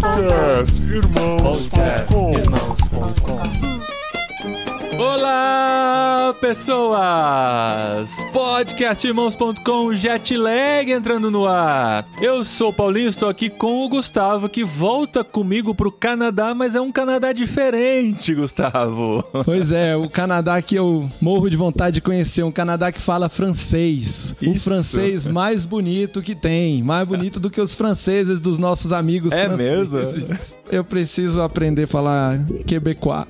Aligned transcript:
Podcast 0.00 0.72
Irmãos.com 2.38 3.71
Olá, 5.04 6.32
pessoas! 6.40 8.16
Podcastirmãos.com 8.32 9.92
Jetlag 9.94 10.92
entrando 10.92 11.28
no 11.28 11.44
ar. 11.44 12.06
Eu 12.20 12.44
sou 12.44 12.68
o 12.68 12.72
Paulinho, 12.72 13.08
estou 13.08 13.28
aqui 13.28 13.50
com 13.50 13.84
o 13.84 13.88
Gustavo, 13.88 14.48
que 14.48 14.62
volta 14.62 15.24
comigo 15.24 15.74
pro 15.74 15.90
Canadá, 15.90 16.54
mas 16.54 16.76
é 16.76 16.80
um 16.80 16.92
Canadá 16.92 17.32
diferente, 17.32 18.32
Gustavo. 18.32 19.24
Pois 19.44 19.72
é, 19.72 19.96
o 19.96 20.08
Canadá 20.08 20.62
que 20.62 20.76
eu 20.76 21.10
morro 21.20 21.50
de 21.50 21.56
vontade 21.56 21.94
de 21.94 22.00
conhecer, 22.00 22.44
um 22.44 22.52
Canadá 22.52 22.92
que 22.92 23.00
fala 23.00 23.28
francês. 23.28 24.36
O 24.40 24.44
Isso. 24.44 24.60
francês 24.60 25.26
mais 25.26 25.64
bonito 25.64 26.22
que 26.22 26.36
tem, 26.36 26.80
mais 26.80 27.08
bonito 27.08 27.40
do 27.40 27.50
que 27.50 27.60
os 27.60 27.74
franceses 27.74 28.38
dos 28.38 28.56
nossos 28.56 28.92
amigos 28.92 29.32
É 29.32 29.46
franceses. 29.46 29.88
mesmo? 29.90 30.56
Eu 30.70 30.84
preciso 30.84 31.42
aprender 31.42 31.84
a 31.84 31.88
falar 31.88 32.38
quebecois, 32.66 33.26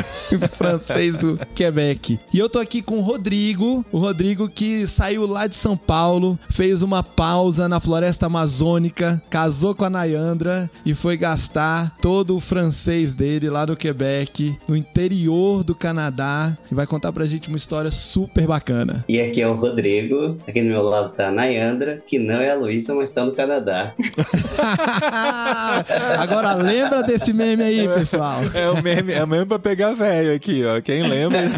francês 0.56 1.09
do 1.16 1.38
Quebec. 1.54 2.18
E 2.32 2.38
eu 2.38 2.48
tô 2.48 2.58
aqui 2.58 2.82
com 2.82 2.98
o 2.98 3.02
Rodrigo, 3.02 3.84
o 3.92 3.98
Rodrigo 3.98 4.48
que 4.48 4.86
saiu 4.86 5.26
lá 5.26 5.46
de 5.46 5.56
São 5.56 5.76
Paulo, 5.76 6.38
fez 6.50 6.82
uma 6.82 7.02
pausa 7.02 7.68
na 7.68 7.80
floresta 7.80 8.26
amazônica, 8.26 9.22
casou 9.30 9.74
com 9.74 9.84
a 9.84 9.90
Nayandra 9.90 10.70
e 10.84 10.94
foi 10.94 11.16
gastar 11.16 11.96
todo 12.00 12.36
o 12.36 12.40
francês 12.40 13.14
dele 13.14 13.48
lá 13.48 13.66
no 13.66 13.76
Quebec, 13.76 14.56
no 14.68 14.76
interior 14.76 15.64
do 15.64 15.74
Canadá, 15.74 16.56
e 16.70 16.74
vai 16.74 16.86
contar 16.86 17.12
pra 17.12 17.26
gente 17.26 17.48
uma 17.48 17.56
história 17.56 17.90
super 17.90 18.46
bacana. 18.46 19.04
E 19.08 19.20
aqui 19.20 19.42
é 19.42 19.48
o 19.48 19.54
Rodrigo, 19.54 20.38
aqui 20.46 20.62
do 20.62 20.68
meu 20.68 20.82
lado 20.82 21.12
tá 21.14 21.28
a 21.28 21.32
Nayandra, 21.32 22.02
que 22.06 22.18
não 22.18 22.36
é 22.36 22.50
a 22.50 22.56
Luísa, 22.56 22.94
mas 22.94 23.10
tá 23.10 23.24
no 23.24 23.32
Canadá. 23.32 23.94
Agora 26.18 26.54
lembra 26.54 27.02
desse 27.02 27.32
meme 27.32 27.62
aí, 27.62 27.88
pessoal. 27.88 28.40
É 28.54 28.68
o 28.68 28.82
meme, 28.82 29.12
é 29.12 29.24
o 29.24 29.26
meme 29.26 29.46
pra 29.46 29.58
pegar 29.58 29.94
velho 29.94 30.34
aqui, 30.34 30.64
ó. 30.64 30.80
Quem 30.80 30.99
lembra? 31.08 31.50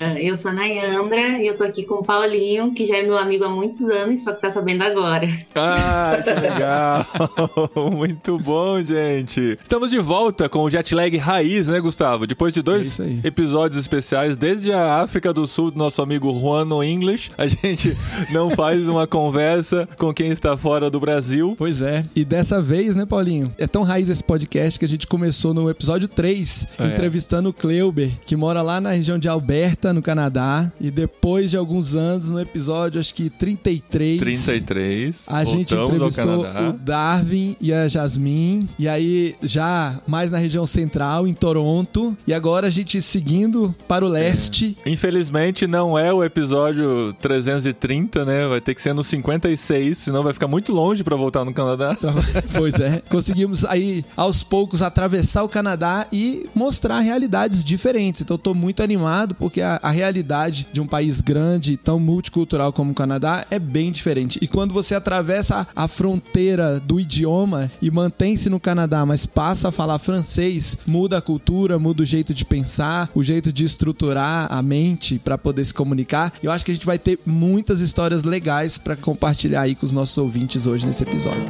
Ah, 0.00 0.18
Eu 0.20 0.36
sou 0.36 0.50
a 0.50 0.54
Nayandra 0.54 1.38
e 1.42 1.46
eu 1.46 1.56
tô 1.56 1.64
aqui 1.64 1.84
com 1.84 1.96
o 1.96 2.04
Paulinho, 2.04 2.72
que 2.74 2.84
já 2.84 2.96
é 2.98 3.02
meu 3.02 3.16
amigo 3.16 3.44
há 3.44 3.48
muitos 3.48 3.80
anos, 3.88 4.22
só 4.22 4.32
que 4.32 4.40
tá 4.40 4.50
sabendo 4.50 4.82
agora. 4.82 5.28
Ah, 5.54 6.18
que 6.22 6.30
legal! 6.40 7.06
Muito 7.96 8.38
bom, 8.38 8.82
gente! 8.82 9.58
Estamos 9.62 9.90
de 9.90 9.98
volta 9.98 10.48
com 10.48 10.62
o 10.64 10.70
Jetlag 10.70 11.16
Raiz, 11.16 11.68
né, 11.68 11.80
Gustavo? 11.80 12.26
Depois 12.26 12.52
de 12.52 12.60
É 12.60 12.62
dois 12.62 12.98
aí. 13.00 13.20
episódios 13.24 13.80
especiais, 13.80 14.36
desde 14.36 14.72
a 14.72 15.00
África 15.00 15.32
do 15.32 15.46
Sul, 15.46 15.70
do 15.70 15.78
nosso 15.78 16.02
amigo 16.02 16.32
Juan 16.38 16.64
no 16.64 16.82
English, 16.82 17.30
a 17.38 17.46
gente 17.46 17.96
não 18.32 18.50
faz 18.50 18.86
uma 18.88 19.06
conversa 19.06 19.88
com 19.98 20.12
quem 20.12 20.28
está 20.30 20.56
fora 20.56 20.90
do 20.90 20.98
Brasil. 21.00 21.54
Pois 21.56 21.80
é. 21.82 22.04
E 22.14 22.24
dessa 22.24 22.60
vez, 22.60 22.94
né, 22.96 23.06
Paulinho? 23.06 23.52
É 23.58 23.66
tão 23.66 23.82
raiz 23.82 24.08
esse 24.08 24.22
podcast 24.24 24.78
que 24.78 24.84
a 24.84 24.88
gente 24.88 25.06
começou 25.06 25.54
no 25.54 25.68
episódio 25.70 26.08
3, 26.08 26.66
É. 26.78 26.86
entrevistando 26.86 27.48
o 27.50 27.52
Kleuber, 27.52 28.10
que 28.24 28.36
mora 28.36 28.62
lá 28.62 28.80
na 28.80 28.90
região 28.90 29.18
de 29.18 29.28
Alberta, 29.28 29.92
no 29.92 30.02
Canadá. 30.02 30.72
E 30.80 30.90
depois 30.90 31.50
de 31.50 31.56
alguns 31.56 31.94
anos, 31.94 32.30
no 32.30 32.40
episódio, 32.40 33.00
acho 33.00 33.14
que 33.14 33.30
33. 33.30 34.20
33. 34.20 35.26
A 35.28 35.44
gente 35.44 35.74
entrevistou 35.74 36.44
o 36.44 36.72
Darwin 36.72 37.56
e 37.60 37.72
a 37.72 37.88
Jasmine. 37.88 38.68
E 38.78 38.88
aí, 38.88 39.34
já 39.42 40.00
mais 40.06 40.30
na 40.30 40.38
região 40.38 40.66
central, 40.66 41.26
em 41.26 41.34
Toronto. 41.34 42.16
E 42.26 42.34
agora 42.34 42.66
a 42.66 42.70
gente 42.70 43.00
seguindo 43.00 43.74
para 43.86 44.04
o 44.04 44.08
leste. 44.08 44.76
Infelizmente 44.86 45.66
não 45.66 45.98
é 45.98 46.12
o 46.12 46.24
episódio 46.24 47.14
330, 47.20 48.24
né? 48.24 48.46
Vai 48.46 48.60
ter 48.60 48.74
que 48.74 48.82
ser 48.82 48.94
no 48.94 49.02
56, 49.02 49.96
senão 49.98 50.22
vai 50.22 50.32
ficar 50.32 50.48
muito 50.48 50.72
longe 50.72 51.02
pra 51.02 51.16
voltar 51.16 51.44
no 51.44 51.52
Canadá. 51.52 51.96
pois 52.54 52.74
é. 52.80 53.02
Conseguimos 53.08 53.64
aí, 53.64 54.04
aos 54.16 54.42
poucos, 54.42 54.82
atravessar 54.82 55.42
o 55.42 55.48
Canadá 55.48 56.06
e 56.12 56.48
mostrar 56.54 57.00
realidades 57.00 57.64
diferentes. 57.64 58.07
Então, 58.08 58.34
eu 58.34 58.38
tô 58.38 58.54
muito 58.54 58.82
animado 58.82 59.34
porque 59.34 59.60
a, 59.60 59.78
a 59.82 59.90
realidade 59.90 60.66
de 60.72 60.80
um 60.80 60.86
país 60.86 61.20
grande 61.20 61.76
tão 61.76 61.98
multicultural 61.98 62.72
como 62.72 62.92
o 62.92 62.94
Canadá 62.94 63.46
é 63.50 63.58
bem 63.58 63.92
diferente. 63.92 64.38
E 64.42 64.48
quando 64.48 64.74
você 64.74 64.94
atravessa 64.94 65.66
a, 65.74 65.84
a 65.84 65.88
fronteira 65.88 66.80
do 66.80 67.00
idioma 67.00 67.70
e 67.80 67.90
mantém-se 67.90 68.48
no 68.48 68.60
Canadá, 68.60 69.04
mas 69.04 69.26
passa 69.26 69.68
a 69.68 69.72
falar 69.72 69.98
francês, 69.98 70.76
muda 70.86 71.18
a 71.18 71.22
cultura, 71.22 71.78
muda 71.78 72.02
o 72.02 72.06
jeito 72.06 72.32
de 72.32 72.44
pensar, 72.44 73.10
o 73.14 73.22
jeito 73.22 73.52
de 73.52 73.64
estruturar 73.64 74.48
a 74.50 74.62
mente 74.62 75.18
para 75.18 75.38
poder 75.38 75.64
se 75.64 75.74
comunicar. 75.74 76.32
Eu 76.42 76.50
acho 76.50 76.64
que 76.64 76.70
a 76.70 76.74
gente 76.74 76.86
vai 76.86 76.98
ter 76.98 77.18
muitas 77.24 77.80
histórias 77.80 78.24
legais 78.24 78.78
para 78.78 78.96
compartilhar 78.96 79.62
aí 79.62 79.74
com 79.74 79.86
os 79.86 79.92
nossos 79.92 80.16
ouvintes 80.18 80.66
hoje 80.66 80.86
nesse 80.86 81.02
episódio. 81.02 81.48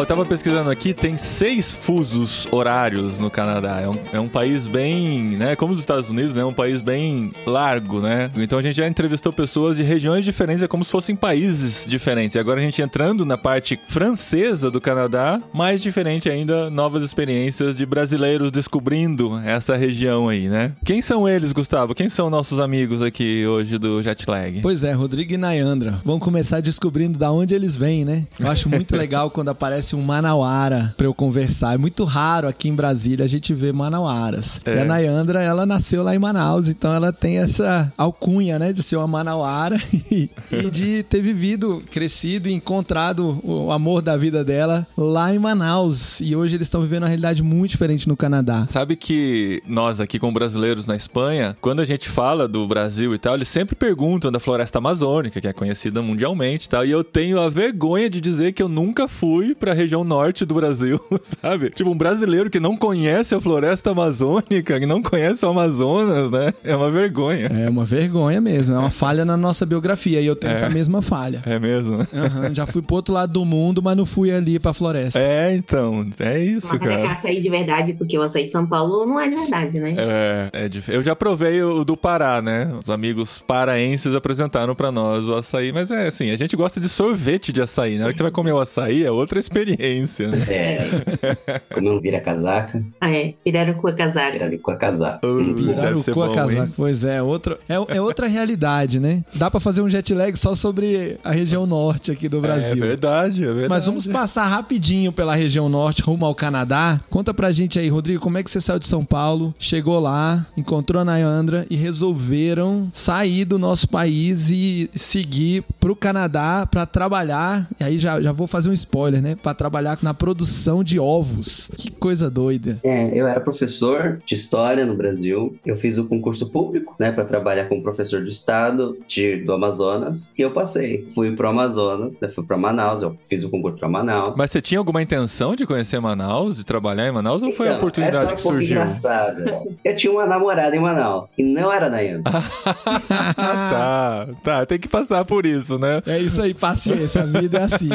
Eu 0.00 0.06
tava 0.06 0.24
pesquisando 0.24 0.70
aqui, 0.70 0.94
tem 0.94 1.18
seis 1.18 1.72
fusos 1.72 2.48
horários 2.50 3.18
no 3.18 3.30
Canadá. 3.30 3.82
É 3.82 3.88
um, 3.88 3.98
é 4.14 4.18
um 4.18 4.28
país 4.30 4.66
bem, 4.66 5.36
né? 5.36 5.54
Como 5.54 5.74
os 5.74 5.78
Estados 5.78 6.08
Unidos, 6.08 6.34
né? 6.34 6.42
Um 6.42 6.54
país 6.54 6.80
bem 6.80 7.32
largo, 7.46 8.00
né? 8.00 8.30
Então 8.34 8.58
a 8.58 8.62
gente 8.62 8.76
já 8.76 8.88
entrevistou 8.88 9.30
pessoas 9.30 9.76
de 9.76 9.82
regiões 9.82 10.24
diferentes, 10.24 10.62
é 10.62 10.66
como 10.66 10.82
se 10.82 10.90
fossem 10.90 11.14
países 11.14 11.84
diferentes. 11.86 12.34
E 12.34 12.38
agora 12.38 12.58
a 12.60 12.62
gente 12.62 12.80
entrando 12.80 13.26
na 13.26 13.36
parte 13.36 13.78
francesa 13.88 14.70
do 14.70 14.80
Canadá, 14.80 15.38
mais 15.52 15.82
diferente 15.82 16.30
ainda, 16.30 16.70
novas 16.70 17.02
experiências 17.02 17.76
de 17.76 17.84
brasileiros 17.84 18.50
descobrindo 18.50 19.36
essa 19.44 19.76
região 19.76 20.30
aí, 20.30 20.48
né? 20.48 20.72
Quem 20.82 21.02
são 21.02 21.28
eles, 21.28 21.52
Gustavo? 21.52 21.94
Quem 21.94 22.08
são 22.08 22.30
nossos 22.30 22.58
amigos 22.58 23.02
aqui 23.02 23.46
hoje 23.46 23.76
do 23.76 24.02
Jetlag? 24.02 24.62
Pois 24.62 24.82
é, 24.82 24.92
Rodrigo 24.92 25.34
e 25.34 25.36
Nayandra. 25.36 26.00
Vamos 26.06 26.24
começar 26.24 26.60
descobrindo 26.60 27.18
da 27.18 27.30
onde 27.30 27.54
eles 27.54 27.76
vêm, 27.76 28.02
né? 28.02 28.26
Eu 28.38 28.48
acho 28.48 28.66
muito 28.66 28.96
legal 28.96 29.30
quando 29.30 29.50
aparece 29.50 29.89
um 29.94 30.02
manauara 30.02 30.94
pra 30.96 31.06
eu 31.06 31.14
conversar. 31.14 31.74
É 31.74 31.78
muito 31.78 32.04
raro 32.04 32.48
aqui 32.48 32.68
em 32.68 32.74
Brasília 32.74 33.24
a 33.24 33.28
gente 33.28 33.52
ver 33.54 33.72
manauaras. 33.72 34.60
É. 34.64 34.76
E 34.76 34.78
a 34.80 34.84
Nayandra, 34.84 35.42
ela 35.42 35.66
nasceu 35.66 36.02
lá 36.02 36.14
em 36.14 36.18
Manaus, 36.18 36.68
então 36.68 36.92
ela 36.92 37.12
tem 37.12 37.38
essa 37.38 37.92
alcunha, 37.96 38.58
né, 38.58 38.72
de 38.72 38.82
ser 38.82 38.96
uma 38.96 39.06
manauara 39.06 39.80
e, 40.10 40.30
e 40.50 40.70
de 40.70 41.02
ter 41.04 41.20
vivido, 41.20 41.82
crescido 41.90 42.48
e 42.48 42.52
encontrado 42.52 43.40
o 43.42 43.70
amor 43.72 44.02
da 44.02 44.16
vida 44.16 44.44
dela 44.44 44.86
lá 44.96 45.34
em 45.34 45.38
Manaus. 45.38 46.20
E 46.20 46.34
hoje 46.34 46.56
eles 46.56 46.66
estão 46.66 46.80
vivendo 46.80 47.02
uma 47.02 47.08
realidade 47.08 47.42
muito 47.42 47.70
diferente 47.70 48.08
no 48.08 48.16
Canadá. 48.16 48.66
Sabe 48.66 48.96
que 48.96 49.62
nós 49.66 50.00
aqui 50.00 50.18
como 50.18 50.32
brasileiros 50.32 50.86
na 50.86 50.96
Espanha, 50.96 51.56
quando 51.60 51.80
a 51.80 51.84
gente 51.84 52.08
fala 52.08 52.46
do 52.46 52.66
Brasil 52.66 53.14
e 53.14 53.18
tal, 53.18 53.34
eles 53.34 53.48
sempre 53.48 53.74
perguntam 53.74 54.30
da 54.30 54.40
floresta 54.40 54.78
amazônica, 54.78 55.40
que 55.40 55.48
é 55.48 55.52
conhecida 55.52 56.02
mundialmente 56.02 56.66
e 56.66 56.68
tal, 56.68 56.84
e 56.84 56.90
eu 56.90 57.02
tenho 57.02 57.40
a 57.40 57.48
vergonha 57.48 58.08
de 58.08 58.20
dizer 58.20 58.52
que 58.52 58.62
eu 58.62 58.68
nunca 58.68 59.08
fui 59.08 59.54
pra 59.54 59.72
região 59.82 60.04
norte 60.04 60.44
do 60.44 60.54
Brasil, 60.54 61.00
sabe? 61.22 61.70
Tipo, 61.70 61.90
um 61.90 61.96
brasileiro 61.96 62.50
que 62.50 62.60
não 62.60 62.76
conhece 62.76 63.34
a 63.34 63.40
floresta 63.40 63.90
amazônica, 63.90 64.78
que 64.78 64.86
não 64.86 65.02
conhece 65.02 65.44
o 65.44 65.48
Amazonas, 65.48 66.30
né? 66.30 66.52
É 66.64 66.74
uma 66.76 66.90
vergonha. 66.90 67.46
É 67.46 67.68
uma 67.68 67.84
vergonha 67.84 68.40
mesmo, 68.40 68.74
é 68.74 68.78
uma 68.78 68.90
falha 68.90 69.24
na 69.24 69.36
nossa 69.36 69.64
biografia 69.66 70.20
e 70.20 70.26
eu 70.26 70.36
tenho 70.36 70.50
É. 70.50 70.54
essa 70.54 70.68
mesma 70.68 71.02
falha. 71.02 71.42
É 71.46 71.58
mesmo? 71.58 72.06
Aham, 72.14 72.54
já 72.54 72.66
fui 72.66 72.82
pro 72.82 72.96
outro 72.96 73.14
lado 73.14 73.32
do 73.32 73.44
mundo, 73.44 73.82
mas 73.82 73.96
não 73.96 74.06
fui 74.06 74.30
ali 74.30 74.58
pra 74.58 74.72
floresta. 74.72 75.18
É, 75.18 75.54
então, 75.54 76.06
é 76.18 76.38
isso, 76.38 76.68
Mas 76.72 76.80
é 76.80 76.84
cara. 76.84 77.12
açaí 77.12 77.40
de 77.40 77.50
verdade, 77.50 77.92
porque 77.94 78.16
o 78.18 78.22
açaí 78.22 78.44
de 78.46 78.50
São 78.50 78.66
Paulo 78.66 79.06
não 79.06 79.18
é 79.20 79.28
de 79.28 79.34
verdade, 79.36 79.80
né? 79.80 79.94
É, 79.98 80.50
é 80.64 80.68
dif... 80.68 80.88
Eu 80.90 81.02
já 81.02 81.14
provei 81.16 81.62
o 81.62 81.84
do 81.84 81.96
Pará, 81.96 82.40
né? 82.42 82.70
Os 82.78 82.90
amigos 82.90 83.42
paraenses 83.46 84.14
apresentaram 84.14 84.74
pra 84.74 84.90
nós 84.92 85.28
o 85.28 85.34
açaí, 85.34 85.72
mas 85.72 85.90
é 85.90 86.06
assim, 86.06 86.30
a 86.30 86.36
gente 86.36 86.56
gosta 86.56 86.80
de 86.80 86.88
sorvete 86.88 87.52
de 87.52 87.60
açaí. 87.60 87.98
Na 87.98 88.04
hora 88.04 88.12
que 88.12 88.18
você 88.18 88.22
vai 88.24 88.32
comer 88.32 88.52
o 88.52 88.58
açaí, 88.60 89.04
é 89.04 89.10
outra 89.10 89.38
experiência, 89.38 89.69
né? 89.78 90.46
É. 90.48 91.60
Como 91.72 91.90
não 91.90 92.00
vira 92.00 92.20
casaca, 92.20 92.82
Ah, 93.00 93.10
é, 93.10 93.34
Pirarucu 93.44 93.88
é 93.88 93.92
casaca. 93.92 94.32
vira 94.32 94.58
com 94.58 94.70
a 94.70 94.76
casaca. 94.76 95.18
Pirarucu 95.20 96.22
a 96.22 96.26
bom, 96.28 96.34
casaco. 96.34 96.62
hein? 96.62 96.72
Pois 96.76 97.04
é, 97.04 97.22
outro, 97.22 97.58
é, 97.68 97.74
é 97.96 98.00
outra 98.00 98.26
realidade, 98.26 98.98
né? 99.00 99.24
Dá 99.34 99.50
pra 99.50 99.60
fazer 99.60 99.80
um 99.82 99.88
jet 99.88 100.12
lag 100.14 100.36
só 100.36 100.54
sobre 100.54 101.18
a 101.24 101.30
região 101.30 101.66
norte 101.66 102.10
aqui 102.10 102.28
do 102.28 102.38
É 102.38 102.40
Brasil. 102.40 102.76
verdade, 102.76 103.42
é 103.42 103.46
verdade. 103.46 103.68
Mas 103.68 103.84
vamos 103.86 104.06
passar 104.06 104.46
rapidinho 104.46 105.12
pela 105.12 105.34
região 105.34 105.68
norte, 105.68 106.02
rumo 106.02 106.24
ao 106.24 106.34
Canadá. 106.34 106.98
Conta 107.10 107.32
pra 107.34 107.52
gente 107.52 107.78
aí, 107.78 107.88
Rodrigo, 107.88 108.20
como 108.20 108.38
é 108.38 108.42
que 108.42 108.50
você 108.50 108.60
saiu 108.60 108.78
de 108.78 108.86
São 108.86 109.04
Paulo, 109.04 109.54
chegou 109.58 109.98
lá, 110.00 110.46
encontrou 110.56 111.00
a 111.02 111.04
Nayandra 111.04 111.66
e 111.70 111.76
resolveram 111.76 112.88
sair 112.92 113.44
do 113.44 113.58
nosso 113.58 113.88
país 113.88 114.50
e 114.50 114.90
seguir 114.94 115.64
pro 115.78 115.94
Canadá 115.96 116.66
pra 116.70 116.86
trabalhar. 116.86 117.66
E 117.78 117.84
aí 117.84 117.98
já, 117.98 118.20
já 118.20 118.32
vou 118.32 118.46
fazer 118.46 118.68
um 118.70 118.72
spoiler, 118.72 119.20
né? 119.22 119.36
Pra 119.40 119.54
trabalhar 119.60 119.98
na 120.02 120.14
produção 120.14 120.82
de 120.82 120.98
ovos. 120.98 121.70
Que 121.76 121.90
coisa 121.90 122.30
doida. 122.30 122.78
É, 122.82 123.10
eu 123.12 123.28
era 123.28 123.38
professor 123.40 124.18
de 124.24 124.34
história 124.34 124.86
no 124.86 124.94
Brasil. 124.94 125.54
Eu 125.66 125.76
fiz 125.76 125.98
o 125.98 126.06
concurso 126.06 126.48
público, 126.48 126.96
né, 126.98 127.12
para 127.12 127.26
trabalhar 127.26 127.68
como 127.68 127.82
professor 127.82 128.24
de 128.24 128.30
estado 128.30 128.96
de, 129.06 129.36
do 129.44 129.52
Amazonas. 129.52 130.32
E 130.38 130.40
eu 130.40 130.50
passei. 130.50 131.06
Fui 131.14 131.36
pro 131.36 131.46
Amazonas, 131.50 132.18
né, 132.18 132.28
fui 132.30 132.42
pra 132.42 132.56
Manaus. 132.56 133.02
Eu 133.02 133.18
fiz 133.28 133.44
o 133.44 133.50
concurso 133.50 133.76
pra 133.78 133.86
Manaus. 133.86 134.34
Mas 134.38 134.50
você 134.50 134.62
tinha 134.62 134.78
alguma 134.78 135.02
intenção 135.02 135.54
de 135.54 135.66
conhecer 135.66 136.00
Manaus, 136.00 136.56
de 136.56 136.64
trabalhar 136.64 137.06
em 137.06 137.12
Manaus, 137.12 137.42
ou 137.42 137.52
foi 137.52 137.66
a 137.66 137.72
Então, 137.72 137.78
oportunidade 137.80 138.16
essa 138.16 138.30
é 138.30 138.32
um 138.32 138.36
que 138.36 138.42
surgiu? 138.42 138.76
engraçada. 138.80 139.62
Eu 139.84 139.94
tinha 139.94 140.10
uma 140.10 140.24
namorada 140.24 140.74
em 140.74 140.80
Manaus. 140.80 141.34
E 141.36 141.42
não 141.42 141.70
era 141.70 141.90
Nayana. 141.90 142.22
tá, 143.36 144.26
tá, 144.42 144.64
tem 144.66 144.78
que 144.78 144.88
passar 144.88 145.22
por 145.26 145.44
isso, 145.44 145.78
né? 145.78 146.00
É 146.06 146.18
isso 146.18 146.40
aí, 146.40 146.54
paciência. 146.54 147.22
A 147.22 147.26
vida 147.26 147.58
é 147.58 147.62
assim. 147.64 147.90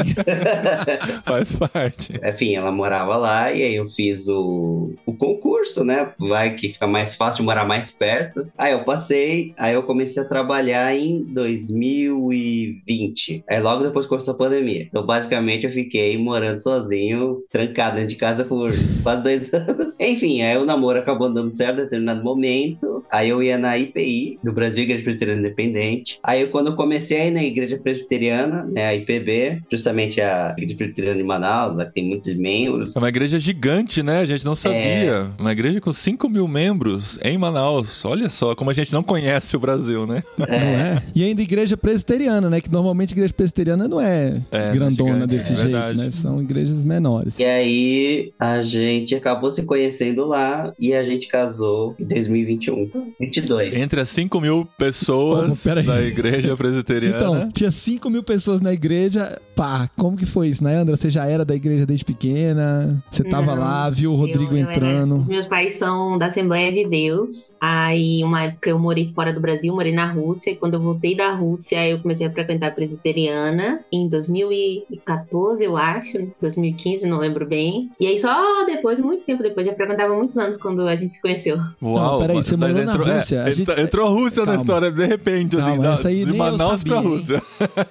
Faz 1.23 1.44
parte. 1.53 2.13
Enfim, 2.23 2.55
ela 2.55 2.71
morava 2.71 3.17
lá 3.17 3.51
e 3.51 3.63
aí 3.63 3.75
eu 3.75 3.87
fiz 3.87 4.27
o, 4.27 4.93
o 5.05 5.13
concurso, 5.13 5.83
né? 5.83 6.11
Vai 6.19 6.55
que 6.55 6.69
fica 6.69 6.87
mais 6.87 7.15
fácil 7.15 7.43
morar 7.43 7.65
mais 7.65 7.91
perto. 7.91 8.43
Aí 8.57 8.73
eu 8.73 8.83
passei, 8.83 9.53
aí 9.57 9.73
eu 9.73 9.83
comecei 9.83 10.23
a 10.23 10.27
trabalhar 10.27 10.95
em 10.95 11.23
2020. 11.23 13.43
Aí 13.49 13.59
logo 13.59 13.83
depois 13.83 14.05
começou 14.05 14.33
a 14.33 14.37
pandemia. 14.37 14.83
Então, 14.83 15.05
basicamente, 15.05 15.65
eu 15.65 15.71
fiquei 15.71 16.17
morando 16.17 16.61
sozinho, 16.61 17.43
trancado 17.51 17.95
dentro 17.95 18.09
de 18.09 18.15
casa 18.15 18.43
por 18.43 18.71
quase 19.03 19.23
dois 19.23 19.53
anos. 19.53 19.99
Enfim, 19.99 20.41
aí 20.41 20.57
o 20.57 20.65
namoro 20.65 20.99
acabou 20.99 21.31
dando 21.31 21.51
certo 21.51 21.79
em 21.79 21.83
determinado 21.83 22.23
momento. 22.23 23.03
Aí 23.09 23.29
eu 23.29 23.41
ia 23.41 23.57
na 23.57 23.77
IPI, 23.77 24.39
do 24.43 24.51
Brasil 24.51 24.83
Igreja 24.83 25.03
Presbiteriana 25.03 25.41
Independente. 25.41 26.19
Aí 26.23 26.47
quando 26.47 26.67
eu 26.67 26.75
comecei 26.75 27.19
a 27.19 27.27
ir 27.27 27.31
na 27.31 27.43
Igreja 27.43 27.77
Presbiteriana, 27.77 28.63
né, 28.63 28.87
a 28.87 28.95
IPB, 28.95 29.61
justamente 29.71 30.21
a 30.21 30.53
Igreja 30.57 30.75
Presbiteriana 30.75 31.17
de 31.17 31.23
Manaus, 31.39 31.77
que 31.87 31.93
tem 31.93 32.07
muitos 32.07 32.35
membros. 32.35 32.95
É 32.95 32.99
uma 32.99 33.09
igreja 33.09 33.37
gigante, 33.39 34.01
né? 34.01 34.19
A 34.19 34.25
gente 34.25 34.45
não 34.45 34.55
sabia. 34.55 35.27
Uma 35.39 35.51
igreja 35.51 35.79
com 35.81 35.91
5 35.91 36.29
mil 36.29 36.47
membros 36.47 37.19
em 37.23 37.37
Manaus. 37.37 38.03
Olha 38.05 38.29
só 38.29 38.55
como 38.55 38.69
a 38.69 38.73
gente 38.73 38.91
não 38.93 39.03
conhece 39.03 39.55
o 39.55 39.59
Brasil, 39.59 40.05
né? 40.07 40.23
Não 40.37 40.45
é? 40.45 41.01
E 41.13 41.23
ainda 41.23 41.41
igreja 41.41 41.75
presbiteriana, 41.77 42.49
né? 42.49 42.59
Que 42.61 42.71
normalmente 42.71 43.11
igreja 43.11 43.33
presbiteriana 43.33 43.87
não 43.87 43.99
é, 44.01 44.41
É, 44.51 44.71
grandona 44.71 45.13
gigante, 45.13 45.27
desse 45.27 45.53
é 45.53 45.55
jeito, 45.55 45.71
verdade. 45.71 45.97
né? 45.97 46.11
São 46.11 46.41
igrejas 46.41 46.83
menores. 46.83 47.39
E 47.39 47.43
aí 47.43 48.33
a 48.39 48.61
gente 48.63 49.15
acabou 49.15 49.51
se 49.51 49.63
conhecendo 49.63 50.25
lá 50.25 50.73
e 50.79 50.93
a 50.93 51.03
gente 51.03 51.27
casou 51.27 51.95
em 51.99 52.05
2021. 52.05 52.89
22. 53.19 53.75
Entre 53.75 53.99
as 54.01 54.09
5 54.09 54.39
mil 54.41 54.67
pessoas 54.77 55.63
Como? 55.63 55.79
Aí. 55.79 55.85
da 55.85 56.01
igreja 56.01 56.55
presbiteriana. 56.55 57.17
Então, 57.17 57.49
tinha 57.49 57.71
5 57.71 58.09
mil 58.09 58.23
pessoas 58.23 58.61
na 58.61 58.73
igreja. 58.73 59.39
Pá, 59.55 59.89
como 59.97 60.17
que 60.17 60.25
foi 60.25 60.49
isso, 60.49 60.63
né, 60.63 60.75
Andra? 60.75 60.97
Você 60.97 61.09
já 61.09 61.25
era 61.25 61.45
da 61.45 61.55
igreja 61.55 61.85
desde 61.85 62.03
pequena? 62.03 63.01
Você 63.09 63.23
tava 63.23 63.55
Não, 63.55 63.61
lá, 63.63 63.89
viu 63.89 64.11
o 64.11 64.15
Rodrigo 64.15 64.51
Eu- 64.53 64.57
eu 64.57 64.63
era- 64.63 64.71
entrando? 64.71 65.15
os 65.15 65.27
meus 65.27 65.45
pais 65.45 65.75
são 65.75 66.17
da 66.17 66.25
Assembleia 66.25 66.71
de 66.73 66.85
Deus. 66.87 67.55
Aí, 67.61 68.21
uma 68.23 68.43
época 68.43 68.69
eu 68.69 68.77
morei 68.77 69.11
fora 69.13 69.31
do 69.31 69.39
Brasil, 69.39 69.73
morei 69.73 69.93
na 69.93 70.11
Rússia. 70.11 70.51
E 70.51 70.55
quando 70.57 70.73
eu 70.73 70.81
voltei 70.81 71.15
da 71.15 71.33
Rússia, 71.33 71.87
eu 71.87 71.99
comecei 72.01 72.27
a 72.27 72.31
frequentar 72.31 72.67
a 72.67 72.71
presbiteriana 72.71 73.79
em 73.91 74.09
2014, 74.09 75.63
eu 75.63 75.77
acho. 75.77 76.27
2015, 76.41 77.07
não 77.07 77.17
lembro 77.17 77.45
bem. 77.47 77.89
E 77.99 78.07
aí, 78.07 78.19
só 78.19 78.65
depois, 78.65 78.99
muito 78.99 79.23
tempo 79.23 79.41
depois, 79.41 79.65
já 79.65 79.73
frequentava 79.73 80.13
muitos 80.13 80.37
anos 80.37 80.57
quando 80.57 80.81
a 80.87 80.95
gente 80.95 81.13
se 81.13 81.21
conheceu. 81.21 81.57
Uau, 81.81 82.13
Não, 82.13 82.19
peraí, 82.19 82.35
você 82.35 82.57
morou 82.57 82.75
na 82.75 82.81
entrou, 82.91 83.07
é, 83.07 83.15
Rússia, 83.17 83.43
a 83.43 83.51
gente- 83.51 83.71
entrou- 83.79 84.07
a 84.07 84.09
Rússia 84.09 84.41
na 84.41 84.45
Calma. 84.47 84.59
história, 84.61 84.91
de 84.91 85.05
repente, 85.05 85.55
assim, 85.57 85.67
Calma, 85.67 85.83
da- 85.83 85.93
essa 85.93 86.07
aí 86.09 86.19
de 86.19 86.25
nem 86.31 86.33
eu 86.33 86.37
Manaus 86.37 86.79
sabia, 86.81 86.93
pra 86.93 87.01
hein? 87.01 87.07
Rússia. 87.07 87.41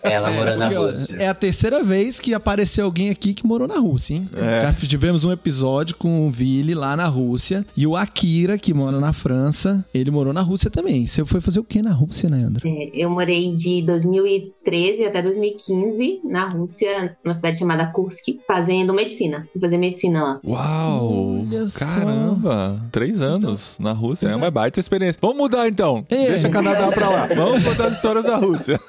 Ela 0.03 0.31
mora 0.31 0.57
na 0.57 0.69
Rússia. 0.69 1.17
é 1.19 1.29
a 1.29 1.35
terceira 1.35 1.54
vez 1.85 2.19
que 2.19 2.35
apareceu 2.35 2.85
alguém 2.85 3.11
aqui 3.11 3.35
que 3.35 3.47
morou 3.47 3.69
na 3.69 3.79
Rússia, 3.79 4.15
hein? 4.15 4.29
É. 4.37 4.63
Já 4.63 4.73
tivemos 4.73 5.25
um 5.25 5.33
episódio 5.33 5.97
com 5.97 6.27
o 6.27 6.31
Vili 6.31 6.75
lá 6.75 6.97
na 6.97 7.07
Rússia. 7.07 7.65
E 7.77 7.87
o 7.87 7.97
Akira, 7.97 8.59
que 8.59 8.73
mora 8.73 8.99
na 8.99 9.13
França, 9.13 9.85
ele 9.93 10.11
morou 10.11 10.33
na 10.33 10.41
Rússia 10.41 10.71
também. 10.71 11.07
Você 11.07 11.25
foi 11.25 11.41
fazer 11.41 11.61
o 11.61 11.65
que 11.65 11.83
na 11.83 11.93
Rússia, 11.93 12.29
né, 12.29 12.43
Andra? 12.43 12.63
É, 12.69 12.91
eu 12.95 13.11
morei 13.11 13.55
de 13.55 13.83
2013 13.83 15.05
até 15.05 15.23
2015 15.23 16.21
na 16.25 16.49
Rússia, 16.49 17.17
numa 17.25 17.35
cidade 17.35 17.59
chamada 17.59 17.87
Kursk, 17.87 18.39
fazendo 18.47 18.95
medicina. 18.95 19.49
Fui 19.53 19.61
fazer 19.61 19.79
medicina 19.79 20.23
lá. 20.23 20.41
Uau! 20.45 21.41
Olha 21.41 21.69
só. 21.69 21.79
Caramba! 21.79 22.83
Três 22.91 23.21
anos 23.21 23.77
na 23.79 23.93
Rússia. 23.93 24.29
É 24.29 24.37
uma 24.37 24.51
baita 24.51 24.81
experiência. 24.81 25.19
Vamos 25.21 25.37
mudar 25.37 25.69
então. 25.69 26.05
É. 26.09 26.33
Deixa 26.33 26.49
Canadá 26.49 26.89
pra 26.89 27.09
lá. 27.09 27.27
Vamos 27.27 27.65
contar 27.65 27.87
as 27.87 27.97
histórias 27.97 28.25
da 28.25 28.37
Rússia. 28.37 28.81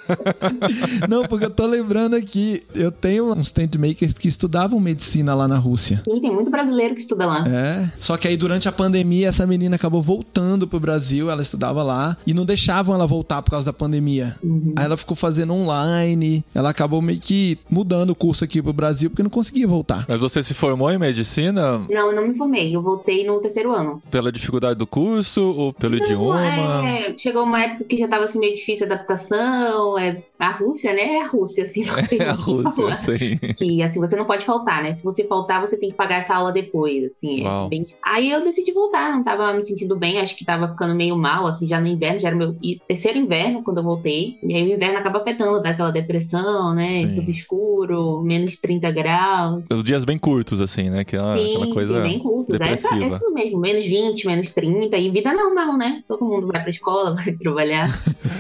Não, 1.10 1.28
porque 1.28 1.46
eu 1.46 1.50
tô 1.50 1.66
lembrando 1.66 2.16
aqui, 2.16 2.55
eu 2.74 2.92
tenho 2.92 3.34
uns 3.34 3.52
tent 3.52 3.76
makers 3.78 4.14
que 4.14 4.28
estudavam 4.28 4.80
medicina 4.80 5.34
lá 5.34 5.48
na 5.48 5.58
Rússia. 5.58 6.04
E 6.08 6.20
tem 6.20 6.32
muito 6.32 6.52
brasileiro 6.52 6.96
que 6.96 7.02
estuda 7.02 7.26
lá. 7.26 7.48
É. 7.48 7.90
Só 8.00 8.18
que 8.18 8.28
aí 8.28 8.38
durante 8.38 8.68
a 8.68 8.72
pandemia 8.72 9.28
essa 9.28 9.46
menina 9.46 9.76
acabou 9.76 10.02
voltando 10.02 10.68
pro 10.68 10.80
Brasil, 10.80 11.30
ela 11.30 11.42
estudava 11.42 11.84
lá 11.84 12.18
e 12.26 12.34
não 12.34 12.46
deixavam 12.46 12.96
ela 12.96 13.08
voltar 13.08 13.42
por 13.42 13.52
causa 13.52 13.66
da 13.66 13.74
pandemia. 13.74 14.36
Uhum. 14.44 14.74
Aí 14.76 14.86
ela 14.86 14.98
ficou 14.98 15.16
fazendo 15.16 15.54
online, 15.54 16.44
ela 16.54 16.70
acabou 16.70 17.02
meio 17.02 17.20
que 17.20 17.58
mudando 17.70 18.12
o 18.12 18.16
curso 18.16 18.44
aqui 18.44 18.62
pro 18.62 18.74
Brasil 18.74 19.10
porque 19.10 19.24
não 19.24 19.30
conseguia 19.30 19.68
voltar. 19.68 20.06
Mas 20.08 20.20
você 20.20 20.44
se 20.44 20.54
formou 20.54 20.92
em 20.92 20.98
medicina 20.98 21.80
Não, 21.90 22.12
eu 22.12 22.16
não 22.16 22.28
me 22.28 22.36
formei. 22.36 22.76
Eu 22.76 22.82
voltei 22.82 23.26
no 23.26 23.40
terceiro 23.40 23.72
ano. 23.74 24.02
pela 24.12 24.32
dificuldade 24.32 24.78
do 24.78 24.88
curso 24.88 25.42
ou 25.42 25.74
pelo 25.74 25.96
idioma? 25.96 26.46
É, 26.46 27.14
chegou 27.18 27.44
uma 27.44 27.62
época 27.62 27.86
que 27.86 27.98
já 27.98 28.08
tava 28.08 28.26
assim 28.26 28.40
meio 28.40 28.56
difícil 28.56 28.88
a 28.88 28.94
adaptação. 28.94 29.98
É, 29.98 30.24
a 30.40 30.52
Rússia, 30.52 30.94
né? 30.94 31.16
É 31.16 31.22
a 31.22 31.28
Rússia, 31.28 31.64
assim. 31.64 31.86
não 31.86 31.96
tem 32.04 32.20
É 32.22 32.30
a 32.30 32.34
Rússia. 32.46 33.40
Que 33.58 33.82
assim, 33.82 34.00
você 34.00 34.16
não 34.16 34.26
pode 34.26 34.44
faltar, 34.46 34.84
né? 34.84 34.96
Se 34.96 35.04
você 35.04 35.24
faltar, 35.26 35.62
você 35.62 35.78
tem 35.78 35.90
que 35.90 35.96
pagar 35.96 36.18
essa 36.18 36.36
aula 36.36 36.52
depois, 36.52 37.04
assim. 37.06 37.46
é 37.46 37.70
bem- 37.70 37.86
Aí 38.04 38.30
eu 38.30 38.44
decidi 38.44 38.72
voltar, 38.72 39.12
não 39.12 39.24
tava 39.24 39.54
me 39.54 39.62
sentindo 39.62 39.96
bem, 39.98 40.20
acho 40.20 40.36
que 40.38 40.46
tava 40.46 40.68
ficando 40.68 40.94
meio 40.96 41.16
mal, 41.16 41.46
assim, 41.48 41.66
já 41.68 41.80
no 41.80 41.88
inverno, 41.88 42.20
já 42.20 42.28
era 42.30 42.38
meu 42.38 42.56
terceiro 42.88 43.18
inverno 43.18 43.64
quando 43.64 43.78
eu 43.78 43.84
voltei. 43.84 44.38
E 44.44 44.54
aí 44.56 44.70
o 44.72 44.76
inverno 44.76 44.98
acaba 44.98 45.20
afetando, 45.20 45.62
dá 45.62 45.70
aquela 45.72 45.92
depressão, 45.92 46.74
né? 46.74 46.88
Sim. 46.88 47.16
Tudo 47.16 47.32
escuro, 47.32 48.22
menos 48.24 48.56
30 48.58 48.92
graus. 48.92 49.68
Os 49.72 49.84
dias 49.84 50.04
bem 50.06 50.18
curtos, 50.18 50.62
assim, 50.62 50.90
né? 50.90 51.00
Aquela 51.00 51.38
sim, 51.38 51.72
coisa 51.74 51.96
sim, 52.02 52.08
bem 52.08 52.20
curtos. 52.20 52.50
É, 52.54 52.60
depressiva. 52.60 53.04
é 53.04 53.08
isso 53.08 53.32
mesmo, 53.34 53.60
menos 53.60 53.86
20, 53.86 54.28
menos 54.28 54.54
30, 54.54 54.98
e 54.98 55.10
vida 55.10 55.34
normal, 55.34 55.78
né? 55.78 56.04
Todo 56.08 56.26
mundo 56.26 56.48
vai 56.48 56.62
pra 56.62 56.70
escola, 56.70 57.16
vai 57.16 57.34
trabalhar. 57.34 57.90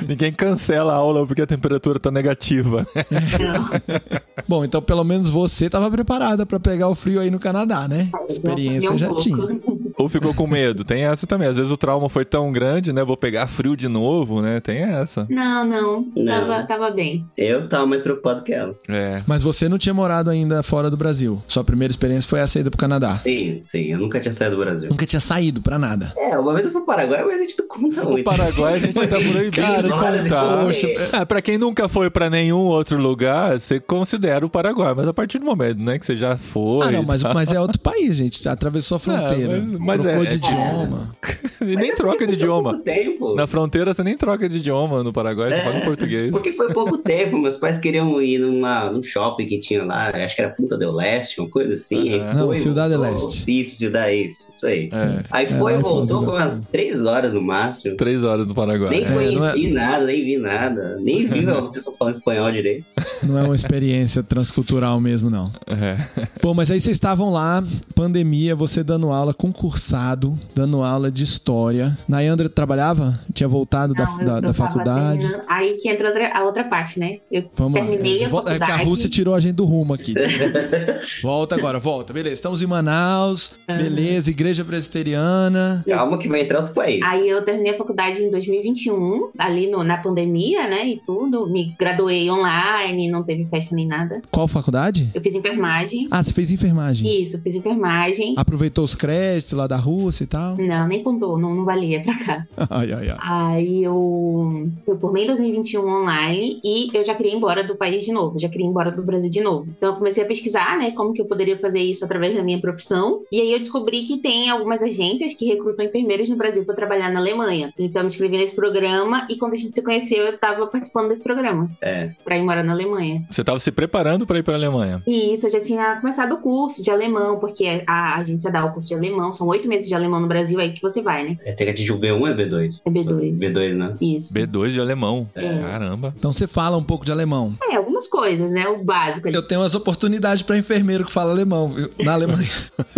Ninguém 0.07 0.31
cancela 0.31 0.93
a 0.93 0.95
aula 0.97 1.25
porque 1.25 1.41
a 1.41 1.47
temperatura 1.47 1.99
tá 1.99 2.11
negativa. 2.11 2.85
Não. 2.95 3.94
Bom, 4.47 4.63
então 4.63 4.81
pelo 4.81 5.03
menos 5.03 5.30
você 5.30 5.69
tava 5.69 5.89
preparada 5.89 6.45
pra 6.45 6.59
pegar 6.59 6.88
o 6.88 6.95
frio 6.95 7.19
aí 7.19 7.30
no 7.31 7.39
Canadá, 7.39 7.88
né? 7.88 8.09
Experiência 8.30 8.97
já 8.97 9.13
tinha. 9.15 9.38
Ou 9.97 10.09
ficou 10.09 10.33
com 10.33 10.45
medo. 10.47 10.83
Tem 10.83 11.03
essa 11.03 11.25
também. 11.25 11.47
Às 11.47 11.57
vezes 11.57 11.71
o 11.71 11.77
trauma 11.77 12.09
foi 12.09 12.25
tão 12.25 12.51
grande, 12.51 12.92
né? 12.92 13.03
Vou 13.03 13.15
pegar 13.18 13.47
frio 13.47 13.75
de 13.77 13.88
novo, 13.88 14.42
né? 14.42 14.59
Tem 14.59 14.80
essa. 14.80 15.25
Não, 15.30 15.65
não, 15.65 16.06
Não. 16.15 16.25
Tava, 16.47 16.63
tava 16.68 16.92
bem. 16.92 17.25
Eu 17.38 17.68
tava 17.68 17.86
mais 17.86 18.01
preocupado 18.03 18.44
que 18.44 18.53
ela. 18.53 18.75
É. 18.89 19.21
Mas 19.25 19.42
você 19.42 19.69
não 19.69 19.77
tinha 19.77 19.94
morado 19.94 20.30
ainda 20.30 20.62
fora 20.63 20.89
do 20.89 20.97
Brasil. 20.97 21.42
Sua 21.47 21.63
primeira 21.63 21.92
experiência 21.92 22.30
foi 22.30 22.42
a 22.42 22.47
saída 22.47 22.69
pro 22.69 22.77
Canadá. 22.80 23.18
Sim, 23.24 23.62
sim, 23.65 23.92
eu 23.92 23.97
nunca 24.00 24.19
tinha 24.19 24.33
saído 24.33 24.56
do 24.57 24.62
Brasil. 24.62 24.89
Nunca 24.89 25.06
tinha 25.06 25.19
saído 25.19 25.62
pra 25.62 25.80
nada. 25.80 26.12
É, 26.18 26.38
uma 26.38 26.53
vez 26.53 26.65
eu 26.65 26.71
fui 26.71 26.81
pro 26.81 26.88
Paraguai, 26.94 27.24
mas 27.24 27.41
a 27.41 27.44
gente 27.44 27.56
não 27.59 27.68
conta 27.68 28.03
O 28.03 28.12
muito. 28.12 28.24
Paraguai 28.25 28.74
a 28.75 28.79
gente 28.79 28.93
tá 28.93 29.08
proibido 29.31 29.51
Cara, 29.62 29.84
de 29.84 29.89
contar. 29.89 30.63
poxa, 30.65 30.88
É, 31.13 31.25
pra 31.25 31.41
quem 31.41 31.58
nunca 31.58 31.88
foi 31.88 32.10
pra 32.10 32.29
nenhum 32.29 32.60
outro 32.65 32.98
lugar, 32.98 33.60
você 33.60 33.79
considera 33.79 34.46
o 34.46 34.50
Paraguai. 34.50 34.93
Mas 34.96 35.08
a 35.08 35.13
partir 35.13 35.39
do 35.39 35.46
momento, 35.46 35.79
né, 35.81 35.98
que 35.98 36.05
você 36.05 36.17
já 36.17 36.36
foi. 36.38 36.88
ah, 36.88 36.91
não, 36.91 37.03
mas, 37.03 37.24
mas 37.24 37.51
é 37.53 37.60
outro 37.60 37.79
país, 37.79 38.15
gente. 38.15 38.46
Atravessou 38.48 38.98
a 38.98 39.00
fronteira. 39.00 39.63
mas- 39.79 39.85
mas 39.86 40.01
trocou 40.01 40.24
é- 40.24 40.25
de 40.25 40.34
é- 40.34 40.38
idioma. 40.38 41.15
E 41.62 41.75
nem 41.75 41.96
troca 41.96 42.27
de 42.27 42.34
idioma. 42.34 42.72
pouco 42.72 42.84
tempo. 42.84 43.34
Na 43.34 43.48
fronteira 43.48 43.92
você 43.92 44.04
nem 44.04 44.15
troca 44.15 44.48
de 44.48 44.58
idioma 44.58 45.01
no 45.04 45.12
Paraguai, 45.12 45.50
você 45.50 45.56
É, 45.56 45.63
fala 45.63 45.77
em 45.80 45.82
português. 45.84 46.30
Porque 46.32 46.51
foi 46.51 46.72
pouco 46.72 46.96
tempo, 47.00 47.39
meus 47.39 47.58
pais 47.58 47.77
queriam 47.80 48.22
ir 48.22 48.38
numa, 48.38 48.92
num 48.92 49.01
shopping 49.01 49.48
que 49.48 49.58
tinha 49.60 49.84
lá, 49.84 50.10
acho 50.10 50.36
que 50.36 50.42
era 50.44 50.51
Punta 50.51 50.77
del 50.77 50.92
Leste, 50.92 51.39
uma 51.39 51.50
coisa 51.50 51.74
assim. 51.74 52.12
Aí 52.13 52.36
Não, 52.36 52.48
foi, 52.48 52.58
Ciudad 52.58 52.88
del 52.88 53.00
voltou. 53.00 53.25
Leste. 53.25 53.62
Isso, 53.62 53.77
Ciudad 53.77 54.12
isso, 54.13 54.48
isso 54.54 54.68
aí. 54.68 54.89
É, 54.94 55.24
Aí 55.32 55.46
É, 55.46 55.48
foi, 55.48 55.74
do 55.77 55.82
voltou, 55.82 56.24
Iguaçu. 56.24 56.39
umas 56.44 56.62
três 56.72 57.04
horas 57.04 57.34
no 57.34 57.42
máximo. 57.42 57.96
três 57.98 58.24
horas 58.24 58.46
no 58.46 58.54
Paraguai. 58.54 58.89
Nem 58.92 59.06
É. 59.06 59.12
conheci 59.12 59.68
nada, 59.72 60.06
nem 60.06 60.24
vi 60.24 60.38
nada. 60.38 60.98
Nem 61.01 61.25
vi 61.27 61.46
a 61.50 61.62
pessoa 61.63 61.96
falando 61.98 62.13
espanhol 62.15 62.51
direito. 62.51 62.86
Não 63.24 63.39
é 63.39 63.44
uma 63.44 63.56
experiência 63.56 64.22
transcultural 64.22 65.00
mesmo, 65.00 65.32
não. 65.32 65.51
É. 65.65 66.27
Pô, 66.42 66.54
mas 66.54 66.70
aí 66.70 66.80
vocês 66.80 66.96
estavam 66.96 67.32
lá, 67.32 67.63
pandemia, 67.96 68.56
você 68.56 68.84
dando 68.84 69.10
aula, 69.10 69.34
concursado, 69.75 70.38
dando 70.55 70.82
aula 70.84 71.12
de 71.12 71.24
história. 71.24 71.98
Nayandra 72.08 72.48
trabalhava? 72.48 73.20
Tinha 73.34 73.48
voltado 73.48 73.94
da, 73.94 74.05
Não, 74.05 74.17
da, 74.20 74.24
da 74.25 74.41
tava 74.41 74.53
faculdade? 74.53 75.20
terminando- 75.20 75.44
Aí 75.50 75.74
que 75.74 75.89
entra 75.89 76.08
outra- 76.08 76.32
a 76.34 76.44
outra 76.46 76.63
parte, 76.63 76.98
né? 77.00 77.17
Eu 77.29 77.50
Vamos 77.55 77.79
lá. 77.79 77.86
terminei 77.86 78.24
É, 78.24 78.25
a 78.25 78.29
volta- 78.29 78.51
é 78.51 78.55
que 78.58 78.63
a 78.63 78.65
faculdade. 78.67 78.89
Rússia 78.89 79.10
tirou 79.10 79.36
a 79.36 79.39
gente 79.39 79.53
do 79.55 79.65
rumo 79.65 79.94
aqui. 79.94 80.13
volta 81.22 81.55
agora, 81.55 81.77
volta. 81.77 82.13
Beleza, 82.13 82.36
estamos 82.36 82.62
em 82.62 82.65
Manaus. 82.67 83.51
Aham. 83.70 83.77
Beleza, 83.77 84.29
igreja 84.32 84.63
presbiteriana. 84.63 85.84
Calma 85.86 86.17
que 86.17 86.27
vai 86.29 86.41
entrar 86.41 86.60
outro 86.60 86.74
país. 86.74 87.01
Aí 87.03 87.27
eu 87.27 87.44
terminei 87.44 87.74
a 87.74 87.77
faculdade 87.77 88.24
em 88.24 88.32
2021, 88.32 89.29
ali 89.38 89.70
no- 89.70 89.84
na 89.84 89.98
pandemia, 89.98 90.67
né? 90.70 90.88
E 90.88 91.01
tudo. 91.05 91.48
Me 91.50 91.75
graduei 91.77 92.29
online, 92.32 93.10
não 93.12 93.24
teve 93.24 93.46
festa 93.46 93.75
nem 93.75 93.86
nada. 93.88 94.22
Qual 94.32 94.48
faculdade? 94.48 95.10
Eu 95.13 95.22
fiz 95.22 95.36
enfermagem. 95.36 96.08
Ah, 96.10 96.24
você 96.24 96.32
fez 96.32 96.50
enfermagem. 96.51 97.22
Isso, 97.24 97.38
fiz 97.41 97.55
enfermagem. 97.55 98.34
Aproveitou 98.38 98.84
os 98.86 98.96
créditos 98.96 99.51
lá 99.53 99.64
da 99.67 99.77
Rússia 99.77 100.24
e 100.24 100.27
tal? 100.27 100.57
Não, 100.57 100.88
nem 100.88 101.03
contou, 101.03 101.38
não, 101.38 101.53
não 101.55 101.65
valia 101.65 102.01
pra 102.01 102.17
cá. 102.17 102.48
Ai, 102.69 102.91
ai, 102.91 103.10
ai. 103.10 103.17
Aí 103.19 103.84
eu, 103.84 104.69
eu 104.88 104.98
formei 105.00 105.24
em 105.24 105.27
2021 105.27 105.88
online 105.88 106.60
e 106.63 106.89
eu 106.93 107.03
já 107.03 107.13
queria 107.15 107.34
ir 107.34 107.36
embora 107.36 107.63
do 107.63 107.75
país 107.75 108.03
de 108.05 108.12
novo, 108.12 108.39
já 108.39 108.50
queria 108.50 108.65
ir 108.65 108.69
embora 108.69 108.91
do 108.91 109.03
Brasil 109.03 109.29
de 109.29 109.41
novo. 109.41 109.67
Então 109.77 109.89
eu 109.89 109.95
comecei 109.98 110.24
a 110.24 110.27
pesquisar, 110.27 110.77
né, 110.77 110.91
como 110.91 111.13
que 111.13 111.22
eu 111.22 111.25
poderia 111.25 111.57
fazer 111.60 111.79
isso 111.79 112.03
através 112.05 112.36
da 112.36 112.43
minha 112.43 112.60
profissão. 112.60 113.22
E 113.31 113.39
aí 113.39 113.51
eu 113.51 113.60
descobri 113.60 114.03
que 114.03 114.17
tem 114.17 114.50
algumas 114.50 114.81
agências 114.81 115.34
que 115.34 115.45
recrutam 115.45 115.86
enfermeiros 115.86 116.29
no 116.29 116.36
Brasil 116.36 116.65
para 116.65 116.75
trabalhar 116.75 117.12
na 117.12 117.19
Alemanha. 117.19 117.74
Então 117.77 118.01
eu 118.01 118.05
me 118.05 118.12
inscrevi 118.12 118.38
nesse 118.38 118.55
programa 118.55 119.27
e 119.29 119.36
quando 119.38 119.53
a 119.53 119.57
gente 119.57 119.74
se 119.74 119.81
conheceu, 119.81 120.25
eu 120.25 120.38
tava 120.38 120.67
participando 120.67 121.10
desse 121.10 121.24
programa 121.24 121.69
É. 121.81 122.12
para 122.24 122.38
ir 122.38 122.43
morar 122.43 122.63
na 122.63 122.74
Alemanha. 122.74 123.25
Você 123.29 123.43
tava 123.43 123.60
se 123.60 123.72
preparando 123.72 124.25
pra 124.25 124.39
ir 124.39 124.43
pra 124.43 124.55
Alemanha. 124.55 125.01
Isso, 125.07 125.48
eu 125.48 125.51
já 125.51 125.60
tinha 125.62 125.95
começado 126.00 126.34
o 126.34 126.41
curso 126.41 126.81
de 126.84 126.89
alemão, 126.91 127.38
porque 127.39 127.84
a 127.88 128.17
agência 128.19 128.51
dá 128.51 128.65
o 128.65 128.72
curso 128.72 128.88
de 128.88 128.93
alemão, 128.95 129.34
são 129.34 129.48
oito 129.55 129.67
meses 129.67 129.88
de 129.88 129.95
alemão 129.95 130.19
no 130.19 130.27
Brasil, 130.27 130.59
aí 130.59 130.74
que 130.74 130.81
você 130.81 131.01
vai, 131.01 131.24
né? 131.24 131.38
É, 131.43 131.69
atingir 131.69 131.91
o 131.91 132.00
B1 132.00 132.19
ou 132.19 132.27
é 132.27 132.33
B2? 132.33 132.81
É 132.85 132.89
B2. 132.89 133.39
B2, 133.39 133.75
né? 133.75 133.95
Isso. 134.00 134.33
B2 134.33 134.71
de 134.71 134.79
alemão. 134.79 135.29
É. 135.35 135.57
Caramba. 135.59 136.13
Então 136.17 136.31
você 136.31 136.47
fala 136.47 136.77
um 136.77 136.83
pouco 136.83 137.05
de 137.05 137.12
alemão. 137.12 137.55
É, 137.71 137.75
algumas 137.95 138.07
coisas, 138.07 138.51
né? 138.51 138.67
O 138.67 138.83
básico 138.83 139.27
ali. 139.27 139.35
Eu 139.35 139.41
tenho 139.41 139.61
umas 139.61 139.73
oportunidades 139.73 140.43
pra 140.43 140.57
enfermeiro 140.57 141.05
que 141.05 141.11
fala 141.11 141.31
alemão, 141.31 141.69
viu? 141.69 141.89
Na 142.03 142.13
Alemanha. 142.13 142.49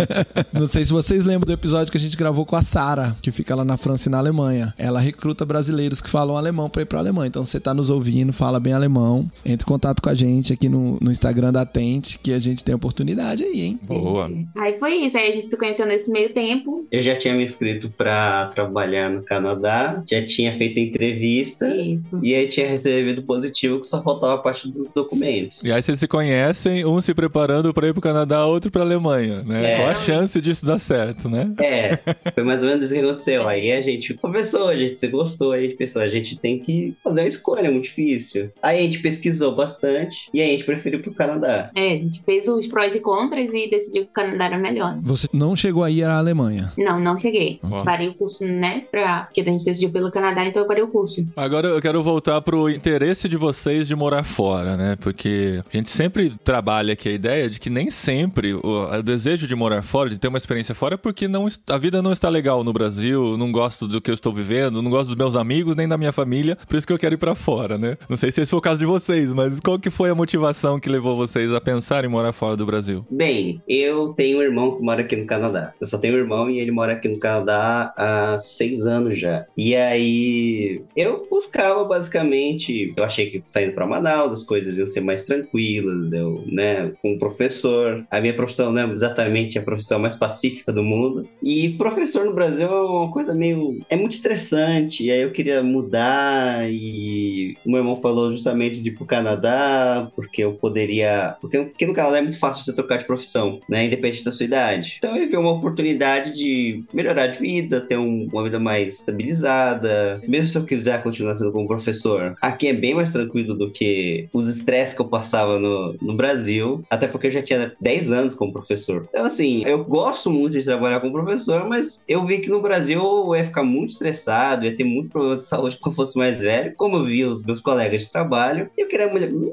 Não 0.52 0.66
sei 0.66 0.84
se 0.84 0.92
vocês 0.92 1.24
lembram 1.24 1.46
do 1.46 1.52
episódio 1.52 1.90
que 1.90 1.96
a 1.96 2.00
gente 2.00 2.16
gravou 2.16 2.44
com 2.44 2.56
a 2.56 2.62
Sara, 2.62 3.16
que 3.22 3.30
fica 3.30 3.54
lá 3.54 3.64
na 3.64 3.76
França 3.76 4.08
e 4.08 4.12
na 4.12 4.18
Alemanha. 4.18 4.74
Ela 4.76 5.00
recruta 5.00 5.44
brasileiros 5.44 6.00
que 6.00 6.10
falam 6.10 6.36
alemão 6.36 6.68
pra 6.68 6.82
ir 6.82 6.86
pra 6.86 6.98
Alemanha. 6.98 7.28
Então 7.28 7.44
você 7.44 7.60
tá 7.60 7.72
nos 7.72 7.90
ouvindo, 7.90 8.32
fala 8.32 8.58
bem 8.58 8.72
alemão, 8.72 9.30
entre 9.44 9.64
em 9.64 9.68
contato 9.68 10.02
com 10.02 10.08
a 10.08 10.14
gente 10.14 10.52
aqui 10.52 10.68
no, 10.68 10.98
no 11.00 11.10
Instagram 11.10 11.52
da 11.52 11.64
Tente, 11.64 12.18
que 12.18 12.32
a 12.32 12.38
gente 12.38 12.64
tem 12.64 12.74
oportunidade 12.74 13.44
aí, 13.44 13.60
hein? 13.60 13.80
Boa. 13.82 14.30
Aí 14.56 14.76
foi 14.78 14.94
isso, 14.96 15.16
aí 15.16 15.28
a 15.28 15.32
gente 15.32 15.48
se 15.48 15.56
conheceu 15.56 15.86
nesse 15.86 16.10
meio 16.10 16.32
tempo. 16.32 16.86
Eu 16.90 17.02
já 17.02 17.16
tinha 17.16 17.34
me 17.34 17.44
inscrito 17.44 17.90
pra 17.90 18.46
trabalhar 18.54 19.10
no 19.10 19.22
Canadá, 19.22 20.02
já 20.08 20.24
tinha 20.24 20.52
feito 20.52 20.80
entrevista. 20.80 21.68
Isso. 21.68 22.20
E 22.22 22.34
aí 22.34 22.48
tinha 22.48 22.68
recebido 22.68 23.22
positivo 23.22 23.80
que 23.80 23.86
só 23.86 24.02
faltava 24.02 24.34
a 24.34 24.38
parte 24.38 24.68
dos 24.88 24.94
documentos. 24.94 25.62
E 25.62 25.72
aí 25.72 25.80
vocês 25.80 25.98
se 25.98 26.08
conhecem, 26.08 26.84
um 26.84 27.00
se 27.00 27.14
preparando 27.14 27.72
pra 27.72 27.88
ir 27.88 27.92
pro 27.92 28.02
Canadá, 28.02 28.46
outro 28.46 28.70
pra 28.70 28.82
Alemanha, 28.82 29.42
né? 29.42 29.74
É. 29.74 29.76
Qual 29.76 29.88
a 29.90 29.94
chance 29.94 30.40
disso 30.40 30.64
dar 30.64 30.78
certo, 30.78 31.28
né? 31.28 31.52
É, 31.60 31.98
foi 32.34 32.44
mais 32.44 32.62
ou 32.62 32.68
menos 32.68 32.84
isso 32.84 32.94
que 32.94 33.00
aconteceu. 33.00 33.48
Aí 33.48 33.72
a 33.72 33.82
gente 33.82 34.14
conversou, 34.14 34.68
a 34.68 34.76
gente 34.76 34.98
se 34.98 35.08
gostou, 35.08 35.52
aí 35.52 35.64
a 35.64 35.66
gente 35.68 35.76
pensou, 35.76 36.02
a 36.02 36.08
gente 36.08 36.38
tem 36.38 36.58
que 36.58 36.94
fazer 37.02 37.22
uma 37.22 37.28
escolha, 37.28 37.66
é 37.66 37.70
muito 37.70 37.84
difícil. 37.84 38.50
Aí 38.62 38.78
a 38.78 38.82
gente 38.82 39.00
pesquisou 39.00 39.54
bastante 39.54 40.28
e 40.32 40.40
aí 40.40 40.48
a 40.48 40.50
gente 40.52 40.64
preferiu 40.64 41.00
pro 41.00 41.12
Canadá. 41.12 41.70
É, 41.74 41.92
a 41.94 41.98
gente 41.98 42.22
fez 42.22 42.48
os 42.48 42.66
prós 42.66 42.94
e 42.94 43.00
contras 43.00 43.52
e 43.52 43.68
decidiu 43.68 44.04
que 44.04 44.10
o 44.10 44.12
Canadá 44.12 44.46
era 44.46 44.58
melhor. 44.58 44.98
Você 45.02 45.28
não 45.32 45.54
chegou 45.54 45.84
aí 45.84 46.02
à 46.02 46.16
Alemanha. 46.16 46.72
Não, 46.76 46.98
não 46.98 47.18
cheguei. 47.18 47.60
Ó. 47.62 47.84
Parei 47.84 48.08
o 48.08 48.14
curso, 48.14 48.44
né? 48.44 48.84
Pra... 48.90 49.24
Porque 49.24 49.40
a 49.40 49.44
gente 49.44 49.64
decidiu 49.64 49.90
pelo 49.90 50.10
Canadá, 50.10 50.44
então 50.44 50.62
eu 50.62 50.68
parei 50.68 50.82
o 50.82 50.88
curso. 50.88 51.26
Agora 51.36 51.68
eu 51.68 51.80
quero 51.80 52.02
voltar 52.02 52.40
pro 52.40 52.70
interesse 52.70 53.28
de 53.28 53.36
vocês 53.36 53.86
de 53.86 53.94
morar 53.94 54.24
fora, 54.24 54.76
né? 54.78 54.96
Porque 55.00 55.60
a 55.68 55.76
gente 55.76 55.90
sempre 55.90 56.30
trabalha 56.44 56.92
aqui 56.92 57.08
a 57.08 57.12
ideia 57.12 57.50
de 57.50 57.58
que 57.58 57.68
nem 57.68 57.90
sempre 57.90 58.54
o, 58.54 58.60
o 58.62 59.02
desejo 59.02 59.46
de 59.46 59.54
morar 59.54 59.82
fora, 59.82 60.08
de 60.08 60.18
ter 60.18 60.28
uma 60.28 60.38
experiência 60.38 60.74
fora, 60.74 60.94
é 60.94 60.96
porque 60.96 61.26
não, 61.26 61.46
a 61.68 61.76
vida 61.76 62.00
não 62.00 62.12
está 62.12 62.28
legal 62.28 62.62
no 62.62 62.72
Brasil, 62.72 63.36
não 63.36 63.50
gosto 63.50 63.88
do 63.88 64.00
que 64.00 64.10
eu 64.10 64.14
estou 64.14 64.32
vivendo, 64.32 64.80
não 64.80 64.90
gosto 64.90 65.08
dos 65.08 65.16
meus 65.16 65.36
amigos, 65.36 65.74
nem 65.74 65.88
da 65.88 65.98
minha 65.98 66.12
família, 66.12 66.56
por 66.68 66.76
isso 66.76 66.86
que 66.86 66.92
eu 66.92 66.98
quero 66.98 67.14
ir 67.14 67.18
pra 67.18 67.34
fora, 67.34 67.76
né? 67.76 67.98
Não 68.08 68.16
sei 68.16 68.30
se 68.30 68.40
esse 68.40 68.50
foi 68.50 68.58
o 68.58 68.62
caso 68.62 68.78
de 68.78 68.86
vocês, 68.86 69.34
mas 69.34 69.58
qual 69.58 69.78
que 69.78 69.90
foi 69.90 70.10
a 70.10 70.14
motivação 70.14 70.78
que 70.78 70.88
levou 70.88 71.16
vocês 71.16 71.52
a 71.52 71.60
pensar 71.60 72.04
em 72.04 72.08
morar 72.08 72.32
fora 72.32 72.56
do 72.56 72.64
Brasil? 72.64 73.04
Bem, 73.10 73.60
eu 73.68 74.14
tenho 74.16 74.38
um 74.38 74.42
irmão 74.42 74.76
que 74.76 74.82
mora 74.82 75.02
aqui 75.02 75.16
no 75.16 75.26
Canadá. 75.26 75.74
Eu 75.80 75.86
só 75.86 75.98
tenho 75.98 76.14
um 76.14 76.18
irmão 76.18 76.48
e 76.48 76.60
ele 76.60 76.70
mora 76.70 76.92
aqui 76.92 77.08
no 77.08 77.18
Canadá 77.18 77.92
há 77.96 78.38
seis 78.38 78.86
anos 78.86 79.18
já. 79.18 79.44
E 79.56 79.74
aí 79.74 80.82
eu 80.94 81.26
buscava 81.28 81.84
basicamente, 81.84 82.92
eu 82.96 83.02
achei 83.02 83.28
que 83.30 83.42
saindo 83.48 83.72
para 83.72 83.86
Manaus 83.86 84.32
as 84.32 84.44
coisas 84.44 84.67
iam 84.76 84.86
ser 84.86 85.00
mais 85.00 85.24
tranquilas, 85.24 86.12
eu, 86.12 86.44
né, 86.46 86.92
com 87.02 87.12
um 87.14 87.18
professor. 87.18 88.04
A 88.10 88.20
minha 88.20 88.34
profissão 88.34 88.72
não 88.72 88.82
é 88.82 88.92
exatamente 88.92 89.58
a 89.58 89.62
profissão 89.62 89.98
mais 89.98 90.14
pacífica 90.14 90.72
do 90.72 90.82
mundo. 90.82 91.28
E 91.42 91.70
professor 91.78 92.24
no 92.24 92.34
Brasil 92.34 92.66
é 92.66 92.80
uma 92.82 93.10
coisa 93.10 93.34
meio 93.34 93.78
é 93.88 93.96
muito 93.96 94.12
estressante. 94.12 95.04
E 95.04 95.10
aí 95.10 95.22
eu 95.22 95.32
queria 95.32 95.62
mudar 95.62 96.68
e 96.70 97.54
o 97.64 97.70
meu 97.70 97.78
irmão 97.78 98.00
falou 98.00 98.30
justamente 98.32 98.80
de 98.82 98.88
ir 98.90 98.94
pro 98.94 99.06
Canadá, 99.06 100.10
porque 100.14 100.42
eu 100.42 100.54
poderia, 100.54 101.36
porque, 101.40 101.58
porque 101.58 101.86
no 101.86 101.94
Canadá 101.94 102.18
é 102.18 102.22
muito 102.22 102.38
fácil 102.38 102.64
você 102.64 102.74
trocar 102.74 102.98
de 102.98 103.06
profissão, 103.06 103.60
né, 103.68 103.84
independente 103.86 104.24
da 104.24 104.30
sua 104.30 104.46
idade. 104.46 104.96
Então 104.98 105.16
eu 105.16 105.28
vi 105.28 105.36
uma 105.36 105.52
oportunidade 105.52 106.32
de 106.32 106.84
melhorar 106.92 107.28
de 107.28 107.38
vida, 107.38 107.80
ter 107.80 107.98
um- 107.98 108.28
uma 108.32 108.44
vida 108.44 108.58
mais 108.58 108.98
estabilizada, 108.98 110.20
mesmo 110.26 110.46
se 110.46 110.58
eu 110.58 110.64
quiser 110.64 111.02
continuar 111.02 111.34
sendo 111.34 111.52
como 111.52 111.66
professor. 111.68 112.34
Aqui 112.40 112.68
é 112.68 112.72
bem 112.72 112.94
mais 112.94 113.12
tranquilo 113.12 113.54
do 113.54 113.70
que 113.70 114.28
os 114.32 114.46
estresses 114.58 114.94
que 114.94 115.00
eu 115.00 115.08
passava 115.08 115.58
no, 115.58 115.96
no 116.00 116.14
Brasil, 116.14 116.82
até 116.90 117.06
porque 117.06 117.28
eu 117.28 117.30
já 117.30 117.42
tinha 117.42 117.72
10 117.80 118.12
anos 118.12 118.34
como 118.34 118.52
professor. 118.52 119.06
Então 119.08 119.24
assim, 119.24 119.64
eu 119.64 119.84
gosto 119.84 120.30
muito 120.30 120.58
de 120.58 120.64
trabalhar 120.64 121.00
como 121.00 121.12
professor, 121.12 121.68
mas 121.68 122.04
eu 122.08 122.24
vi 122.26 122.38
que 122.38 122.50
no 122.50 122.60
Brasil 122.60 123.00
eu 123.00 123.34
ia 123.34 123.44
ficar 123.44 123.62
muito 123.62 123.90
estressado, 123.90 124.64
ia 124.64 124.76
ter 124.76 124.84
muito 124.84 125.10
problema 125.10 125.36
de 125.36 125.44
saúde 125.44 125.78
quando 125.80 125.92
eu 125.92 125.96
fosse 125.96 126.18
mais 126.18 126.40
velho, 126.40 126.74
como 126.76 126.96
eu 126.96 127.04
via 127.04 127.28
os 127.28 127.44
meus 127.44 127.60
colegas 127.60 128.02
de 128.02 128.12
trabalho, 128.12 128.70
eu 128.76 128.86
queria 128.88 129.08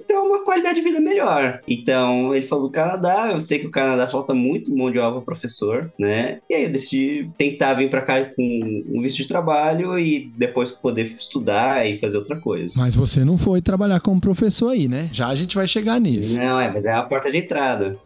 ter 0.07 0.15
uma 0.15 0.43
qualidade 0.43 0.75
de 0.75 0.81
vida 0.81 0.99
melhor. 0.99 1.61
Então 1.67 2.35
ele 2.35 2.45
falou 2.45 2.69
Canadá, 2.69 3.31
eu 3.31 3.41
sei 3.41 3.59
que 3.59 3.67
o 3.67 3.71
Canadá 3.71 4.07
falta 4.07 4.33
muito 4.33 4.75
mão 4.75 4.91
de 4.91 4.99
obra 4.99 5.21
professor, 5.21 5.91
né? 5.97 6.39
E 6.49 6.53
aí 6.53 6.63
eu 6.63 6.71
decidi 6.71 7.29
tentar 7.37 7.73
vir 7.73 7.89
pra 7.89 8.01
cá 8.01 8.23
com 8.25 8.83
um 8.87 9.01
visto 9.01 9.17
de 9.17 9.27
trabalho 9.27 9.97
e 9.97 10.31
depois 10.37 10.71
poder 10.71 11.05
estudar 11.17 11.87
e 11.87 11.97
fazer 11.97 12.17
outra 12.17 12.35
coisa. 12.35 12.73
Mas 12.77 12.95
você 12.95 13.23
não 13.23 13.37
foi 13.37 13.61
trabalhar 13.61 13.99
como 13.99 14.19
professor 14.19 14.69
aí, 14.69 14.87
né? 14.87 14.94
Já 15.11 15.27
a 15.27 15.35
gente 15.35 15.55
vai 15.55 15.67
chegar 15.67 15.99
nisso. 15.99 16.37
Não, 16.37 16.59
é, 16.59 16.71
mas 16.71 16.85
é 16.85 16.93
a 16.93 17.03
porta 17.03 17.31
de 17.31 17.37
entrada. 17.37 17.97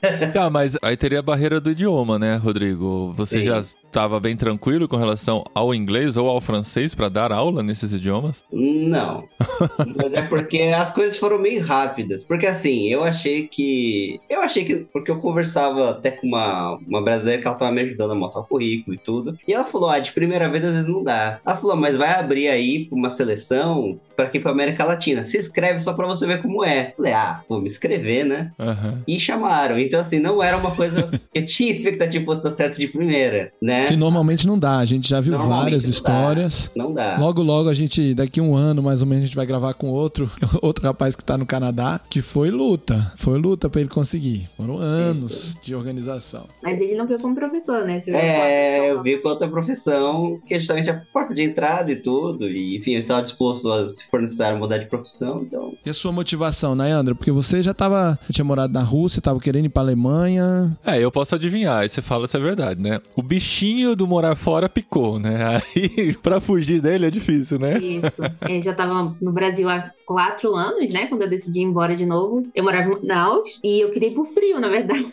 Tá, 0.32 0.50
mas 0.50 0.76
aí 0.82 0.96
teria 0.96 1.20
a 1.20 1.22
barreira 1.22 1.60
do 1.60 1.70
idioma, 1.70 2.18
né, 2.18 2.36
Rodrigo? 2.36 3.12
Você 3.16 3.38
Sim. 3.38 3.46
já 3.46 3.62
estava 3.94 4.18
bem 4.18 4.36
tranquilo 4.36 4.88
com 4.88 4.96
relação 4.96 5.44
ao 5.54 5.72
inglês 5.72 6.16
ou 6.16 6.28
ao 6.28 6.40
francês 6.40 6.96
pra 6.96 7.08
dar 7.08 7.30
aula 7.30 7.62
nesses 7.62 7.92
idiomas? 7.92 8.44
Não. 8.52 9.28
Mas 9.96 10.12
é 10.12 10.22
porque 10.22 10.62
as 10.76 10.92
coisas 10.92 11.16
foram 11.16 11.38
meio 11.38 11.64
rápidas. 11.64 12.24
Porque 12.24 12.44
assim, 12.44 12.88
eu 12.88 13.04
achei 13.04 13.46
que. 13.46 14.20
Eu 14.28 14.42
achei 14.42 14.64
que. 14.64 14.76
Porque 14.92 15.12
eu 15.12 15.20
conversava 15.20 15.90
até 15.90 16.10
com 16.10 16.26
uma, 16.26 16.76
uma 16.88 17.00
brasileira 17.00 17.40
que 17.40 17.46
ela 17.46 17.56
tava 17.56 17.70
me 17.70 17.82
ajudando 17.82 18.10
a 18.10 18.16
montar 18.16 18.40
o 18.40 18.44
currículo 18.44 18.96
e 18.96 18.98
tudo. 18.98 19.38
E 19.46 19.52
ela 19.52 19.64
falou: 19.64 19.88
ah, 19.88 20.00
de 20.00 20.10
primeira 20.10 20.48
vez 20.50 20.64
às 20.64 20.72
vezes 20.72 20.88
não 20.88 21.04
dá. 21.04 21.38
Ela 21.46 21.56
falou, 21.56 21.76
mas 21.76 21.96
vai 21.96 22.10
abrir 22.10 22.48
aí 22.48 22.86
pra 22.86 22.98
uma 22.98 23.10
seleção 23.10 24.00
pra 24.16 24.24
aqui 24.24 24.40
pra 24.40 24.50
América 24.50 24.84
Latina. 24.84 25.24
Se 25.24 25.38
inscreve 25.38 25.78
só 25.80 25.92
pra 25.92 26.06
você 26.06 26.26
ver 26.26 26.42
como 26.42 26.64
é. 26.64 26.92
Falei, 26.96 27.12
ah, 27.12 27.42
vou 27.48 27.60
me 27.60 27.66
inscrever, 27.66 28.24
né? 28.24 28.50
Aham. 28.58 29.02
E 29.06 29.20
chamaram. 29.20 29.78
Então, 29.78 30.00
assim, 30.00 30.18
não 30.18 30.42
era 30.42 30.56
uma 30.56 30.74
coisa. 30.74 31.08
eu 31.32 31.46
tinha 31.46 31.72
expectativa 31.72 32.24
fosse 32.24 32.42
dar 32.42 32.50
certo 32.50 32.78
de 32.78 32.88
primeira, 32.88 33.52
né? 33.60 33.83
Que 33.86 33.96
normalmente 33.96 34.46
não 34.46 34.58
dá. 34.58 34.78
A 34.78 34.84
gente 34.84 35.08
já 35.08 35.20
viu 35.20 35.36
várias 35.38 35.82
não 35.82 35.90
dá. 35.90 35.96
histórias. 35.96 36.70
Não 36.74 36.92
dá. 36.92 37.16
Logo, 37.18 37.42
logo, 37.42 37.68
a 37.68 37.74
gente, 37.74 38.14
daqui 38.14 38.40
um 38.40 38.54
ano, 38.54 38.82
mais 38.82 39.02
ou 39.02 39.08
menos, 39.08 39.24
a 39.24 39.26
gente 39.26 39.36
vai 39.36 39.46
gravar 39.46 39.74
com 39.74 39.88
outro, 39.88 40.30
outro 40.62 40.84
rapaz 40.84 41.14
que 41.14 41.24
tá 41.24 41.36
no 41.36 41.46
Canadá, 41.46 42.00
que 42.08 42.20
foi 42.20 42.50
luta. 42.50 43.12
Foi 43.16 43.38
luta 43.38 43.68
pra 43.68 43.80
ele 43.80 43.90
conseguir. 43.90 44.48
Foram 44.56 44.78
anos 44.78 45.58
de 45.62 45.74
organização. 45.74 46.46
Mas 46.62 46.80
ele 46.80 46.96
não 46.96 47.06
veio 47.06 47.20
como 47.20 47.34
professor, 47.34 47.84
né? 47.84 48.00
É, 48.08 48.90
eu 48.90 49.02
vi 49.02 49.18
com 49.18 49.28
outra 49.28 49.48
profissão, 49.48 50.40
que 50.46 50.54
é 50.54 50.58
justamente 50.58 50.90
a 50.90 51.02
porta 51.12 51.34
de 51.34 51.42
entrada 51.42 51.90
e 51.90 51.96
tudo. 51.96 52.48
E, 52.48 52.76
enfim, 52.76 52.92
eu 52.92 52.98
estava 52.98 53.22
disposto 53.22 53.70
a, 53.72 53.86
se 53.86 54.04
for 54.06 54.20
necessário, 54.20 54.58
mudar 54.58 54.78
de 54.78 54.86
profissão, 54.86 55.42
então. 55.42 55.74
E 55.84 55.90
a 55.90 55.94
sua 55.94 56.12
motivação, 56.12 56.74
Nayandra? 56.74 57.14
Porque 57.14 57.30
você 57.30 57.62
já 57.62 57.74
tava, 57.74 58.18
já 58.28 58.32
tinha 58.32 58.44
morado 58.44 58.72
na 58.72 58.82
Rússia, 58.82 59.22
tava 59.22 59.40
querendo 59.40 59.66
ir 59.66 59.68
pra 59.68 59.82
Alemanha. 59.82 60.76
É, 60.84 60.98
eu 60.98 61.10
posso 61.10 61.34
adivinhar, 61.34 61.78
aí 61.78 61.88
você 61.88 62.02
fala 62.02 62.26
se 62.26 62.36
é 62.36 62.40
verdade, 62.40 62.80
né? 62.80 63.00
O 63.16 63.22
bichinho 63.22 63.73
do 63.96 64.06
morar 64.06 64.36
fora 64.36 64.68
picou, 64.68 65.18
né? 65.18 65.60
Aí, 65.76 66.14
pra 66.14 66.40
fugir 66.40 66.80
dele 66.80 67.06
é 67.06 67.10
difícil, 67.10 67.58
né? 67.58 67.78
Isso. 67.78 68.22
É, 68.42 68.60
já 68.60 68.74
tava 68.74 69.16
no 69.20 69.32
Brasil 69.32 69.68
há 69.68 69.90
quatro 70.04 70.54
anos, 70.54 70.92
né? 70.92 71.06
Quando 71.06 71.22
eu 71.22 71.30
decidi 71.30 71.60
ir 71.60 71.64
embora 71.64 71.94
de 71.94 72.06
novo. 72.06 72.46
Eu 72.54 72.64
morava 72.64 72.88
em 72.88 72.92
Manaus 72.92 73.58
e 73.62 73.80
eu 73.80 73.90
queria 73.90 74.08
ir 74.08 74.14
pro 74.14 74.24
frio, 74.24 74.60
na 74.60 74.68
verdade. 74.68 75.04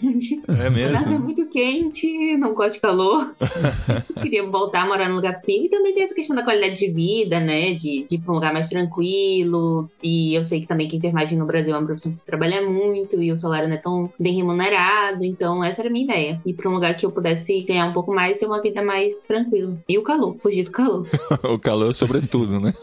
É 0.48 0.70
Manaus 0.70 1.08
é 1.08 1.10
mesmo? 1.10 1.20
muito 1.20 1.48
quente, 1.48 2.38
não 2.38 2.54
gosto 2.54 2.76
de 2.76 2.82
calor. 2.82 3.34
queria 4.22 4.46
voltar 4.48 4.84
a 4.84 4.88
morar 4.88 5.10
num 5.10 5.16
lugar 5.16 5.40
frio. 5.42 5.66
E 5.66 5.70
também 5.70 5.94
tem 5.94 6.04
essa 6.04 6.16
questão 6.16 6.36
da 6.36 6.44
qualidade 6.44 6.76
de 6.76 6.92
vida, 6.92 7.40
né? 7.40 7.74
De, 7.74 8.06
de 8.08 8.16
ir 8.16 8.20
pra 8.20 8.32
um 8.32 8.36
lugar 8.36 8.54
mais 8.54 8.70
tranquilo. 8.70 9.90
E 10.02 10.36
eu 10.36 10.44
sei 10.44 10.62
que 10.62 10.68
também 10.68 10.88
que 10.88 10.96
a 10.96 11.00
enfermagem 11.00 11.38
no 11.38 11.46
Brasil 11.46 11.74
é 11.74 11.78
uma 11.78 11.86
profissão 11.86 12.12
que 12.12 12.18
se 12.18 12.26
trabalha 12.26 12.62
muito 12.62 13.22
e 13.22 13.32
o 13.32 13.38
salário 13.38 13.68
não 13.68 13.76
é 13.76 13.80
tão 13.80 14.12
bem 14.20 14.36
remunerado. 14.36 15.24
Então, 15.24 15.64
essa 15.64 15.82
era 15.82 15.90
a 15.90 15.92
minha 15.92 16.06
ideia. 16.06 16.42
Ir 16.46 16.54
pra 16.54 16.70
um 16.70 16.74
lugar 16.74 16.96
que 16.96 17.06
eu 17.06 17.12
pudesse 17.12 17.62
ganhar 17.64 17.86
um 17.86 17.94
pouco 17.94 18.14
mais 18.14 18.36
e 18.36 18.40
ter 18.40 18.46
uma 18.46 18.62
vida 18.62 18.82
mais 18.84 19.22
tranquila. 19.22 19.78
E 19.88 19.98
o 19.98 20.04
calor, 20.04 20.36
fugir 20.40 20.64
do 20.64 20.72
calor. 20.72 21.08
o 21.44 21.60
calor 21.60 21.94
sobretudo, 21.94 22.60
né? 22.60 22.74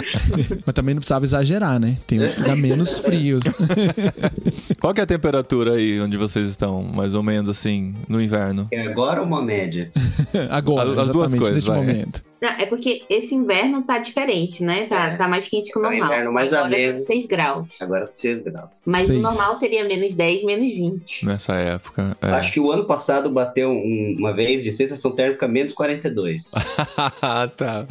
Mas 0.64 0.74
também 0.74 0.94
não 0.94 1.00
precisava 1.00 1.24
exagerar, 1.24 1.49
né? 1.58 1.96
Tem 2.06 2.20
outros 2.20 2.38
lugares 2.38 2.62
menos 2.62 2.98
frios. 2.98 3.42
Qual 4.80 4.94
que 4.94 5.00
é 5.00 5.04
a 5.04 5.06
temperatura 5.06 5.74
aí 5.74 6.00
onde 6.00 6.16
vocês 6.16 6.48
estão, 6.48 6.82
mais 6.82 7.14
ou 7.14 7.22
menos 7.22 7.50
assim, 7.50 7.94
no 8.08 8.20
inverno? 8.20 8.68
É 8.70 8.82
agora 8.86 9.22
uma 9.22 9.42
média. 9.42 9.90
Agora, 10.50 10.90
As 11.00 11.08
duas 11.08 11.08
exatamente, 11.08 11.38
coisas, 11.38 11.54
neste 11.56 11.70
vai. 11.70 11.78
momento. 11.80 12.29
Não, 12.40 12.48
é 12.48 12.66
porque 12.66 13.02
esse 13.10 13.34
inverno 13.34 13.82
tá 13.82 13.98
diferente, 13.98 14.62
né? 14.64 14.86
Tá, 14.86 15.06
É. 15.08 15.16
tá 15.16 15.28
mais 15.28 15.48
quente 15.48 15.70
que 15.72 15.78
o 15.78 15.84
É 15.84 15.88
o 15.88 15.90
normal. 15.90 16.06
inverno 16.08 16.32
mais 16.32 16.52
Agora 16.52 16.66
ameno. 16.74 16.96
é 16.96 17.00
6 17.00 17.26
graus. 17.26 17.80
Agora 17.82 18.06
tá 18.06 18.12
6 18.12 18.38
graus. 18.40 18.82
Mas 18.86 19.06
Seis. 19.06 19.18
o 19.18 19.22
normal 19.22 19.56
seria 19.56 19.84
menos 19.86 20.14
10, 20.14 20.44
menos 20.44 20.72
20. 20.72 21.26
Nessa 21.26 21.54
época. 21.54 22.16
É. 22.22 22.28
Acho 22.30 22.52
que 22.52 22.60
o 22.60 22.70
ano 22.72 22.84
passado 22.84 23.28
bateu 23.30 23.70
um- 23.70 24.16
uma 24.18 24.32
vez 24.32 24.62
de 24.64 24.72
sensação 24.72 25.10
térmica 25.12 25.46
menos 25.46 25.72
42. 25.72 26.52
tá. 27.56 27.86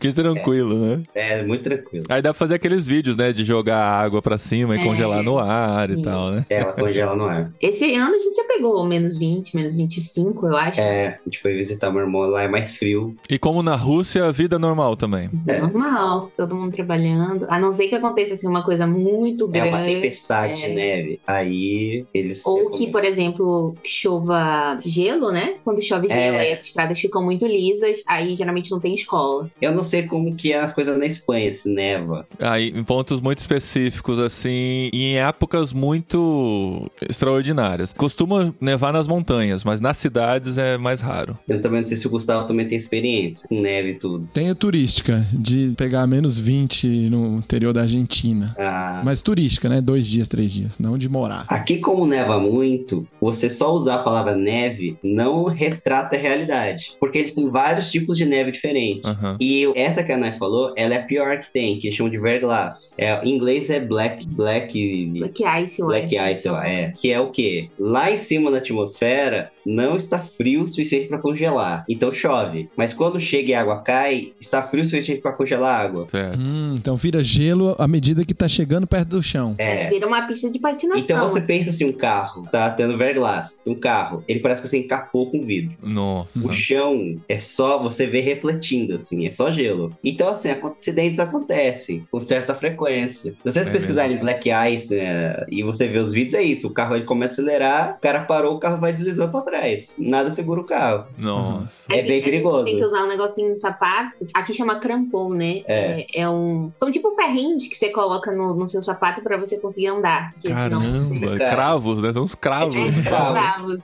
que 0.00 0.12
tranquilo, 0.12 0.74
né? 0.74 1.02
é, 1.14 1.42
muito 1.42 1.62
tranquilo. 1.64 2.04
Aí 2.08 2.22
dá 2.22 2.30
pra 2.30 2.34
fazer 2.38 2.54
aqueles 2.56 2.86
vídeos, 2.86 3.16
né? 3.16 3.32
De 3.32 3.44
jogar 3.44 3.78
água 3.78 4.22
pra 4.22 4.38
cima 4.38 4.76
e 4.76 4.80
É. 4.80 4.82
congelar 4.84 5.22
no 5.22 5.38
ar 5.38 5.90
e 5.90 6.00
tal, 6.02 6.30
né? 6.30 6.44
É, 6.50 6.60
ela 6.60 6.72
congela 6.72 7.16
no 7.16 7.24
ar. 7.24 7.50
Esse 7.60 7.94
ano 7.94 8.14
a 8.14 8.18
gente 8.18 8.36
já 8.36 8.44
pegou 8.44 8.84
menos 8.86 9.18
20, 9.18 9.54
menos 9.56 9.74
25, 9.76 10.46
eu 10.46 10.56
acho. 10.56 10.80
É, 10.80 11.06
a 11.08 11.18
gente 11.24 11.40
foi 11.40 11.54
visitar 11.54 11.90
meu 11.90 12.00
irmão 12.02 12.22
lá, 12.22 12.42
é 12.42 12.48
mais 12.48 12.76
frio. 12.76 13.16
E 13.28 13.38
como 13.38 13.62
na 13.64 13.74
Rússia, 13.76 14.30
vida 14.30 14.58
normal 14.58 14.96
também. 14.96 15.30
É. 15.46 15.60
Normal, 15.60 16.30
todo 16.36 16.54
mundo 16.54 16.72
trabalhando. 16.72 17.46
A 17.48 17.58
não 17.58 17.72
ser 17.72 17.88
que 17.88 17.94
aconteça 17.94 18.34
assim, 18.34 18.46
uma 18.46 18.62
coisa 18.62 18.86
muito 18.86 19.46
É 19.46 19.50
grande. 19.50 19.68
uma 19.70 19.78
tempestade 19.84 20.60
de 20.60 20.66
é. 20.66 20.74
neve. 20.74 21.20
Aí 21.26 22.04
eles. 22.14 22.44
Ou 22.46 22.70
que, 22.70 22.90
por 22.90 23.04
exemplo, 23.04 23.74
chova 23.82 24.78
gelo, 24.84 25.30
né? 25.32 25.54
Quando 25.64 25.82
chove 25.82 26.06
É. 26.10 26.14
gelo, 26.14 26.36
aí 26.36 26.52
as 26.52 26.62
estradas 26.62 26.98
ficam 26.98 27.22
muito 27.24 27.46
lisas, 27.46 28.02
aí 28.08 28.36
geralmente 28.36 28.70
não 28.70 28.78
tem 28.80 28.94
escola. 28.94 29.50
Eu 29.60 29.72
não 29.72 29.82
sei 29.82 30.02
como 30.04 30.34
que 30.34 30.52
é 30.52 30.60
as 30.60 30.72
coisas 30.72 30.96
na 30.98 31.06
Espanha, 31.06 31.54
se 31.54 31.68
neva. 31.68 32.26
Aí, 32.38 32.68
em 32.68 32.84
pontos 32.84 33.20
muito 33.20 33.38
específicos, 33.38 34.18
assim, 34.18 34.90
e 34.92 35.04
em 35.12 35.16
épocas 35.18 35.72
muito 35.72 36.90
extraordinárias. 37.08 37.92
Costuma 37.92 38.52
nevar 38.60 38.92
nas 38.92 39.06
montanhas, 39.08 39.64
mas 39.64 39.80
nas 39.80 39.96
cidades 39.96 40.58
é 40.58 40.76
mais 40.76 41.00
raro. 41.00 41.38
Eu 41.48 41.60
também 41.62 41.80
não 41.80 41.88
sei 41.88 41.96
se 41.96 42.06
o 42.06 42.10
Gustavo 42.10 42.46
também 42.46 42.66
tem 42.68 42.76
experiência 42.76 43.46
com 43.54 43.60
neve 43.60 43.90
e 43.90 43.94
tudo. 43.94 44.28
Tem 44.32 44.50
a 44.50 44.54
turística, 44.54 45.24
de 45.32 45.74
pegar 45.76 46.06
menos 46.06 46.38
20 46.38 46.86
no 47.10 47.38
interior 47.38 47.72
da 47.72 47.82
Argentina. 47.82 48.54
Ah, 48.58 49.02
Mas 49.04 49.22
turística, 49.22 49.68
né? 49.68 49.80
Dois 49.80 50.06
dias, 50.06 50.28
três 50.28 50.50
dias. 50.52 50.78
Não 50.78 50.98
de 50.98 51.08
morar. 51.08 51.44
Aqui, 51.48 51.78
como 51.78 52.06
neva 52.06 52.38
muito, 52.38 53.06
você 53.20 53.48
só 53.48 53.72
usar 53.74 53.96
a 53.96 54.02
palavra 54.02 54.34
neve 54.36 54.96
não 55.02 55.44
retrata 55.44 56.16
a 56.16 56.18
realidade. 56.18 56.92
Porque 56.98 57.18
eles 57.18 57.34
têm 57.34 57.48
vários 57.48 57.90
tipos 57.90 58.16
de 58.18 58.24
neve 58.24 58.50
diferentes. 58.52 59.08
Aham. 59.08 59.36
E 59.40 59.66
essa 59.76 60.02
que 60.02 60.12
a 60.12 60.16
Nai 60.16 60.32
falou, 60.32 60.72
ela 60.76 60.94
é 60.94 60.98
a 60.98 61.02
pior 61.02 61.38
que 61.38 61.52
tem, 61.52 61.78
que 61.78 61.90
chamam 61.90 62.10
de 62.10 62.18
verglass. 62.18 62.94
É, 62.98 63.22
em 63.24 63.34
inglês 63.34 63.70
é 63.70 63.80
black, 63.80 64.26
black, 64.26 64.74
Black 65.18 65.44
Ice, 65.62 65.80
eu 65.80 65.86
black 65.86 66.16
acho. 66.16 66.32
ice, 66.32 66.48
ó, 66.48 66.60
é. 66.62 66.92
Que 66.96 67.12
é 67.12 67.20
o 67.20 67.30
quê? 67.30 67.68
Lá 67.78 68.10
em 68.10 68.16
cima 68.18 68.50
da 68.50 68.58
atmosfera 68.58 69.50
não 69.64 69.96
está 69.96 70.18
frio 70.18 70.62
o 70.62 70.66
suficiente 70.66 71.08
para 71.08 71.18
congelar. 71.18 71.84
Então 71.88 72.12
chove. 72.12 72.68
Mas 72.76 72.92
quando 72.92 73.20
chega 73.20 73.50
e 73.50 73.54
a 73.54 73.60
água 73.60 73.80
cai, 73.82 74.32
está 74.40 74.62
frio 74.62 74.82
o 74.82 74.84
suficiente 74.84 75.20
para 75.20 75.32
congelar 75.32 75.74
a 75.74 75.82
água. 75.82 76.06
Certo. 76.08 76.38
Hum, 76.38 76.74
então 76.78 76.96
vira 76.96 77.22
gelo 77.22 77.74
à 77.78 77.86
medida 77.86 78.24
que 78.24 78.34
tá 78.34 78.48
chegando 78.48 78.86
perto 78.86 79.08
do 79.10 79.22
chão. 79.22 79.54
É. 79.58 79.88
Vira 79.88 80.06
uma 80.06 80.26
pista 80.26 80.50
de 80.50 80.58
patinação. 80.58 81.02
Então 81.02 81.20
você 81.20 81.38
assim. 81.38 81.46
pensa 81.46 81.70
assim, 81.70 81.84
um 81.84 81.92
carro, 81.92 82.46
tá 82.50 82.70
tendo 82.70 82.96
verglass, 82.96 83.60
um 83.66 83.74
carro, 83.74 84.22
ele 84.28 84.40
parece 84.40 84.62
que 84.62 84.68
você 84.68 84.78
encapou 84.78 85.30
com 85.30 85.40
vidro. 85.40 85.74
Nossa. 85.82 86.38
O 86.46 86.52
chão 86.52 87.16
é 87.28 87.38
só 87.38 87.82
você 87.82 88.06
vê 88.06 88.20
refletindo, 88.20 88.94
assim, 88.94 89.26
é 89.26 89.30
só 89.30 89.50
gelo. 89.50 89.96
Então, 90.02 90.28
assim, 90.28 90.48
acidentes 90.50 91.20
acontecem 91.20 92.06
com 92.10 92.20
certa 92.20 92.54
frequência. 92.54 93.32
Se 93.32 93.38
vocês 93.44 93.68
É 93.68 93.70
pesquisarem 93.70 94.18
Black 94.18 94.48
Ice 94.72 94.94
né, 94.94 95.44
e 95.48 95.62
você 95.62 95.88
vê 95.88 95.98
os 95.98 96.12
vídeos, 96.12 96.34
é 96.34 96.42
isso. 96.42 96.68
O 96.68 96.70
carro 96.70 96.94
ele 96.94 97.04
começa 97.04 97.40
a 97.40 97.44
acelerar, 97.44 97.96
o 97.98 98.00
cara 98.00 98.20
parou, 98.20 98.56
o 98.56 98.60
carro 98.60 98.80
vai 98.80 98.92
deslizando 98.92 99.30
pra 99.32 99.40
trás. 99.40 99.53
Nada 99.98 100.30
segura 100.30 100.60
o 100.60 100.64
carro. 100.64 101.06
Nossa. 101.18 101.92
É 101.92 101.96
Aí 102.00 102.06
bem 102.08 102.22
perigoso. 102.22 102.64
Tem 102.64 102.76
que 102.78 102.84
usar 102.84 103.04
um 103.04 103.08
negocinho 103.08 103.50
no 103.50 103.56
sapato. 103.56 104.26
Aqui 104.34 104.52
chama 104.54 104.76
crampon, 104.80 105.30
né? 105.34 105.62
É. 105.66 106.06
É, 106.16 106.20
é 106.22 106.28
um. 106.30 106.72
São 106.78 106.90
tipo 106.90 107.14
perrinhos 107.16 107.66
que 107.68 107.76
você 107.76 107.90
coloca 107.90 108.32
no, 108.32 108.54
no 108.54 108.66
seu 108.68 108.82
sapato 108.82 109.22
pra 109.22 109.36
você 109.36 109.58
conseguir 109.58 109.88
andar. 109.88 110.34
Senão- 110.38 110.54
Caramba, 110.80 111.36
Cara. 111.38 111.50
cravos, 111.50 112.02
né? 112.02 112.12
São 112.12 112.22
uns 112.24 112.34
cravos. 112.34 112.76
É. 112.76 113.10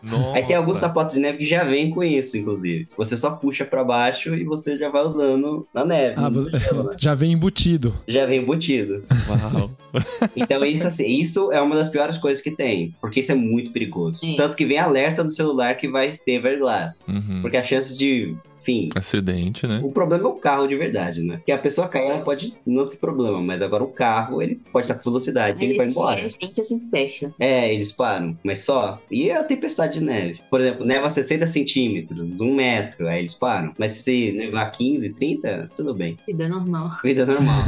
Nossa. 0.02 0.36
Aí 0.36 0.44
tem 0.44 0.56
alguns 0.56 0.78
sapatos 0.78 1.14
de 1.14 1.20
neve 1.20 1.38
que 1.38 1.44
já 1.44 1.64
vêm 1.64 1.90
com 1.90 2.02
isso, 2.02 2.36
inclusive. 2.36 2.88
Você 2.96 3.16
só 3.16 3.30
puxa 3.32 3.64
pra 3.64 3.84
baixo 3.84 4.34
e 4.34 4.44
você 4.44 4.76
já 4.76 4.88
vai 4.88 5.02
usando 5.02 5.66
na 5.74 5.84
neve. 5.84 6.14
Ah, 6.18 6.28
você- 6.28 6.50
gelo, 6.58 6.84
né? 6.90 6.96
já 6.98 7.14
vem 7.14 7.32
embutido. 7.32 7.94
Já 8.08 8.26
vem 8.26 8.40
embutido. 8.40 9.04
Uau. 9.28 9.70
Então, 10.36 10.64
isso, 10.64 10.86
assim, 10.86 11.04
isso 11.20 11.50
é 11.52 11.60
uma 11.60 11.74
das 11.74 11.88
piores 11.88 12.16
coisas 12.16 12.40
que 12.40 12.52
tem, 12.52 12.94
porque 13.00 13.18
isso 13.20 13.32
é 13.32 13.34
muito 13.34 13.72
perigoso. 13.72 14.20
Sim. 14.20 14.36
Tanto 14.36 14.56
que 14.56 14.64
vem 14.64 14.78
alerta 14.78 15.24
no 15.24 15.30
celular 15.30 15.59
que 15.74 15.88
vai 15.88 16.18
ter 16.24 16.40
verglass. 16.40 17.06
Uhum. 17.08 17.40
Porque 17.42 17.56
a 17.56 17.62
chance 17.62 17.96
de, 17.96 18.36
enfim. 18.60 18.90
Acidente, 18.94 19.66
né? 19.66 19.80
O 19.82 19.90
problema 19.90 20.24
é 20.24 20.26
o 20.28 20.34
carro 20.34 20.66
de 20.66 20.76
verdade, 20.76 21.22
né? 21.22 21.40
Que 21.44 21.52
a 21.52 21.58
pessoa 21.58 21.88
cair, 21.88 22.08
ela 22.10 22.20
pode 22.20 22.54
não 22.66 22.86
ter 22.88 22.96
problema, 22.96 23.40
mas 23.40 23.62
agora 23.62 23.82
o 23.82 23.88
carro, 23.88 24.42
ele 24.42 24.60
pode 24.72 24.84
estar 24.84 24.94
com 24.94 25.02
velocidade 25.10 25.60
e 25.62 25.64
ele 25.66 25.76
vai 25.76 25.88
embora. 25.88 26.24
A 26.24 26.28
gente 26.28 26.60
assim 26.60 26.88
fecha. 26.90 27.32
É, 27.38 27.72
eles 27.72 27.90
param, 27.92 28.36
mas 28.44 28.60
só. 28.60 29.00
E 29.10 29.30
a 29.30 29.42
tempestade 29.44 29.98
de 29.98 30.04
neve? 30.04 30.40
Por 30.50 30.60
exemplo, 30.60 30.84
neva 30.84 31.10
60 31.10 31.46
centímetros, 31.46 32.40
um 32.40 32.54
metro, 32.54 33.08
aí 33.08 33.20
eles 33.20 33.34
param. 33.34 33.72
Mas 33.78 33.92
se 33.92 34.32
nevar 34.32 34.70
15, 34.70 35.10
30, 35.10 35.70
tudo 35.76 35.94
bem. 35.94 36.18
Vida 36.26 36.48
normal. 36.48 36.90
Vida 37.02 37.24
normal. 37.26 37.62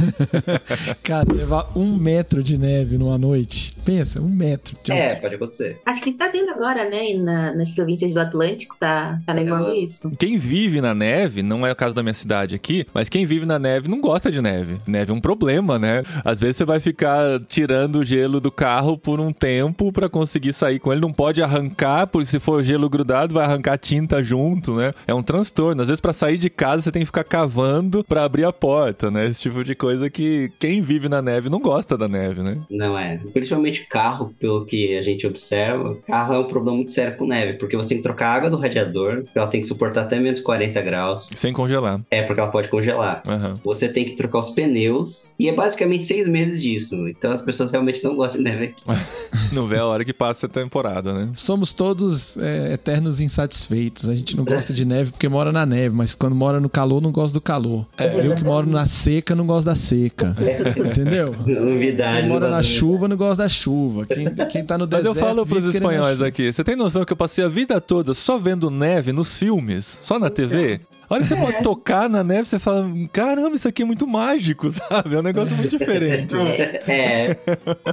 Cara, 1.03 1.31
levar 1.33 1.69
um 1.75 1.95
metro 1.97 2.43
de 2.43 2.57
neve 2.57 2.97
numa 2.97 3.17
noite. 3.17 3.75
Pensa, 3.85 4.21
um 4.21 4.29
metro. 4.29 4.77
De 4.83 4.91
é, 4.91 5.15
pode 5.15 5.35
acontecer. 5.35 5.79
Acho 5.85 6.01
que 6.01 6.13
tá 6.13 6.29
tendo 6.29 6.49
agora, 6.51 6.89
né? 6.89 7.11
e 7.11 7.17
na- 7.17 7.53
nas 7.53 7.69
províncias 7.69 8.13
do 8.13 8.19
Atlântico 8.19 8.75
tá, 8.79 9.19
tá 9.25 9.33
nevando 9.33 9.69
Eu- 9.69 9.75
isso. 9.83 10.11
Quem 10.17 10.37
vive 10.37 10.81
na 10.83 10.93
neve, 10.93 11.41
não 11.41 11.65
é 11.65 11.71
o 11.71 11.75
caso 11.75 11.95
da 11.95 12.03
minha 12.03 12.13
cidade 12.13 12.55
aqui, 12.55 12.85
mas 12.93 13.09
quem 13.09 13.25
vive 13.25 13.45
na 13.45 13.57
neve 13.57 13.89
não 13.89 13.99
gosta 13.99 14.29
de 14.29 14.41
neve. 14.41 14.79
Neve 14.85 15.11
é 15.11 15.15
um 15.15 15.21
problema, 15.21 15.79
né? 15.79 16.03
Às 16.23 16.39
vezes 16.39 16.57
você 16.57 16.65
vai 16.65 16.79
ficar 16.79 17.39
tirando 17.47 17.97
o 17.97 18.03
gelo 18.03 18.39
do 18.39 18.51
carro 18.51 18.97
por 18.97 19.19
um 19.19 19.31
tempo 19.31 19.91
pra 19.91 20.09
conseguir 20.09 20.53
sair 20.53 20.79
com 20.79 20.91
ele. 20.91 21.01
Não 21.01 21.13
pode 21.13 21.41
arrancar, 21.41 22.07
porque 22.07 22.27
se 22.27 22.39
for 22.39 22.61
gelo 22.63 22.89
grudado, 22.89 23.33
vai 23.33 23.45
arrancar 23.45 23.77
tinta 23.77 24.21
junto, 24.21 24.75
né? 24.75 24.93
É 25.07 25.13
um 25.13 25.23
transtorno. 25.23 25.81
Às 25.81 25.87
vezes 25.87 26.01
pra 26.01 26.13
sair 26.13 26.37
de 26.37 26.49
casa 26.49 26.83
você 26.83 26.91
tem 26.91 27.01
que 27.01 27.07
ficar 27.07 27.23
cavando 27.23 28.03
pra 28.03 28.23
abrir 28.23 28.45
a 28.45 28.53
porta, 28.53 29.09
né? 29.09 29.25
Esse 29.25 29.41
tipo 29.41 29.63
de 29.63 29.73
coisa 29.73 30.09
que 30.09 30.51
quem 30.59 30.81
vive 30.81 31.07
na 31.09 31.21
neve 31.21 31.49
não 31.49 31.59
gosta 31.59 31.97
da 31.97 32.07
neve, 32.07 32.41
né? 32.41 32.59
Não 32.69 32.97
é. 32.97 33.19
Principalmente 33.31 33.87
carro, 33.87 34.33
pelo 34.39 34.65
que 34.65 34.97
a 34.97 35.01
gente 35.01 35.25
observa, 35.25 35.95
carro 36.07 36.33
é 36.33 36.39
um 36.39 36.47
problema 36.47 36.77
muito 36.77 36.91
sério 36.91 37.15
com 37.17 37.25
neve, 37.25 37.53
porque 37.53 37.77
você 37.77 37.89
tem 37.89 37.97
que 37.97 38.03
trocar 38.03 38.27
a 38.27 38.33
água 38.33 38.49
do 38.49 38.57
radiador, 38.57 39.23
ela 39.33 39.47
tem 39.47 39.61
que 39.61 39.67
suportar 39.67 40.03
até 40.03 40.19
menos 40.19 40.39
40 40.39 40.72
graus. 40.81 41.29
Sem 41.35 41.53
congelar. 41.53 42.01
É, 42.11 42.21
porque 42.23 42.39
ela 42.39 42.49
pode 42.51 42.67
congelar. 42.69 43.21
Aham. 43.27 43.55
Você 43.63 43.87
tem 43.89 44.05
que 44.05 44.13
trocar 44.13 44.39
os 44.39 44.49
pneus, 44.49 45.33
e 45.39 45.47
é 45.49 45.53
basicamente 45.53 46.07
seis 46.07 46.27
meses 46.27 46.61
disso. 46.61 47.07
Então 47.07 47.31
as 47.31 47.41
pessoas 47.41 47.71
realmente 47.71 48.03
não 48.03 48.15
gostam 48.15 48.37
de 48.37 48.43
neve 48.49 48.65
aqui. 48.65 48.83
Não 49.53 49.67
vê 49.67 49.77
a 49.77 49.85
hora 49.85 50.03
que 50.03 50.13
passa 50.13 50.47
a 50.47 50.49
temporada, 50.49 51.13
né? 51.13 51.29
Somos 51.35 51.73
todos 51.73 52.35
é, 52.37 52.73
eternos 52.73 53.21
insatisfeitos. 53.21 54.09
A 54.09 54.15
gente 54.15 54.35
não 54.35 54.43
gosta 54.43 54.73
de 54.73 54.83
neve 54.83 55.11
porque 55.11 55.29
mora 55.29 55.51
na 55.51 55.63
neve, 55.63 55.95
mas 55.95 56.15
quando 56.15 56.35
mora 56.35 56.59
no 56.59 56.67
calor, 56.69 56.99
não 57.01 57.11
gosta 57.11 57.35
do 57.35 57.41
calor. 57.41 57.85
Eu 57.99 58.33
que 58.33 58.43
moro 58.43 58.67
na 58.67 58.85
seca, 58.87 59.35
não 59.35 59.45
gosto 59.45 59.65
da 59.65 59.75
seca. 59.75 60.35
Entendeu? 60.77 61.35
Novidade. 61.45 62.21
Quem 62.21 62.29
mora 62.29 62.49
na 62.49 62.57
gosta 62.57 62.63
de- 62.71 62.77
chuva 62.79 63.07
não 63.07 63.15
gosta 63.17 63.43
da 63.43 63.49
chuva. 63.49 64.05
Quem, 64.07 64.27
quem 64.49 64.63
tá 64.65 64.77
no 64.77 64.87
Mas 64.89 65.03
deserto. 65.03 65.17
eu 65.17 65.21
falo 65.21 65.45
pros 65.45 65.65
espanhóis 65.65 66.21
aqui, 66.21 66.51
você 66.51 66.63
tem 66.63 66.75
noção 66.75 67.05
que 67.05 67.13
eu 67.13 67.17
passei 67.17 67.43
a 67.43 67.47
vida 67.47 67.79
toda 67.79 68.13
só 68.13 68.37
vendo 68.37 68.71
neve 68.71 69.11
nos 69.13 69.37
filmes, 69.37 69.99
só 70.03 70.17
na 70.17 70.29
TV? 70.29 70.62
fazer. 70.63 70.81
A 71.09 71.15
hora 71.15 71.23
que 71.23 71.29
você 71.29 71.35
pode 71.35 71.57
é. 71.57 71.61
tocar 71.61 72.09
na 72.09 72.23
neve, 72.23 72.47
você 72.47 72.57
fala: 72.57 72.89
caramba, 73.11 73.55
isso 73.55 73.67
aqui 73.67 73.83
é 73.83 73.85
muito 73.85 74.07
mágico, 74.07 74.69
sabe? 74.71 75.15
É 75.15 75.19
um 75.19 75.21
negócio 75.21 75.55
muito 75.55 75.77
diferente. 75.77 76.35
É. 76.37 76.81
é. 76.87 77.37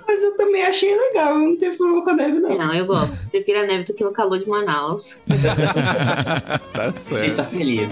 Mas 0.06 0.22
eu 0.22 0.37
também 0.37 0.64
achei 0.64 0.96
legal, 0.96 1.35
eu 1.35 1.40
não 1.40 1.56
tenho 1.56 1.76
problema 1.76 2.04
com 2.04 2.11
a 2.11 2.14
neve, 2.14 2.40
não. 2.40 2.56
Não, 2.56 2.74
eu 2.74 2.87
gosto. 2.87 3.16
Prefiro 3.30 3.59
a 3.59 3.66
neve 3.66 3.85
do 3.85 3.94
que 3.94 4.04
o 4.04 4.12
calor 4.12 4.38
de 4.38 4.48
Manaus. 4.48 5.22
tá 6.72 6.92
certo. 6.92 7.14
A 7.14 7.26
gente 7.26 7.37
tá 7.37 7.44
feliz. 7.44 7.88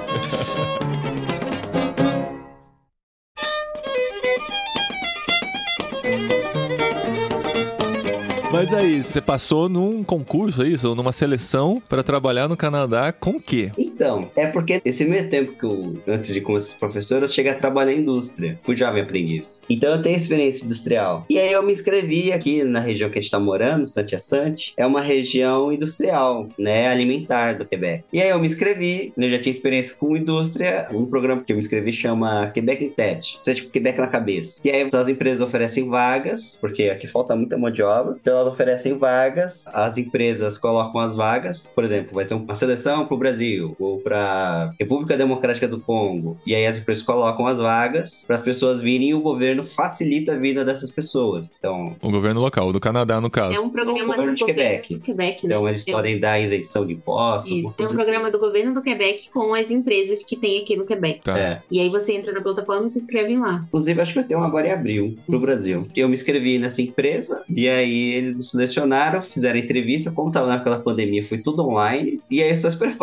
Mas 8.50 8.72
é 8.72 8.84
isso. 8.84 9.12
Você 9.12 9.20
passou 9.20 9.68
num 9.68 10.02
concurso, 10.02 10.62
é 10.62 10.68
isso? 10.68 10.88
Ou 10.88 10.94
numa 10.94 11.12
seleção 11.12 11.82
para 11.86 12.02
trabalhar 12.02 12.48
no 12.48 12.56
Canadá 12.56 13.12
com 13.12 13.32
o 13.32 13.40
quê? 13.40 13.70
Então, 13.98 14.30
é 14.37 14.46
porque 14.46 14.80
esse 14.84 15.04
meio 15.04 15.28
tempo 15.28 15.54
que 15.54 15.64
eu, 15.64 15.94
antes 16.06 16.32
de 16.32 16.40
começar 16.40 16.68
a 16.68 16.70
ser 16.70 16.78
professor, 16.78 17.22
eu 17.22 17.26
cheguei 17.26 17.50
a 17.50 17.56
trabalhar 17.56 17.92
em 17.92 17.98
indústria. 17.98 18.56
Fui 18.62 18.76
jovem 18.76 19.02
aprendiz. 19.02 19.61
Então 19.68 19.92
eu 19.92 20.00
tenho 20.00 20.16
experiência 20.16 20.64
industrial. 20.64 21.26
E 21.28 21.37
aí 21.37 21.50
eu 21.50 21.64
me 21.64 21.72
inscrevi 21.72 22.32
aqui 22.32 22.62
na 22.62 22.78
região 22.78 23.11
que 23.11 23.18
a 23.18 23.20
gente 23.20 23.32
tá 23.32 23.40
morando, 23.40 23.84
Saint-Hyacinthe. 23.84 24.72
É 24.76 24.87
uma 24.87 25.00
região 25.00 25.72
industrial, 25.72 26.48
né, 26.56 26.87
alimentar 26.87 27.58
do 27.58 27.66
Quebec. 27.66 28.04
E 28.12 28.22
aí 28.22 28.28
eu 28.28 28.38
me 28.38 28.46
inscrevi, 28.46 29.12
né, 29.16 29.26
eu 29.26 29.30
já 29.32 29.40
tinha 29.40 29.50
experiência 29.50 29.96
com 29.96 30.16
indústria. 30.16 30.88
Um 30.92 31.04
programa 31.04 31.42
que 31.42 31.52
eu 31.52 31.56
me 31.56 31.61
inscrevi 31.61 31.92
chama 31.92 32.52
Quebec 32.52 32.84
in 32.84 32.90
Tech. 32.90 33.37
Você 33.42 33.50
é 33.50 33.54
tipo 33.54 33.72
Quebec 33.72 33.98
na 33.98 34.06
cabeça. 34.06 34.61
E 34.64 34.70
aí 34.70 34.80
as 34.80 35.08
empresas 35.08 35.40
oferecem 35.40 35.88
vagas, 35.88 36.56
porque 36.61 36.84
aqui 36.84 37.08
falta 37.08 37.34
muita 37.34 37.58
mão 37.58 37.72
de 37.72 37.82
obra. 37.82 38.16
Então 38.20 38.32
elas 38.38 38.52
oferecem 38.52 38.96
vagas, 38.96 39.68
as 39.74 39.98
empresas 39.98 40.56
colocam 40.56 41.00
as 41.00 41.16
vagas. 41.16 41.72
Por 41.74 41.82
exemplo, 41.82 42.14
vai 42.14 42.24
ter 42.24 42.34
uma 42.34 42.54
seleção 42.54 43.04
pro 43.04 43.16
Brasil 43.16 43.74
ou 43.88 43.98
pra 44.01 44.72
República 44.79 45.16
Democrática 45.16 45.66
do 45.68 45.81
Congo. 45.81 46.38
E 46.46 46.55
aí 46.55 46.66
as 46.66 46.79
empresas 46.79 47.03
colocam 47.03 47.46
as 47.46 47.59
vagas 47.59 48.24
para 48.27 48.35
as 48.35 48.42
pessoas 48.42 48.81
virem 48.81 49.11
e 49.11 49.14
o 49.14 49.20
governo 49.20 49.64
facilita 49.64 50.33
a 50.33 50.37
vida 50.37 50.64
dessas 50.64 50.90
pessoas. 50.90 51.51
Então, 51.59 51.96
O 52.03 52.11
governo 52.11 52.40
local, 52.40 52.72
do 52.72 52.81
Canadá, 52.81 53.20
no 53.20 53.31
caso. 53.31 53.55
É 53.55 53.61
um 53.61 53.70
programa 53.70 53.98
O 53.98 54.07
governo 54.07 54.35
do 54.35 54.40
governo 54.40 54.46
Quebec. 54.46 54.94
do 54.94 55.01
Quebec, 55.01 55.46
né? 55.46 55.55
então 55.55 55.68
eles 55.68 55.87
É 55.87 55.92
podem 55.92 56.18
dar 56.20 56.40
isenção 56.40 56.87
de 56.87 56.94
impostos. 56.94 57.51
Isso, 57.51 57.74
é 57.79 57.87
um 57.87 57.88
programa 57.88 58.31
do 58.31 58.38
governo 58.38 58.74
do 58.74 58.83
Quebec 58.83 59.29
com 59.33 59.55
as 59.55 59.70
empresas 59.70 60.22
que 60.22 60.37
tem 60.37 60.62
aqui 60.62 60.77
no 60.77 60.85
Quebec. 60.85 61.22
Tá. 61.22 61.33
assim. 61.33 61.40
É. 61.42 61.62
E 61.70 61.81
aí 61.81 61.88
você 61.88 62.12
entra 62.14 62.33
na 62.33 62.40
plataforma 62.40 62.87
e 62.87 62.90
se 62.90 62.98
inscreve 62.98 63.37
lá. 63.37 63.64
Inclusive, 63.68 64.01
acho 64.01 64.12
que 64.12 64.22
ter 64.22 64.37
um 64.37 64.42
agora 64.42 64.68
em 64.68 64.72
abril 64.72 65.16
pro 65.27 65.40
Brasil. 65.40 65.81
Eu 65.96 66.09
me 66.09 66.14
inscrevi 66.14 66.59
nessa 66.59 66.83
empresa 66.83 67.42
e 67.48 67.68
aí 67.68 68.14
eles 68.14 68.35
me 68.35 68.42
selecionaram, 68.42 69.22
fizeram 69.22 69.59
entrevista. 69.59 70.11
Como 70.11 70.31
tava 70.31 70.46
naquela 70.48 70.79
pandemia, 70.79 71.24
foi 71.24 71.38
tudo 71.38 71.62
online. 71.66 72.20
E 72.31 72.42
aí 72.42 72.51
eu 72.51 72.57
só 72.57 72.68
esperei 72.68 72.94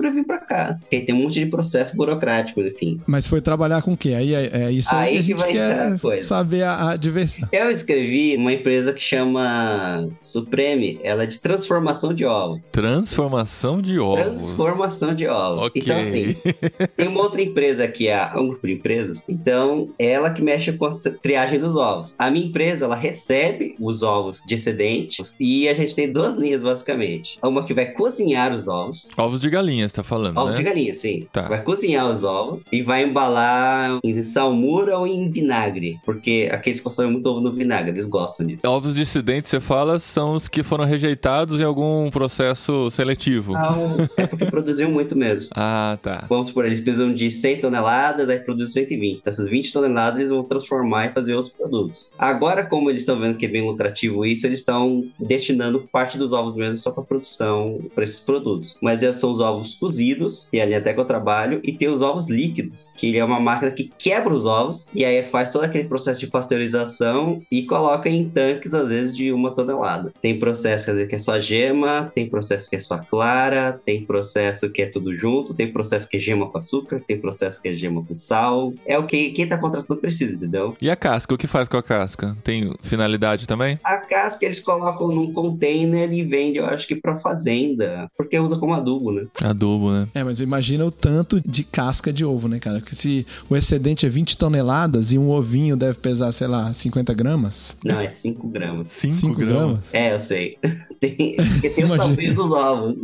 a 0.00 0.10
parte 0.10 0.10
burocrática 0.10 0.10
pra 0.10 0.10
vir 0.10 0.24
pra 0.24 0.38
cá. 0.38 0.78
Porque 0.80 1.00
tem 1.00 1.14
um 1.14 1.22
monte 1.22 1.40
de 1.40 1.46
processo 1.46 1.96
burocrático, 1.96 2.60
enfim. 2.60 3.00
Mas 3.06 3.26
foi 3.26 3.40
trabalhar 3.40 3.82
com 3.82 3.92
o 3.92 3.96
quê? 3.96 4.14
Aí 4.14 4.34
é, 4.34 4.50
é 4.52 4.72
isso 4.72 4.94
aí, 4.94 5.08
Aí 5.08 5.12
que 5.12 5.18
a 5.18 5.22
gente 5.22 5.52
quer 5.52 6.18
a 6.18 6.22
saber 6.22 6.62
a, 6.62 6.90
a 6.90 6.96
diversão. 6.96 7.48
Eu 7.52 7.66
me 7.66 7.74
inscrevi 7.74 8.36
numa 8.36 8.52
empresa 8.52 8.92
que 8.92 9.02
chama 9.02 10.08
Supreme. 10.20 10.98
Ela 11.02 11.24
é 11.24 11.26
de 11.26 11.38
transformação 11.38 12.14
de 12.14 12.24
ovos. 12.24 12.70
Transformação 12.70 13.80
de 13.80 13.98
ovos. 13.98 14.24
Transformação 14.24 15.14
de 15.14 15.26
ovos. 15.26 15.66
Ok. 15.66 15.82
Então, 15.82 15.98
assim, 15.98 16.36
tem 16.96 17.08
uma 17.08 17.20
outra 17.20 17.42
empresa 17.42 17.86
que 17.88 18.08
é 18.08 18.30
um 18.36 18.48
grupo 18.48 18.66
de 18.66 18.74
empresas. 18.74 19.24
Então, 19.28 19.88
é 19.98 20.10
ela 20.10 20.30
que 20.30 20.42
mexe 20.42 20.72
com 20.72 20.86
a 20.86 20.90
triagem 21.22 21.58
dos 21.58 21.74
ovos. 21.74 22.14
A 22.18 22.30
minha 22.30 22.46
empresa, 22.46 22.84
ela 22.84 22.96
recebe 22.96 23.74
os 23.78 24.02
ovos 24.02 24.40
de 24.46 24.54
excedente 24.54 25.22
e 25.38 25.68
a 25.68 25.74
gente 25.74 25.94
tem 25.94 26.10
duas 26.10 26.34
linhas, 26.34 26.62
basicamente. 26.62 27.38
Uma 27.42 27.64
que 27.64 27.74
vai 27.74 27.86
cozinhar 27.86 28.52
os 28.52 28.68
ovos. 28.68 29.08
Ovos 29.16 29.40
de 29.40 29.50
galinha, 29.50 29.88
você 29.90 29.96
tá 29.96 30.02
falando, 30.02 30.38
Ovos 30.38 30.56
de 30.56 30.62
né? 30.62 30.70
galinha, 30.70 30.94
sim. 30.94 31.26
Tá. 31.32 31.42
Vai 31.42 31.62
cozinhar 31.62 32.10
os 32.10 32.24
ovos 32.24 32.64
e 32.70 32.82
vai 32.82 33.04
embalar 33.04 33.98
em 34.04 34.22
salmura 34.22 34.98
ou 34.98 35.06
em 35.06 35.30
vinagre. 35.30 35.98
Porque 36.04 36.48
aqueles 36.52 36.80
consomem 36.80 37.12
muito 37.12 37.26
ovo 37.26 37.40
no 37.40 37.52
vinagre, 37.52 37.90
eles 37.90 38.06
gostam 38.06 38.46
disso. 38.46 38.66
Ovos 38.66 38.94
dissidentes, 38.94 39.50
você 39.50 39.60
fala, 39.60 39.98
são 39.98 40.34
os 40.34 40.48
que 40.48 40.62
foram 40.62 40.84
rejeitados 40.84 41.60
em 41.60 41.64
algum 41.64 42.08
processo 42.10 42.90
seletivo. 42.90 43.52
Então, 43.52 44.08
é 44.16 44.26
porque 44.26 44.46
produziu 44.46 44.90
muito 44.90 45.16
mesmo. 45.16 45.50
Ah, 45.62 45.98
tá. 46.00 46.24
Vamos 46.28 46.48
supor, 46.48 46.64
eles 46.64 46.80
precisam 46.80 47.12
de 47.12 47.30
100 47.30 47.60
toneladas, 47.60 48.28
aí 48.28 48.38
produz 48.38 48.72
120. 48.72 49.18
Então, 49.18 49.30
essas 49.30 49.48
20 49.48 49.72
toneladas 49.72 50.18
eles 50.18 50.30
vão 50.30 50.42
transformar 50.42 51.06
e 51.06 51.12
fazer 51.12 51.34
outros 51.34 51.54
produtos. 51.54 52.12
Agora, 52.18 52.64
como 52.64 52.88
eles 52.88 53.02
estão 53.02 53.20
vendo 53.20 53.36
que 53.36 53.44
é 53.46 53.48
bem 53.48 53.66
lucrativo 53.66 54.24
isso, 54.24 54.46
eles 54.46 54.60
estão 54.60 55.04
destinando 55.18 55.86
parte 55.92 56.16
dos 56.16 56.32
ovos 56.32 56.54
mesmo 56.54 56.78
só 56.78 56.90
para 56.90 57.02
produção, 57.02 57.78
para 57.94 58.04
esses 58.04 58.20
produtos. 58.20 58.78
Mas 58.80 59.02
esses 59.02 59.20
são 59.20 59.30
os 59.30 59.40
ovos 59.40 59.69
cozidos, 59.74 60.48
que 60.50 60.58
é 60.58 60.62
ali 60.62 60.74
até 60.74 60.92
que 60.92 61.00
eu 61.00 61.04
trabalho, 61.04 61.60
e 61.62 61.72
tem 61.72 61.88
os 61.88 62.02
ovos 62.02 62.28
líquidos, 62.28 62.92
que 62.96 63.16
é 63.16 63.24
uma 63.24 63.40
máquina 63.40 63.70
que 63.70 63.90
quebra 63.98 64.32
os 64.32 64.46
ovos 64.46 64.90
e 64.94 65.04
aí 65.04 65.22
faz 65.22 65.50
todo 65.50 65.64
aquele 65.64 65.88
processo 65.88 66.20
de 66.20 66.26
pasteurização 66.26 67.42
e 67.50 67.62
coloca 67.64 68.08
em 68.08 68.28
tanques, 68.28 68.74
às 68.74 68.88
vezes, 68.88 69.16
de 69.16 69.32
uma 69.32 69.50
tonelada. 69.52 70.12
Tem 70.20 70.38
processo, 70.38 70.86
quer 70.86 70.92
dizer, 70.92 71.08
que 71.08 71.14
é 71.14 71.18
só 71.18 71.38
gema, 71.38 72.10
tem 72.14 72.28
processo 72.28 72.68
que 72.68 72.76
é 72.76 72.80
só 72.80 72.98
clara, 72.98 73.80
tem 73.84 74.04
processo 74.04 74.70
que 74.70 74.82
é 74.82 74.86
tudo 74.86 75.14
junto, 75.16 75.54
tem 75.54 75.72
processo 75.72 76.08
que 76.08 76.16
é 76.16 76.20
gema 76.20 76.48
com 76.48 76.58
açúcar, 76.58 77.02
tem 77.06 77.18
processo 77.18 77.60
que 77.60 77.68
é 77.68 77.74
gema 77.74 78.04
com 78.04 78.14
sal. 78.14 78.72
É 78.86 78.98
o 78.98 79.06
que 79.06 79.30
quem 79.30 79.46
tá 79.46 79.58
contratando 79.58 80.00
precisa, 80.00 80.34
entendeu? 80.34 80.76
E 80.80 80.90
a 80.90 80.96
casca? 80.96 81.34
O 81.34 81.38
que 81.38 81.46
faz 81.46 81.68
com 81.68 81.76
a 81.76 81.82
casca? 81.82 82.36
Tem 82.42 82.74
finalidade 82.82 83.46
também? 83.46 83.78
A 83.84 83.96
casca 83.96 84.44
eles 84.44 84.60
colocam 84.60 85.08
num 85.08 85.32
container 85.32 86.12
e 86.12 86.22
vendem, 86.22 86.56
eu 86.56 86.66
acho 86.66 86.86
que 86.86 86.94
pra 86.94 87.16
fazenda, 87.18 88.10
porque 88.16 88.38
usa 88.38 88.56
como 88.56 88.74
adubo, 88.74 89.12
né? 89.12 89.26
Adubo, 89.42 89.59
né? 89.90 90.08
É, 90.14 90.24
mas 90.24 90.40
imagina 90.40 90.84
o 90.84 90.90
tanto 90.90 91.40
de 91.40 91.64
casca 91.64 92.12
de 92.12 92.24
ovo, 92.24 92.48
né, 92.48 92.58
cara? 92.58 92.80
Porque 92.80 92.94
se 92.94 93.26
o 93.48 93.56
excedente 93.56 94.06
é 94.06 94.08
20 94.08 94.36
toneladas 94.36 95.12
e 95.12 95.18
um 95.18 95.30
ovinho 95.30 95.76
deve 95.76 95.94
pesar, 95.94 96.32
sei 96.32 96.46
lá, 96.46 96.72
50 96.72 97.12
gramas. 97.14 97.76
Não, 97.84 98.00
é 98.00 98.08
5 98.08 98.48
gramas. 98.48 98.88
5 98.88 99.14
5 99.14 99.34
gramas. 99.34 99.54
gramas? 99.54 99.94
É, 99.94 100.14
eu 100.14 100.20
sei. 100.20 100.58
Tem, 101.00 101.34
porque 101.36 101.70
tem 101.70 101.84
os 101.84 101.96
tamanhos 101.96 102.34
dos 102.34 102.50
ovos. 102.50 103.00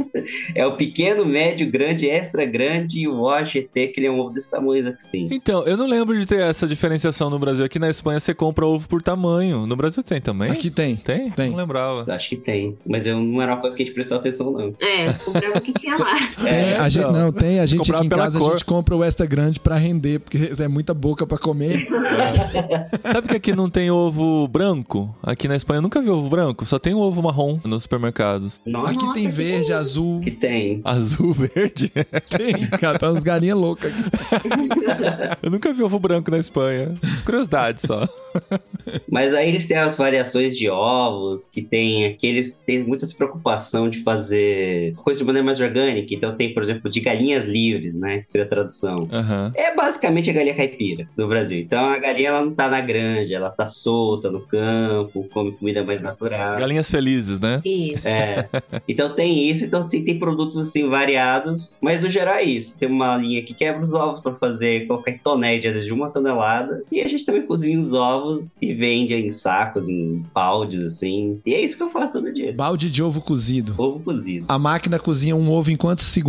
É 0.55 0.66
o 0.66 0.77
pequeno, 0.77 1.25
médio, 1.25 1.71
grande, 1.71 2.07
extra 2.07 2.45
grande 2.45 3.01
e 3.01 3.09
o 3.09 3.23
OGT, 3.23 3.88
que 3.88 4.01
ele 4.01 4.07
é 4.07 4.11
um 4.11 4.21
ovo 4.21 4.35
desse 4.35 4.51
tamanho 4.51 4.87
assim. 4.88 5.29
Então, 5.31 5.62
eu 5.62 5.79
não 5.79 5.87
lembro 5.87 6.19
de 6.19 6.27
ter 6.27 6.40
essa 6.40 6.66
diferenciação 6.66 7.31
no 7.31 7.38
Brasil. 7.38 7.64
Aqui 7.64 7.79
na 7.79 7.88
Espanha 7.88 8.21
você 8.21 8.35
compra 8.35 8.66
ovo 8.66 8.87
por 8.87 9.01
tamanho. 9.01 9.66
No 9.66 9.75
Brasil 9.77 10.03
tem 10.03 10.21
também? 10.21 10.51
Aqui 10.51 10.69
tem. 10.69 10.97
Tem? 10.97 11.31
Tem. 11.31 11.49
Não 11.49 11.57
lembrava. 11.57 12.12
Acho 12.12 12.29
que 12.29 12.37
tem. 12.37 12.77
Mas 12.85 13.07
eu, 13.07 13.19
não 13.19 13.40
era 13.40 13.55
uma 13.55 13.61
coisa 13.62 13.75
que 13.75 13.83
a 13.83 13.87
gente 13.87 13.95
prestou 13.95 14.19
atenção, 14.19 14.53
não. 14.53 14.75
É, 14.81 15.14
comprava 15.14 15.57
o 15.57 15.61
que 15.62 15.73
tinha 15.73 15.97
lá. 15.97 16.14
Tem, 16.48 16.54
É, 16.70 16.76
a 16.76 16.88
gente, 16.88 17.02
então. 17.06 17.12
não, 17.12 17.32
tem. 17.32 17.61
A 17.61 17.66
gente 17.66 17.78
Comprava 17.78 18.04
aqui 18.04 18.06
em 18.06 18.16
casa, 18.18 18.38
cor. 18.38 18.48
a 18.48 18.52
gente 18.52 18.64
compra 18.64 18.96
o 18.96 19.04
extra 19.04 19.26
grande 19.26 19.59
pra 19.61 19.76
render, 19.76 20.20
porque 20.20 20.50
é 20.59 20.68
muita 20.68 20.94
boca 20.94 21.26
pra 21.26 21.38
comer. 21.38 21.87
Sabe 23.12 23.28
que 23.28 23.37
aqui 23.37 23.54
não 23.54 23.68
tem 23.68 23.90
ovo 23.90 24.46
branco? 24.48 25.14
Aqui 25.22 25.48
na 25.48 25.56
Espanha 25.56 25.78
eu 25.78 25.82
nunca 25.82 26.00
vi 26.00 26.09
ovo 26.11 26.28
branco, 26.28 26.64
só 26.64 26.78
tem 26.78 26.94
ovo 26.94 27.22
marrom 27.22 27.59
nos 27.64 27.82
supermercados. 27.82 28.61
Nossa, 28.66 28.92
Aqui 28.92 29.00
Nossa, 29.04 29.14
tem 29.14 29.24
que 29.26 29.30
verde, 29.32 29.72
azul. 29.72 30.20
que 30.20 30.30
tem. 30.30 30.80
Azul, 30.85 31.32
verde. 31.32 31.92
Tem, 32.30 32.68
cara, 32.78 32.98
tá 32.98 33.11
umas 33.11 33.22
galinhas 33.24 33.56
loucas 33.59 33.92
aqui. 33.92 34.46
Eu 35.42 35.50
nunca 35.50 35.72
vi 35.72 35.82
ovo 35.82 35.98
branco 35.98 36.30
na 36.30 36.38
Espanha. 36.38 36.94
Curiosidade 37.24 37.80
só. 37.87 38.09
Mas 39.11 39.35
aí 39.35 39.48
eles 39.48 39.66
têm 39.66 39.76
as 39.76 39.96
variações 39.96 40.56
de 40.56 40.68
ovos, 40.68 41.46
que 41.46 41.62
tem 41.62 42.06
aqueles 42.06 42.54
têm 42.66 42.82
muita 42.85 43.06
preocupação 43.16 43.88
de 43.88 44.02
fazer 44.02 44.94
coisa 44.96 45.18
de 45.20 45.24
maneira 45.26 45.44
mais 45.44 45.61
orgânica. 45.61 46.14
Então 46.14 46.36
tem, 46.37 46.53
por 46.53 46.62
exemplo, 46.62 46.90
de 46.90 47.01
galinhas 47.01 47.44
livres, 47.44 47.94
né? 47.94 48.18
Que 48.18 48.31
seria 48.31 48.46
a 48.46 48.49
tradução. 48.49 49.07
Aham. 49.12 49.53
É 49.55 49.75
basicamente 49.75 50.31
a 50.31 50.33
galinha 50.33 50.55
caipira 50.55 51.09
do 51.16 51.27
Brasil. 51.29 51.61
Então 51.61 51.85
a 51.85 51.99
galinha 51.99 52.29
ela 52.29 52.44
não 52.44 52.53
tá 52.53 52.68
na 52.68 52.81
granja, 52.81 53.35
ela 53.35 53.51
tá 53.51 53.66
solta 53.66 54.31
no 54.31 54.40
campo, 54.40 55.27
come 55.33 55.53
comida 55.53 55.85
mais 55.85 56.03
natural. 56.03 56.59
Galinhas 56.59 56.90
felizes, 56.90 57.40
né? 57.40 57.61
Isso. 57.64 58.07
É. 58.07 58.49
Então 58.87 59.11
tem 59.11 59.49
isso, 59.49 59.64
então 59.64 59.87
sim, 59.87 60.05
tem 60.05 60.18
produtos 60.18 60.57
assim 60.57 60.88
variados, 60.88 61.79
mas 61.83 62.01
no 62.01 62.11
geral 62.11 62.35
é 62.35 62.44
isso. 62.44 62.79
Tem 62.79 62.88
uma 62.88 63.16
linha 63.16 63.42
que 63.42 63.55
quebra 63.55 63.81
os 63.81 63.92
ovos 63.92 64.20
para 64.20 64.35
fazer, 64.35 64.87
colocar 64.87 65.11
em 65.11 65.18
tonéis 65.18 65.61
de 65.61 65.68
às 65.68 65.75
vezes 65.75 65.87
de 65.87 65.92
uma 65.92 66.11
tonelada. 66.11 66.85
E 66.90 67.01
a 67.01 67.09
gente 67.09 67.25
também 67.25 67.42
cozinha 67.42 67.79
os 67.79 67.92
ovos 67.92 68.57
e 68.61 68.75
vende 68.75 69.14
em 69.14 69.31
sacos, 69.31 69.88
em 69.88 70.25
baldes, 70.35 70.81
assim. 70.81 71.38
E 71.44 71.55
é 71.55 71.61
isso 71.61 71.77
que 71.77 71.83
eu 71.83 71.90
faço 71.90 72.12
todo 72.14 72.33
dia. 72.33 72.53
Balde 72.53 72.90
de 72.90 73.03
ovo 73.03 73.20
cozido. 73.20 73.75
Ovo 73.79 74.01
cozido. 74.01 74.46
A 74.49 74.59
máquina 74.59 74.99
cozinha 74.99 75.35
um 75.35 75.51
ovo 75.51 75.70
em 75.70 75.77
quantos 75.77 76.05
segundos? 76.05 76.26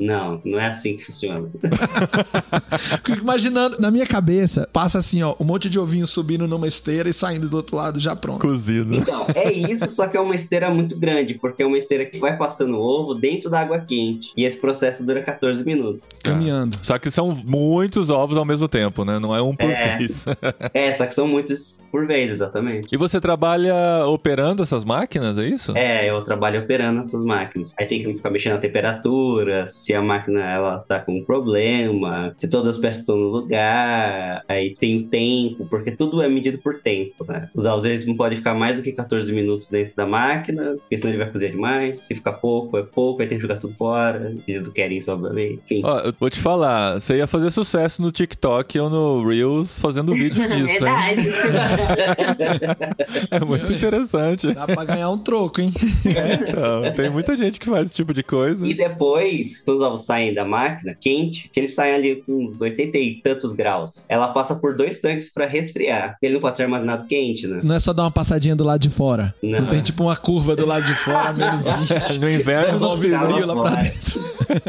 Não, 0.00 0.40
não 0.44 0.58
é 0.58 0.66
assim 0.66 0.96
que 0.96 1.04
funciona. 1.04 1.48
Fico 3.04 3.18
imaginando, 3.20 3.76
na 3.80 3.90
minha 3.90 4.06
cabeça, 4.06 4.68
passa 4.72 4.98
assim, 4.98 5.22
ó, 5.22 5.34
um 5.40 5.44
monte 5.44 5.68
de 5.68 5.78
ovinho 5.78 6.06
subindo 6.06 6.46
numa 6.46 6.66
esteira 6.66 7.08
e 7.08 7.12
saindo 7.12 7.48
do 7.48 7.56
outro 7.56 7.76
lado 7.76 7.98
já 8.00 8.14
pronto. 8.16 8.40
Cozido. 8.40 8.94
Então, 8.96 9.26
é 9.34 9.52
isso, 9.52 9.88
só 9.90 10.06
que 10.08 10.16
é 10.16 10.20
uma 10.20 10.34
esteira 10.34 10.70
muito 10.72 10.98
grande, 10.98 11.34
porque 11.34 11.62
é 11.62 11.66
uma 11.66 11.78
esteira 11.78 12.04
que 12.04 12.18
vai 12.18 12.36
passando 12.36 12.76
o 12.76 12.80
ovo 12.80 13.14
dentro 13.14 13.50
da 13.50 13.60
água 13.60 13.78
quente. 13.80 14.32
E 14.36 14.44
esse 14.44 14.58
processo 14.58 15.04
dura 15.04 15.22
14 15.22 15.64
minutos. 15.64 16.10
Caminhando. 16.22 16.78
Só 16.82 16.98
que 16.98 17.10
são 17.10 17.34
muitos 17.44 18.10
ovos 18.10 18.36
ao 18.36 18.44
mesmo 18.44 18.68
tempo, 18.68 19.04
né? 19.04 19.18
Não 19.18 19.34
é 19.34 19.42
um 19.42 19.54
por 19.54 19.70
É. 19.70 19.98
vez. 19.98 20.24
É, 20.72 20.92
só 20.92 21.06
que 21.06 21.14
são 21.14 21.26
muitos 21.26 21.82
por 21.90 22.06
vez, 22.06 22.30
exatamente. 22.30 22.88
E 22.92 22.96
você 22.96 23.20
trabalha 23.20 24.04
operando 24.06 24.62
essas 24.62 24.84
máquinas, 24.84 25.38
é 25.38 25.48
isso? 25.48 25.76
É, 25.76 26.08
eu 26.08 26.22
trabalho 26.24 26.60
operando 26.62 27.00
essas 27.00 27.24
máquinas. 27.24 27.72
Aí 27.78 27.86
tem 27.86 28.02
que 28.02 28.14
ficar 28.14 28.30
mexendo 28.30 28.54
na 28.54 28.58
temperatura, 28.58 29.35
se 29.68 29.94
a 29.94 30.00
máquina 30.00 30.40
ela 30.40 30.78
tá 30.78 31.00
com 31.00 31.18
um 31.18 31.24
problema, 31.24 32.34
se 32.38 32.48
todas 32.48 32.76
as 32.76 32.78
peças 32.78 33.00
estão 33.00 33.16
no 33.16 33.28
lugar, 33.28 34.42
aí 34.48 34.74
tem 34.74 34.98
o 34.98 35.08
tempo, 35.08 35.66
porque 35.68 35.90
tudo 35.90 36.22
é 36.22 36.28
medido 36.28 36.58
por 36.58 36.80
tempo, 36.80 37.24
né? 37.26 37.50
Os 37.54 37.66
eles 37.84 38.06
não 38.06 38.16
podem 38.16 38.38
ficar 38.38 38.54
mais 38.54 38.78
do 38.78 38.82
que 38.82 38.92
14 38.92 39.32
minutos 39.32 39.70
dentro 39.70 39.96
da 39.96 40.06
máquina, 40.06 40.76
porque 40.78 40.96
senão 40.96 41.12
ele 41.12 41.22
vai 41.22 41.30
cozer 41.30 41.50
demais. 41.50 41.98
Se 41.98 42.14
ficar 42.14 42.32
pouco, 42.34 42.78
é 42.78 42.82
pouco, 42.82 43.20
aí 43.20 43.28
tem 43.28 43.38
que 43.38 43.42
jogar 43.42 43.58
tudo 43.58 43.74
fora. 43.74 44.34
Eles 44.46 44.62
não 44.62 44.70
querem 44.70 44.98
isso, 44.98 45.12
obviamente. 45.12 45.60
Enfim. 45.64 45.82
Ó, 45.84 45.98
eu 46.00 46.14
vou 46.18 46.30
te 46.30 46.40
falar, 46.40 47.00
você 47.00 47.16
ia 47.16 47.26
fazer 47.26 47.50
sucesso 47.50 48.00
no 48.00 48.10
TikTok 48.10 48.78
ou 48.78 48.88
no 48.88 49.28
Reels 49.28 49.78
fazendo 49.78 50.14
vídeo 50.14 50.42
disso, 50.48 50.86
hein? 50.86 51.16
Verdade. 51.16 51.26
É 53.30 53.40
muito 53.40 53.66
muito 53.66 53.72
interessante. 53.72 54.52
Dá 54.52 54.66
pra 54.66 54.84
ganhar 54.84 55.10
um 55.10 55.18
troco, 55.18 55.60
hein? 55.60 55.72
Então, 56.46 56.92
tem 56.94 57.10
muita 57.10 57.36
gente 57.36 57.58
que 57.58 57.66
faz 57.66 57.86
esse 57.86 57.94
tipo 57.94 58.14
de 58.14 58.22
coisa. 58.22 58.66
E 58.66 58.74
depois, 58.74 59.25
se 59.44 59.70
os 59.70 59.80
ovos 59.80 60.04
saem 60.04 60.32
da 60.34 60.44
máquina 60.44 60.94
quente, 60.98 61.48
que 61.52 61.60
eles 61.60 61.74
saem 61.74 61.94
ali 61.94 62.16
com 62.16 62.44
uns 62.44 62.60
80 62.60 62.98
e 62.98 63.20
tantos 63.22 63.52
graus, 63.52 64.06
ela 64.08 64.28
passa 64.28 64.54
por 64.54 64.74
dois 64.76 65.00
tanques 65.00 65.32
pra 65.32 65.46
resfriar. 65.46 66.16
Ele 66.22 66.34
não 66.34 66.40
pode 66.40 66.56
ser 66.56 66.64
armazenado 66.64 67.06
quente, 67.06 67.46
né? 67.46 67.60
Não 67.62 67.74
é 67.74 67.80
só 67.80 67.92
dar 67.92 68.04
uma 68.04 68.10
passadinha 68.10 68.54
do 68.56 68.64
lado 68.64 68.80
de 68.80 68.90
fora. 68.90 69.34
Não. 69.42 69.60
Não 69.60 69.68
tem 69.68 69.80
tipo 69.80 70.02
uma 70.04 70.16
curva 70.16 70.54
do 70.56 70.66
lado 70.66 70.84
de 70.86 70.94
fora, 70.94 71.32
menos 71.32 71.68
20. 71.68 72.18
No 72.20 72.30
inverno 72.30 72.78
não 72.78 72.96
Devolve 72.96 73.08
frio 73.10 73.46
lá 73.46 73.54
pra 73.54 73.70
fora. 73.70 73.82
dentro. 73.82 74.20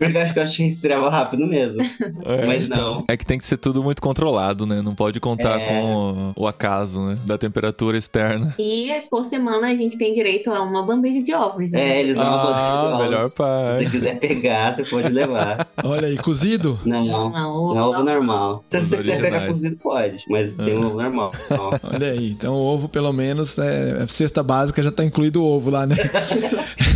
Porque 0.00 0.16
eu 0.16 0.20
acho 0.22 0.32
que 0.32 0.38
eu 0.38 0.42
acho 0.42 0.56
que 0.56 0.62
resfriava 0.64 1.10
rápido 1.10 1.46
mesmo. 1.46 1.82
É, 2.24 2.46
Mas 2.46 2.68
não. 2.68 3.04
É 3.08 3.16
que 3.16 3.26
tem 3.26 3.38
que 3.38 3.46
ser 3.46 3.58
tudo 3.58 3.82
muito 3.82 4.00
controlado, 4.00 4.64
né? 4.66 4.80
Não 4.80 4.94
pode 4.94 5.20
contar 5.20 5.60
É. 5.60 5.66
com 5.66 6.32
o 6.36 6.46
acaso, 6.46 7.00
né? 7.06 7.16
Da 7.26 7.36
temperatura 7.36 7.98
externa. 7.98 8.54
E 8.58 9.02
por 9.10 9.26
semana 9.26 9.68
a 9.68 9.76
gente 9.76 9.98
tem 9.98 10.12
direito 10.12 10.50
a 10.50 10.62
uma 10.62 10.84
bandeja 10.84 11.22
de 11.22 11.34
ovos. 11.34 11.72
né? 11.72 11.96
É, 11.96 12.00
eles 12.00 12.16
dão 12.16 12.24
uma 12.26 12.32
Ah, 12.34 12.82
bandeja 12.82 12.96
de 12.96 13.02
melhor 13.10 13.20
ovos. 13.24 13.34
parte. 13.34 13.89
Se 13.90 13.98
você 13.98 14.14
quiser 14.14 14.18
pegar, 14.20 14.74
você 14.74 14.84
pode 14.84 15.08
levar. 15.12 15.66
Olha 15.84 16.08
aí, 16.08 16.16
cozido? 16.16 16.78
Não, 16.84 17.04
Não, 17.04 17.30
não. 17.30 17.48
ovo 17.54 17.74
Não, 17.74 17.90
ovo 17.90 18.02
normal. 18.04 18.60
Se 18.62 18.78
você 18.82 18.96
quiser 18.98 19.20
pegar 19.20 19.46
cozido, 19.46 19.76
pode. 19.76 20.24
Mas 20.28 20.54
tem 20.54 20.76
um 20.78 20.86
ovo 20.86 20.96
normal. 21.02 21.32
Olha 21.82 22.10
aí. 22.12 22.30
Então 22.30 22.54
o 22.54 22.58
ovo, 22.60 22.88
pelo 22.88 23.12
menos, 23.12 23.58
é, 23.58 24.02
a 24.02 24.08
cesta 24.08 24.42
básica 24.42 24.82
já 24.82 24.90
tá 24.92 25.04
incluído 25.04 25.42
o 25.42 25.46
ovo 25.46 25.70
lá, 25.70 25.86
né? 25.86 25.96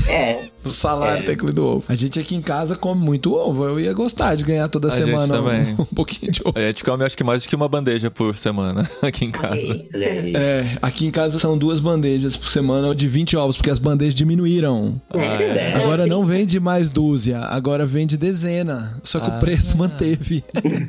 É, 0.06 0.48
O 0.62 0.68
salário 0.68 1.22
É. 1.22 1.24
tá 1.26 1.32
incluído 1.32 1.62
o 1.64 1.76
ovo. 1.76 1.84
A 1.88 1.94
gente 1.94 2.20
aqui 2.20 2.34
em 2.36 2.42
casa 2.42 2.76
come 2.76 3.00
muito 3.02 3.32
ovo. 3.34 3.64
Eu 3.64 3.80
ia 3.80 3.92
gostar 3.94 4.34
de 4.34 4.44
ganhar 4.44 4.68
toda 4.68 4.88
A 4.88 4.90
semana 4.90 5.40
um, 5.40 5.44
também. 5.44 5.74
um 5.80 5.84
pouquinho 5.86 6.30
de 6.30 6.42
ovo. 6.44 6.52
A 6.58 6.60
gente 6.60 6.84
come 6.84 7.04
acho 7.04 7.16
que 7.16 7.24
mais 7.24 7.42
do 7.42 7.48
que 7.48 7.56
uma 7.56 7.68
bandeja 7.68 8.10
por 8.10 8.36
semana 8.36 8.88
aqui 9.00 9.24
em 9.24 9.30
casa. 9.30 9.82
É, 9.94 10.76
aqui 10.82 11.06
em 11.06 11.10
casa 11.10 11.38
são 11.38 11.56
duas 11.56 11.80
bandejas 11.80 12.36
por 12.36 12.48
semana 12.48 12.94
de 12.94 13.08
20 13.08 13.34
ovos, 13.36 13.56
porque 13.56 13.70
as 13.70 13.78
bandejas 13.78 14.14
diminuíram. 14.14 15.00
Ah, 15.10 15.18
é. 15.42 15.52
Sério? 15.52 15.82
Agora 15.82 16.06
não 16.06 16.24
vende 16.24 16.60
mais 16.60 16.83
dúzia, 16.90 17.40
agora 17.40 17.84
vende 17.86 18.16
dezena. 18.16 19.00
Só 19.02 19.20
que 19.20 19.30
Ah. 19.30 19.36
o 19.36 19.40
preço 19.40 19.76
manteve. 19.78 20.42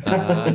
Ah, 0.05 0.45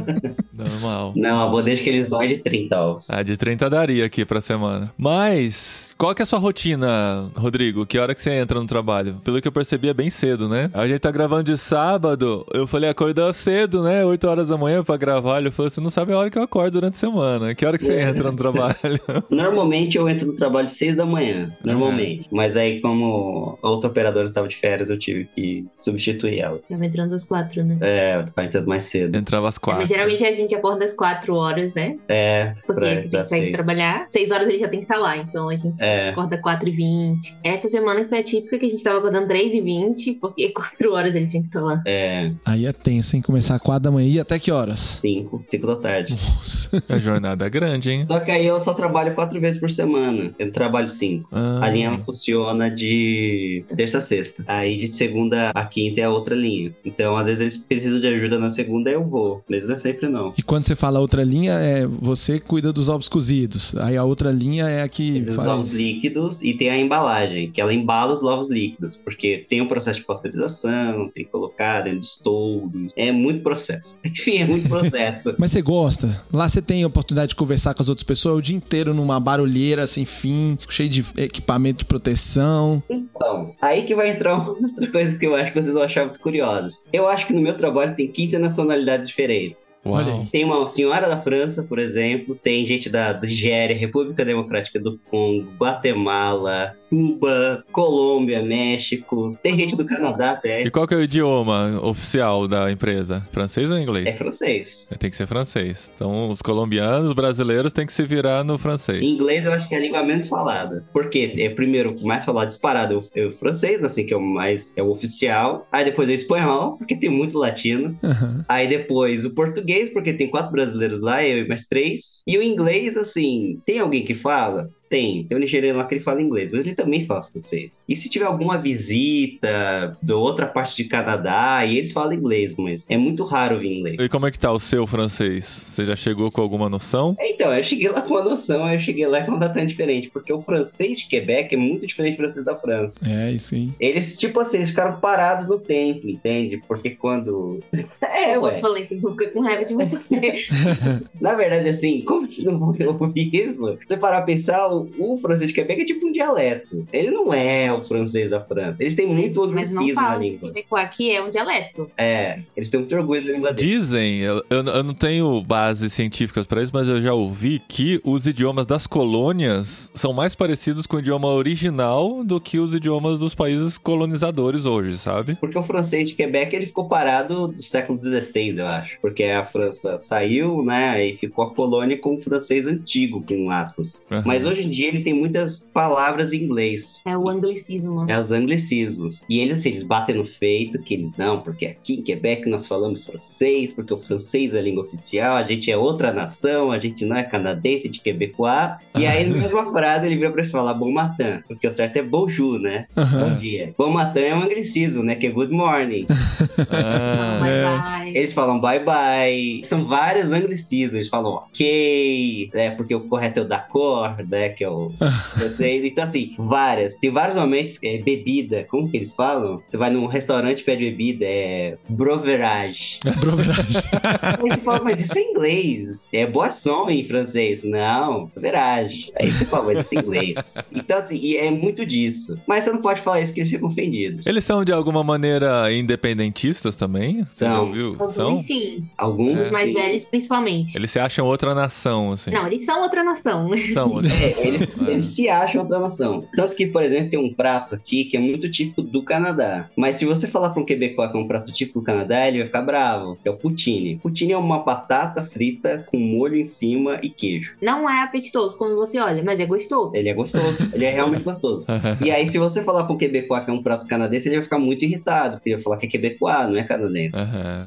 normal. 0.53 1.13
Não, 1.17 1.41
a 1.41 1.49
bandeja 1.49 1.83
que 1.83 1.89
eles 1.89 2.09
dão 2.09 2.23
é 2.23 2.27
de 2.27 2.39
30 2.39 2.79
ovos. 2.81 3.11
Ah, 3.11 3.23
de 3.23 3.37
30 3.37 3.69
daria 3.69 4.05
aqui 4.05 4.25
pra 4.25 4.41
semana. 4.41 4.93
Mas, 4.97 5.91
qual 5.99 6.15
que 6.15 6.23
é 6.23 6.25
a 6.25 6.27
sua 6.27 6.39
rotina, 6.39 7.31
Rodrigo? 7.35 7.85
Que 7.87 7.99
hora 7.99 8.15
que 8.15 8.23
você 8.23 8.33
entra 8.33 8.61
no 8.61 8.67
trabalho? 8.67 9.17
Pelo 9.25 9.41
que 9.41 9.49
eu 9.49 9.53
percebi, 9.53 9.89
é 9.89 9.95
bem 9.95 10.11
cedo, 10.11 10.49
né? 10.49 10.71
A 10.75 10.87
gente 10.87 11.01
tá 11.01 11.11
gravando 11.11 11.45
de 11.45 11.57
sábado. 11.59 12.47
Eu 12.53 12.67
falei, 12.67 12.89
acordar 12.91 13.33
cedo, 13.35 13.83
né? 13.83 14.05
8 14.05 14.27
horas 14.29 14.49
da 14.49 14.57
manhã 14.57 14.83
pra 14.83 14.97
gravar. 14.97 15.39
Ele 15.41 15.51
falou, 15.51 15.71
você 15.71 15.81
não 15.81 15.91
sabe 15.91 16.13
a 16.13 16.19
hora 16.19 16.31
que 16.31 16.39
eu 16.39 16.43
acordo 16.43 16.73
durante 16.75 16.95
a 16.95 16.99
semana. 16.99 17.55
Que 17.55 17.65
hora 17.67 17.77
que 17.79 17.85
você 17.85 18.01
entra 18.01 18.31
no 18.31 18.37
trabalho? 18.37 18.75
Normalmente 19.31 19.97
eu 19.97 20.09
entro 20.09 20.27
no 20.27 20.35
trabalho 20.35 20.65
às 20.65 20.73
6 20.73 20.97
da 20.97 21.07
manhã. 21.07 21.53
Normalmente. 21.65 22.29
Mas 22.31 22.57
aí, 22.57 22.81
como 22.81 23.59
a 23.63 23.69
outra 23.69 23.89
operadora 23.91 24.29
estava 24.29 24.47
de 24.49 24.57
férias, 24.57 24.91
eu 24.91 24.99
tive 24.99 25.20
que 25.27 25.65
substituir 25.79 26.41
ela. 26.41 26.61
Tava 26.69 26.85
entrando 26.87 27.15
às 27.15 27.25
quatro, 27.25 27.65
né? 27.65 27.77
É, 27.81 28.25
vai 28.35 28.47
entrando 28.47 28.67
mais 28.67 28.85
cedo. 28.85 29.17
Entrava 29.17 29.49
às 29.49 29.55
Mas 29.55 29.59
quatro. 29.59 29.87
geralmente 29.89 30.25
a 30.25 30.33
gente 30.33 30.55
acorda 30.55 30.85
às 30.85 30.95
quatro 30.95 31.35
horas, 31.35 31.75
né? 31.75 31.97
É, 32.09 32.53
Porque 32.67 32.81
pra, 32.81 32.89
tem 33.01 33.09
pra 33.09 33.21
que 33.21 33.29
sair 33.29 33.41
seis. 33.41 33.53
trabalhar. 33.53 34.05
Seis 34.09 34.31
horas 34.31 34.49
ele 34.49 34.59
já 34.59 34.69
tem 34.69 34.81
que 34.81 34.85
estar 34.85 34.99
lá. 34.99 35.17
Então 35.17 35.49
a 35.49 35.57
gente 35.57 35.83
É. 35.83 36.11
acorda 36.11 36.39
4 36.39 36.69
e 36.69 36.73
20 36.73 37.37
Essa 37.45 37.69
semana 37.69 38.03
que 38.03 38.09
foi 38.09 38.19
atípica, 38.21 38.59
que 38.59 38.67
a 38.67 38.69
gente 38.69 38.83
tava 38.83 38.99
acordando 38.99 39.27
3 39.29 39.53
e 39.55 39.61
20 39.61 40.15
porque 40.15 40.49
4 40.53 40.93
horas 40.93 41.15
ele 41.15 41.27
tinha 41.27 41.43
que 41.43 41.49
estar 41.49 41.61
lá. 41.61 41.83
É, 41.87 42.31
Aí 42.45 42.67
é 42.67 42.73
tenso, 42.73 43.17
hein? 43.17 43.23
Começar 43.23 43.57
às 43.57 43.63
4 43.63 43.83
da 43.83 43.91
manhã 43.91 44.09
e 44.09 44.21
até 44.21 44.39
que 44.39 44.51
horas? 44.51 44.99
5, 45.01 45.43
5 45.47 45.67
da 45.67 45.77
tarde. 45.77 46.13
Nossa. 46.13 46.83
A 46.89 46.99
jornada 46.99 47.47
é 47.47 47.51
grande, 47.51 47.91
hein? 47.91 48.07
Só 48.09 48.21
que 48.21 48.31
aí 48.31 48.47
eu 48.47 48.59
só 48.61 48.75
trabalho 48.75 49.15
quatro 49.15 49.41
vezes 49.41 49.61
por 49.61 49.71
semana. 49.71 50.35
Eu 50.39 50.51
trabalho 50.53 50.89
cinco. 50.89 51.29
Ah, 51.33 51.61
A 51.63 51.71
linha 51.71 51.99
funciona 51.99 52.71
de 52.71 53.65
terça 53.77 53.99
a 53.99 54.01
sexta. 54.01 54.45
Aí 54.47 54.77
de 54.77 54.93
segunda 54.93 55.10
a 55.55 55.65
quinta 55.65 56.01
é 56.01 56.05
a 56.05 56.11
outra 56.11 56.35
linha. 56.35 56.73
Então, 56.85 57.17
às 57.17 57.27
vezes 57.27 57.41
eles 57.41 57.57
precisam 57.59 58.01
de 58.01 58.07
ajuda 58.07 58.39
na 58.39 58.51
segunda, 58.51 58.91
eu 58.91 59.05
vou. 59.05 59.43
Mas 59.49 59.67
não 59.67 59.75
é 59.75 59.79
sempre 59.79 60.09
não. 60.09 60.33
E 60.37 60.43
quando 60.43 60.65
você 60.65 60.77
fala 60.77 61.01
outra 61.01 61.23
linha, 61.23 61.53
é 61.55 61.87
você 61.87 62.39
cuida 62.39 62.73
dos 62.73 62.89
ovos 62.89 63.09
cozidos. 63.09 63.75
Aí 63.77 63.97
a 63.97 64.05
outra 64.05 64.31
linha 64.31 64.69
é 64.69 64.83
a 64.83 64.89
que 64.89 65.25
Os 65.29 65.37
faz. 65.37 65.49
ovos 65.49 65.73
líquidos 65.75 66.43
e 66.43 66.55
tem 66.55 66.71
a 66.71 66.79
embalagem, 66.79 67.51
que 67.51 67.61
ela 67.61 67.73
embala 67.73 68.13
os 68.13 68.23
ovos 68.23 68.51
líquidos, 68.51 68.97
porque 68.97 69.45
tem 69.49 69.61
o 69.61 69.69
processo 69.69 70.01
de 70.01 70.07
pasteurização, 70.07 71.11
tem 71.15 71.25
que 71.25 71.31
colocar 71.31 71.83
dentro 71.83 72.01
dos 72.01 72.17
toldos. 72.17 72.93
É 72.97 73.13
muito 73.13 73.43
processo. 73.43 73.99
Enfim, 74.05 74.39
é 74.39 74.47
muito 74.47 74.69
processo. 74.69 75.35
Mas 75.39 75.53
você 75.53 75.63
gosta? 75.63 76.25
Lá 76.33 76.49
você 76.49 76.61
tem 76.63 76.83
a 76.83 76.87
oportunidade 76.87 77.31
de 77.31 77.37
conversar 77.37 77.75
com 77.75 77.83
as 77.83 77.89
outras 77.89 78.05
pessoas 78.05 78.39
o 78.39 78.43
dia 78.43 78.57
inteiro 78.57 78.95
numa 78.95 79.19
barulheira 79.19 79.87
sem 79.87 80.05
fim, 80.05 80.57
cheio 80.69 80.89
de 80.89 81.05
equipamento 81.17 81.81
de 81.81 81.85
proteção. 81.85 82.83
Então, 82.89 83.55
aí 83.61 83.83
que 83.83 83.95
vai 83.95 84.11
entrar 84.11 84.35
uma 84.37 84.51
outra 84.51 84.87
coisa 84.91 85.00
que 85.19 85.27
eu 85.27 85.35
acho 85.35 85.53
que 85.53 85.61
vocês 85.61 85.75
vão 85.75 85.83
achar 85.83 86.05
muito 86.05 86.21
curiosas. 86.21 86.85
Eu 86.93 87.09
acho 87.09 87.27
que 87.27 87.33
no 87.33 87.41
meu 87.41 87.57
trabalho 87.57 87.95
tem 87.95 88.11
15 88.11 88.39
nacionalidades 88.39 89.09
diferentes. 89.09 89.75
Uau. 89.85 89.97
Olha 89.97 90.15
aí. 90.15 90.27
Tem 90.27 90.45
uma 90.45 90.67
senhora 90.67 91.09
da 91.09 91.21
França, 91.21 91.63
por 91.63 91.79
exemplo, 91.79 92.35
tem 92.35 92.67
gente 92.67 92.89
da 92.89 93.19
Nigéria, 93.21 93.77
República 93.77 94.25
Democrática 94.25 94.79
do 94.79 94.99
Congo, 95.11 95.51
Guatemala, 95.59 96.75
Cuba, 96.91 97.65
Colômbia, 97.71 98.43
México, 98.43 99.39
tem 99.43 99.57
gente 99.57 99.77
do 99.77 99.85
Canadá 99.85 100.33
até. 100.33 100.63
E 100.63 100.71
qual 100.71 100.87
que 100.87 100.95
é 100.95 100.97
o 100.97 101.03
idioma 101.03 101.81
oficial 101.83 102.49
da 102.49 102.71
empresa? 102.71 103.27
Francês 103.31 103.71
ou 103.71 103.79
inglês? 103.79 104.07
É 104.07 104.13
francês. 104.13 104.89
Tem 104.99 105.09
que 105.09 105.17
ser 105.17 105.27
francês. 105.27 105.91
Então, 105.95 106.31
os 106.31 106.43
colombianos, 106.43 107.09
os 107.09 107.15
brasileiros 107.15 107.73
têm 107.73 107.87
que 107.87 107.93
se 107.93 108.03
virar 108.05 108.43
no 108.43 108.59
francês. 108.59 109.01
Em 109.01 109.15
inglês 109.15 109.45
eu 109.45 109.53
acho 109.53 109.69
que 109.69 109.75
é 109.75 109.79
a 109.79 109.81
língua 109.81 110.03
menos 110.03 110.29
falada. 110.29 110.85
Porque 110.93 111.33
é 111.39 111.49
primeiro 111.51 111.95
o 111.95 112.07
mais 112.07 112.25
falado 112.25 112.49
disparado 112.49 112.95
é 112.95 112.97
o, 112.97 113.01
é 113.15 113.27
o 113.27 113.31
francês, 113.31 113.85
assim, 113.85 114.05
que 114.05 114.13
é 114.13 114.17
o 114.17 114.21
mais 114.21 114.77
é 114.77 114.83
o 114.83 114.91
oficial. 114.91 115.67
Aí 115.71 115.85
depois 115.85 116.09
é 116.09 116.13
o 116.13 116.15
espanhol, 116.15 116.77
porque 116.77 116.97
tem 116.97 117.09
muito 117.09 117.39
latino. 117.39 117.97
Aham. 118.03 118.45
Aí 118.49 118.69
depois 118.69 119.25
o 119.25 119.31
português, 119.31 119.70
porque 119.93 120.13
tem 120.13 120.29
quatro 120.29 120.53
brasileiros 120.53 121.01
lá, 121.01 121.25
eu 121.25 121.45
e 121.45 121.49
mais 121.49 121.65
três. 121.65 122.23
E 122.27 122.37
o 122.37 122.43
inglês, 122.43 122.97
assim, 122.97 123.61
tem 123.65 123.79
alguém 123.79 124.03
que 124.03 124.15
fala? 124.15 124.69
Tem. 124.91 125.25
Tem 125.25 125.39
um 125.39 125.41
nigeriano 125.41 125.79
lá 125.79 125.85
que 125.87 125.95
ele 125.95 126.03
fala 126.03 126.21
inglês, 126.21 126.51
mas 126.51 126.65
ele 126.65 126.75
também 126.75 127.07
fala 127.07 127.23
francês. 127.23 127.85
E 127.89 127.95
se 127.95 128.11
tiver 128.11 128.27
alguma 128.27 128.59
visita 128.59 129.97
de 130.03 130.13
outra 130.13 130.47
parte 130.47 130.77
de 130.77 130.85
Canadá, 130.85 131.65
e 131.65 131.79
eles 131.79 131.93
falam 131.93 132.13
inglês, 132.13 132.55
mas 132.59 132.85
é 132.89 132.99
muito 132.99 133.23
raro 133.25 133.61
vir 133.61 133.79
inglês. 133.79 133.97
E 134.01 134.09
como 134.09 134.27
é 134.27 134.31
que 134.33 134.39
tá 134.39 134.51
o 134.53 134.59
seu 134.59 134.87
francês? 134.89 135.45
Você 135.45 135.87
já 135.87 135.95
chegou 135.95 136.29
com 136.31 136.41
alguma 136.41 136.69
noção? 136.69 137.17
Então, 137.21 137.55
eu 137.55 137.63
cheguei 137.63 137.89
lá 137.89 138.03
com 138.03 138.15
uma 138.15 138.25
noção, 138.25 138.65
aí 138.65 138.77
eu 138.77 138.81
cheguei 138.81 139.07
lá 139.07 139.21
e 139.21 139.31
não 139.31 139.39
dá 139.39 139.49
tão 139.49 139.65
diferente, 139.65 140.11
porque 140.11 140.33
o 140.33 140.43
francês 140.43 140.99
de 140.99 141.07
Quebec 141.07 141.55
é 141.55 141.59
muito 141.59 141.87
diferente 141.87 142.15
do 142.15 142.23
francês 142.23 142.45
da 142.45 142.57
França. 142.57 143.01
É, 143.09 143.27
aí. 143.27 143.71
Eles, 143.79 144.19
tipo 144.19 144.41
assim, 144.41 144.57
eles 144.59 144.71
ficaram 144.71 144.99
parados 144.99 145.47
no 145.47 145.59
tempo, 145.59 146.09
entende? 146.09 146.61
Porque 146.67 146.91
quando. 146.91 147.61
é, 148.03 148.35
Eu 148.35 148.43
ué. 148.43 148.61
falei 148.61 148.85
que 148.87 148.97
vão 148.97 149.13
ficar 149.13 149.31
com 149.31 149.41
raiva 149.41 149.65
de 149.65 149.75
você. 149.75 150.47
Na 151.21 151.35
verdade, 151.35 151.69
assim, 151.69 152.03
como 152.03 152.27
que 152.27 152.37
você 152.37 152.51
não 152.51 152.73
vai 152.73 152.87
ouvir 152.87 153.31
isso? 153.33 153.67
Se 153.81 153.89
você 153.89 153.97
parar 153.97 154.19
a 154.19 154.23
pensar, 154.23 154.69
o, 154.99 155.17
francês 155.17 155.51
de 155.51 155.55
Quebec 155.55 155.83
é 155.83 155.85
tipo 155.85 156.07
um 156.07 156.13
dialeto. 156.13 156.87
Ele 156.93 157.11
não 157.11 157.33
é 157.33 157.73
o 157.73 157.83
francês 157.83 158.31
da 158.31 158.41
França. 158.41 158.83
Eles 158.83 158.95
têm 158.95 159.07
muito 159.07 159.41
Mas 159.49 159.73
não 159.73 159.83
anglicismo 159.83 160.03
na 160.03 160.17
língua. 160.17 160.49
quebecois 160.49 160.85
aqui 160.85 161.11
é 161.11 161.23
um 161.23 161.31
dialeto. 161.31 161.91
É, 161.97 162.41
eles 162.57 162.71
têm 162.71 162.81
muito 162.81 162.97
orgulho 162.97 163.25
da 163.25 163.33
língua 163.33 163.53
deles. 163.53 163.71
Dizem, 163.71 164.19
eu, 164.19 164.45
eu, 164.51 164.65
eu 164.65 164.83
não 164.83 164.95
tenho 164.95 165.41
bases 165.43 165.93
científicas 165.93 166.47
para 166.47 166.63
isso, 166.63 166.73
mas 166.75 166.89
eu 166.89 167.01
já 167.01 167.13
ouvi 167.13 167.61
que 167.69 168.01
os 168.05 168.27
idiomas 168.27 168.67
das 168.67 168.87
colônias 168.87 169.91
são 169.95 170.13
mais 170.13 170.35
parecidos 170.35 170.87
com 170.87 170.97
o 170.97 171.01
idioma 171.01 171.29
original 171.29 172.25
do 172.25 172.41
que 172.41 172.59
os 172.59 172.75
idiomas 172.75 173.19
dos 173.19 173.35
países 173.35 173.79
colonizadores 173.79 174.67
hoje, 174.67 174.99
sabe? 174.99 175.37
Porque 175.37 175.59
o 175.59 175.63
francês 175.63 176.09
de 176.09 176.15
Quebec 176.15 176.55
ele 176.55 176.67
ficou 176.67 176.89
parado 176.89 177.49
do 177.49 177.63
século 177.63 178.01
XVI, 178.03 178.59
eu 178.59 178.67
acho. 178.67 178.99
Porque 179.01 179.25
a 179.25 179.45
França 179.45 179.99
saiu, 179.99 180.63
né? 180.65 181.05
E 181.05 181.17
ficou 181.17 181.45
a 181.45 181.55
colônia 181.55 181.99
com 181.99 182.15
o 182.15 182.19
francês 182.19 182.67
antigo, 182.67 183.23
com 183.23 183.51
aspas. 183.51 184.07
Aham. 184.11 184.23
Mas 184.27 184.45
hoje 184.45 184.67
em 184.67 184.70
dia 184.71 184.89
ele 184.89 185.03
tem 185.03 185.13
muitas 185.13 185.71
palavras 185.73 186.33
em 186.33 186.45
inglês. 186.45 187.01
É 187.07 187.17
o 187.17 187.29
anglicismo. 187.29 188.09
É 188.09 188.19
os 188.19 188.31
anglicismos. 188.31 189.25
E 189.29 189.41
eles, 189.41 189.61
assim, 189.61 189.71
eles 189.71 189.83
batem 189.83 190.15
no 190.15 190.25
feito 190.25 190.81
que 190.83 190.95
eles 190.95 191.13
não, 191.17 191.43
porque 191.43 191.67
aqui 191.67 191.95
em 191.95 192.03
Quebec 192.03 192.49
nós 192.49 192.67
falamos 192.67 193.05
francês, 193.05 193.73
porque 193.73 193.93
o 193.93 193.99
francês 193.99 194.55
é 194.55 194.59
a 194.59 194.63
língua 194.63 194.85
oficial, 194.85 195.37
a 195.37 195.43
gente 195.43 195.71
é 195.71 195.77
outra 195.77 196.13
nação, 196.13 196.71
a 196.73 196.79
gente 196.79 197.05
não 197.05 197.17
é 197.17 197.25
canadense 197.25 197.89
de 197.89 198.01
Quebecois. 198.01 198.73
E 198.95 199.07
aí, 199.07 199.29
na 199.29 199.37
mesma 199.37 199.65
frase, 199.73 200.07
ele 200.07 200.17
vira 200.17 200.31
pra 200.31 200.41
eles 200.41 200.51
falar 200.51 200.75
bon 200.75 200.93
matin, 200.93 201.41
porque 201.47 201.67
o 201.67 201.73
certo 201.73 201.97
é 201.97 202.03
bonjour, 202.03 202.59
né? 202.59 202.87
Bom 202.95 203.03
Aham. 203.03 203.37
dia. 203.37 203.75
Bom 203.77 203.91
matin 203.91 204.21
é 204.21 204.35
um 204.35 204.43
anglicismo, 204.43 205.03
né? 205.03 205.15
Que 205.15 205.27
é 205.27 205.31
good 205.31 205.53
morning. 205.53 206.07
Ah, 206.71 207.39
Bye, 207.41 207.51
é. 207.51 207.65
bye. 207.65 208.17
Eles 208.17 208.33
falam 208.33 208.61
bye 208.61 208.81
bye. 208.85 209.61
São 209.63 209.87
vários 209.87 210.33
anglicismos. 210.33 210.95
Eles 210.95 211.09
falam 211.09 211.33
ok, 211.33 212.51
né? 212.53 212.71
Porque 212.71 212.95
o 212.95 213.01
correto 213.01 213.41
é 213.41 213.43
o 213.43 213.45
d'accord, 213.47 214.25
né? 214.29 214.49
Que 214.51 214.65
é 214.65 214.69
o. 214.69 214.93
eu 215.41 215.51
sei. 215.51 215.87
Então, 215.87 216.05
assim, 216.05 216.31
várias. 216.39 216.95
Tem 216.97 217.11
vários 217.11 217.37
momentos. 217.37 217.79
É, 217.83 217.99
bebida. 217.99 218.67
Como 218.71 218.91
que 218.91 218.97
eles 218.97 219.13
falam? 219.13 219.63
Você 219.67 219.77
vai 219.77 219.91
num 219.91 220.07
restaurante 220.07 220.61
e 220.61 220.65
pede 220.65 220.85
bebida. 220.85 221.25
É. 221.25 221.77
Broverage. 221.89 222.99
Broveragem. 223.21 223.83
Aí 224.23 224.51
você 224.51 224.61
fala, 224.61 224.83
mas 224.83 225.01
isso 225.01 225.19
é 225.19 225.23
inglês. 225.23 226.09
É 226.13 226.27
boisson 226.27 226.89
em 226.91 227.05
francês. 227.05 227.65
Não, 227.65 228.27
broverage. 228.27 229.13
Aí 229.21 229.31
você 229.31 229.45
fala, 229.47 229.67
mas 229.67 229.87
isso 229.87 229.97
é 229.97 230.01
inglês. 230.03 230.55
Então, 230.73 230.99
assim, 230.99 231.17
e 231.17 231.37
é 231.37 231.51
muito 231.51 231.85
disso. 231.87 232.41
Mas 232.47 232.65
você 232.65 232.71
não 232.71 232.81
pode 232.81 233.01
falar 233.01 233.21
isso 233.21 233.31
porque 233.31 233.41
eles 233.41 233.51
ficam 233.51 233.69
ofendidos. 233.69 234.27
Eles 234.27 234.45
são 234.45 234.65
de 234.65 234.73
alguma 234.73 235.03
maneira 235.05 235.73
independentistas 235.73 236.50
também? 236.77 237.27
Você 237.33 237.45
já 237.45 237.53
São. 237.53 237.67
ouviu? 237.67 237.89
Alguns 237.99 238.13
São? 238.15 238.39
sim. 238.39 238.85
Alguns. 238.99 239.47
Os 239.47 239.53
mais 239.53 239.69
sim. 239.69 239.75
velhos, 239.75 240.05
principalmente. 240.05 240.77
Eles 240.77 240.91
se 240.91 240.99
acham 240.99 241.25
outra 241.27 241.55
nação, 241.55 242.13
assim. 242.13 242.31
Não, 242.31 242.47
eles 242.47 242.65
são 242.65 242.83
outra 242.83 243.05
nação. 243.05 243.49
né? 243.49 243.57
São 243.73 243.91
outra 243.93 244.11
É, 244.21 244.47
eles, 244.47 244.83
É. 244.83 244.91
eles 244.91 245.05
se 245.05 245.29
acham 245.29 245.63
outra 245.63 245.79
nação. 245.79 246.25
Tanto 246.35 246.57
que, 246.57 246.67
por 246.67 246.83
exemplo, 246.83 247.11
tem 247.11 247.19
um 247.19 247.33
prato 247.33 247.75
aqui 247.75 248.05
que 248.05 248.17
é 248.17 248.21
muito 248.21 248.51
típico 248.51 248.83
do 248.83 249.03
Canadá. 249.03 249.69
Mas 249.77 249.97
se 249.97 250.05
você 250.05 250.27
falar 250.27 250.51
para 250.51 250.63
um 250.63 250.67
quebecois 250.67 251.11
que 251.11 251.17
é 251.17 251.21
um 251.21 251.27
prato 251.29 251.53
típico 251.53 251.81
do 251.81 251.85
Canadá, 251.85 252.27
ele 252.27 252.39
vai 252.39 252.47
ficar 252.47 252.63
bravo. 252.63 253.17
Que 253.23 253.29
é 253.29 253.33
o 253.33 253.37
poutine. 253.37 253.97
Poutine 254.03 254.33
é 254.33 254.39
uma 254.39 254.59
batata 254.61 255.23
frita 255.25 255.87
com 255.91 255.99
molho 255.99 256.37
em 256.37 256.45
cima 256.45 256.99
e 257.03 257.09
queijo. 257.11 257.55
Não 257.63 257.89
é 257.89 258.03
apetitoso 258.03 258.57
quando 258.57 258.77
você 258.77 258.99
olha, 258.99 259.23
mas 259.23 259.39
é 259.41 259.47
gostoso. 259.47 259.97
Ele 259.97 260.09
é 260.09 260.15
gostoso. 260.15 260.71
ele 260.73 260.85
é 260.85 260.91
realmente 260.91 261.23
gostoso. 261.25 261.65
E 262.05 262.11
aí, 262.11 262.29
se 262.29 262.39
você 262.39 262.63
falar 262.63 262.85
para 262.85 262.95
um 262.95 262.99
quebecois 262.99 263.45
que 263.45 263.51
é 263.51 263.55
um 263.55 263.63
prato 263.63 263.87
canadense, 263.87 264.29
ele 264.29 264.37
vai 264.37 264.45
ficar 264.45 264.59
muito 264.59 264.85
irritado. 264.85 265.37
Porque 265.37 265.51
ele 265.51 265.57
vai 265.57 265.63
falar 265.65 265.77
que 265.77 265.87
é 265.87 265.89
quebecois, 265.89 266.40
não 266.49 266.57
é 266.59 266.63
canadense. 266.65 267.13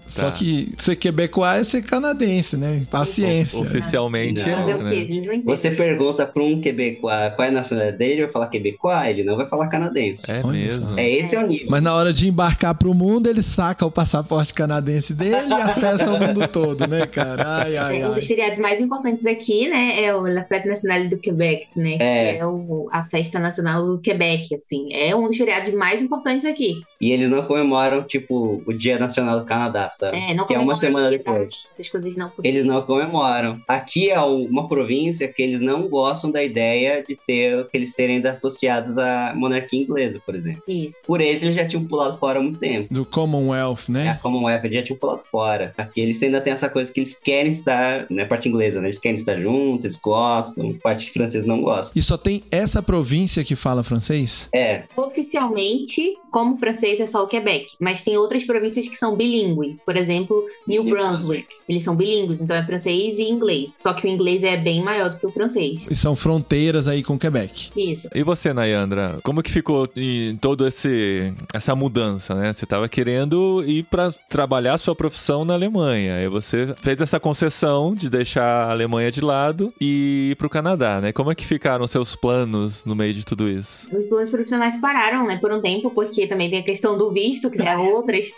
Só 0.06 0.30
tá. 0.30 0.32
que 0.38 0.74
ser 0.78 0.96
quebecois 0.96 1.62
é 1.62 1.64
ser 1.64 1.82
canadense, 1.84 2.58
né? 2.58 2.82
Paciência. 2.90 3.60
Oficialmente 3.62 4.42
Não. 4.42 4.70
é, 4.70 4.76
o 4.76 4.84
né? 4.84 5.42
Você 5.46 5.72
pergunta 5.72 6.26
para 6.26 6.44
um 6.44 6.60
quebecois 6.62 7.34
qual 7.36 7.46
é 7.46 7.50
a 7.50 7.52
nacionalidade 7.52 7.98
dele, 7.98 8.14
ele 8.14 8.22
vai 8.24 8.32
falar 8.32 8.48
quebecois, 8.48 9.10
ele 9.10 9.24
não 9.24 9.36
vai 9.36 9.46
falar 9.46 9.68
canadense. 9.68 10.32
É 10.32 10.42
Olha 10.44 10.52
mesmo. 10.52 10.86
só. 10.88 10.98
É 10.98 11.10
esse 11.10 11.36
é 11.36 11.44
o 11.44 11.48
nível. 11.48 11.68
Mas 11.70 11.82
na 11.82 11.96
hora 11.96 12.14
de 12.14 12.28
embarcar 12.28 12.76
pro 12.76 12.94
mundo, 12.94 13.28
ele 13.28 13.42
saca 13.42 13.86
o 13.86 13.92
passaporte 13.92 14.54
canadense 14.54 15.14
dele 15.14 15.50
e 15.50 15.54
acessa 15.54 16.12
o 16.12 16.20
mundo 16.20 16.48
todo, 16.48 16.88
né, 16.88 17.06
cara? 17.08 17.44
Ai, 17.64 17.78
ai, 17.78 18.02
É, 18.02 18.06
um 18.06 18.10
ai. 18.10 18.16
dos 18.16 18.26
feriados 18.26 18.60
mais 18.60 18.80
importantes 18.80 19.26
aqui, 19.26 19.68
né, 19.70 20.04
é 20.04 20.16
o 20.16 20.22
La 20.22 20.44
Fête 20.46 20.68
Nationale 20.68 21.10
do 21.10 21.18
Quebec, 21.18 21.68
né, 21.76 21.96
É. 22.00 22.34
que 22.34 22.40
é 22.40 22.46
o, 22.46 22.88
a 22.92 23.06
festa 23.06 23.40
nacional 23.40 23.86
do 23.86 24.00
Quebec, 24.02 24.54
assim, 24.56 24.92
é 24.94 25.16
um 25.16 25.28
dos 25.28 25.38
feriados 25.38 25.74
mais 25.74 26.02
importantes 26.02 26.46
aqui. 26.46 26.82
E 27.00 27.12
eles 27.12 27.30
não 27.30 27.44
comemoram, 27.44 28.04
tipo, 28.04 28.53
o 28.66 28.74
Dia 28.74 29.00
Nacional 29.00 29.40
do 29.40 29.46
Canadá, 29.46 29.90
sabe? 29.92 30.18
É, 30.18 30.34
não 30.34 30.46
que 30.46 30.54
é 30.54 30.60
uma 30.60 30.76
semana 30.76 31.10
dia 31.10 31.18
depois. 31.18 31.70
Essas 31.74 31.90
coisas 31.90 32.16
não. 32.16 32.30
porque- 32.30 32.48
Eles 32.48 32.66
não 32.66 32.82
comemoram. 32.82 33.60
Aqui 33.68 34.10
é 34.10 34.20
uma 34.20 34.68
província 34.68 35.28
que 35.28 35.42
eles 35.42 35.62
não 35.62 35.88
gostam 35.88 36.32
da 36.32 36.44
ideia 36.44 37.04
de 37.04 37.16
ter 37.16 37.68
que 37.70 37.78
eles 37.78 37.94
serem 37.94 38.26
associados 38.28 38.98
à 38.98 39.34
monarquia 39.36 39.80
inglesa, 39.82 40.22
por 40.26 40.36
exemplo. 40.36 40.62
Isso. 40.68 40.98
Por 41.06 41.22
eles, 41.22 41.42
eles 41.44 41.56
já 41.56 41.66
tinham 41.66 41.86
pulado 41.86 42.18
fora 42.18 42.40
há 42.40 42.42
muito 42.42 42.60
tempo. 42.60 42.94
Do 42.94 43.06
Commonwealth, 43.06 43.90
É, 43.90 43.92
né? 43.92 44.20
Commonwealth 44.22 44.64
já 44.72 44.84
tinham 44.84 44.98
pulado 45.00 45.24
fora. 45.32 45.74
Aqui 45.78 46.02
eles 46.02 46.22
ainda 46.24 46.42
têm 46.42 46.54
essa 46.54 46.70
coisa 46.70 46.92
que 46.92 47.00
eles 47.00 47.20
querem 47.20 47.52
estar, 47.52 48.06
né, 48.10 48.26
parte 48.26 48.50
inglesa, 48.50 48.80
né? 48.82 48.88
Eles 48.88 49.00
querem 49.00 49.18
estar 49.18 49.38
juntos, 49.40 49.86
eles 49.86 49.98
gostam, 49.98 50.74
parte 50.82 51.06
que 51.08 51.12
francês 51.14 51.46
não 51.46 51.62
gosta. 51.62 51.98
E 51.98 52.02
só 52.02 52.18
tem 52.18 52.44
essa 52.52 52.82
província 52.82 53.44
que 53.44 53.56
fala 53.56 53.84
francês? 53.84 54.50
É, 54.54 54.84
Oficialmente, 54.96 56.16
como 56.32 56.56
francês 56.58 57.00
é 57.00 57.08
só 57.08 57.24
o 57.24 57.28
Quebec, 57.28 57.76
mas 57.80 58.02
tem 58.02 58.18
outras 58.18 58.43
províncias 58.46 58.88
que 58.88 58.96
são 58.96 59.16
bilíngues. 59.16 59.78
Por 59.86 59.96
exemplo, 59.96 60.46
New 60.68 60.84
New 60.84 60.96
Brunswick. 60.96 61.48
Eles 61.68 61.84
são 61.84 61.96
bilíngues, 61.96 62.42
então 62.42 62.56
é 62.56 62.66
francês 62.66 63.18
e 63.18 63.24
inglês. 63.24 63.80
Só 63.82 63.94
que 63.94 64.06
o 64.06 64.10
inglês 64.10 64.44
é 64.44 64.58
bem 64.58 64.84
maior 64.84 65.10
do 65.10 65.20
que 65.20 65.26
o 65.26 65.32
francês. 65.32 65.88
E 65.90 65.96
são 65.96 66.16
fronteiras 66.16 66.88
aí 66.88 67.04
com 67.04 67.18
Quebec. 67.18 67.72
Isso. 67.76 68.10
E 68.14 68.24
você, 68.24 68.54
Nayandra, 68.54 69.20
como 69.24 69.42
que 69.42 69.52
ficou 69.52 69.88
em 69.96 70.36
todo 70.38 70.68
esse 70.68 71.34
essa 71.54 71.76
mudança, 71.76 72.36
né? 72.36 72.52
Você 72.52 72.66
estava 72.66 72.88
querendo 72.90 73.64
ir 73.66 73.84
para 73.84 74.12
trabalhar 74.30 74.78
sua 74.78 74.96
profissão 74.96 75.46
na 75.46 75.54
Alemanha, 75.54 76.22
e 76.22 76.28
você 76.28 76.74
fez 76.82 77.02
essa 77.02 77.20
concessão 77.20 77.94
de 77.94 78.10
deixar 78.10 78.68
a 78.68 78.72
Alemanha 78.72 79.12
de 79.12 79.22
lado 79.22 79.74
e 79.80 80.30
ir 80.32 80.36
para 80.36 80.48
o 80.48 80.50
Canadá, 80.50 81.00
né? 81.00 81.12
Como 81.12 81.32
é 81.32 81.36
que 81.36 81.46
ficaram 81.46 81.88
seus 81.88 82.16
planos 82.16 82.86
no 82.86 82.96
meio 82.96 83.14
de 83.14 83.26
tudo 83.26 83.48
isso? 83.48 83.88
Os 83.96 84.06
planos 84.08 84.30
profissionais 84.30 84.78
pararam, 84.80 85.26
né, 85.26 85.38
por 85.40 85.52
um 85.52 85.62
tempo, 85.62 85.90
porque 85.92 86.28
também 86.28 86.50
tem 86.50 86.60
a 86.60 86.64
questão 86.64 86.98
do 86.98 87.12
visto, 87.12 87.50
que 87.50 87.62
é 87.62 87.78
outra 87.78 88.18
história. 88.18 88.33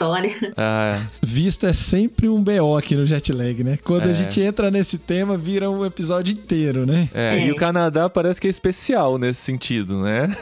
Ah, 0.58 1.06
Visto 1.22 1.66
é 1.66 1.74
sempre 1.74 2.28
um 2.30 2.44
BO 2.44 2.78
aqui 2.78 2.96
no 2.96 3.06
Jetlag, 3.06 3.64
né? 3.64 3.78
Quando 3.84 4.08
É. 4.08 4.10
a 4.10 4.14
gente 4.14 4.42
entra 4.42 4.70
nesse 4.72 4.98
tema, 5.00 5.38
vira 5.38 5.70
um 5.70 5.86
episódio 5.86 6.34
inteiro, 6.34 6.86
né? 6.86 7.10
é, 7.14 7.40
É. 7.40 7.48
e 7.48 7.52
o 7.52 7.56
Canadá 7.56 8.10
parece 8.10 8.40
que 8.40 8.48
é 8.48 8.50
especial 8.50 9.18
nesse 9.18 9.42
sentido, 9.42 10.02
né? 10.02 10.36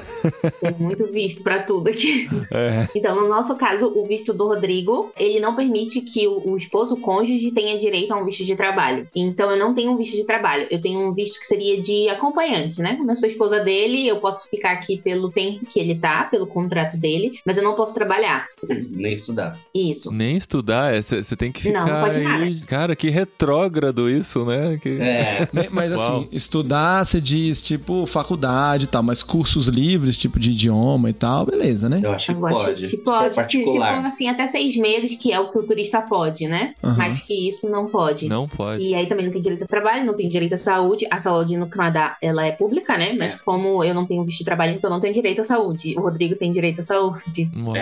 Tem 0.62 0.74
muito 0.80 1.08
visto 1.12 1.42
pra 1.44 1.64
tudo 1.64 1.90
aqui. 1.90 2.28
É. 2.52 2.88
Então, 2.96 3.16
no 3.20 3.28
nosso 3.28 3.56
caso, 3.56 3.88
o 3.96 4.06
visto 4.06 4.32
do 4.34 4.48
Rodrigo, 4.48 5.12
ele 5.18 5.40
não 5.40 5.56
permite 5.56 6.02
que 6.02 6.28
o, 6.28 6.52
o 6.52 6.58
esposo, 6.58 6.94
o 6.96 7.00
cônjuge, 7.00 7.52
tenha 7.52 7.78
direito 7.78 8.14
a 8.14 8.18
um 8.18 8.26
visto 8.26 8.46
de 8.46 8.56
trabalho. 8.56 9.08
Então, 9.16 9.50
eu 9.50 9.58
não 9.58 9.74
tenho 9.74 9.92
um 9.92 9.98
visto 9.98 10.16
de 10.16 10.24
trabalho. 10.24 10.68
Eu 10.70 10.82
tenho 10.82 11.00
um 11.00 11.14
visto 11.14 11.40
que 11.40 11.48
seria 11.48 11.82
de 11.82 12.10
acompanhante, 12.10 12.82
né? 12.82 12.96
Como 12.96 13.10
eu 13.10 13.16
sou 13.16 13.28
esposa 13.28 13.60
dele, 13.62 14.08
eu 14.08 14.18
posso 14.18 14.48
ficar 14.50 14.72
aqui 14.74 14.98
pelo 15.02 15.32
tempo 15.32 15.66
que 15.66 15.80
ele 15.80 15.96
tá, 15.96 16.26
pelo 16.26 16.46
contrato 16.48 16.96
dele, 16.98 17.40
mas 17.46 17.58
eu 17.58 17.64
não 17.64 17.76
posso 17.76 17.94
trabalhar. 17.94 18.48
nem 18.68 19.14
estudar. 19.14 19.43
Isso. 19.74 20.12
Nem 20.12 20.38
estudar, 20.38 20.94
você 21.02 21.36
tem 21.36 21.52
que 21.52 21.70
Não, 21.72 21.82
ficar 21.82 21.94
não 21.94 22.02
pode 22.04 22.26
aí. 22.26 22.60
Cara, 22.62 22.96
que 22.96 23.10
retrógrado 23.10 24.10
isso, 24.10 24.46
né? 24.46 24.78
Que... 24.82 24.90
É? 25.02 25.48
Mas 25.72 25.92
Uau. 25.92 26.18
assim, 26.18 26.30
estudar, 26.32 27.06
você 27.06 27.20
diz, 27.20 27.62
tipo, 27.62 28.06
faculdade 28.06 28.86
e 28.86 28.88
tal, 28.88 29.04
mas 29.04 29.22
cursos 29.24 29.68
livres, 29.68 30.18
tipo 30.18 30.40
de 30.40 30.52
idioma 30.52 31.10
e 31.10 31.14
tal, 31.14 31.46
beleza, 31.46 31.90
né? 31.90 32.02
eu 32.04 32.12
acho 32.14 32.34
que 32.34 32.40
Eu 32.40 32.46
acho 32.48 32.64
pode. 32.64 32.88
que 32.88 32.98
pode. 32.98 33.40
É 33.40 33.44
Se, 33.44 33.50
se 33.50 33.64
for 33.66 33.82
assim, 33.84 34.28
até 34.28 34.48
seis 34.48 34.76
meses, 34.78 35.16
que 35.16 35.32
é 35.32 35.40
o 35.40 35.50
que 35.52 35.58
o 35.58 35.64
turista 35.64 36.02
pode, 36.02 36.48
né? 36.48 36.74
Aham. 36.84 36.96
Mas 36.98 37.22
que 37.22 37.48
isso 37.50 37.70
não 37.70 37.88
pode. 37.88 38.28
Não 38.28 38.48
pode. 38.48 38.84
E 38.86 38.96
aí 38.96 39.08
também 39.08 39.26
não 39.26 39.34
tem 39.34 39.42
direito 39.42 39.64
a 39.64 39.68
trabalho, 39.68 40.06
não 40.06 40.16
tem 40.16 40.28
direito 40.30 40.54
à 40.54 40.58
saúde. 40.58 41.06
A 41.10 41.20
saúde 41.20 41.58
no 41.58 41.68
Canadá, 41.68 42.18
ela 42.22 42.46
é 42.46 42.52
pública, 42.52 42.98
né? 42.98 43.14
Mas 43.18 43.34
É. 43.34 43.38
como 43.44 43.84
eu 43.84 43.94
não 43.94 44.06
tenho 44.06 44.24
visto 44.24 44.40
de 44.40 44.46
trabalho, 44.46 44.74
então 44.74 44.90
eu 44.90 44.94
não 44.94 45.02
tenho 45.02 45.14
direito 45.14 45.42
à 45.42 45.44
saúde. 45.44 45.96
O 45.98 46.02
Rodrigo 46.02 46.36
tem 46.36 46.52
direito 46.52 46.80
à 46.80 46.84
saúde. 46.84 47.50
Uau. 47.56 47.74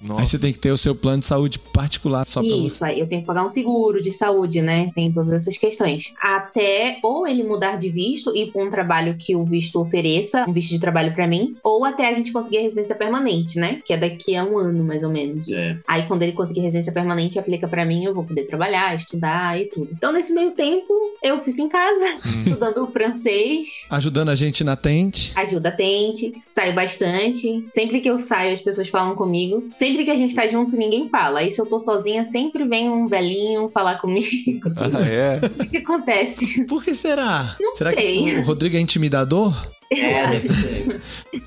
Nossa. 0.00 0.20
Aí 0.22 0.26
você 0.26 0.38
tem 0.38 0.52
que 0.52 0.58
ter 0.58 0.70
o 0.70 0.76
seu 0.86 0.94
plano 0.94 1.18
de 1.20 1.26
saúde 1.26 1.58
particular 1.58 2.24
só 2.24 2.40
pra 2.40 2.48
Isso, 2.56 2.76
você. 2.78 2.84
aí 2.84 3.00
eu 3.00 3.08
tenho 3.08 3.22
que 3.22 3.26
pagar 3.26 3.44
um 3.44 3.48
seguro 3.48 4.00
de 4.00 4.12
saúde, 4.12 4.62
né? 4.62 4.92
Tem 4.94 5.10
todas 5.12 5.32
essas 5.32 5.56
questões. 5.58 6.14
Até 6.22 6.98
ou 7.02 7.26
ele 7.26 7.42
mudar 7.42 7.76
de 7.76 7.88
visto 7.88 8.32
e 8.36 8.44
ir 8.44 8.52
pra 8.52 8.62
um 8.62 8.70
trabalho 8.70 9.16
que 9.18 9.34
o 9.34 9.44
visto 9.44 9.80
ofereça, 9.80 10.44
um 10.48 10.52
visto 10.52 10.70
de 10.70 10.80
trabalho 10.80 11.12
pra 11.14 11.26
mim, 11.26 11.56
ou 11.64 11.84
até 11.84 12.08
a 12.08 12.14
gente 12.14 12.30
conseguir 12.32 12.58
a 12.58 12.62
residência 12.62 12.94
permanente, 12.94 13.58
né? 13.58 13.80
Que 13.84 13.92
é 13.94 13.96
daqui 13.96 14.36
a 14.36 14.44
um 14.44 14.58
ano, 14.58 14.84
mais 14.84 15.02
ou 15.02 15.10
menos. 15.10 15.50
É. 15.52 15.76
Aí 15.88 16.06
quando 16.06 16.22
ele 16.22 16.32
conseguir 16.32 16.60
residência 16.60 16.92
permanente, 16.92 17.38
aplica 17.38 17.66
pra 17.66 17.84
mim, 17.84 18.04
eu 18.04 18.14
vou 18.14 18.22
poder 18.24 18.44
trabalhar, 18.46 18.94
estudar 18.94 19.60
e 19.60 19.64
tudo. 19.66 19.88
Então 19.92 20.12
nesse 20.12 20.32
meio 20.32 20.52
tempo, 20.52 20.92
eu 21.22 21.38
fico 21.38 21.60
em 21.60 21.68
casa, 21.68 22.04
Hum. 22.26 22.42
estudando 22.46 22.86
francês, 22.92 23.86
Ajudando 23.90 24.28
a 24.28 24.34
gente 24.34 24.62
na 24.62 24.76
tente. 24.76 25.32
ajuda 25.36 25.70
tente, 25.72 26.32
saio 26.46 26.74
bastante. 26.74 27.64
Sempre 27.68 28.00
que 28.00 28.08
eu 28.08 28.18
saio, 28.18 28.52
as 28.52 28.60
pessoas 28.60 28.88
falam 28.88 29.14
comigo. 29.16 29.68
Sempre 29.76 30.04
que 30.04 30.10
a 30.10 30.16
gente 30.16 30.34
tá 30.34 30.46
junto, 30.46 30.75
ninguém 30.76 31.08
fala. 31.08 31.40
Aí 31.40 31.50
se 31.50 31.60
eu 31.60 31.66
tô 31.66 31.78
sozinha, 31.78 32.24
sempre 32.24 32.64
vem 32.64 32.90
um 32.90 33.06
velhinho 33.06 33.68
falar 33.70 33.98
comigo. 33.98 34.72
Ah, 34.76 35.06
é? 35.08 35.40
o 35.62 35.68
que 35.68 35.78
acontece? 35.78 36.64
Por 36.64 36.84
que 36.84 36.94
será? 36.94 37.56
Não 37.60 37.74
será 37.74 37.92
sei. 37.92 38.24
que 38.24 38.36
o 38.36 38.42
Rodrigo 38.42 38.76
é 38.76 38.80
intimidador? 38.80 39.54
É, 39.90 40.26
deve 40.30 40.48
ser. 40.48 41.02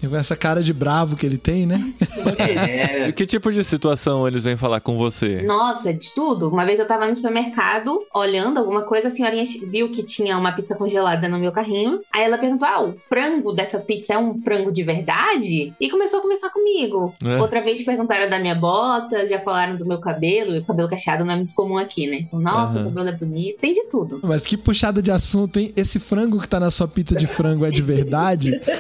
Com 0.10 0.15
essa 0.15 0.36
cara 0.36 0.62
de 0.63 0.73
bravo 0.73 1.15
que 1.15 1.25
ele 1.25 1.38
tem, 1.38 1.65
né? 1.65 1.93
É, 2.38 3.08
E 3.10 3.13
que 3.13 3.25
tipo 3.25 3.52
de 3.52 3.63
situação 3.63 4.28
eles 4.28 4.43
vêm 4.43 4.56
falar 4.58 4.80
com 4.80 4.97
você? 4.97 5.41
Nossa, 5.41 5.93
de 5.93 6.13
tudo. 6.13 6.49
Uma 6.49 6.65
vez 6.65 6.80
eu 6.80 6.88
tava 6.88 7.08
no 7.08 7.15
supermercado 7.15 8.02
olhando 8.13 8.58
alguma 8.60 8.84
coisa, 8.84 9.08
a 9.08 9.12
senhorinha 9.12 9.43
viu 9.69 9.91
que 9.91 10.04
tinha 10.04 10.38
uma 10.38 10.52
pizza 10.52 10.75
congelada 10.75 11.28
no 11.28 11.38
meu 11.39 11.52
carrinho. 11.52 11.99
Aí 12.13 12.23
ela 12.23 12.38
perguntou: 12.38 12.67
Ah, 12.67 12.82
o 12.82 12.93
frango 12.97 13.52
dessa 13.54 13.80
pizza 13.80 14.13
é 14.13 14.17
um 14.17 14.36
frango 14.38 14.71
de 14.71 14.84
verdade? 14.84 15.73
E 15.80 15.89
começou 15.89 16.19
a 16.19 16.21
conversar 16.21 16.49
comigo. 16.49 17.13
É. 17.23 17.41
Outra 17.41 17.62
vez 17.62 17.84
perguntaram 17.84 18.30
da 18.30 18.39
minha 18.39 18.56
bota, 18.56 19.25
já 19.25 19.39
falaram 19.39 19.75
do 19.75 19.86
meu 19.86 19.99
cabelo. 19.99 20.56
E 20.56 20.60
o 20.60 20.65
cabelo 20.65 20.89
cacheado 20.89 21.25
não 21.25 21.34
é 21.34 21.38
muito 21.38 21.54
comum 21.54 21.78
aqui, 21.78 22.08
né? 22.08 22.17
Então, 22.21 22.39
Nossa, 22.39 22.80
Aham. 22.80 22.88
o 22.88 22.89
cabelo 22.89 23.10
é 23.10 23.17
bonito. 23.17 23.60
Tem 23.60 23.73
de 23.73 23.84
tudo. 23.86 24.19
Mas 24.23 24.43
que 24.45 24.56
puxada 24.58 25.02
de 25.02 25.12
assunto, 25.12 25.60
hein? 25.60 25.73
Esse 25.75 25.99
frango 25.99 26.39
que 26.39 26.47
tá 26.47 26.60
na 26.60 26.71
sua 26.71 26.88
pizza 26.88 27.15
de 27.15 27.28
frango 27.28 27.65
é 27.65 27.69
de 27.71 27.82
verdade? 27.82 28.28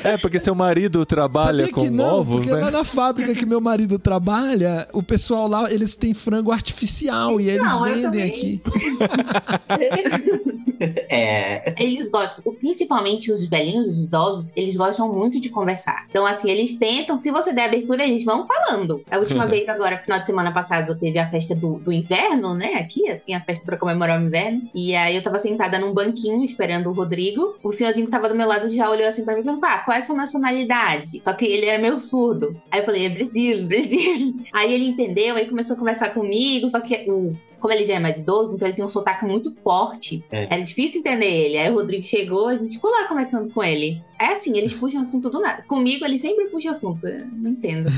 É, 0.03 0.17
porque 0.17 0.39
seu 0.39 0.55
marido 0.55 1.05
trabalha 1.05 1.65
Sabia 1.65 1.73
com 1.73 1.81
que 1.81 1.89
não, 1.89 2.19
ovos, 2.19 2.45
porque 2.45 2.51
né? 2.53 2.61
lá 2.61 2.71
na 2.71 2.83
fábrica 2.83 3.33
que 3.33 3.45
meu 3.45 3.61
marido 3.61 3.97
trabalha, 3.99 4.87
o 4.93 5.03
pessoal 5.03 5.47
lá, 5.47 5.71
eles 5.71 5.95
têm 5.95 6.13
frango 6.13 6.51
artificial 6.51 7.39
e 7.39 7.49
eles 7.49 7.71
Não, 7.71 7.83
vendem 7.83 8.23
aqui. 8.23 8.61
É. 11.11 11.73
Eles 11.77 12.07
gostam, 12.07 12.53
principalmente 12.55 13.31
os 13.31 13.43
velhinhos, 13.45 13.97
os 13.97 14.05
idosos, 14.05 14.53
eles 14.55 14.75
gostam 14.75 15.11
muito 15.11 15.39
de 15.39 15.49
conversar. 15.49 16.05
Então, 16.09 16.25
assim, 16.25 16.49
eles 16.49 16.77
tentam, 16.77 17.17
se 17.17 17.31
você 17.31 17.51
der 17.51 17.65
abertura, 17.65 18.03
eles 18.03 18.23
vão 18.23 18.45
falando. 18.45 19.03
A 19.09 19.17
última 19.17 19.47
vez, 19.47 19.67
agora, 19.67 19.97
final 19.97 20.19
de 20.19 20.25
semana 20.25 20.51
passado, 20.51 20.97
teve 20.99 21.17
a 21.17 21.29
festa 21.29 21.55
do, 21.55 21.79
do 21.79 21.91
inverno, 21.91 22.53
né? 22.53 22.75
Aqui, 22.75 23.09
assim, 23.09 23.33
a 23.33 23.41
festa 23.41 23.65
pra 23.65 23.77
comemorar 23.77 24.19
o 24.21 24.25
inverno. 24.25 24.69
E 24.73 24.95
aí 24.95 25.15
eu 25.15 25.23
tava 25.23 25.39
sentada 25.39 25.79
num 25.79 25.93
banquinho 25.93 26.43
esperando 26.43 26.89
o 26.89 26.93
Rodrigo. 26.93 27.57
O 27.63 27.71
senhorzinho 27.71 28.05
que 28.05 28.11
tava 28.11 28.29
do 28.29 28.35
meu 28.35 28.47
lado 28.47 28.69
já 28.69 28.89
olhou 28.89 29.07
assim 29.07 29.25
pra 29.25 29.33
mim 29.33 29.41
e 29.41 29.43
perguntou: 29.43 29.69
ah, 29.69 29.79
qual 29.79 29.95
é 29.95 29.99
a 29.99 30.03
sua 30.03 30.15
nacionalidade? 30.15 31.23
Só 31.23 31.33
que 31.33 31.45
ele 31.45 31.65
era 31.65 31.81
meio 31.81 31.99
surdo. 31.99 32.55
Aí 32.71 32.81
eu 32.81 32.85
falei: 32.85 33.05
é 33.05 33.09
Brasil, 33.09 33.65
Brasil. 33.67 34.35
Aí 34.53 34.73
ele 34.73 34.87
entendeu, 34.87 35.35
aí 35.35 35.47
começou 35.47 35.75
a 35.75 35.79
conversar 35.79 36.13
comigo, 36.13 36.69
só 36.69 36.79
que 36.79 37.09
o 37.09 37.35
como 37.59 37.73
ele 37.73 37.83
já 37.83 37.95
é 37.95 37.99
mais 37.99 38.17
idoso, 38.17 38.55
então 38.55 38.67
ele 38.67 38.75
tem 38.75 38.85
um 38.85 38.89
sotaque 38.89 39.25
muito 39.25 39.51
forte. 39.51 40.23
É. 40.31 40.45
Era 40.45 40.61
difícil 40.61 40.99
entender 40.99 41.25
ele. 41.25 41.57
Aí 41.57 41.69
o 41.69 41.75
Rodrigo 41.75 42.03
chegou, 42.03 42.47
a 42.47 42.57
gente 42.57 42.73
ficou 42.73 42.89
lá 42.89 43.07
conversando 43.07 43.53
com 43.53 43.63
ele. 43.63 44.01
É 44.19 44.33
assim, 44.33 44.57
eles 44.57 44.73
puxam 44.73 45.01
assunto 45.01 45.29
do 45.29 45.39
nada. 45.39 45.63
Comigo, 45.67 46.03
ele 46.03 46.19
sempre 46.19 46.45
puxa 46.45 46.71
assunto. 46.71 47.07
Eu 47.07 47.25
não 47.31 47.51
entendo. 47.51 47.89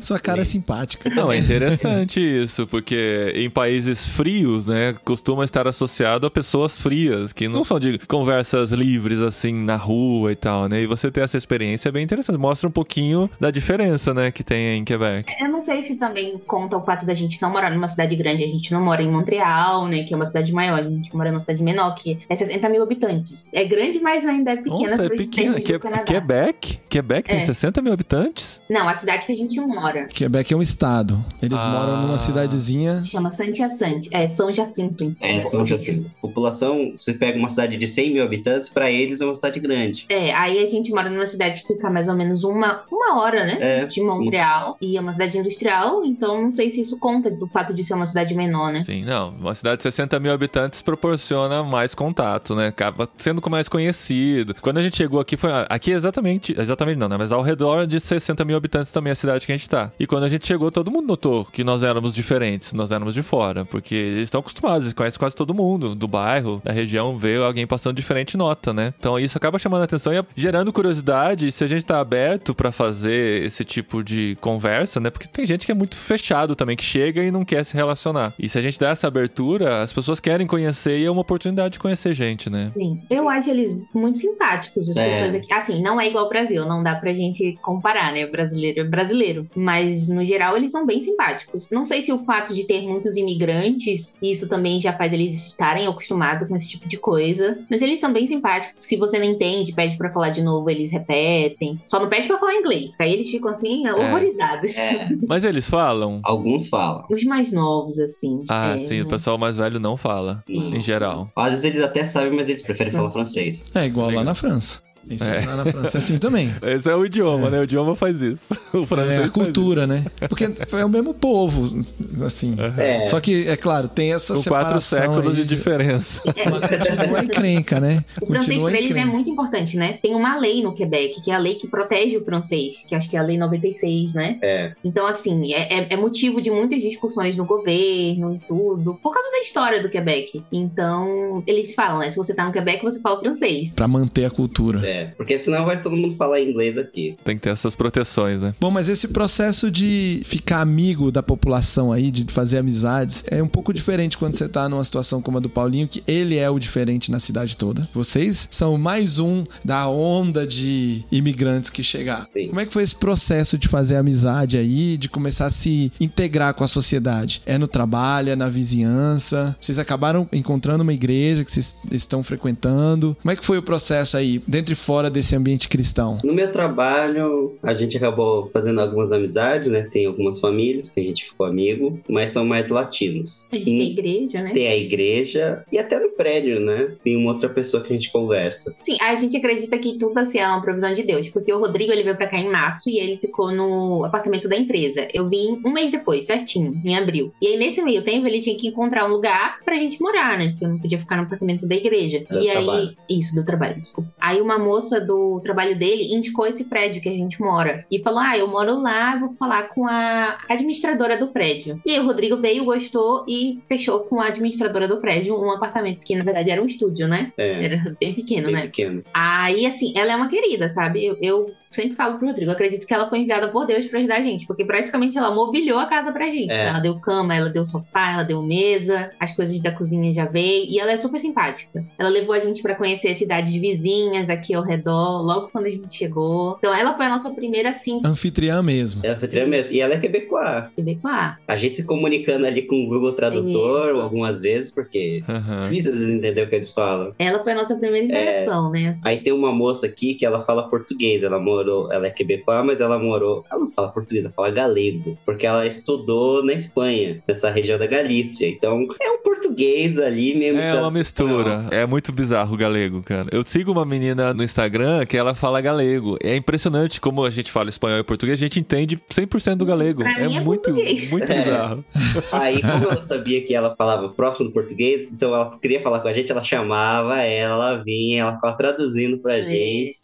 Sua 0.00 0.20
cara 0.20 0.42
é 0.42 0.44
simpática. 0.44 1.08
Não, 1.08 1.32
é 1.32 1.38
interessante 1.38 2.20
isso, 2.20 2.66
porque 2.66 3.32
em 3.34 3.48
países 3.48 4.06
frios, 4.06 4.66
né, 4.66 4.94
costuma 5.04 5.44
estar 5.44 5.66
associado 5.66 6.26
a 6.26 6.30
pessoas 6.30 6.80
frias, 6.80 7.32
que 7.32 7.48
não 7.48 7.64
são 7.64 7.80
de 7.80 7.98
conversas 8.06 8.72
livres, 8.72 9.22
assim, 9.22 9.54
na 9.54 9.76
rua 9.76 10.32
e 10.32 10.36
tal, 10.36 10.68
né? 10.68 10.82
E 10.82 10.86
você 10.86 11.10
ter 11.10 11.22
essa 11.22 11.38
experiência 11.38 11.88
é 11.88 11.92
bem 11.92 12.04
interessante. 12.04 12.36
Mostra 12.36 12.68
um 12.68 12.72
pouquinho 12.72 13.30
da 13.40 13.50
diferença, 13.50 14.12
né, 14.12 14.30
que 14.30 14.44
tem 14.44 14.78
em 14.78 14.84
Quebec. 14.84 15.32
Eu 15.40 15.48
não 15.48 15.60
sei 15.60 15.82
se 15.82 15.96
também 15.96 16.38
conta 16.46 16.76
o 16.76 16.82
fato 16.82 17.06
da 17.06 17.14
gente 17.14 17.40
não 17.40 17.50
morar 17.50 17.70
numa 17.70 17.88
cidade 17.88 18.14
grande. 18.16 18.44
A 18.44 18.48
gente 18.48 18.70
não 18.72 18.82
mora 18.82 19.02
em 19.02 19.10
Montreal, 19.10 19.86
né, 19.86 20.02
que 20.02 20.12
é 20.12 20.16
uma 20.16 20.26
cidade 20.26 20.52
maior. 20.52 20.80
A 20.80 20.82
gente 20.90 21.14
mora 21.16 21.30
numa 21.30 21.40
cidade 21.40 21.62
menor, 21.62 21.94
que 21.94 22.18
é 22.28 22.34
60 22.34 22.68
mil 22.68 22.82
habitantes. 22.82 23.48
É 23.52 23.64
grande, 23.64 23.98
mas 24.00 24.26
ainda 24.26 24.52
é 24.52 24.56
pequena 24.56 24.90
Nossa, 24.90 25.04
é 25.04 25.08
pequena. 25.08 25.37
Que. 25.60 25.78
Quebec? 26.04 26.80
Quebec 26.88 27.28
tem 27.30 27.38
É. 27.38 27.42
60 27.42 27.80
mil 27.82 27.92
habitantes? 27.92 28.60
Não, 28.68 28.88
a 28.88 28.96
cidade 28.96 29.26
que 29.26 29.32
a 29.32 29.36
gente 29.36 29.60
mora. 29.60 30.06
Quebec 30.06 30.52
é 30.52 30.56
um 30.56 30.62
estado. 30.62 31.22
Eles 31.42 31.60
Ah. 31.62 31.66
moram 31.68 32.02
numa 32.02 32.18
cidadezinha. 32.18 33.00
Se 33.02 33.08
chama 33.08 33.30
Saint-Hyacinthe. 33.30 34.08
É, 34.12 34.26
São 34.28 34.52
Jacinto. 34.52 35.14
É, 35.20 35.42
São 35.42 35.64
Jacinto. 35.66 36.10
População, 36.20 36.92
você 36.94 37.12
pega 37.12 37.38
uma 37.38 37.48
cidade 37.48 37.76
de 37.76 37.86
100 37.86 38.12
mil 38.14 38.22
habitantes, 38.24 38.68
pra 38.68 38.90
eles 38.90 39.20
é 39.20 39.24
uma 39.24 39.34
cidade 39.34 39.60
grande. 39.60 40.06
É, 40.08 40.32
aí 40.34 40.62
a 40.62 40.66
gente 40.66 40.90
mora 40.90 41.10
numa 41.10 41.26
cidade 41.26 41.60
que 41.62 41.68
fica 41.74 41.90
mais 41.90 42.08
ou 42.08 42.14
menos 42.14 42.44
uma, 42.44 42.82
uma 42.90 43.20
hora, 43.20 43.44
né? 43.44 43.56
É. 43.60 43.84
De 43.86 44.00
Montreal. 44.02 44.76
E 44.80 44.96
é 44.96 45.00
uma 45.00 45.12
cidade 45.12 45.38
industrial, 45.38 46.04
então 46.04 46.42
não 46.42 46.52
sei 46.52 46.70
se 46.70 46.80
isso 46.80 46.98
conta 46.98 47.30
do 47.30 47.46
fato 47.46 47.72
de 47.74 47.82
ser 47.84 47.94
uma 47.94 48.06
cidade 48.06 48.34
menor, 48.34 48.72
né? 48.72 48.82
Sim, 48.82 49.04
não. 49.04 49.30
Uma 49.30 49.54
cidade 49.54 49.78
de 49.78 49.82
60 49.84 50.18
mil 50.20 50.32
habitantes 50.32 50.82
proporciona 50.82 51.62
mais 51.62 51.94
contato, 51.94 52.54
né? 52.54 52.68
Acaba 52.68 53.08
sendo 53.16 53.42
mais 53.48 53.68
conhecido. 53.68 54.54
Quando 54.60 54.78
a 54.78 54.82
gente 54.82 54.96
chegou 54.96 55.20
aqui, 55.20 55.27
foi. 55.36 55.50
Aqui 55.68 55.92
é 55.92 55.94
exatamente. 55.94 56.54
Exatamente 56.58 56.98
não, 56.98 57.08
né? 57.08 57.16
Mas 57.16 57.32
ao 57.32 57.42
redor 57.42 57.86
de 57.86 58.00
60 58.00 58.44
mil 58.44 58.56
habitantes 58.56 58.92
também 58.92 59.10
é 59.10 59.12
a 59.12 59.16
cidade 59.16 59.46
que 59.46 59.52
a 59.52 59.56
gente 59.56 59.68
tá. 59.68 59.90
E 59.98 60.06
quando 60.06 60.24
a 60.24 60.28
gente 60.28 60.46
chegou, 60.46 60.70
todo 60.70 60.90
mundo 60.90 61.06
notou 61.06 61.44
que 61.44 61.62
nós 61.64 61.82
éramos 61.82 62.14
diferentes, 62.14 62.72
nós 62.72 62.90
éramos 62.90 63.14
de 63.14 63.22
fora. 63.22 63.64
Porque 63.64 63.94
eles 63.94 64.24
estão 64.24 64.40
acostumados, 64.40 64.82
eles 64.84 64.94
conhecem 64.94 65.18
quase 65.18 65.36
todo 65.36 65.54
mundo 65.54 65.94
do 65.94 66.08
bairro, 66.08 66.60
da 66.64 66.72
região, 66.72 67.16
vê 67.16 67.36
alguém 67.36 67.66
passando 67.66 67.96
diferente 67.96 68.36
nota, 68.36 68.72
né? 68.72 68.94
Então 68.98 69.18
isso 69.18 69.36
acaba 69.36 69.58
chamando 69.58 69.82
a 69.82 69.84
atenção 69.84 70.12
e 70.12 70.24
gerando 70.36 70.72
curiosidade 70.72 71.50
se 71.52 71.64
a 71.64 71.66
gente 71.66 71.84
tá 71.84 72.00
aberto 72.00 72.54
pra 72.54 72.72
fazer 72.72 73.42
esse 73.44 73.64
tipo 73.64 74.02
de 74.02 74.36
conversa, 74.40 75.00
né? 75.00 75.10
Porque 75.10 75.26
tem 75.28 75.46
gente 75.46 75.66
que 75.66 75.72
é 75.72 75.74
muito 75.74 75.96
fechado 75.96 76.54
também, 76.54 76.76
que 76.76 76.84
chega 76.84 77.22
e 77.22 77.30
não 77.30 77.44
quer 77.44 77.64
se 77.64 77.74
relacionar. 77.74 78.34
E 78.38 78.48
se 78.48 78.58
a 78.58 78.62
gente 78.62 78.78
dá 78.78 78.90
essa 78.90 79.06
abertura, 79.06 79.82
as 79.82 79.92
pessoas 79.92 80.20
querem 80.20 80.46
conhecer 80.46 80.98
e 80.98 81.04
é 81.04 81.10
uma 81.10 81.20
oportunidade 81.20 81.74
de 81.74 81.78
conhecer 81.78 82.12
gente, 82.14 82.48
né? 82.48 82.70
Sim. 82.74 83.00
Eu 83.10 83.28
acho 83.28 83.50
eles 83.50 83.78
muito 83.94 84.18
simpáticos, 84.18 84.88
as 84.90 84.96
É. 84.96 85.17
pessoas 85.18 85.34
aqui. 85.34 85.52
Assim, 85.52 85.82
não 85.82 86.00
é 86.00 86.08
igual 86.08 86.24
ao 86.24 86.30
Brasil, 86.30 86.64
não 86.66 86.82
dá 86.82 86.94
pra 86.94 87.12
gente 87.12 87.58
comparar, 87.62 88.12
né? 88.12 88.26
Brasileiro 88.26 88.80
é 88.80 88.84
brasileiro. 88.84 89.48
Mas, 89.54 90.08
no 90.08 90.24
geral, 90.24 90.56
eles 90.56 90.72
são 90.72 90.86
bem 90.86 91.02
simpáticos. 91.02 91.68
Não 91.70 91.84
sei 91.86 92.02
se 92.02 92.12
o 92.12 92.18
fato 92.18 92.54
de 92.54 92.64
ter 92.66 92.82
muitos 92.82 93.16
imigrantes, 93.16 94.16
isso 94.22 94.48
também 94.48 94.80
já 94.80 94.92
faz 94.92 95.12
eles 95.12 95.34
estarem 95.46 95.86
acostumados 95.86 96.48
com 96.48 96.56
esse 96.56 96.68
tipo 96.68 96.88
de 96.88 96.96
coisa. 96.98 97.58
Mas 97.70 97.82
eles 97.82 98.00
são 98.00 98.12
bem 98.12 98.26
simpáticos. 98.26 98.74
Se 98.78 98.96
você 98.96 99.18
não 99.18 99.26
entende, 99.26 99.72
pede 99.72 99.96
pra 99.96 100.12
falar 100.12 100.30
de 100.30 100.42
novo, 100.42 100.68
eles 100.70 100.90
repetem. 100.92 101.80
Só 101.86 102.00
não 102.00 102.08
pede 102.08 102.26
pra 102.26 102.38
falar 102.38 102.54
inglês, 102.54 102.96
que 102.96 103.02
aí 103.02 103.12
eles 103.12 103.28
ficam 103.28 103.50
assim, 103.50 103.88
horrorizados. 103.88 104.76
É, 104.78 105.08
Mas 105.26 105.44
eles 105.44 105.68
falam. 105.68 106.20
alguns 106.24 106.68
falam. 106.68 107.04
Os 107.10 107.22
mais 107.24 107.52
novos, 107.52 107.98
assim. 107.98 108.42
Ah, 108.48 108.74
é, 108.74 108.78
sim, 108.78 109.00
o 109.00 109.06
pessoal 109.06 109.38
mais 109.38 109.56
velho 109.56 109.80
não 109.80 109.96
fala, 109.96 110.42
em 110.48 110.80
geral. 110.80 111.28
Às 111.36 111.50
vezes 111.50 111.64
eles 111.64 111.80
até 111.82 112.04
sabem, 112.04 112.32
mas 112.34 112.48
eles 112.48 112.62
preferem 112.62 112.92
falar 112.92 113.10
francês. 113.10 113.62
É 113.74 113.84
igual 113.86 114.10
lá 114.10 114.24
na 114.24 114.34
França. 114.34 114.80
Isso 115.10 115.28
É. 115.30 115.44
lá 115.46 115.56
na 115.56 115.64
França 115.64 115.96
é 115.96 115.98
assim 115.98 116.18
também. 116.18 116.54
Esse 116.62 116.90
é 116.90 116.94
o 116.94 117.04
idioma, 117.04 117.48
né? 117.50 117.60
O 117.60 117.64
idioma 117.64 117.94
faz 117.94 118.22
isso. 118.22 118.56
O 118.72 118.84
francês 118.84 119.20
É 119.20 119.24
a 119.24 119.28
cultura, 119.28 119.86
né? 119.86 120.04
Porque 120.28 120.44
é 120.72 120.84
o 120.84 120.88
mesmo 120.88 121.14
povo, 121.14 121.78
assim. 122.24 122.54
É. 122.76 123.06
Só 123.06 123.20
que, 123.20 123.48
é 123.48 123.56
claro, 123.56 123.88
tem 123.88 124.12
essa. 124.12 124.34
Com 124.34 124.42
quatro 124.42 124.80
separação 124.80 124.98
séculos 125.14 125.36
aí 125.36 125.42
de 125.42 125.44
diferença. 125.48 126.22
Continua 126.22 127.24
encrenca, 127.24 127.80
né? 127.80 128.04
O 128.20 128.26
francês 128.26 128.60
para 128.60 128.76
eles 128.78 128.96
é 128.96 129.04
muito 129.04 129.30
importante, 129.30 129.76
né? 129.76 129.98
Tem 130.02 130.14
uma 130.14 130.36
lei 130.38 130.62
no 130.62 130.72
Quebec, 130.74 131.20
que 131.22 131.30
é 131.30 131.34
a 131.34 131.38
lei 131.38 131.54
que 131.54 131.66
protege 131.68 132.16
o 132.16 132.24
francês, 132.24 132.84
que 132.86 132.94
acho 132.94 133.08
que 133.08 133.16
é 133.16 133.20
a 133.20 133.22
lei 133.22 133.38
96, 133.38 134.14
né? 134.14 134.38
É. 134.42 134.72
Então, 134.84 135.06
assim, 135.06 135.52
é, 135.52 135.80
é- 135.80 135.86
é 135.90 135.96
motivo 135.96 136.40
de 136.40 136.50
muitas 136.50 136.82
discussões 136.82 137.36
no 137.36 137.44
governo 137.44 138.34
e 138.34 138.38
tudo, 138.46 138.94
por 139.02 139.12
causa 139.12 139.30
da 139.30 139.38
história 139.40 139.82
do 139.82 139.88
Quebec. 139.88 140.42
Então, 140.52 141.42
eles 141.46 141.74
falam, 141.74 141.98
né? 142.00 142.10
Se 142.10 142.16
você 142.16 142.34
tá 142.34 142.44
no 142.44 142.52
Quebec, 142.52 142.82
você 142.82 143.00
fala 143.00 143.18
francês. 143.20 143.74
Pra 143.74 143.88
manter 143.88 144.24
a 144.26 144.30
cultura. 144.30 144.86
É, 144.86 144.97
porque 145.16 145.38
senão 145.38 145.64
vai 145.64 145.80
todo 145.80 145.96
mundo 145.96 146.16
falar 146.16 146.40
inglês 146.40 146.76
aqui. 146.76 147.16
Tem 147.24 147.36
que 147.36 147.42
ter 147.42 147.50
essas 147.50 147.74
proteções, 147.74 148.40
né? 148.40 148.54
Bom, 148.60 148.70
mas 148.70 148.88
esse 148.88 149.08
processo 149.08 149.70
de 149.70 150.20
ficar 150.24 150.60
amigo 150.60 151.10
da 151.10 151.22
população 151.22 151.92
aí, 151.92 152.10
de 152.10 152.32
fazer 152.32 152.58
amizades, 152.58 153.24
é 153.30 153.42
um 153.42 153.48
pouco 153.48 153.72
diferente 153.72 154.18
quando 154.18 154.34
você 154.34 154.48
tá 154.48 154.68
numa 154.68 154.84
situação 154.84 155.22
como 155.22 155.38
a 155.38 155.40
do 155.40 155.48
Paulinho, 155.48 155.88
que 155.88 156.02
ele 156.06 156.36
é 156.36 156.48
o 156.50 156.58
diferente 156.58 157.10
na 157.10 157.20
cidade 157.20 157.56
toda. 157.56 157.88
Vocês 157.92 158.48
são 158.50 158.76
mais 158.78 159.18
um 159.18 159.44
da 159.64 159.88
onda 159.88 160.46
de 160.46 161.04
imigrantes 161.10 161.70
que 161.70 161.82
chegar. 161.82 162.28
Sim. 162.32 162.48
Como 162.48 162.60
é 162.60 162.66
que 162.66 162.72
foi 162.72 162.82
esse 162.82 162.96
processo 162.96 163.58
de 163.58 163.68
fazer 163.68 163.96
amizade 163.96 164.56
aí, 164.56 164.96
de 164.96 165.08
começar 165.08 165.46
a 165.46 165.50
se 165.50 165.92
integrar 166.00 166.54
com 166.54 166.64
a 166.64 166.68
sociedade? 166.68 167.42
É 167.46 167.58
no 167.58 167.68
trabalho, 167.68 168.30
é 168.30 168.36
na 168.36 168.48
vizinhança? 168.48 169.56
Vocês 169.60 169.78
acabaram 169.78 170.28
encontrando 170.32 170.82
uma 170.82 170.92
igreja 170.92 171.44
que 171.44 171.50
vocês 171.50 171.76
estão 171.90 172.22
frequentando? 172.22 173.16
Como 173.20 173.32
é 173.32 173.36
que 173.36 173.44
foi 173.44 173.58
o 173.58 173.62
processo 173.62 174.16
aí, 174.16 174.42
dentro 174.46 174.72
e 174.72 174.76
fora 174.88 175.10
desse 175.10 175.36
ambiente 175.36 175.68
cristão? 175.68 176.18
No 176.24 176.32
meu 176.32 176.50
trabalho, 176.50 177.58
a 177.62 177.74
gente 177.74 177.98
acabou 177.98 178.46
fazendo 178.46 178.80
algumas 178.80 179.12
amizades, 179.12 179.70
né? 179.70 179.82
Tem 179.82 180.06
algumas 180.06 180.40
famílias 180.40 180.88
que 180.88 180.98
a 180.98 181.02
gente 181.02 181.26
ficou 181.26 181.44
amigo, 181.44 182.00
mas 182.08 182.30
são 182.30 182.42
mais 182.42 182.70
latinos. 182.70 183.46
A 183.52 183.56
gente 183.56 183.66
tem 183.66 183.80
a 183.82 183.84
igreja, 183.84 184.42
né? 184.42 184.52
Tem 184.54 184.66
a 184.66 184.76
igreja 184.78 185.62
e 185.70 185.78
até 185.78 186.00
no 186.00 186.08
prédio, 186.12 186.58
né? 186.58 186.94
Tem 187.04 187.14
uma 187.18 187.32
outra 187.32 187.50
pessoa 187.50 187.82
que 187.82 187.92
a 187.92 187.96
gente 187.96 188.10
conversa. 188.10 188.74
Sim, 188.80 188.96
a 188.98 189.14
gente 189.14 189.36
acredita 189.36 189.76
que 189.76 189.98
tudo 189.98 190.16
assim 190.16 190.38
é 190.38 190.48
uma 190.48 190.62
provisão 190.62 190.90
de 190.94 191.02
Deus, 191.02 191.28
porque 191.28 191.52
o 191.52 191.60
Rodrigo 191.60 191.92
ele 191.92 192.02
veio 192.02 192.16
pra 192.16 192.26
cá 192.26 192.38
em 192.38 192.50
março 192.50 192.88
e 192.88 192.98
ele 192.98 193.18
ficou 193.18 193.52
no 193.52 194.06
apartamento 194.06 194.48
da 194.48 194.56
empresa. 194.56 195.06
Eu 195.12 195.28
vim 195.28 195.60
um 195.66 195.70
mês 195.70 195.90
depois, 195.90 196.24
certinho, 196.24 196.80
em 196.82 196.96
abril. 196.96 197.30
E 197.42 197.48
aí 197.48 197.56
nesse 197.58 197.82
meio 197.82 198.02
tempo 198.02 198.26
ele 198.26 198.40
tinha 198.40 198.56
que 198.56 198.68
encontrar 198.68 199.04
um 199.04 199.10
lugar 199.10 199.58
pra 199.66 199.76
gente 199.76 200.00
morar, 200.00 200.38
né? 200.38 200.48
Porque 200.48 200.64
eu 200.64 200.70
não 200.70 200.78
podia 200.78 200.98
ficar 200.98 201.16
no 201.16 201.24
apartamento 201.24 201.66
da 201.66 201.74
igreja. 201.74 202.24
Do 202.30 202.40
e 202.40 202.48
aí, 202.48 202.64
trabalho. 202.64 202.96
isso, 203.10 203.34
do 203.34 203.44
trabalho, 203.44 203.78
desculpa. 203.78 204.10
Aí 204.18 204.40
uma 204.40 204.58
moça 204.68 205.00
do 205.00 205.40
trabalho 205.40 205.76
dele 205.78 206.14
indicou 206.14 206.46
esse 206.46 206.64
prédio 206.64 207.00
que 207.00 207.08
a 207.08 207.12
gente 207.12 207.40
mora 207.40 207.84
e 207.90 208.00
falou: 208.00 208.20
Ah, 208.20 208.36
eu 208.36 208.46
moro 208.46 208.78
lá, 208.78 209.16
vou 209.16 209.34
falar 209.34 209.68
com 209.68 209.86
a 209.86 210.38
administradora 210.48 211.16
do 211.16 211.28
prédio. 211.28 211.80
E 211.84 211.92
aí 211.92 212.00
o 212.00 212.04
Rodrigo 212.04 212.36
veio, 212.36 212.64
gostou 212.64 213.24
e 213.26 213.60
fechou 213.66 214.00
com 214.00 214.20
a 214.20 214.26
administradora 214.26 214.86
do 214.86 214.98
prédio 214.98 215.38
um 215.38 215.50
apartamento 215.50 216.04
que 216.04 216.14
na 216.14 216.24
verdade 216.24 216.50
era 216.50 216.62
um 216.62 216.66
estúdio, 216.66 217.08
né? 217.08 217.32
É, 217.36 217.64
Era 217.64 217.96
bem 217.98 218.14
pequeno, 218.14 218.46
bem 218.46 218.54
né? 218.54 218.62
pequeno. 218.62 219.02
Aí, 219.12 219.66
assim, 219.66 219.92
ela 219.96 220.12
é 220.12 220.16
uma 220.16 220.28
querida, 220.28 220.68
sabe? 220.68 221.04
Eu, 221.04 221.16
eu 221.20 221.50
sempre 221.68 221.94
falo 221.96 222.18
pro 222.18 222.26
Rodrigo, 222.26 222.50
eu 222.50 222.54
acredito 222.54 222.86
que 222.86 222.94
ela 222.94 223.08
foi 223.08 223.20
enviada 223.20 223.48
por 223.48 223.66
Deus 223.66 223.86
pra 223.86 223.98
ajudar 223.98 224.16
a 224.16 224.22
gente, 224.22 224.46
porque 224.46 224.64
praticamente 224.64 225.16
ela 225.16 225.34
mobiliou 225.34 225.78
a 225.78 225.86
casa 225.86 226.12
pra 226.12 226.28
gente. 226.28 226.50
É. 226.50 226.68
Ela 226.68 226.80
deu 226.80 226.98
cama, 227.00 227.34
ela 227.34 227.50
deu 227.50 227.64
sofá, 227.64 228.12
ela 228.12 228.22
deu 228.22 228.42
mesa, 228.42 229.10
as 229.20 229.34
coisas 229.34 229.60
da 229.60 229.70
cozinha 229.70 230.12
já 230.12 230.24
veio, 230.24 230.64
e 230.66 230.78
ela 230.78 230.92
é 230.92 230.96
super 230.96 231.18
simpática. 231.18 231.84
Ela 231.98 232.08
levou 232.08 232.34
a 232.34 232.38
gente 232.38 232.62
pra 232.62 232.74
conhecer 232.74 233.08
as 233.08 233.18
cidades 233.18 233.52
vizinhas 233.52 234.30
aqui 234.30 234.54
ao 234.54 234.62
redor, 234.62 235.22
logo 235.22 235.48
quando 235.48 235.66
a 235.66 235.70
gente 235.70 235.94
chegou. 235.94 236.56
Então, 236.58 236.74
ela 236.74 236.96
foi 236.96 237.06
a 237.06 237.10
nossa 237.10 237.32
primeira, 237.34 237.70
assim, 237.70 238.00
Anfitriã 238.04 238.62
mesmo. 238.62 239.00
Ela 239.04 239.16
foi 239.16 239.28
treinada 239.28 239.50
mesmo. 239.50 239.74
E 239.74 239.80
ela 239.80 239.94
é 239.94 239.98
quebecoa. 239.98 240.70
quebecoa. 240.74 241.36
A 241.46 241.56
gente 241.56 241.76
se 241.76 241.86
comunicando 241.86 242.46
ali 242.46 242.62
com 242.62 242.76
o 242.84 242.88
Google 242.88 243.12
Tradutor 243.12 243.90
Isso. 243.90 244.00
algumas 244.00 244.40
vezes, 244.40 244.70
porque 244.70 245.22
é 245.26 245.32
Aham. 245.32 245.62
difícil 245.62 245.92
às 245.92 245.98
vezes 245.98 246.14
entender 246.14 246.42
o 246.42 246.48
que 246.48 246.54
eles 246.54 246.72
falam. 246.72 247.14
Ela 247.18 247.42
foi 247.42 247.52
a 247.52 247.56
nossa 247.56 247.76
primeira 247.76 248.06
interação, 248.06 248.70
né? 248.70 248.88
assim. 248.88 249.08
Aí 249.08 249.18
tem 249.22 249.32
uma 249.32 249.52
moça 249.52 249.86
aqui 249.86 250.14
que 250.14 250.24
ela 250.24 250.42
fala 250.42 250.68
português. 250.68 251.22
Ela 251.22 251.38
morou, 251.58 251.92
ela 251.92 252.06
é 252.06 252.10
quebecoa, 252.10 252.62
mas 252.62 252.80
ela 252.80 252.98
morou. 252.98 253.44
Ela 253.50 253.60
não 253.60 253.66
fala 253.68 253.88
português, 253.88 254.24
ela 254.24 254.34
fala 254.34 254.50
galego. 254.50 255.18
Porque 255.24 255.46
ela 255.46 255.66
estudou 255.66 256.44
na 256.44 256.52
Espanha, 256.52 257.22
nessa 257.26 257.50
região 257.50 257.78
da 257.78 257.86
Galícia. 257.86 258.48
Então 258.48 258.86
é 259.00 259.10
um 259.10 259.18
português 259.22 259.98
ali, 259.98 260.36
meio 260.36 260.58
É 260.58 260.74
uma 260.74 260.90
mistura. 260.90 261.66
É 261.70 261.86
muito 261.86 262.12
bizarro 262.12 262.54
o 262.54 262.56
galego, 262.56 263.02
cara. 263.02 263.28
Eu 263.32 263.42
sigo 263.42 263.72
uma 263.72 263.84
menina 263.84 264.32
no 264.32 264.42
Instagram 264.44 265.04
que 265.06 265.16
ela 265.16 265.34
fala 265.34 265.60
galego. 265.60 266.16
É 266.22 266.36
impressionante 266.36 267.00
como 267.00 267.24
a 267.24 267.30
gente 267.30 267.50
fala 267.50 267.68
espanhol 267.68 267.98
e 267.98 268.04
português, 268.04 268.38
a 268.38 268.42
gente 268.42 268.60
entende 268.60 268.96
100% 269.10 269.56
do 269.56 269.66
galego. 269.66 270.02
Pra 270.02 270.26
mim 270.26 270.36
é 270.36 270.40
muito, 270.40 270.62
português. 270.70 271.10
muito 271.10 271.32
É. 271.32 271.38
bizarro. 271.42 271.84
Aí, 272.32 272.60
como 272.62 272.84
eu 272.84 273.02
sabia 273.02 273.42
que 273.42 273.54
ela 273.54 273.74
falava 273.76 274.08
próximo 274.10 274.46
do 274.46 274.52
português, 274.52 275.12
então 275.12 275.34
ela 275.34 275.58
queria 275.60 275.82
falar 275.82 276.00
com 276.00 276.08
a 276.08 276.12
gente, 276.12 276.30
ela 276.30 276.44
chamava, 276.44 277.20
ela 277.22 277.76
vinha, 277.82 278.22
ela 278.22 278.34
ficava 278.34 278.56
traduzindo 278.56 279.18
pra 279.18 279.40
gente. 279.40 279.98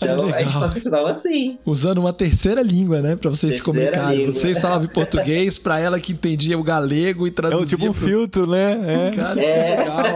Então 0.00 0.26
a 0.34 0.42
gente 0.42 0.58
funcionava 0.76 1.10
assim. 1.10 1.58
Usando 1.64 1.98
uma 1.98 2.12
terceira 2.12 2.62
língua, 2.62 3.00
né? 3.00 3.16
Pra 3.16 3.30
vocês 3.30 3.54
se 3.54 3.62
Terceira 3.62 3.90
comunicarem. 3.92 4.18
língua. 4.18 4.32
Vocês 4.32 4.60
falavam 4.60 4.84
em 4.84 4.88
português, 4.90 5.58
pra 5.58 5.78
ela 5.80 5.98
que 6.00 6.12
entendia 6.12 6.58
o 6.58 6.62
galego 6.62 7.26
e 7.26 7.30
É 7.30 7.32
traduzia. 7.32 7.76
um 7.76 7.80
tipo 7.80 7.90
um 7.90 7.92
pro- 7.92 8.06
filtro, 8.06 8.46
né? 8.46 9.10
É. 9.12 9.16
Cara, 9.16 9.40
É. 9.40 9.76
que 9.76 9.80
legal. 9.80 10.06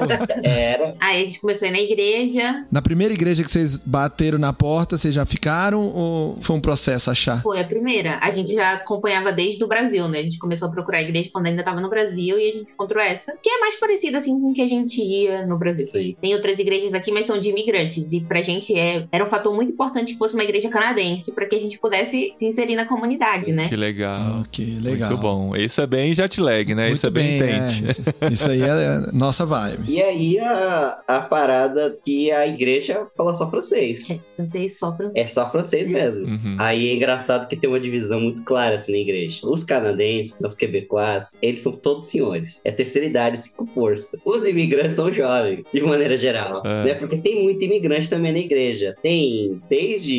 Era. 0.42 0.94
Aí 1.00 1.22
a 1.22 1.24
gente 1.24 1.40
começou 1.40 1.66
a 1.66 1.70
ir 1.70 1.72
na 1.72 1.80
igreja. 1.80 2.66
Na 2.70 2.82
primeira 2.82 3.12
igreja 3.14 3.42
que 3.42 3.50
vocês 3.50 3.78
bateram 3.84 4.38
na 4.38 4.52
porta, 4.52 4.96
vocês 4.96 5.14
já 5.14 5.24
ficaram 5.26 5.80
ou 5.94 6.36
foi 6.40 6.56
um 6.56 6.60
processo 6.60 7.10
achar? 7.10 7.42
Foi 7.42 7.60
a 7.60 7.64
primeira. 7.64 8.18
A 8.22 8.30
gente 8.30 8.52
já 8.54 8.74
acompanhava 8.74 9.32
desde 9.32 9.62
o 9.64 9.66
Brasil, 9.66 10.08
né? 10.08 10.18
A 10.18 10.22
gente 10.22 10.38
começou 10.38 10.68
a 10.68 10.70
procurar 10.70 10.98
a 10.98 11.02
igreja 11.02 11.30
quando 11.32 11.46
ainda 11.46 11.62
tava 11.62 11.80
no 11.80 11.88
Brasil 11.88 12.38
e 12.38 12.48
a 12.48 12.52
gente 12.52 12.70
encontrou 12.72 13.02
essa, 13.02 13.32
que 13.42 13.48
é 13.48 13.58
mais 13.60 13.76
parecida 13.76 14.18
assim 14.18 14.40
com 14.40 14.50
o 14.50 14.54
que 14.54 14.62
a 14.62 14.68
gente 14.68 15.00
ia 15.02 15.46
no 15.46 15.58
Brasil. 15.58 15.86
Sim. 15.88 16.16
Tem 16.20 16.34
outras 16.34 16.58
igrejas 16.58 16.94
aqui, 16.94 17.10
mas 17.12 17.26
são 17.26 17.38
de 17.38 17.48
imigrantes. 17.50 18.12
E 18.12 18.20
pra 18.20 18.42
gente 18.42 18.74
é, 18.78 19.06
era 19.10 19.24
um 19.24 19.26
fator 19.26 19.54
muito 19.54 19.72
importante 19.72 20.12
que 20.12 20.18
fosse 20.18 20.34
uma 20.34 20.44
igreja 20.50 20.68
canadense 20.68 21.32
pra 21.32 21.46
que 21.46 21.56
a 21.56 21.60
gente 21.60 21.78
pudesse 21.78 22.34
se 22.36 22.44
inserir 22.44 22.76
na 22.76 22.86
comunidade, 22.86 23.52
né? 23.52 23.68
Que 23.68 23.76
legal. 23.76 24.40
Ok, 24.40 24.78
legal. 24.80 25.08
Muito 25.10 25.22
bom. 25.22 25.56
Isso 25.56 25.80
é 25.80 25.86
bem 25.86 26.14
jet 26.14 26.40
lag, 26.40 26.74
né? 26.74 26.84
Muito 26.86 26.96
Isso 26.96 27.06
é 27.06 27.10
bem, 27.10 27.38
bem, 27.38 27.56
intente. 27.56 27.84
é. 27.84 27.90
Isso- 27.90 28.02
Isso 28.30 28.50
aí 28.50 28.62
é 28.62 29.10
nossa 29.12 29.46
vibe. 29.46 29.90
E 29.92 30.02
aí 30.02 30.38
a, 30.38 30.98
a 31.06 31.20
parada 31.20 31.94
que 32.04 32.30
a 32.30 32.46
igreja 32.46 33.06
fala 33.16 33.34
só 33.34 33.48
francês. 33.48 34.06
Cantei 34.36 34.68
só 34.68 34.96
francês. 34.96 35.24
É 35.24 35.28
só 35.28 35.50
francês 35.50 35.86
mesmo. 35.86 36.26
Uhum. 36.26 36.56
Aí 36.58 36.88
é 36.90 36.94
engraçado 36.94 37.46
que 37.48 37.56
tem 37.56 37.68
uma 37.70 37.80
divisão 37.80 38.20
muito 38.20 38.42
clara 38.42 38.74
assim 38.74 38.92
na 38.92 38.98
igreja. 38.98 39.40
Os 39.44 39.64
canadenses, 39.64 40.38
os 40.40 40.54
quebecois, 40.56 41.38
eles 41.42 41.60
são 41.60 41.72
todos 41.72 42.08
senhores. 42.08 42.60
É 42.64 42.70
terceira 42.70 43.06
idade, 43.06 43.38
cinco 43.38 43.66
força. 43.74 44.18
Os 44.24 44.44
imigrantes 44.46 44.96
são 44.96 45.12
jovens, 45.12 45.68
de 45.72 45.80
maneira 45.82 46.16
geral. 46.16 46.62
É. 46.64 46.84
Né? 46.84 46.94
Porque 46.94 47.16
tem 47.18 47.42
muito 47.42 47.64
imigrante 47.64 48.08
também 48.10 48.32
na 48.32 48.38
igreja. 48.38 48.94
Tem 49.02 49.60
desde. 49.68 50.10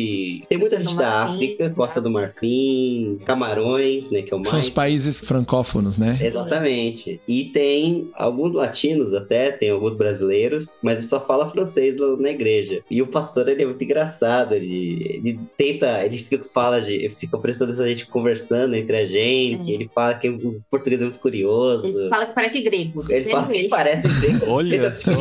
Tem 0.48 0.58
muita 0.58 0.76
Costa 0.76 0.90
gente 0.90 0.98
da 0.98 1.24
África, 1.24 1.70
Costa 1.70 2.00
do 2.00 2.10
Marfim, 2.10 3.18
Camarões, 3.24 4.10
né? 4.10 4.22
Que 4.22 4.32
é 4.32 4.36
o 4.36 4.38
mais. 4.38 4.48
São 4.48 4.58
os 4.60 4.68
países 4.70 5.20
francófonos, 5.20 5.98
né? 5.98 6.18
Exatamente. 6.20 7.20
E 7.26 7.44
tem 7.46 8.10
alguns 8.14 8.52
latinos 8.52 9.14
até, 9.14 9.50
tem 9.50 9.70
alguns 9.70 9.94
brasileiros, 9.96 10.78
mas 10.82 10.98
ele 10.98 11.06
só 11.06 11.24
fala 11.24 11.50
francês 11.50 11.96
na 12.18 12.30
igreja. 12.30 12.82
E 12.90 13.00
o 13.02 13.06
pastor, 13.06 13.48
ele 13.48 13.62
é 13.62 13.66
muito 13.66 13.82
engraçado, 13.82 14.54
ele, 14.54 15.20
ele 15.24 15.40
tenta, 15.56 16.04
ele 16.04 16.18
fica, 16.18 16.42
fala 16.44 16.80
de, 16.80 16.94
ele 16.94 17.08
fica 17.10 17.38
prestando 17.38 17.72
essa 17.72 17.86
gente 17.86 18.06
conversando 18.06 18.74
entre 18.74 18.96
a 18.96 19.04
gente, 19.06 19.70
É. 19.70 19.74
ele 19.74 19.90
fala 19.94 20.14
que 20.14 20.28
o 20.28 20.60
português 20.70 21.00
é 21.00 21.04
muito 21.04 21.20
curioso. 21.20 21.86
Ele 21.86 22.08
fala 22.08 22.26
que 22.26 22.34
parece 22.34 22.60
grego. 22.60 23.04
Ele 23.08 23.30
fala 23.30 23.46
que 23.48 23.68
parece 23.68 24.08
ser 24.20 24.42
Olha 24.48 24.92
só. 24.92 25.12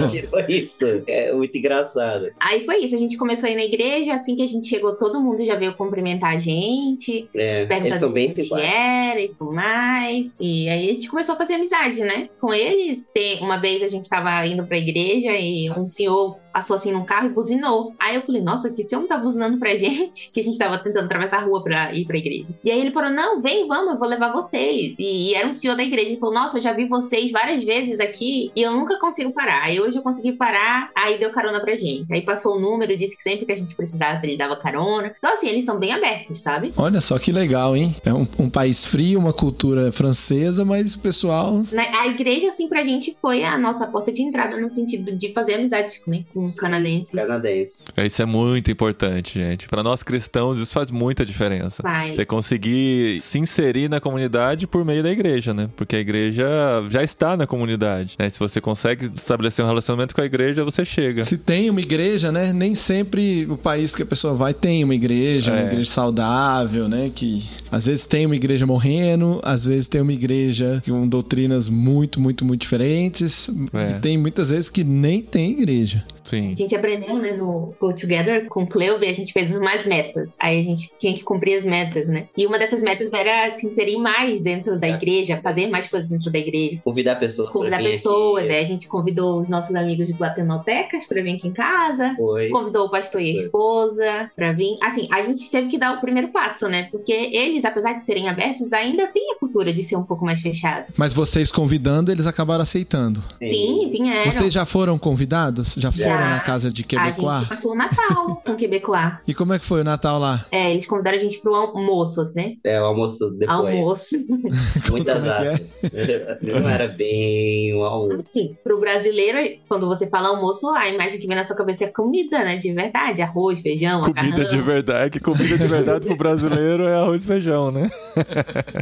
isso. 0.47 0.86
É 1.08 1.34
muito 1.34 1.58
engraçado. 1.58 2.28
Aí 2.39 2.66
foi 2.66 2.78
isso, 2.84 2.95
a 2.95 2.97
gente 2.97 3.18
começou 3.18 3.47
a 3.47 3.52
ir 3.52 3.56
na 3.56 3.64
igreja, 3.64 4.14
assim 4.14 4.36
que 4.36 4.41
a 4.43 4.47
gente 4.47 4.68
chegou, 4.68 4.90
todo 4.95 5.21
mundo 5.21 5.43
já 5.45 5.55
veio 5.55 5.75
cumprimentar 5.75 6.35
a 6.35 6.39
gente, 6.39 7.27
É, 7.35 7.65
perguntar 7.65 7.95
a 7.95 7.97
gente 7.99 8.33
simpáticos. 8.43 8.59
era 8.59 9.19
e 9.21 9.29
tudo 9.29 9.51
mais. 9.53 10.35
E 10.39 10.67
aí 10.69 10.89
a 10.89 10.93
gente 10.93 11.09
começou 11.09 11.35
a 11.35 11.37
fazer 11.37 11.55
amizade, 11.55 12.01
né? 12.01 12.29
Com 12.39 12.53
eles. 12.53 13.11
Uma 13.41 13.57
vez 13.57 13.81
a 13.83 13.87
gente 13.87 14.09
tava 14.09 14.45
indo 14.45 14.65
pra 14.65 14.77
igreja 14.77 15.31
e 15.37 15.69
um 15.71 15.87
senhor 15.87 16.37
passou 16.54 16.76
assim 16.76 16.91
num 16.91 17.04
carro 17.06 17.28
e 17.28 17.34
buzinou. 17.34 17.93
Aí 17.99 18.16
eu 18.16 18.22
falei, 18.22 18.41
nossa, 18.41 18.70
que 18.70 18.82
esse 18.82 18.95
homem 18.95 19.08
tá 19.08 19.18
buzinando 19.18 19.58
pra 19.58 19.76
gente, 19.76 20.32
que 20.32 20.39
a 20.39 20.43
gente 20.43 20.58
tava 20.58 20.78
tentando 20.80 21.06
atravessar 21.06 21.38
a 21.39 21.45
rua 21.45 21.64
pra 21.64 21.93
ir 21.93 22.06
pra 22.06 22.18
igreja. 22.18 22.54
E 22.64 22.72
aí 22.72 22.80
ele 22.80 22.91
falou, 22.91 23.10
não, 23.10 23.41
vem, 23.41 23.68
vamos, 23.68 23.93
eu 23.93 23.99
vou 23.99 24.08
levar 24.08 24.32
vocês. 24.32 24.95
E, 24.99 25.30
e 25.32 25.34
era 25.34 25.47
um 25.47 25.54
senhor 25.54 25.76
da 25.76 25.84
igreja. 25.84 26.10
Ele 26.10 26.20
falou, 26.20 26.36
nossa, 26.36 26.58
eu 26.58 26.62
já 26.62 26.74
vi 26.74 26.86
vocês 26.86 27.32
várias 27.32 27.64
vezes 27.64 27.99
aqui 27.99 28.52
e 28.56 28.62
eu 28.62 28.72
nunca 28.72 28.99
consigo 28.99 29.32
parar. 29.34 29.64
Aí 29.64 29.80
hoje 29.80 29.97
eu 29.97 30.02
consegui 30.04 30.34
parar, 30.34 30.89
aí 30.95 31.18
deu 31.20 31.32
carona 31.32 31.60
pra 31.60 31.76
gente. 31.76 32.12
Aí 32.12 32.22
passou 32.22 32.58
o 32.58 32.60
número, 32.60 32.95
disse 32.97 33.16
que 33.18 33.24
sempre 33.24 33.45
que 33.45 33.52
a 33.52 33.56
gente 33.56 33.76
precisava 33.76 34.20
ele 34.26 34.38
dava 34.38 34.56
carona. 34.58 35.14
Então 35.18 35.34
assim, 35.34 35.47
eles 35.47 35.66
são 35.66 35.80
bem 35.80 35.91
abertos, 35.93 36.41
sabe? 36.41 36.74
Olha 36.78 37.02
só 37.02 37.18
que 37.18 37.32
legal, 37.32 37.76
hein? 37.76 37.95
É 38.06 38.14
um, 38.14 38.28
um 38.39 38.49
país 38.49 38.86
frio, 38.86 39.20
uma 39.20 39.34
cultura 39.34 39.91
francesa, 39.91 40.66
mas 40.66 40.95
o 40.95 40.99
pessoal. 40.99 41.64
Na- 41.72 42.02
A 42.02 42.08
igreja, 42.08 42.47
assim, 42.49 42.68
pra 42.68 42.84
gente 42.84 43.16
foi 43.22 43.43
a 43.43 43.58
nossa 43.58 43.86
porta 43.88 44.12
de 44.12 44.22
entrada 44.24 44.60
no 44.60 44.70
sentido 44.72 45.16
de 45.16 45.34
fazer 45.34 45.56
amizade 45.56 46.02
né, 46.08 46.24
com 46.34 46.40
os 46.43 46.55
canadenses. 46.55 47.13
Canadenses. 47.13 47.85
Isso 47.97 48.21
é 48.21 48.25
muito 48.25 48.71
importante, 48.71 49.39
gente. 49.39 49.67
Para 49.67 49.83
nós 49.83 50.03
cristãos, 50.03 50.59
isso 50.59 50.73
faz 50.73 50.91
muita 50.91 51.25
diferença. 51.25 51.81
Faz. 51.83 52.15
Você 52.15 52.25
conseguir 52.25 53.19
se 53.19 53.39
inserir 53.39 53.89
na 53.89 53.99
comunidade 53.99 54.67
por 54.67 54.83
meio 54.85 55.03
da 55.03 55.11
igreja, 55.11 55.53
né? 55.53 55.69
Porque 55.75 55.95
a 55.95 55.99
igreja 55.99 56.45
já 56.89 57.03
está 57.03 57.35
na 57.37 57.45
comunidade. 57.47 58.15
Né? 58.19 58.29
Se 58.29 58.39
você 58.39 58.59
consegue 58.61 59.09
estabelecer 59.15 59.63
um 59.63 59.67
relacionamento 59.67 60.13
com 60.15 60.21
a 60.21 60.25
igreja, 60.25 60.63
você 60.63 60.83
chega. 60.85 61.23
Se 61.25 61.37
tem 61.37 61.69
uma 61.69 61.79
igreja, 61.81 62.31
né? 62.31 62.51
Nem 62.53 62.75
sempre 62.75 63.45
o 63.49 63.57
país 63.57 63.95
que 63.95 64.03
a 64.03 64.05
pessoa 64.05 64.33
vai 64.33 64.53
tem 64.53 64.83
uma 64.83 64.95
igreja, 64.95 65.51
uma 65.51 65.61
É. 65.61 65.65
igreja 65.65 65.89
saudável, 65.91 66.87
né? 66.87 67.11
Que 67.13 67.43
às 67.71 67.85
vezes 67.85 68.05
tem 68.05 68.25
uma 68.25 68.35
igreja 68.35 68.65
morrendo, 68.65 69.39
às 69.43 69.65
vezes 69.65 69.87
tem 69.87 70.01
uma 70.01 70.13
igreja 70.13 70.81
com 70.85 71.07
doutrinas 71.07 71.69
muito, 71.69 72.19
muito, 72.19 72.43
muito 72.45 72.61
diferentes. 72.61 73.49
É. 73.73 73.91
E 73.91 73.99
tem 73.99 74.17
muitas 74.17 74.49
vezes 74.49 74.69
que 74.69 74.83
nem 74.83 75.21
tem 75.21 75.51
igreja. 75.51 76.03
Sim. 76.24 76.49
A 76.49 76.51
gente 76.51 76.76
aprendeu, 76.76 77.17
né, 77.17 77.34
no 77.34 77.74
Go 77.80 77.93
Together 77.93 78.45
com 78.47 78.63
o 78.63 78.67
Cleuve, 78.67 79.07
a 79.07 79.13
gente 79.13 79.34
fez 79.34 79.55
umas 79.55 79.86
metas. 79.86 80.38
Aí 80.39 80.59
a 80.59 80.63
gente 80.63 80.91
tinha 80.99 81.13
que 81.13 81.24
cumprir 81.24 81.57
as 81.57 81.63
metas, 81.63 82.09
né? 82.09 82.28
E 82.38 82.45
uma 82.45 82.57
dessas 82.59 82.82
metas 82.82 83.13
era 83.13 83.53
se 83.55 83.65
inserir 83.65 83.97
mais 83.97 84.41
dentro 84.41 84.80
da 84.80 84.88
igreja, 84.88 85.39
fazer 85.41 85.67
mais 85.67 85.88
coisas 85.88 86.09
dentro 86.09 86.32
da 86.32 86.39
igreja. 86.39 86.80
Convidar 86.84 87.15
pessoas 87.15 87.49
Convidar 87.49 87.80
pessoas, 87.80 88.45
aqui. 88.45 88.53
aí 88.53 88.61
a 88.61 88.65
gente 88.65 88.88
convidou 88.88 89.41
os 89.41 89.49
nossos 89.49 89.76
amigos 89.76 90.07
de 90.07 90.13
Guatemaltecas 90.13 91.05
pra 91.05 91.22
vir 91.22 91.36
aqui 91.36 91.47
em 91.47 91.53
casa. 91.53 92.13
Foi. 92.15 92.49
Convidou 92.49 92.88
o 92.88 92.91
pastor 92.91 93.22
e 93.22 93.32
a 93.32 93.34
esposa 93.43 94.32
pra 94.36 94.51
vir. 94.51 94.78
Assim, 94.82 95.07
a 95.11 95.22
gente 95.22 95.49
teve 95.49 95.69
que 95.69 95.78
dar 95.78 95.97
o 95.97 96.01
primeiro 96.01 96.30
passo, 96.30 96.67
né? 96.67 96.88
Porque 96.91 97.11
eles, 97.11 97.65
apesar 97.65 97.93
de 97.93 98.03
serem 98.03 98.30
abertos, 98.30 98.74
ainda 98.74 99.07
têm 99.07 99.32
a 99.32 99.36
cultura 99.36 99.74
de 99.74 99.84
ser 99.84 99.95
um 99.95 100.03
pouco 100.03 100.26
mais 100.26 100.41
fechado. 100.41 100.86
Mas 100.97 101.13
vocês 101.13 101.51
convidando, 101.51 102.11
eles 102.11 102.28
acabaram 102.28 102.61
aceitando. 102.61 103.22
Sim, 103.39 103.89
vieram. 103.89 104.32
Vocês 104.32 104.53
já 104.53 104.65
foram 104.65 104.97
convidados? 104.97 105.76
Já 105.78 105.91
foram 105.91 106.11
Na 106.20 106.39
casa 106.39 106.72
de 106.72 106.82
A 106.84 106.86
Quebecois? 106.86 107.38
gente 107.39 107.49
passou 107.49 107.72
o 107.72 107.76
Natal 107.76 108.41
com 108.45 108.51
o 108.51 108.55
Quebecois. 108.55 109.14
E 109.28 109.34
como 109.34 109.53
é 109.53 109.59
que 109.59 109.66
foi 109.66 109.82
o 109.82 109.84
Natal 109.84 110.20
lá? 110.20 110.45
É, 110.51 110.72
eles 110.72 110.86
convidaram 110.86 111.18
a 111.18 111.20
gente 111.20 111.39
pro 111.39 111.53
almoço, 111.55 112.22
né? 112.36 112.55
É, 112.64 112.82
o 112.82 112.86
almoço 112.86 113.30
depois. 113.32 113.49
Almoço. 113.59 114.16
Muitas 114.89 115.20
Como 115.22 115.32
é 115.32 115.57
que 115.82 116.12
é? 116.12 116.38
Não 116.41 116.70
era 116.70 116.88
bem 116.88 117.76
um 117.76 117.84
almoço. 117.84 118.24
Assim, 118.28 118.57
pro 118.64 118.80
brasileiro, 118.80 119.38
quando 119.68 119.88
você 119.88 120.07
fala 120.09 120.30
almoço, 120.30 120.68
a 120.70 120.88
imagem 120.89 121.20
que 121.20 121.28
vem 121.28 121.36
na 121.36 121.43
sua 121.43 121.55
cabeça 121.55 121.86
é 121.86 121.88
comida, 121.88 122.39
né? 122.43 122.57
De 122.57 122.72
verdade. 122.74 123.22
Arroz, 123.22 123.62
feijão, 123.62 124.01
Comida 124.01 124.22
macarrão. 124.24 124.47
de 124.49 124.62
verdade. 124.62 125.05
É 125.05 125.09
que 125.09 125.20
comida 125.20 125.57
de 125.57 125.68
verdade 125.68 126.05
pro 126.05 126.16
brasileiro 126.18 126.84
é 126.88 126.95
arroz 126.95 127.24
e 127.24 127.28
feijão, 127.28 127.72
né? 127.72 127.89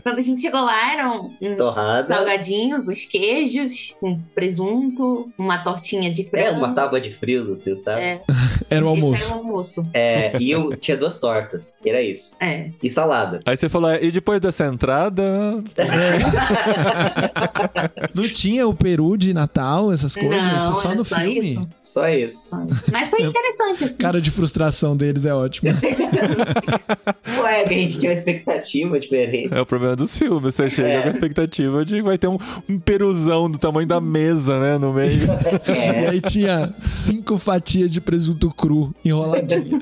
Quando 0.04 0.18
a 0.18 0.22
gente 0.22 0.42
chegou 0.42 0.62
lá, 0.62 0.94
eram 0.94 1.32
salgadinhos, 2.08 2.88
uns 2.88 3.06
queijos, 3.06 3.96
um 4.02 4.20
presunto, 4.34 5.32
uma 5.38 5.60
tortinha 5.64 6.12
de 6.14 6.22
É, 6.24 6.26
frango. 6.30 6.60
uma 6.60 6.74
tábua 6.74 7.00
de 7.00 7.12
frios, 7.20 7.50
assim, 7.50 7.76
sabe? 7.80 8.02
É, 8.02 8.22
Era 8.70 8.86
o 8.86 8.90
almoço. 8.90 9.26
Era 9.30 9.36
o 9.36 9.38
almoço. 9.40 9.88
É, 9.94 10.38
e 10.40 10.52
eu 10.52 10.76
tinha 10.76 10.98
duas 10.98 11.18
tortas. 11.18 11.74
E 11.84 11.90
era 11.90 12.02
isso. 12.02 12.36
É. 12.40 12.70
E 12.82 12.90
salada. 12.90 13.40
Aí 13.46 13.56
você 13.58 13.68
falou, 13.70 13.90
"É, 13.90 14.04
e 14.04 14.12
depois 14.12 14.40
dessa 14.42 14.66
entrada, 14.66 15.24
Não 18.14 18.28
tinha 18.28 18.68
o 18.68 18.74
peru 18.74 19.18
de 19.18 19.34
Natal, 19.34 19.92
essas 19.92 20.16
coisas? 20.16 20.46
Não, 20.46 20.58
isso 20.58 20.74
só 20.76 20.96
no 20.96 21.06
só 21.06 21.16
filme? 21.18 21.54
isso. 21.54 21.68
Só 21.82 22.08
isso. 22.10 22.56
Mas 22.92 23.10
foi 23.10 23.22
interessante, 23.24 23.84
assim. 23.86 23.98
Cara 23.98 24.22
de 24.22 24.32
frustração 24.32 24.96
deles 24.96 25.26
é 25.26 25.34
ótimo. 25.34 25.72
Ué, 27.42 27.64
que 27.64 27.74
a 27.74 27.78
gente 27.78 28.00
tinha 28.00 28.12
uma 28.12 28.16
expectativa 28.16 29.00
diferente. 29.00 29.54
é 29.54 29.62
o 29.62 29.66
problema 29.66 29.96
dos 29.96 30.16
filmes. 30.18 30.56
Você 30.56 30.70
chega 30.70 30.90
É. 30.90 31.02
com 31.02 31.08
a 31.08 31.12
expectativa 31.12 31.86
de 31.86 31.96
que 31.96 32.02
vai 32.02 32.18
ter 32.18 32.28
um, 32.28 32.38
um 32.70 32.80
peruzão 32.80 33.50
do 33.50 33.58
tamanho 33.58 33.88
da 33.88 34.00
mesa, 34.00 34.60
né? 34.60 34.78
No 34.78 34.94
meio. 34.94 35.20
E 35.68 35.72
É, 35.72 36.10
aí 36.10 36.22
tinha 36.22 36.74
cinco 37.10 37.40
fatias 37.40 37.92
de 37.92 38.00
presunto 38.00 38.52
cru 38.52 38.94
enroladinha. 39.04 39.82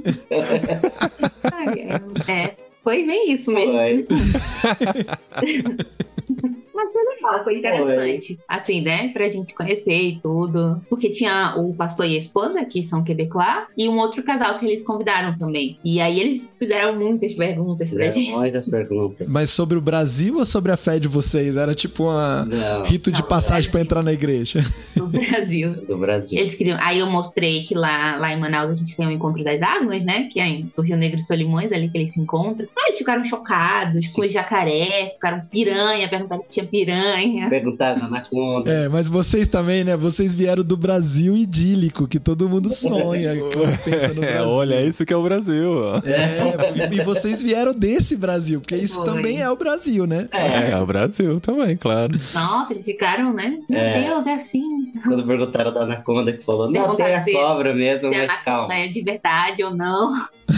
Ai, 1.52 1.90
é, 2.28 2.32
é, 2.32 2.56
foi 2.82 3.06
bem 3.06 3.34
isso 3.34 3.52
mesmo. 3.52 3.78
Mas 6.78 6.92
foi 6.94 7.02
legal, 7.04 7.44
foi 7.44 7.58
interessante. 7.58 8.40
Assim, 8.48 8.82
né? 8.82 9.10
Pra 9.10 9.28
gente 9.30 9.56
conhecer 9.56 10.00
e 10.00 10.20
tudo. 10.22 10.80
Porque 10.88 11.10
tinha 11.10 11.56
o 11.58 11.74
pastor 11.74 12.06
e 12.06 12.14
a 12.14 12.18
esposa, 12.18 12.64
que 12.66 12.86
são 12.86 13.04
quebecois, 13.04 13.66
e 13.76 13.90
um 13.90 13.98
outro 13.98 14.22
casal 14.22 14.58
que 14.60 14.66
eles 14.66 14.84
convidaram 14.84 15.36
também. 15.38 15.80
E 15.84 16.00
aí 16.00 16.20
eles 16.20 16.56
fizeram 16.58 16.96
muitas 16.96 17.34
perguntas 17.34 17.90
pra 17.90 18.12
gente. 18.12 18.32
muitas 18.32 18.70
perguntas. 18.70 19.28
Mas 19.28 19.50
sobre 19.50 19.76
o 19.78 19.82
Brasil 19.82 20.38
ou 20.38 20.46
sobre 20.46 20.72
a 20.72 20.78
fé 20.78 21.00
de 21.00 21.08
vocês? 21.08 21.58
Era 21.58 21.74
tipo 21.74 22.04
Não, 22.46 22.84
rito 22.84 23.12
de 23.12 23.22
Não, 23.22 23.28
passagem 23.28 23.72
pra 23.72 23.82
entrar 23.82 24.04
na 24.04 24.14
igreja. 24.14 24.62
do 24.96 25.08
Brasil. 25.08 25.74
do 25.88 25.98
Brasil. 25.98 26.40
Eles 26.40 26.54
queriam. 26.54 26.78
Aí 26.80 27.00
eu 27.00 27.08
mostrei 27.10 27.64
que 27.64 27.74
lá, 27.74 28.18
lá 28.18 28.32
em 28.32 28.40
Manaus 28.40 28.70
a 28.70 28.74
gente 28.74 28.96
tem 28.96 29.08
o 29.08 29.12
encontro 29.12 29.44
das 29.44 29.62
águas, 29.64 30.06
né? 30.06 30.30
Que 30.32 30.40
é 30.40 30.62
do 30.76 30.84
Rio 30.84 30.96
Negro 30.98 31.18
e 31.18 31.22
Solimões, 31.24 31.72
ali 31.72 31.90
que 31.90 31.98
eles 31.98 32.14
se 32.14 32.22
encontram. 32.22 32.68
Aí 32.78 32.90
eles 32.90 33.00
ficaram 33.00 33.24
chocados 33.24 34.08
com 34.10 34.22
o 34.22 34.28
jacaré, 34.30 35.12
ficaram 35.14 35.42
piranha, 35.50 36.08
perguntaram 36.10 36.42
se 36.44 36.54
tinha 36.54 36.67
piranha. 36.68 37.50
Perguntaram 37.50 38.10
na 38.10 38.22
conta. 38.22 38.70
É, 38.70 38.88
mas 38.90 39.08
vocês 39.08 39.48
também, 39.48 39.84
né? 39.84 39.96
Vocês 39.98 40.36
vieram 40.36 40.64
do 40.64 40.78
Brasil 40.78 41.36
idílico, 41.36 42.08
que 42.08 42.20
todo 42.20 42.48
mundo 42.50 42.70
sonha 42.74 43.34
quando 43.54 43.84
pensa 43.84 44.14
no 44.14 44.24
É, 44.24 44.34
Brasil. 44.34 44.50
olha, 44.52 44.82
isso 44.86 45.06
que 45.06 45.14
é 45.14 45.18
o 45.18 45.24
Brasil. 45.24 45.72
ó. 45.74 45.98
É, 46.06 46.94
e 46.94 47.04
vocês 47.04 47.42
vieram 47.42 47.74
desse 47.74 48.16
Brasil, 48.16 48.60
porque 48.62 48.76
isso 48.76 48.98
Foi. 48.98 49.06
também 49.06 49.42
é 49.42 49.50
o 49.50 49.56
Brasil, 49.56 50.06
né? 50.06 50.28
É, 50.32 50.72
é 50.72 50.78
o 50.78 50.86
Brasil 50.86 51.40
também, 51.40 51.76
claro. 51.78 52.12
Nossa, 52.34 52.74
eles 52.74 52.86
ficaram, 52.86 53.34
né? 53.34 53.58
Meu 53.70 53.80
É. 53.80 54.04
Deus, 54.04 54.26
é 54.28 54.34
assim. 54.34 54.64
Quando 55.04 55.26
perguntaram 55.26 55.74
da 55.74 55.82
Anaconda, 55.82 56.34
que 56.34 56.44
falou, 56.44 56.70
não, 56.72 56.96
tem 56.96 57.14
a 57.14 57.24
cobra 57.26 57.74
mesmo, 57.74 58.10
Se 58.10 58.16
a 58.16 58.20
mas 58.20 58.30
anaconda 58.30 58.44
calma. 58.46 58.74
é 58.76 58.88
de 58.88 59.02
verdade 59.02 59.64
ou 59.64 59.76
não. 59.76 60.14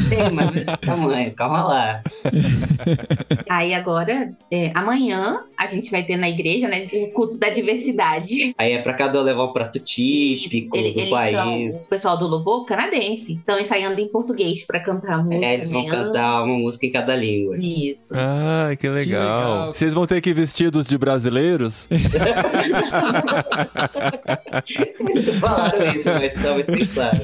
Tem, 0.07 0.31
mas 0.31 0.51
desse 0.51 0.81
tamanho, 0.81 1.33
calma 1.33 1.63
lá. 1.63 2.01
Aí 3.49 3.73
agora, 3.73 4.31
é, 4.51 4.71
amanhã, 4.75 5.39
a 5.57 5.65
gente 5.65 5.89
vai 5.89 5.98
ter 6.03 6.17
na 6.17 6.29
igreja, 6.29 6.67
né? 6.67 6.87
O 6.93 7.07
culto 7.07 7.37
da 7.37 7.49
diversidade. 7.49 8.53
Aí 8.57 8.73
é 8.73 8.81
pra 8.81 8.93
cada 8.93 9.19
um 9.19 9.23
levar 9.23 9.45
um 9.45 9.53
prato 9.53 9.79
típico 9.79 10.77
do 10.77 10.83
eles 10.83 11.09
país. 11.09 11.35
são, 11.35 11.65
o 11.67 11.89
pessoal 11.89 12.17
do 12.19 12.27
louvor 12.27 12.65
canadense. 12.65 13.33
Estão 13.33 13.59
ensaiando 13.59 13.99
em 13.99 14.07
português 14.07 14.63
pra 14.65 14.79
cantar 14.79 15.13
a 15.13 15.23
música. 15.23 15.45
É, 15.45 15.53
eles 15.55 15.71
vão 15.71 15.83
né? 15.83 15.89
cantar 15.89 16.43
uma 16.43 16.57
música 16.57 16.85
em 16.85 16.91
cada 16.91 17.15
língua. 17.15 17.57
Isso. 17.59 18.13
Ah, 18.15 18.69
que 18.79 18.87
legal. 18.89 19.21
legal. 19.39 19.73
Vocês 19.73 19.93
vão 19.93 20.05
ter 20.05 20.21
que 20.21 20.29
ir 20.29 20.33
vestidos 20.33 20.87
de 20.87 20.97
brasileiros? 20.97 21.87
Falaram 25.39 25.87
isso, 25.87 26.09
mas 26.09 26.33
talvez 26.33 26.65
pensaram. 26.67 27.19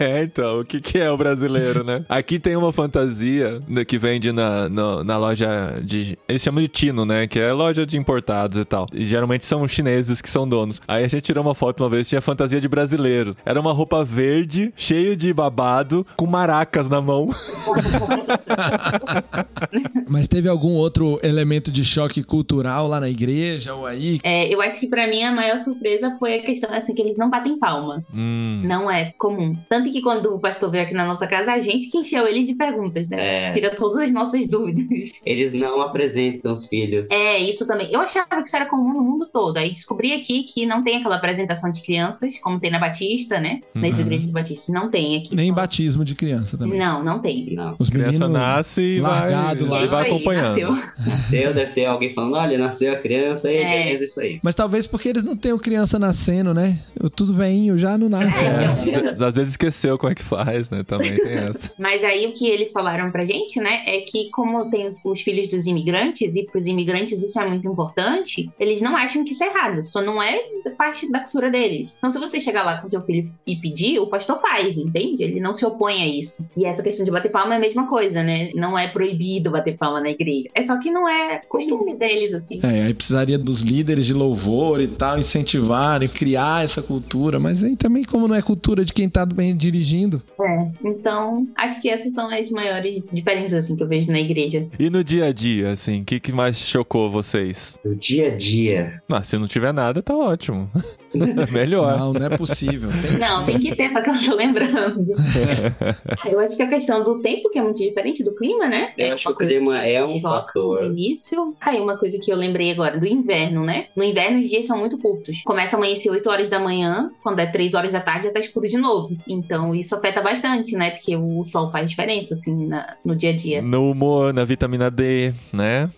é, 0.00 0.22
então, 0.22 0.60
o 0.60 0.64
que, 0.64 0.80
que 0.80 0.98
é 0.98 1.10
o 1.10 1.16
brasileiro, 1.16 1.84
né? 1.84 2.04
Aqui 2.08 2.38
tem 2.38 2.56
uma 2.56 2.72
fantasia 2.72 3.60
que 3.86 3.98
vende 3.98 4.32
na, 4.32 4.68
no- 4.68 5.04
na 5.04 5.18
loja 5.18 5.80
de. 5.82 6.18
Eles 6.28 6.42
chamam 6.42 6.60
de 6.60 6.68
Tino, 6.68 7.04
né? 7.04 7.26
Que 7.26 7.38
é 7.40 7.52
loja 7.52 7.67
de 7.72 7.98
importados 7.98 8.58
e 8.58 8.64
tal. 8.64 8.86
E 8.92 9.04
geralmente 9.04 9.44
são 9.44 9.66
chineses 9.66 10.20
que 10.20 10.28
são 10.28 10.48
donos. 10.48 10.80
Aí 10.86 11.04
a 11.04 11.08
gente 11.08 11.22
tirou 11.22 11.42
uma 11.42 11.54
foto 11.54 11.82
uma 11.82 11.90
vez, 11.90 12.08
tinha 12.08 12.20
fantasia 12.20 12.60
de 12.60 12.68
brasileiro. 12.68 13.34
Era 13.44 13.60
uma 13.60 13.72
roupa 13.72 14.04
verde, 14.04 14.72
cheio 14.76 15.16
de 15.16 15.32
babado, 15.32 16.06
com 16.16 16.26
maracas 16.26 16.88
na 16.88 17.00
mão. 17.00 17.28
Mas 20.08 20.28
teve 20.28 20.48
algum 20.48 20.72
outro 20.72 21.18
elemento 21.22 21.70
de 21.70 21.84
choque 21.84 22.22
cultural 22.22 22.88
lá 22.88 23.00
na 23.00 23.08
igreja 23.08 23.74
ou 23.74 23.86
aí? 23.86 24.20
É, 24.22 24.52
eu 24.52 24.60
acho 24.60 24.80
que 24.80 24.86
pra 24.86 25.06
mim 25.06 25.22
a 25.22 25.32
maior 25.32 25.58
surpresa 25.60 26.16
foi 26.18 26.34
a 26.34 26.42
questão 26.42 26.70
assim 26.72 26.94
que 26.94 27.02
eles 27.02 27.16
não 27.16 27.30
batem 27.30 27.58
palma. 27.58 28.04
Hum. 28.12 28.62
Não 28.64 28.90
é 28.90 29.12
comum. 29.18 29.56
Tanto 29.68 29.90
que 29.90 30.00
quando 30.00 30.34
o 30.34 30.40
pastor 30.40 30.70
veio 30.70 30.84
aqui 30.84 30.94
na 30.94 31.06
nossa 31.06 31.26
casa, 31.26 31.52
a 31.52 31.60
gente 31.60 31.90
que 31.90 31.98
encheu 31.98 32.26
ele 32.26 32.44
de 32.44 32.54
perguntas, 32.54 33.08
né? 33.08 33.48
É. 33.48 33.52
Tira 33.52 33.74
todas 33.74 33.98
as 33.98 34.12
nossas 34.12 34.48
dúvidas. 34.48 35.20
Eles 35.24 35.52
não 35.52 35.80
apresentam 35.80 36.52
os 36.52 36.66
filhos. 36.66 37.10
É, 37.10 37.38
isso 37.38 37.57
também. 37.66 37.92
Eu 37.92 38.00
achava 38.00 38.26
que 38.42 38.42
isso 38.48 38.56
era 38.56 38.66
comum 38.66 38.92
no 38.92 39.00
mundo 39.02 39.26
todo. 39.32 39.56
Aí 39.56 39.70
descobri 39.72 40.12
aqui 40.12 40.42
que 40.44 40.66
não 40.66 40.82
tem 40.82 40.96
aquela 40.98 41.16
apresentação 41.16 41.70
de 41.70 41.82
crianças, 41.82 42.38
como 42.38 42.58
tem 42.60 42.70
na 42.70 42.78
Batista, 42.78 43.40
né? 43.40 43.60
Nas 43.74 43.94
Uhum. 43.94 44.00
igrejas 44.02 44.26
Batista. 44.28 44.72
Não 44.72 44.90
tem 44.90 45.18
aqui. 45.18 45.34
Nem 45.34 45.48
Só- 45.48 45.54
batismo 45.54 46.04
de 46.04 46.14
criança 46.14 46.56
também. 46.56 46.78
Não, 46.78 47.02
não 47.04 47.18
tem. 47.20 47.54
Não. 47.54 47.76
Os 47.78 47.90
meninos. 47.90 48.18
nasce 48.28 48.80
e 48.82 49.00
vai, 49.00 49.10
largado 49.30 49.66
lá. 49.66 49.78
E 49.80 49.82
isso 49.82 49.90
vai 49.90 50.04
aí, 50.04 50.10
acompanhando. 50.10 50.44
nasceu. 50.48 50.70
Nasceu, 51.06 51.54
deve 51.54 51.72
ter 51.72 51.86
alguém 51.86 52.10
falando, 52.10 52.34
olha, 52.34 52.58
nasceu 52.58 52.92
a 52.92 52.96
criança, 52.96 53.50
e 53.50 53.56
É. 53.56 53.84
beleza, 53.84 54.04
isso 54.04 54.20
aí. 54.20 54.40
Mas 54.42 54.54
talvez 54.54 54.86
porque 54.86 55.08
eles 55.08 55.24
não 55.24 55.36
tenham 55.36 55.58
criança 55.58 55.98
nascendo, 55.98 56.52
né? 56.52 56.78
Eu 57.00 57.08
tudo 57.10 57.32
veinho 57.34 57.76
já 57.78 57.96
não 57.96 58.08
nasce. 58.08 58.44
É. 58.44 58.50
né? 58.50 59.14
Às 59.26 59.34
vezes 59.36 59.52
esqueceu 59.52 59.96
como 59.98 60.12
é 60.12 60.14
que 60.14 60.22
faz, 60.22 60.70
né? 60.70 60.82
Também 60.82 61.16
tem 61.16 61.32
essa. 61.32 61.72
Mas 61.78 62.02
aí 62.04 62.26
o 62.26 62.32
que 62.32 62.46
eles 62.48 62.70
falaram 62.72 63.10
pra 63.10 63.24
gente, 63.24 63.60
né, 63.60 63.82
é 63.86 64.00
que 64.00 64.30
como 64.30 64.70
tem 64.70 64.86
os, 64.86 65.04
os 65.04 65.20
filhos 65.20 65.48
dos 65.48 65.66
imigrantes, 65.66 66.34
e 66.36 66.44
pros 66.44 66.66
imigrantes 66.66 67.22
isso 67.22 67.37
é 67.42 67.48
muito 67.48 67.66
importante, 67.66 68.50
eles 68.58 68.80
não 68.80 68.96
acham 68.96 69.24
que 69.24 69.32
isso 69.32 69.44
é 69.44 69.48
errado, 69.48 69.84
só 69.84 70.00
não 70.00 70.22
é 70.22 70.38
parte 70.76 71.10
da 71.10 71.20
cultura 71.20 71.50
deles. 71.50 71.96
Então 71.98 72.10
se 72.10 72.18
você 72.18 72.38
chegar 72.40 72.62
lá 72.64 72.80
com 72.80 72.88
seu 72.88 73.02
filho 73.02 73.32
e 73.46 73.56
pedir, 73.56 73.98
o 73.98 74.06
pastor 74.06 74.40
faz, 74.40 74.76
entende? 74.76 75.22
Ele 75.22 75.40
não 75.40 75.54
se 75.54 75.64
opõe 75.64 76.02
a 76.02 76.06
isso. 76.06 76.48
E 76.56 76.64
essa 76.64 76.82
questão 76.82 77.04
de 77.04 77.10
bater 77.10 77.30
palma 77.30 77.54
é 77.54 77.56
a 77.56 77.60
mesma 77.60 77.86
coisa, 77.86 78.22
né? 78.22 78.50
Não 78.54 78.78
é 78.78 78.88
proibido 78.88 79.50
bater 79.50 79.76
palma 79.76 80.00
na 80.00 80.10
igreja. 80.10 80.48
É 80.54 80.62
só 80.62 80.78
que 80.78 80.90
não 80.90 81.08
é 81.08 81.38
costume 81.48 81.96
deles, 81.96 82.32
assim. 82.34 82.60
É, 82.62 82.82
aí 82.84 82.94
precisaria 82.94 83.38
dos 83.38 83.60
líderes 83.60 84.06
de 84.06 84.14
louvor 84.14 84.80
e 84.80 84.88
tal, 84.88 85.18
incentivarem, 85.18 86.08
criar 86.08 86.64
essa 86.64 86.82
cultura. 86.82 87.38
Mas 87.38 87.62
aí 87.62 87.76
também, 87.76 88.04
como 88.04 88.28
não 88.28 88.34
é 88.34 88.42
cultura 88.42 88.84
de 88.84 88.92
quem 88.92 89.08
tá 89.08 89.24
bem 89.24 89.56
dirigindo, 89.56 90.22
É. 90.40 90.68
Então, 90.84 91.46
acho 91.56 91.80
que 91.80 91.88
essas 91.88 92.12
são 92.12 92.28
as 92.28 92.50
maiores 92.50 93.08
diferenças, 93.12 93.64
assim, 93.64 93.76
que 93.76 93.82
eu 93.82 93.88
vejo 93.88 94.10
na 94.10 94.20
igreja. 94.20 94.66
E 94.78 94.90
no 94.90 95.02
dia 95.02 95.26
a 95.26 95.32
dia, 95.32 95.70
assim, 95.70 96.02
o 96.02 96.04
que, 96.04 96.20
que 96.20 96.32
mais 96.32 96.56
chocou 96.56 97.10
vocês? 97.28 97.80
No 97.84 97.94
dia 97.94 98.32
a 98.32 98.36
dia. 98.36 99.02
Ah, 99.12 99.22
se 99.22 99.36
não 99.36 99.46
tiver 99.46 99.72
nada, 99.72 100.02
tá 100.02 100.16
ótimo. 100.16 100.70
Melhor. 101.50 101.96
não, 101.98 102.12
não 102.12 102.26
é 102.26 102.36
possível. 102.36 102.90
Tem 103.02 103.18
Não, 103.18 103.40
ser. 103.40 103.46
tem 103.46 103.58
que 103.60 103.74
ter, 103.74 103.92
só 103.92 104.00
que 104.02 104.10
eu 104.10 104.14
não 104.14 104.24
tô 104.24 104.34
lembrando. 104.34 105.06
eu 106.30 106.38
acho 106.40 106.56
que 106.56 106.62
a 106.62 106.68
questão 106.68 107.02
do 107.04 107.20
tempo, 107.20 107.50
que 107.50 107.58
é 107.58 107.62
muito 107.62 107.78
diferente 107.82 108.22
do 108.24 108.34
clima, 108.34 108.66
né? 108.66 108.92
Eu 108.96 109.14
acho 109.14 109.28
uma 109.28 109.36
que 109.36 109.44
o 109.44 109.48
clima 109.48 109.78
é 109.84 110.04
um 110.04 110.20
fator. 110.20 110.80
No 110.82 110.86
início. 110.86 111.54
Aí, 111.60 111.80
uma 111.80 111.96
coisa 111.98 112.18
que 112.18 112.30
eu 112.32 112.36
lembrei 112.36 112.70
agora, 112.72 112.98
do 112.98 113.06
inverno, 113.06 113.64
né? 113.64 113.86
No 113.96 114.04
inverno, 114.04 114.40
os 114.40 114.48
dias 114.48 114.66
são 114.66 114.78
muito 114.78 114.98
curtos. 114.98 115.42
Começa 115.44 115.76
a 115.76 115.78
amanhecer 115.78 116.10
8 116.10 116.28
horas 116.28 116.48
da 116.50 116.58
manhã, 116.58 117.10
quando 117.22 117.38
é 117.40 117.46
3 117.46 117.74
horas 117.74 117.92
da 117.92 118.00
tarde, 118.00 118.26
já 118.26 118.32
tá 118.32 118.40
escuro 118.40 118.68
de 118.68 118.76
novo. 118.76 119.16
Então, 119.28 119.74
isso 119.74 119.94
afeta 119.94 120.20
bastante, 120.20 120.76
né? 120.76 120.90
Porque 120.90 121.16
o 121.16 121.42
sol 121.44 121.70
faz 121.70 121.90
diferença, 121.90 122.34
assim, 122.34 122.66
na- 122.66 122.96
no 123.04 123.14
dia 123.16 123.30
a 123.30 123.36
dia. 123.36 123.62
No 123.62 123.90
humor, 123.90 124.32
na 124.32 124.44
vitamina 124.44 124.90
D, 124.90 125.32
né? 125.52 125.88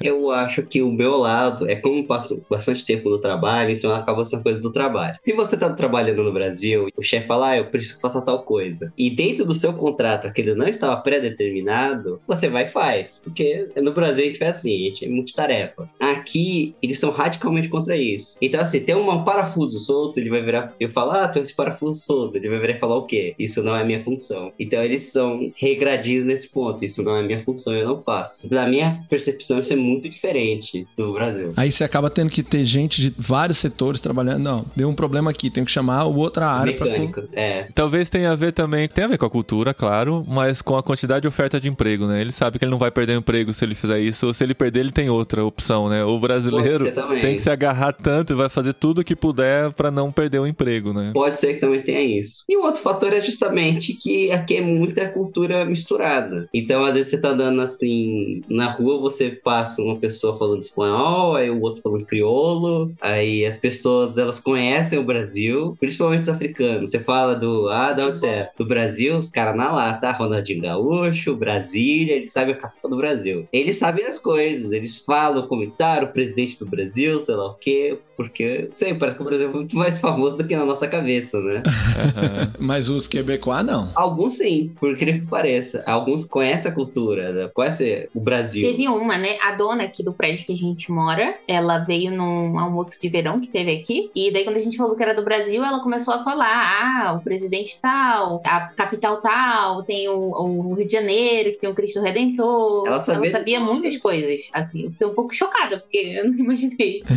Eu 0.00 0.30
acho 0.30 0.62
que 0.62 0.82
o 0.82 0.90
meu 0.90 1.16
lado 1.16 1.68
é 1.68 1.76
como 1.76 1.98
eu 1.98 2.04
passo 2.04 2.42
bastante 2.48 2.84
tempo 2.84 3.08
no 3.10 3.18
trabalho, 3.18 3.70
então 3.70 3.90
acaba 3.90 4.24
sendo 4.24 4.42
coisa 4.42 4.53
do 4.60 4.72
trabalho. 4.72 5.18
Se 5.22 5.32
você 5.32 5.56
tá 5.56 5.70
trabalhando 5.70 6.22
no 6.22 6.32
Brasil, 6.32 6.88
o 6.96 7.02
chefe 7.02 7.26
fala, 7.26 7.50
ah, 7.50 7.58
eu 7.58 7.66
preciso 7.66 7.96
que 7.96 8.02
faça 8.02 8.22
tal 8.22 8.42
coisa. 8.42 8.92
E 8.96 9.10
dentro 9.10 9.44
do 9.44 9.54
seu 9.54 9.72
contrato, 9.72 10.26
aquele 10.26 10.54
não 10.54 10.68
estava 10.68 10.96
pré-determinado, 11.00 12.20
você 12.26 12.48
vai 12.48 12.64
e 12.64 12.68
faz. 12.68 13.20
Porque 13.22 13.68
no 13.76 13.92
Brasil 13.92 14.24
a 14.24 14.26
gente 14.26 14.38
faz 14.38 14.56
assim, 14.56 14.74
a 14.74 14.88
gente 14.88 15.04
é 15.04 15.08
multitarefa. 15.08 15.88
Aqui, 16.00 16.74
eles 16.82 16.98
são 16.98 17.10
radicalmente 17.10 17.68
contra 17.68 17.96
isso. 17.96 18.36
Então, 18.40 18.60
assim, 18.60 18.80
tem 18.80 18.94
um 18.94 19.24
parafuso 19.24 19.78
solto, 19.78 20.18
ele 20.18 20.30
vai 20.30 20.42
virar. 20.42 20.74
Eu 20.78 20.88
falo, 20.88 21.12
ah, 21.12 21.28
tem 21.28 21.42
esse 21.42 21.54
parafuso 21.54 22.00
solto. 22.00 22.36
Ele 22.36 22.48
vai 22.48 22.58
virar 22.58 22.74
e 22.74 22.78
falar 22.78 22.96
o 22.96 23.06
quê? 23.06 23.34
Isso 23.38 23.62
não 23.62 23.76
é 23.76 23.84
minha 23.84 24.02
função. 24.02 24.52
Então, 24.58 24.82
eles 24.82 25.02
são 25.02 25.52
regradios 25.56 26.24
nesse 26.24 26.50
ponto. 26.50 26.84
Isso 26.84 27.02
não 27.02 27.16
é 27.16 27.22
minha 27.22 27.40
função, 27.40 27.74
eu 27.74 27.86
não 27.86 28.00
faço. 28.00 28.48
Da 28.48 28.66
minha 28.66 29.04
percepção, 29.08 29.60
isso 29.60 29.72
é 29.72 29.76
muito 29.76 30.08
diferente 30.08 30.86
do 30.96 31.12
Brasil. 31.12 31.52
Aí 31.56 31.70
você 31.70 31.84
acaba 31.84 32.10
tendo 32.10 32.30
que 32.30 32.42
ter 32.42 32.64
gente 32.64 33.00
de 33.00 33.14
vários 33.16 33.58
setores 33.58 34.00
trabalhando. 34.00 34.43
Não, 34.44 34.66
deu 34.76 34.90
um 34.90 34.94
problema 34.94 35.30
aqui, 35.30 35.48
tenho 35.48 35.64
que 35.64 35.72
chamar 35.72 36.04
o 36.04 36.16
outra 36.16 36.46
área 36.46 36.74
pra. 36.74 36.84
Mecânico, 36.84 37.22
é. 37.32 37.68
Talvez 37.74 38.10
tenha 38.10 38.30
a 38.30 38.36
ver 38.36 38.52
também, 38.52 38.86
tem 38.86 39.04
a 39.04 39.08
ver 39.08 39.16
com 39.16 39.24
a 39.24 39.30
cultura, 39.30 39.72
claro, 39.72 40.22
mas 40.28 40.60
com 40.60 40.76
a 40.76 40.82
quantidade 40.82 41.22
de 41.22 41.28
oferta 41.28 41.58
de 41.58 41.66
emprego, 41.66 42.06
né? 42.06 42.20
Ele 42.20 42.30
sabe 42.30 42.58
que 42.58 42.64
ele 42.64 42.70
não 42.70 42.78
vai 42.78 42.90
perder 42.90 43.14
o 43.14 43.18
emprego 43.20 43.54
se 43.54 43.64
ele 43.64 43.74
fizer 43.74 44.00
isso, 44.00 44.26
ou 44.26 44.34
se 44.34 44.44
ele 44.44 44.54
perder, 44.54 44.80
ele 44.80 44.92
tem 44.92 45.08
outra 45.08 45.42
opção, 45.42 45.88
né? 45.88 46.04
O 46.04 46.18
brasileiro 46.18 46.84
tem 47.22 47.36
que 47.36 47.42
se 47.42 47.48
agarrar 47.48 47.92
tanto 47.92 48.34
e 48.34 48.36
vai 48.36 48.50
fazer 48.50 48.74
tudo 48.74 49.00
o 49.00 49.04
que 49.04 49.16
puder 49.16 49.72
pra 49.72 49.90
não 49.90 50.12
perder 50.12 50.40
o 50.40 50.46
emprego, 50.46 50.92
né? 50.92 51.10
Pode 51.14 51.38
ser 51.38 51.54
que 51.54 51.60
também 51.60 51.82
tenha 51.82 52.02
isso. 52.02 52.44
E 52.46 52.56
o 52.56 52.62
outro 52.62 52.82
fator 52.82 53.14
é 53.14 53.20
justamente 53.20 53.94
que 53.94 54.30
aqui 54.30 54.56
é 54.56 54.60
muita 54.60 55.08
cultura 55.08 55.64
misturada. 55.64 56.48
Então, 56.52 56.84
às 56.84 56.94
vezes, 56.94 57.10
você 57.10 57.20
tá 57.20 57.30
andando 57.30 57.62
assim 57.62 58.42
na 58.48 58.70
rua, 58.70 59.00
você 59.00 59.30
passa 59.30 59.80
uma 59.82 59.96
pessoa 59.96 60.36
falando 60.36 60.60
espanhol, 60.60 61.36
aí 61.36 61.50
o 61.50 61.60
outro 61.60 61.82
falando 61.82 62.04
crioulo, 62.04 62.92
aí 63.00 63.46
as 63.46 63.56
pessoas 63.56 64.18
elas 64.18 64.33
conhecem 64.40 64.98
o 64.98 65.04
Brasil, 65.04 65.76
principalmente 65.78 66.22
os 66.22 66.28
africanos. 66.28 66.90
Você 66.90 67.00
fala 67.00 67.34
do, 67.34 67.68
ah, 67.68 67.92
de 67.92 68.02
onde 68.02 68.18
você 68.18 68.26
é? 68.26 68.50
Do 68.56 68.66
Brasil, 68.66 69.16
os 69.16 69.28
caras 69.28 69.56
na 69.56 69.72
lata, 69.72 70.10
Ronaldinho 70.12 70.62
Gaúcho, 70.62 71.36
Brasília, 71.36 72.14
eles 72.14 72.32
sabem 72.32 72.54
a 72.54 72.58
capital 72.58 72.90
do 72.90 72.96
Brasil. 72.96 73.48
Eles 73.52 73.76
sabem 73.76 74.04
as 74.06 74.18
coisas, 74.18 74.72
eles 74.72 74.98
falam, 74.98 75.46
comentário, 75.46 76.08
o 76.08 76.12
presidente 76.12 76.58
do 76.58 76.66
Brasil, 76.66 77.20
sei 77.20 77.34
lá 77.34 77.46
o 77.46 77.54
quê, 77.54 77.98
porque 78.16 78.68
sei, 78.72 78.94
parece 78.94 79.16
que 79.16 79.22
o 79.22 79.26
Brasil 79.26 79.48
é 79.48 79.52
muito 79.52 79.76
mais 79.76 79.98
famoso 79.98 80.36
do 80.36 80.46
que 80.46 80.56
na 80.56 80.64
nossa 80.64 80.86
cabeça, 80.86 81.40
né? 81.40 81.62
Mas 82.58 82.88
os 82.88 83.08
Quebecois 83.08 83.64
não. 83.64 83.90
Alguns 83.94 84.38
sim, 84.38 84.72
por 84.78 84.92
incrível 84.92 85.22
que 85.22 85.26
pareça. 85.26 85.82
Alguns 85.86 86.24
conhecem 86.24 86.70
a 86.70 86.74
cultura, 86.74 87.32
né? 87.32 87.50
conhecem 87.52 88.08
o 88.14 88.20
Brasil. 88.20 88.68
Teve 88.68 88.88
uma, 88.88 89.16
né? 89.18 89.36
A 89.42 89.52
dona 89.52 89.84
aqui 89.84 90.02
do 90.02 90.12
prédio 90.12 90.46
que 90.46 90.52
a 90.52 90.56
gente 90.56 90.90
mora, 90.90 91.36
ela 91.46 91.78
veio 91.78 92.10
num 92.10 92.58
almoço 92.58 93.00
de 93.00 93.08
verão 93.08 93.40
que 93.40 93.48
teve 93.48 93.80
aqui. 93.80 94.10
E 94.14 94.23
daí, 94.32 94.44
quando 94.44 94.56
a 94.56 94.60
gente 94.60 94.76
falou 94.76 94.96
que 94.96 95.02
era 95.02 95.14
do 95.14 95.24
Brasil, 95.24 95.64
ela 95.64 95.80
começou 95.80 96.14
a 96.14 96.24
falar: 96.24 96.46
ah, 96.48 97.14
o 97.14 97.20
presidente 97.20 97.78
tal, 97.80 98.42
a 98.44 98.60
capital 98.68 99.18
tal, 99.20 99.82
tem 99.82 100.08
o, 100.08 100.14
o 100.30 100.74
Rio 100.74 100.86
de 100.86 100.92
Janeiro, 100.92 101.52
que 101.52 101.58
tem 101.58 101.70
o 101.70 101.74
Cristo 101.74 102.00
Redentor. 102.00 102.86
Ela 102.86 103.00
sabia 103.00 103.30
de 103.30 103.54
tudo. 103.54 103.64
muitas 103.64 103.96
coisas. 103.96 104.48
Assim, 104.52 104.84
eu 104.84 104.90
fiquei 104.92 105.06
um 105.06 105.14
pouco 105.14 105.34
chocada, 105.34 105.78
porque 105.80 105.98
eu 105.98 106.30
não 106.30 106.38
imaginei. 106.38 107.02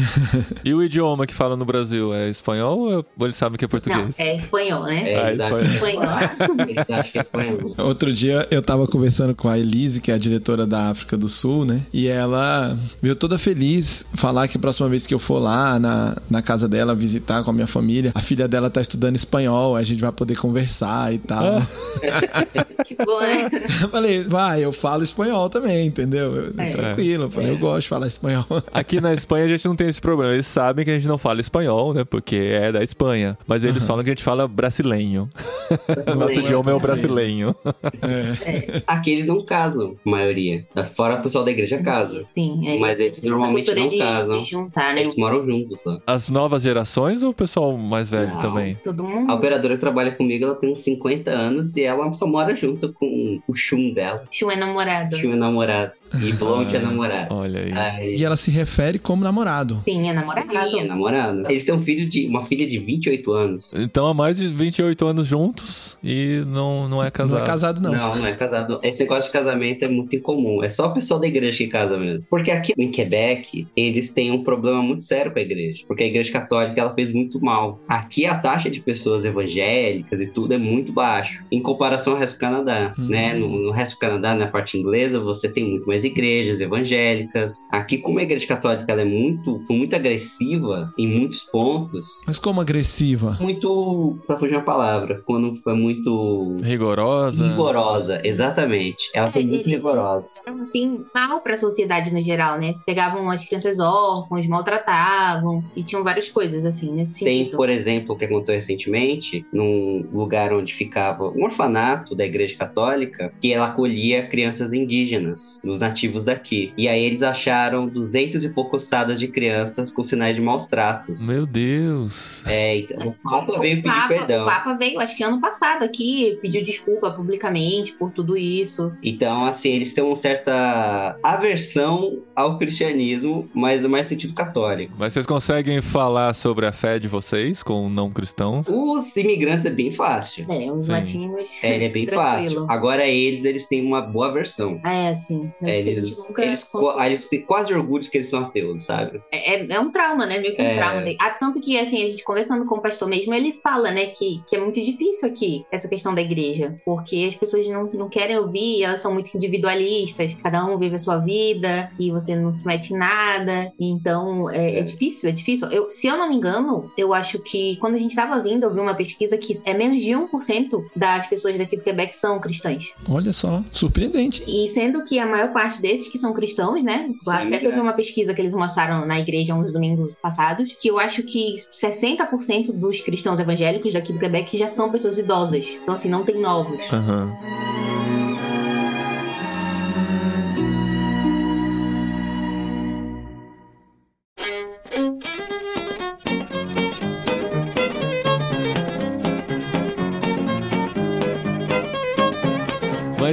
E 0.64 0.74
o 0.74 0.84
idioma 0.84 1.26
que 1.26 1.34
fala 1.34 1.56
no 1.56 1.66
Brasil 1.66 2.14
é 2.14 2.30
espanhol 2.30 2.80
ou 2.80 3.26
ele 3.26 3.34
sabe 3.34 3.58
que 3.58 3.66
é 3.66 3.68
Não, 3.68 3.70
português? 3.70 4.20
é 4.20 4.36
espanhol, 4.36 4.84
né? 4.84 5.12
É, 5.14 5.18
Ah, 5.18 5.46
acham 5.48 5.60
espanhol. 5.60 6.04
acham 6.78 7.04
que 7.04 7.18
é 7.18 7.22
espanhol. 7.22 7.76
Outro 7.78 8.12
dia 8.12 8.48
eu 8.52 8.62
tava 8.62 8.88
conversando 8.88 9.36
com 9.36 9.48
a 9.48 9.58
Elise, 9.58 10.02
que 10.02 10.12
é 10.12 10.16
a 10.16 10.18
diretora 10.18 10.66
da 10.66 10.90
África 10.90 11.18
do 11.18 11.30
Sul, 11.30 11.66
né? 11.66 11.86
E 11.94 12.08
ela 12.08 12.78
veio 13.02 13.16
toda 13.16 13.38
feliz 13.38 14.06
falar 14.16 14.48
que 14.48 14.58
a 14.58 14.60
próxima 14.60 14.90
vez 14.90 15.06
que 15.06 15.14
eu 15.14 15.20
for 15.20 15.40
lá 15.40 15.80
na, 15.80 16.18
na 16.30 16.42
casa 16.42 16.68
dela 16.68 16.96
visitar 16.98 17.44
com 17.44 17.50
a 17.50 17.54
minha 17.54 17.68
família, 17.68 18.12
a 18.16 18.22
filha 18.22 18.48
dela 18.48 18.70
tá 18.70 18.82
estudando 18.82 19.16
espanhol, 19.16 19.76
a 19.76 19.84
gente 19.84 20.02
vai 20.02 20.12
poder 20.12 20.36
conversar 20.38 21.14
e 21.14 21.18
tal. 21.20 21.62
que 22.86 22.96
bom, 22.96 23.20
né? 23.20 23.50
Eu 23.82 23.90
falei, 23.90 24.24
vai, 24.24 24.64
eu 24.64 24.72
falo 24.72 25.04
espanhol 25.04 25.50
também, 25.50 25.88
entendeu? 25.88 26.36
Eu- 26.36 26.54
É. 26.58 26.70
Tranquilo, 26.72 27.24
eu 27.26 27.32
falei, 27.32 27.50
É. 27.50 27.54
eu 27.54 27.58
gosto 27.58 27.82
de 27.84 27.88
falar 27.90 28.08
espanhol. 28.08 28.46
Aqui 28.74 29.00
na 29.02 29.14
Espanha 29.14 29.46
a 29.46 29.48
gente 29.48 29.66
não 29.68 29.76
tem 29.76 29.88
esse 29.88 30.02
problema. 30.02 30.34
Eles 30.34 30.48
sabem 30.48 30.84
que 30.86 30.92
a 30.92 30.94
gente 30.96 31.08
não 31.08 31.18
fala 31.18 31.40
espanhol, 31.42 31.94
né? 31.94 32.04
Porque 32.04 32.36
é 32.36 32.72
da 32.72 32.84
Espanha. 32.84 33.38
Mas 33.48 33.64
eles 33.64 33.84
falam 33.86 34.04
que 34.04 34.10
a 34.10 34.14
gente 34.14 34.24
fala 34.24 34.48
brasileiro. 34.48 35.30
Nosso 36.18 36.40
idioma 36.40 36.72
é 36.72 36.74
o 36.74 36.80
brasileiro. 36.80 37.56
É. 38.02 38.82
Aqui 38.88 39.12
eles 39.12 39.26
não 39.26 39.42
casam, 39.44 39.96
a 40.06 40.10
maioria. 40.10 40.66
Fora 40.94 41.16
o 41.20 41.22
pessoal 41.22 41.44
da 41.44 41.52
igreja 41.52 41.78
casa. 41.82 42.24
Sim, 42.24 42.68
é. 42.68 42.78
Mas 42.80 43.00
eles 43.00 43.22
normalmente 43.24 43.74
não 43.74 43.88
de, 43.88 43.98
casam. 43.98 44.42
de 44.42 44.50
juntar, 44.50 44.94
né? 44.94 45.02
Eles 45.02 45.16
moram 45.16 45.46
juntos 45.46 45.82
só. 45.82 46.00
As 46.08 46.30
novas 46.30 46.62
gerações 46.64 46.87
ou 46.96 47.30
o 47.32 47.34
pessoal 47.34 47.78
mais 47.78 48.10
velho 48.10 48.34
Não. 48.34 48.40
também? 48.40 48.76
Todo 48.84 49.04
A 49.06 49.10
mundo. 49.10 49.34
operadora 49.34 49.74
que 49.76 49.80
trabalha 49.80 50.12
comigo, 50.12 50.46
ela 50.46 50.56
tem 50.56 50.72
uns 50.72 50.80
50 50.80 51.30
anos 51.32 51.76
e 51.76 51.84
ela 51.84 52.12
só 52.14 52.26
mora 52.28 52.56
junto 52.56 52.94
com 52.94 53.40
o 53.48 53.54
Chum 53.56 53.94
dela. 53.94 54.24
Chum 54.32 54.50
é 54.52 54.56
namorado. 54.56 55.18
Chum 55.20 55.34
é 55.34 55.36
namorado. 55.36 55.92
E 56.24 56.32
Blonde 56.34 56.76
é 56.76 56.80
Ah, 56.80 56.82
namorado. 56.84 57.36
Olha 57.36 57.60
aí. 57.62 57.72
Aí... 57.74 58.16
E 58.16 58.24
ela 58.24 58.36
se 58.38 58.50
refere 58.52 58.98
como 59.00 59.24
namorado. 59.24 59.82
Sim, 59.84 60.10
é 60.10 60.14
namorado. 60.14 60.70
Sim, 60.72 60.80
é 60.80 60.84
namorado. 60.86 61.44
Eles 61.50 61.66
têm 61.66 61.76
um 61.76 61.82
filho 61.82 62.08
de, 62.08 62.28
uma 62.28 62.44
filha 62.44 62.66
de 62.66 62.78
28 62.80 63.32
anos. 63.34 63.74
Então 63.76 64.08
há 64.08 64.14
mais 64.14 64.38
de 64.38 64.48
28 64.48 65.06
anos 65.06 65.28
juntos 65.28 65.98
e 66.04 66.44
não, 66.48 66.88
não 66.88 67.04
é 67.04 67.12
casado. 67.12 67.38
Não 67.38 67.44
é 67.44 67.46
casado, 67.48 67.82
não. 67.82 67.92
Não, 67.92 68.16
não 68.16 68.26
é 68.26 68.34
casado. 68.34 68.80
Esse 68.84 69.02
negócio 69.04 69.28
de 69.32 69.34
casamento 69.38 69.84
é 69.84 69.88
muito 69.88 70.16
incomum. 70.16 70.64
É 70.64 70.70
só 70.70 70.88
o 70.88 70.94
pessoal 70.94 71.20
da 71.20 71.28
igreja 71.28 71.58
que 71.58 71.68
casa 71.68 71.98
mesmo. 71.98 72.22
Porque 72.30 72.52
aqui 72.52 72.74
em 72.78 72.90
Quebec, 72.90 73.68
eles 73.76 74.14
têm 74.14 74.32
um 74.32 74.44
problema 74.44 74.82
muito 74.82 75.04
sério 75.04 75.32
com 75.32 75.40
a 75.40 75.42
igreja. 75.42 75.84
Porque 75.88 76.04
a 76.04 76.08
igreja 76.08 76.32
católica, 76.32 76.77
ela 76.80 76.94
fez 76.94 77.14
muito 77.14 77.40
mal. 77.42 77.80
Aqui 77.88 78.26
a 78.26 78.36
taxa 78.38 78.70
de 78.70 78.82
pessoas 78.82 79.26
evangélicas 79.26 80.20
e 80.20 80.28
tudo 80.28 80.54
é 80.54 80.58
muito 80.58 80.92
baixo. 80.94 81.44
Em 81.52 81.62
comparação 81.62 82.14
ao 82.14 82.20
resto 82.20 82.36
do 82.36 82.40
Canadá, 82.42 82.94
Hum. 82.98 83.08
né? 83.10 83.34
No, 83.34 83.48
no 83.50 83.72
resto 83.72 83.94
do 83.96 84.00
Canadá, 84.00 84.34
na 84.36 84.48
parte 84.48 84.78
inglesa, 84.78 85.20
você 85.20 85.50
tem 85.52 85.64
muito 85.70 85.86
mais 85.88 86.04
igrejas 86.04 86.60
evangélicas. 86.60 87.54
Aqui, 87.72 87.98
como 87.98 88.20
a 88.20 88.24
igreja 88.24 88.48
católica 88.48 88.92
ela 88.92 89.02
é 89.02 89.06
muito, 89.06 89.60
foi 89.66 89.78
muito 89.78 89.96
agressiva 89.96 90.92
em 90.98 91.08
muitos 91.08 91.44
pontos, 91.44 92.24
Mas 92.26 92.40
como 92.40 92.62
agressiva? 92.62 93.38
muito, 93.40 94.18
pra 94.26 94.38
fugir 94.38 94.56
uma 94.56 94.64
palavra, 94.64 95.22
quando 95.26 95.56
foi 95.56 95.74
muito 95.74 96.56
Rigorosa. 96.62 97.48
rigorosa, 97.48 98.22
exatamente. 98.24 99.10
Ela 99.14 99.32
foi 99.32 99.42
É, 99.42 99.46
muito 99.46 99.68
ele- 99.68 99.76
rigorosa. 99.76 100.34
Assim, 100.62 101.06
mal 101.14 101.42
pra 101.42 101.58
sociedade 101.58 102.14
no 102.14 102.22
geral, 102.22 102.60
né? 102.60 102.76
Pegavam 102.86 103.30
as 103.30 103.46
crianças 103.46 103.80
órfãos, 103.80 104.48
maltratavam 104.48 105.64
e 105.76 105.84
tinham 105.84 106.04
várias 106.04 106.30
coisas, 106.30 106.57
assim, 106.66 106.92
nesse 106.94 107.24
Tem, 107.24 107.40
sentido. 107.40 107.58
por 107.58 107.70
exemplo, 107.70 108.16
o 108.16 108.18
que 108.18 108.26
aconteceu 108.26 108.56
recentemente, 108.56 109.46
num 109.52 110.08
lugar 110.12 110.54
onde 110.54 110.74
ficava 110.74 111.30
um 111.30 111.44
orfanato 111.44 112.16
da 112.16 112.26
Igreja 112.26 112.56
Católica, 112.58 113.32
que 113.42 113.52
ela 113.54 113.68
acolhia 113.68 114.28
crianças 114.28 114.74
indígenas, 114.74 115.62
os 115.66 115.82
nativos 115.82 116.26
daqui. 116.26 116.74
E 116.78 116.88
aí 116.88 117.04
eles 117.04 117.24
acharam 117.24 117.88
duzentos 117.88 118.44
e 118.44 118.50
poucos 118.50 118.84
ossadas 118.84 119.20
de 119.20 119.28
crianças 119.28 119.92
com 119.92 120.04
sinais 120.04 120.36
de 120.36 120.42
maus 120.42 120.68
tratos. 120.68 121.24
Meu 121.24 121.46
Deus. 121.46 122.44
É, 122.46 122.78
então, 122.78 123.08
o 123.10 123.14
Papa 123.14 123.60
veio 123.60 123.80
o 123.80 123.84
pedir 123.84 123.96
Papa, 123.96 124.08
perdão. 124.08 124.44
o 124.44 124.46
Papa 124.46 124.74
veio, 124.76 125.00
acho 125.00 125.16
que 125.16 125.24
ano 125.24 125.42
passado 125.42 125.84
aqui, 125.84 126.38
pediu 126.42 126.64
desculpa 126.64 127.12
publicamente 127.12 127.94
por 127.94 128.12
tudo 128.12 128.38
isso. 128.38 128.94
Então, 129.04 129.46
assim, 129.46 129.72
eles 129.72 129.94
têm 129.94 130.04
uma 130.04 130.16
certa 130.16 131.18
aversão 131.24 132.22
ao 132.36 132.58
cristianismo, 132.58 133.50
mas 133.54 133.84
no 133.84 133.90
mais 133.90 134.08
sentido 134.08 134.34
católico. 134.34 134.94
Mas 134.98 135.14
vocês 135.14 135.26
conseguem 135.26 135.82
falar 135.82 136.34
sobre 136.34 136.47
a 136.66 136.72
fé 136.72 137.00
de 137.00 137.08
vocês 137.08 137.62
com 137.64 137.90
não 137.90 138.10
cristãos? 138.12 138.68
Os 138.70 139.16
imigrantes 139.18 139.66
é 139.66 139.70
bem 139.70 139.92
fácil. 139.92 140.46
É, 140.52 140.72
os 140.72 140.86
Sim. 140.86 140.92
latinos. 140.92 141.64
É, 141.64 141.76
ele 141.76 141.86
é 141.86 141.90
bem 141.90 142.06
tranquilo. 142.06 142.32
fácil. 142.42 142.66
Agora 142.70 143.08
eles, 143.08 143.46
eles 143.46 143.68
têm 143.68 143.86
uma 143.86 144.02
boa 144.02 144.32
versão. 144.32 144.80
É, 144.86 145.10
assim. 145.10 145.52
É, 145.62 145.80
eles, 145.80 146.30
eles, 146.38 146.70
eles 147.06 147.30
têm 147.30 147.42
quase 147.42 147.74
orgulho 147.74 148.02
de 148.04 148.10
que 148.10 148.18
eles 148.18 148.28
são 148.30 148.42
ateus, 148.46 148.84
sabe? 148.84 149.22
É, 149.32 149.66
é 149.74 149.80
um 149.80 149.92
trauma, 149.92 150.26
né? 150.26 150.40
Meio 150.40 150.56
que 150.56 150.62
um 150.62 150.66
É. 150.66 150.76
trauma. 150.78 151.04
Ah, 151.20 151.32
tanto 151.32 151.60
que, 151.62 151.78
assim, 151.80 152.04
a 152.04 152.10
gente 152.10 152.24
conversando 152.24 152.66
com 152.66 152.76
o 152.76 152.82
pastor 152.82 153.08
mesmo, 153.08 153.34
ele 153.34 153.52
fala, 153.64 153.92
né, 153.92 154.08
que, 154.08 154.42
que 154.48 154.56
é 154.56 154.60
muito 154.60 154.80
difícil 154.82 155.28
aqui, 155.28 155.66
essa 155.72 155.88
questão 155.88 156.14
da 156.14 156.22
igreja. 156.22 156.76
Porque 156.86 157.26
as 157.28 157.36
pessoas 157.36 157.68
não, 157.68 157.86
não 157.92 158.10
querem 158.10 158.38
ouvir, 158.38 158.84
elas 158.84 159.00
são 159.02 159.14
muito 159.14 159.34
individualistas. 159.36 160.34
Cada 160.42 160.66
um 160.66 160.78
vive 160.78 160.96
a 160.96 161.00
sua 161.00 161.18
vida 161.18 161.92
e 162.00 162.12
você 162.12 162.36
não 162.36 162.52
se 162.52 162.66
mete 162.66 162.94
em 162.94 162.98
nada. 162.98 163.72
Então, 163.80 164.50
é, 164.50 164.76
é 164.76 164.80
É. 164.80 164.82
difícil, 164.84 165.30
é 165.30 165.32
difícil. 165.32 165.68
Eu, 165.70 165.90
se 165.90 166.08
eu 166.08 166.18
não 166.18 166.30
me 166.30 166.37
engano, 166.38 166.92
eu 166.98 167.14
acho 167.14 167.40
que 167.40 167.76
quando 167.78 167.96
a 167.96 167.98
gente 167.98 168.12
estava 168.12 168.42
vindo, 168.42 168.64
eu 168.64 168.74
vi 168.74 168.80
uma 168.80 168.96
pesquisa 168.96 169.38
que 169.38 169.60
é 169.66 169.74
menos 169.74 170.02
de 170.02 170.12
1% 170.12 170.86
das 170.96 171.28
pessoas 171.28 171.58
daqui 171.58 171.78
do 171.78 171.84
Quebec 171.84 172.16
são 172.16 172.40
cristãs. 172.40 172.94
Olha 173.10 173.34
só, 173.34 173.64
surpreendente. 173.72 174.44
E 174.48 174.70
sendo 174.70 175.04
que 175.04 175.20
a 175.20 175.26
maior 175.26 175.52
parte 175.52 175.82
desses 175.82 176.08
que 176.08 176.18
são 176.18 176.34
cristãos, 176.34 176.84
né? 176.84 177.12
Sim, 177.22 177.32
até 177.32 177.60
teve 177.60 177.78
é. 177.78 177.82
uma 177.82 177.94
pesquisa 177.94 178.34
que 178.34 178.42
eles 178.42 178.54
mostraram 178.54 179.06
na 179.06 179.20
igreja 179.20 179.56
uns 179.56 179.72
domingos 179.72 180.16
passados, 180.22 180.76
que 180.80 180.90
eu 180.90 181.00
acho 181.00 181.24
que 181.24 181.56
60% 181.72 182.72
dos 182.72 183.02
cristãos 183.02 183.40
evangélicos 183.40 183.94
daqui 183.94 184.14
do 184.14 184.20
Quebec 184.20 184.58
já 184.58 184.68
são 184.68 184.92
pessoas 184.92 185.18
idosas. 185.18 185.78
Então, 185.82 185.94
assim, 185.94 186.10
não 186.10 186.24
tem 186.24 186.40
novos. 186.40 186.82
Aham. 186.92 187.97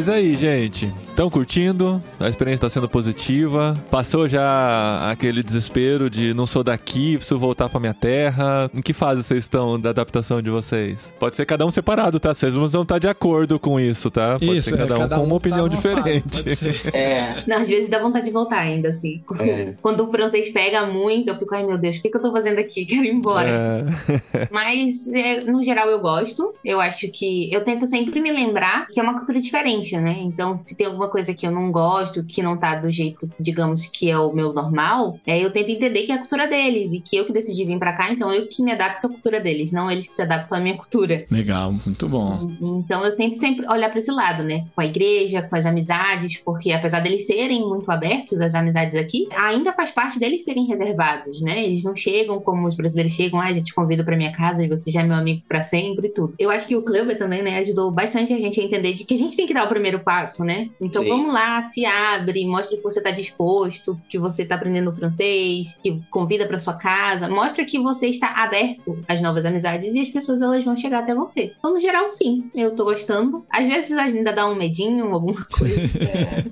Mas 0.07 0.11
aí, 0.11 0.35
gente, 0.37 0.93
estão 1.15 1.31
curtindo? 1.31 2.03
A 2.19 2.29
experiência 2.29 2.67
está 2.67 2.69
sendo 2.69 2.89
positiva? 2.89 3.81
Passou 3.91 4.29
já 4.29 5.11
aquele 5.11 5.43
desespero 5.43 6.11
de 6.11 6.35
não 6.35 6.45
sou 6.45 6.65
daqui, 6.65 7.17
preciso 7.17 7.39
voltar 7.39 7.69
para 7.69 7.79
minha 7.79 7.95
terra? 7.95 8.69
Em 8.75 8.83
que 8.83 8.93
fase 8.93 9.23
vocês 9.23 9.45
estão 9.45 9.81
da 9.81 9.91
adaptação 9.91 10.43
de 10.43 10.51
vocês? 10.51 11.15
Pode 11.19 11.37
ser 11.37 11.47
cada 11.47 11.65
um 11.65 11.71
separado, 11.71 12.19
tá? 12.19 12.35
Vocês 12.35 12.53
não 12.53 12.67
vão 12.67 12.83
estar 12.83 12.99
de 12.99 13.09
acordo 13.09 13.61
com 13.61 13.79
isso, 13.79 14.11
tá? 14.11 14.39
Pode 14.41 14.59
Isso, 14.59 14.71
ser 14.71 14.77
cada 14.77 14.95
é, 14.95 14.97
um 14.97 15.01
cada 15.01 15.17
com 15.17 15.23
um 15.23 15.25
uma 15.27 15.31
tá 15.31 15.37
opinião 15.37 15.71
fase, 15.71 15.77
diferente. 15.77 16.57
ser. 16.57 16.75
É. 16.95 17.43
Não, 17.47 17.59
às 17.59 17.69
vezes 17.69 17.89
dá 17.89 18.01
vontade 18.01 18.25
de 18.27 18.31
voltar 18.33 18.59
ainda, 18.59 18.91
assim. 18.91 19.23
É. 19.41 19.75
Quando 19.81 20.05
o 20.05 20.11
francês 20.11 20.49
pega 20.51 20.87
muito, 20.87 21.29
eu 21.29 21.39
fico, 21.39 21.55
ai 21.55 21.65
meu 21.65 21.79
Deus, 21.79 21.97
o 21.97 22.03
que, 22.03 22.11
que 22.11 22.17
eu 22.17 22.23
tô 22.23 22.33
fazendo 22.33 22.59
aqui? 22.59 22.85
Quero 22.87 23.05
ir 23.05 23.13
embora. 23.13 23.49
É. 23.49 24.49
Mas, 24.51 25.09
é, 25.13 25.43
no 25.43 25.63
geral, 25.63 25.89
eu 25.89 26.01
gosto. 26.01 26.55
Eu 26.65 26.81
acho 26.81 27.09
que. 27.09 27.53
Eu 27.53 27.63
tento 27.65 27.87
sempre 27.87 28.21
me 28.21 28.33
lembrar 28.33 28.89
que 28.89 28.99
é 28.99 29.03
uma 29.03 29.15
cultura 29.15 29.41
diferente, 29.41 29.97
né? 29.97 30.17
Então, 30.21 30.57
se 30.57 30.77
tem 30.77 30.87
alguma 30.87 31.04
coisa 31.09 31.35
que 31.35 31.47
eu 31.47 31.51
não 31.51 31.71
gosto, 31.71 32.25
que 32.25 32.43
não 32.43 32.57
tá 32.57 32.77
do 32.77 32.91
jeito, 32.91 33.31
digamos, 33.39 33.87
que 33.87 34.11
é 34.11 34.19
o 34.19 34.33
meu 34.33 34.53
normal, 34.53 35.19
é, 35.27 35.39
eu 35.43 35.53
tento 35.53 35.71
entender 35.71 36.03
que 36.03 36.13
é 36.13 36.15
a 36.15 36.19
cultura 36.19 36.47
deles 36.47 36.93
e 36.93 37.01
que 37.01 37.17
eu 37.17 37.27
que 37.27 37.33
decidi 37.33 37.65
vir 37.65 37.79
pra 37.79 37.95
cá, 37.95 38.13
então 38.13 38.33
eu 38.33 38.47
que 38.49 38.63
me 38.63 38.73
adapto 38.73 39.07
à 39.07 39.11
cultura 39.11 39.41
deles, 39.41 39.73
não 39.73 39.91
eles 39.91 40.07
que 40.07 40.13
se 40.13 40.23
adaptam 40.23 40.59
à 40.59 40.61
minha 40.61 40.77
cultura. 40.77 41.27
Legal, 41.31 41.73
muito 41.73 42.09
bom. 42.09 42.51
Então 42.61 43.05
eu 43.05 43.17
tento 43.17 43.37
sempre 43.37 43.67
olhar 43.71 43.91
pra 43.91 43.99
esse 43.99 44.11
lado, 44.11 44.43
né? 44.43 44.67
Com 44.75 44.81
a 44.81 44.87
igreja, 44.87 45.43
com 45.43 45.57
as 45.57 45.67
amizades, 45.67 46.39
porque 46.39 46.73
apesar 46.73 47.01
deles 47.01 47.27
serem 47.27 47.63
muito 47.63 47.91
abertos, 47.91 48.41
as 48.41 48.55
amizades 48.55 48.97
aqui, 48.97 49.27
ainda 49.37 49.73
faz 49.73 49.91
parte 49.91 50.19
deles 50.19 50.45
serem 50.45 50.67
reservados, 50.67 51.41
né? 51.43 51.65
Eles 51.65 51.85
não 51.85 51.95
chegam 51.95 52.41
como 52.41 52.67
os 52.67 52.75
brasileiros 52.75 53.15
chegam, 53.15 53.41
ah, 53.41 53.53
já 53.53 53.63
te 53.63 53.75
convido 53.75 54.05
pra 54.05 54.17
minha 54.17 54.33
casa 54.33 54.63
e 54.63 54.69
você 54.69 54.91
já 54.91 55.01
é 55.01 55.05
meu 55.05 55.17
amigo 55.17 55.43
pra 55.49 55.63
sempre 55.63 56.09
e 56.09 56.11
tudo. 56.11 56.35
Eu 56.39 56.51
acho 56.51 56.67
que 56.67 56.77
o 56.77 56.83
Clube 56.83 57.17
também, 57.17 57.43
né, 57.43 57.59
ajudou 57.59 57.91
bastante 57.91 58.33
a 58.33 58.39
gente 58.39 58.61
a 58.61 58.65
entender 58.65 58.95
de 58.95 59.05
que 59.05 59.15
a 59.15 59.19
gente 59.19 59.37
tem 59.37 59.47
que 59.47 59.55
dar 59.55 59.65
o 59.65 59.69
primeiro 59.69 60.01
passo, 60.01 60.45
né? 60.45 60.69
Então 60.95 61.03
Sim. 61.03 61.09
vamos 61.09 61.33
lá, 61.35 61.61
se 61.63 61.85
abre, 61.85 62.47
mostra 62.47 62.77
que 62.77 62.83
você 62.85 63.01
está 63.01 63.11
disposto, 63.11 64.01
que 64.09 64.17
você 64.17 64.43
está 64.45 64.55
aprendendo 64.55 64.95
francês, 64.95 65.67
que 65.83 66.01
convida 66.09 66.47
para 66.47 66.59
sua 66.61 66.75
casa, 66.75 67.29
mostra 67.29 67.65
que 67.65 67.81
você 67.81 68.07
está 68.07 68.29
aberto 68.29 69.03
às 69.09 69.21
novas 69.21 69.45
amizades 69.45 69.93
e 69.93 70.01
as 70.01 70.09
pessoas 70.09 70.41
elas 70.41 70.65
vão 70.65 70.77
chegar 70.77 71.01
até 71.01 71.13
você. 71.15 71.53
Então, 71.59 71.75
no 71.75 71.81
geral, 71.81 72.09
sim, 72.09 72.49
eu 72.55 72.77
tô 72.77 72.85
gostando. 72.85 73.45
Às 73.53 73.67
vezes 73.67 73.91
ainda 73.99 74.33
dá 74.33 74.49
um 74.49 74.55
medinho, 74.55 75.07
alguma 75.07 75.45
coisa, 75.51 75.77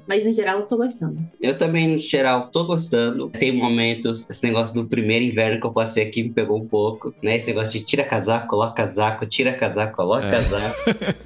mas 0.09 0.25
no 0.27 0.33
geral 0.33 0.61
eu 0.61 0.67
tô 0.67 0.77
gostando. 0.77 1.19
Eu 1.41 1.57
também, 1.57 1.89
no 1.89 1.99
geral, 1.99 2.51
tô 2.51 2.67
gostando. 2.67 3.29
Tem 3.29 3.57
momentos, 3.57 4.29
esse 4.29 4.45
negócio 4.45 4.75
do 4.75 4.89
primeiro 4.89 5.25
inverno 5.25 5.61
que 5.61 5.67
eu 5.67 5.73
passei 5.73 6.05
aqui 6.05 6.25
me 6.25 6.33
pegou 6.33 6.61
um 6.61 6.67
pouco, 6.67 7.15
né? 7.23 7.37
Esse 7.37 7.49
negócio 7.49 7.79
de 7.79 7.85
tira 7.85 8.03
casaco, 8.05 8.49
coloca 8.49 8.75
casaco, 8.75 9.25
tira 9.27 9.53
casaco, 9.53 9.95
coloca 9.95 10.27
É. 10.27 10.31
casaco. 10.31 10.77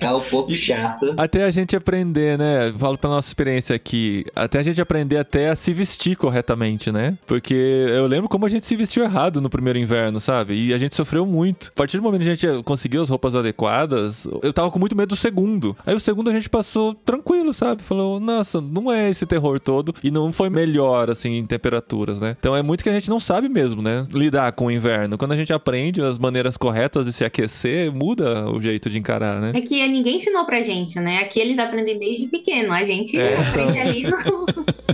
É 0.01 0.13
um 0.13 0.21
pouco 0.21 0.51
chato. 0.53 1.15
Até 1.17 1.45
a 1.45 1.51
gente 1.51 1.75
aprender, 1.75 2.37
né? 2.39 2.73
Falo 2.79 2.99
pela 3.07 3.15
nossa 3.15 3.29
experiência 3.29 3.75
aqui. 3.75 4.25
Até 4.35 4.59
a 4.59 4.63
gente 4.63 4.81
aprender 4.81 5.17
até 5.17 5.49
a 5.49 5.55
se 5.55 5.73
vestir 5.73 6.17
corretamente, 6.17 6.91
né? 6.91 7.17
Porque 7.27 7.55
eu 7.55 8.07
lembro 8.07 8.29
como 8.29 8.45
a 8.45 8.49
gente 8.49 8.67
se 8.67 8.75
vestiu 8.75 9.05
errado 9.05 9.41
no 9.41 9.49
primeiro 9.49 9.79
inverno, 9.79 10.19
sabe? 10.19 10.55
E 10.55 10.75
a 10.75 10.79
gente 10.79 10.95
sofreu 10.95 11.25
muito. 11.25 11.69
A 11.75 11.77
partir 11.77 11.97
do 11.97 12.03
momento 12.03 12.23
que 12.23 12.31
a 12.31 12.35
gente 12.35 12.63
conseguiu 12.65 13.03
as 13.03 13.09
roupas 13.09 13.37
adequadas, 13.37 14.27
eu 14.43 14.53
tava 14.53 14.71
com 14.71 14.79
muito 14.79 14.97
medo 14.97 15.11
do 15.11 15.17
segundo. 15.17 15.77
Aí 15.87 15.95
o 15.95 16.01
segundo 16.01 16.29
a 16.29 16.33
gente 16.33 16.51
passou 16.51 16.95
tranquilo, 16.95 17.53
sabe? 17.55 17.83
Falou, 17.83 18.19
nossa, 18.19 18.61
não 18.61 18.93
é 18.93 19.09
esse 19.09 19.25
terror 19.25 19.61
todo. 19.61 19.95
E 20.03 20.11
não 20.11 20.33
foi 20.33 20.51
melhor, 20.51 21.09
assim, 21.09 21.35
em 21.35 21.47
temperaturas, 21.47 22.21
né? 22.21 22.37
Então 22.39 22.57
é 22.57 22.63
muito 22.63 22.83
que 22.83 22.91
a 22.91 22.93
gente 22.93 23.09
não 23.09 23.21
sabe 23.21 23.49
mesmo, 23.49 23.81
né? 23.81 24.07
Lidar 24.13 24.53
com 24.53 24.67
o 24.67 24.71
inverno. 24.71 25.17
Quando 25.17 25.33
a 25.33 25.37
gente 25.37 25.53
aprende 25.53 26.03
as 26.03 26.19
maneiras 26.19 26.57
corretas 26.57 27.07
de 27.07 27.13
se 27.13 27.25
aquecer, 27.25 27.93
muda 27.93 28.51
o 28.51 28.61
jeito 28.61 28.91
de 28.91 28.99
encarar, 28.99 29.41
né? 29.41 29.53
É 29.55 29.61
que 29.61 29.87
ninguém 29.87 30.17
ensinou 30.17 30.45
pra 30.45 30.61
gente, 30.63 30.99
né? 30.99 31.19
Aqui 31.19 31.39
eles 31.39 31.59
aprendem 31.59 31.99
desde 31.99 32.27
pequeno. 32.27 32.73
A 32.73 32.83
gente 32.83 32.96
É, 33.17 33.37
aprende 33.39 33.79
ali 33.79 34.03
no. 34.05 34.17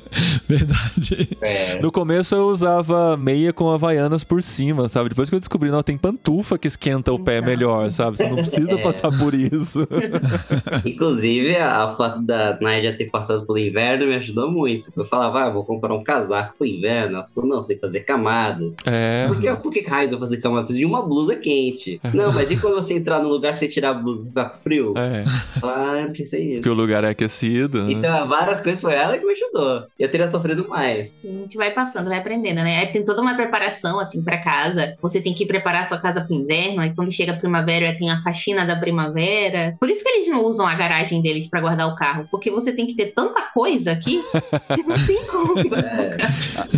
Verdade. 0.48 1.28
É. 1.40 1.80
No 1.80 1.90
começo 1.90 2.34
eu 2.34 2.46
usava 2.46 3.16
meia 3.16 3.52
com 3.52 3.70
havaianas 3.70 4.22
por 4.24 4.42
cima, 4.42 4.88
sabe? 4.88 5.08
Depois 5.08 5.28
que 5.30 5.34
eu 5.34 5.38
descobri, 5.40 5.70
não, 5.70 5.82
tem 5.82 5.96
pantufa 5.96 6.58
que 6.58 6.68
esquenta 6.68 7.12
o 7.12 7.18
pé 7.18 7.38
Então. 7.38 7.48
melhor, 7.48 7.90
sabe? 7.90 8.16
Você 8.18 8.28
não 8.28 8.36
precisa 8.36 8.72
É. 8.78 8.82
passar 8.82 9.10
por 9.18 9.34
isso. 9.34 9.86
Inclusive, 10.84 11.56
a, 11.56 11.84
a 11.84 11.94
fato 11.96 12.20
da 12.22 12.58
Naya 12.60 12.90
já 12.90 12.96
ter 12.96 13.06
passado 13.06 13.46
pelo 13.46 13.58
inverno 13.58 14.06
me 14.06 14.14
ajudou 14.16 14.50
muito. 14.50 14.92
Eu 14.96 15.04
falava, 15.04 15.44
ah, 15.44 15.50
vou 15.50 15.64
comprar 15.64 15.94
um 15.94 16.02
casaco 16.04 16.54
pro 16.58 16.66
inverno. 16.66 17.16
Ela 17.16 17.26
falou, 17.26 17.48
não, 17.48 17.62
você 17.62 17.68
tem 17.68 17.76
que 17.78 17.80
fazer 17.86 18.00
camadas. 18.00 18.76
É. 18.86 19.26
Por 19.28 19.40
que, 19.40 19.52
por 19.54 19.72
que 19.72 19.80
raios 19.88 20.12
eu 20.12 20.18
vou 20.18 20.26
fazer 20.26 20.40
camadas? 20.40 20.66
Preciso 20.66 20.86
de 20.86 20.92
uma 20.92 21.02
blusa 21.02 21.36
quente. 21.36 22.00
Não, 22.12 22.32
mas 22.32 22.50
e 22.50 22.56
quando 22.56 22.74
você 22.74 22.94
entrar 22.94 23.20
no 23.22 23.28
lugar 23.28 23.54
que 23.54 23.60
você 23.60 23.68
tirar 23.68 23.90
a 23.90 23.94
blusa 23.94 24.26
e 24.26 24.28
ficar 24.28 24.44
com 24.50 24.60
frio? 24.62 24.94
É, 24.96 25.24
Ah, 25.62 26.02
porque 26.06 26.22
isso 26.24 26.36
é 26.36 26.40
isso. 26.40 26.62
que 26.62 26.68
o 26.68 26.74
lugar 26.74 27.04
é 27.04 27.08
aquecido. 27.10 27.90
Né? 27.94 27.98
Então, 28.08 28.28
várias 28.28 28.60
coisas 28.60 28.80
foi 28.80 28.94
ela 28.94 29.18
que 29.18 29.24
me 29.24 29.32
ajudou. 29.32 29.84
Eu 29.98 30.10
teria 30.10 30.26
sofrido 30.26 30.68
mais. 30.68 31.20
A 31.24 31.28
gente 31.28 31.56
vai 31.56 31.70
passando, 31.72 32.08
vai 32.08 32.18
aprendendo, 32.18 32.56
né? 32.56 32.78
Aí 32.78 32.92
tem 32.92 33.04
toda 33.04 33.20
uma 33.22 33.34
preparação, 33.34 33.98
assim, 33.98 34.22
pra 34.22 34.38
casa. 34.38 34.96
Você 35.00 35.20
tem 35.20 35.34
que 35.34 35.46
preparar 35.46 35.82
a 35.82 35.86
sua 35.86 35.98
casa 35.98 36.20
pro 36.22 36.34
inverno. 36.34 36.80
Aí 36.80 36.94
quando 36.94 37.12
chega 37.12 37.32
a 37.32 37.36
primavera, 37.36 37.96
tem 37.98 38.10
a 38.10 38.20
faxina 38.20 38.64
da 38.66 38.76
primavera. 38.76 39.72
Por 39.78 39.90
isso 39.90 40.02
que 40.02 40.08
eles 40.10 40.28
não 40.28 40.44
usam 40.44 40.66
a 40.66 40.74
garagem 40.74 41.22
deles 41.22 41.48
pra 41.48 41.60
guardar 41.60 41.88
o 41.88 41.96
carro. 41.96 42.26
Porque 42.30 42.50
você 42.50 42.72
tem 42.72 42.86
que 42.86 42.94
ter 42.94 43.12
tanta 43.12 43.42
coisa 43.52 43.92
aqui 43.92 44.20
que 44.74 44.82
não 44.82 45.06
tem 45.06 45.26
como. 45.26 45.74
É, 45.74 46.16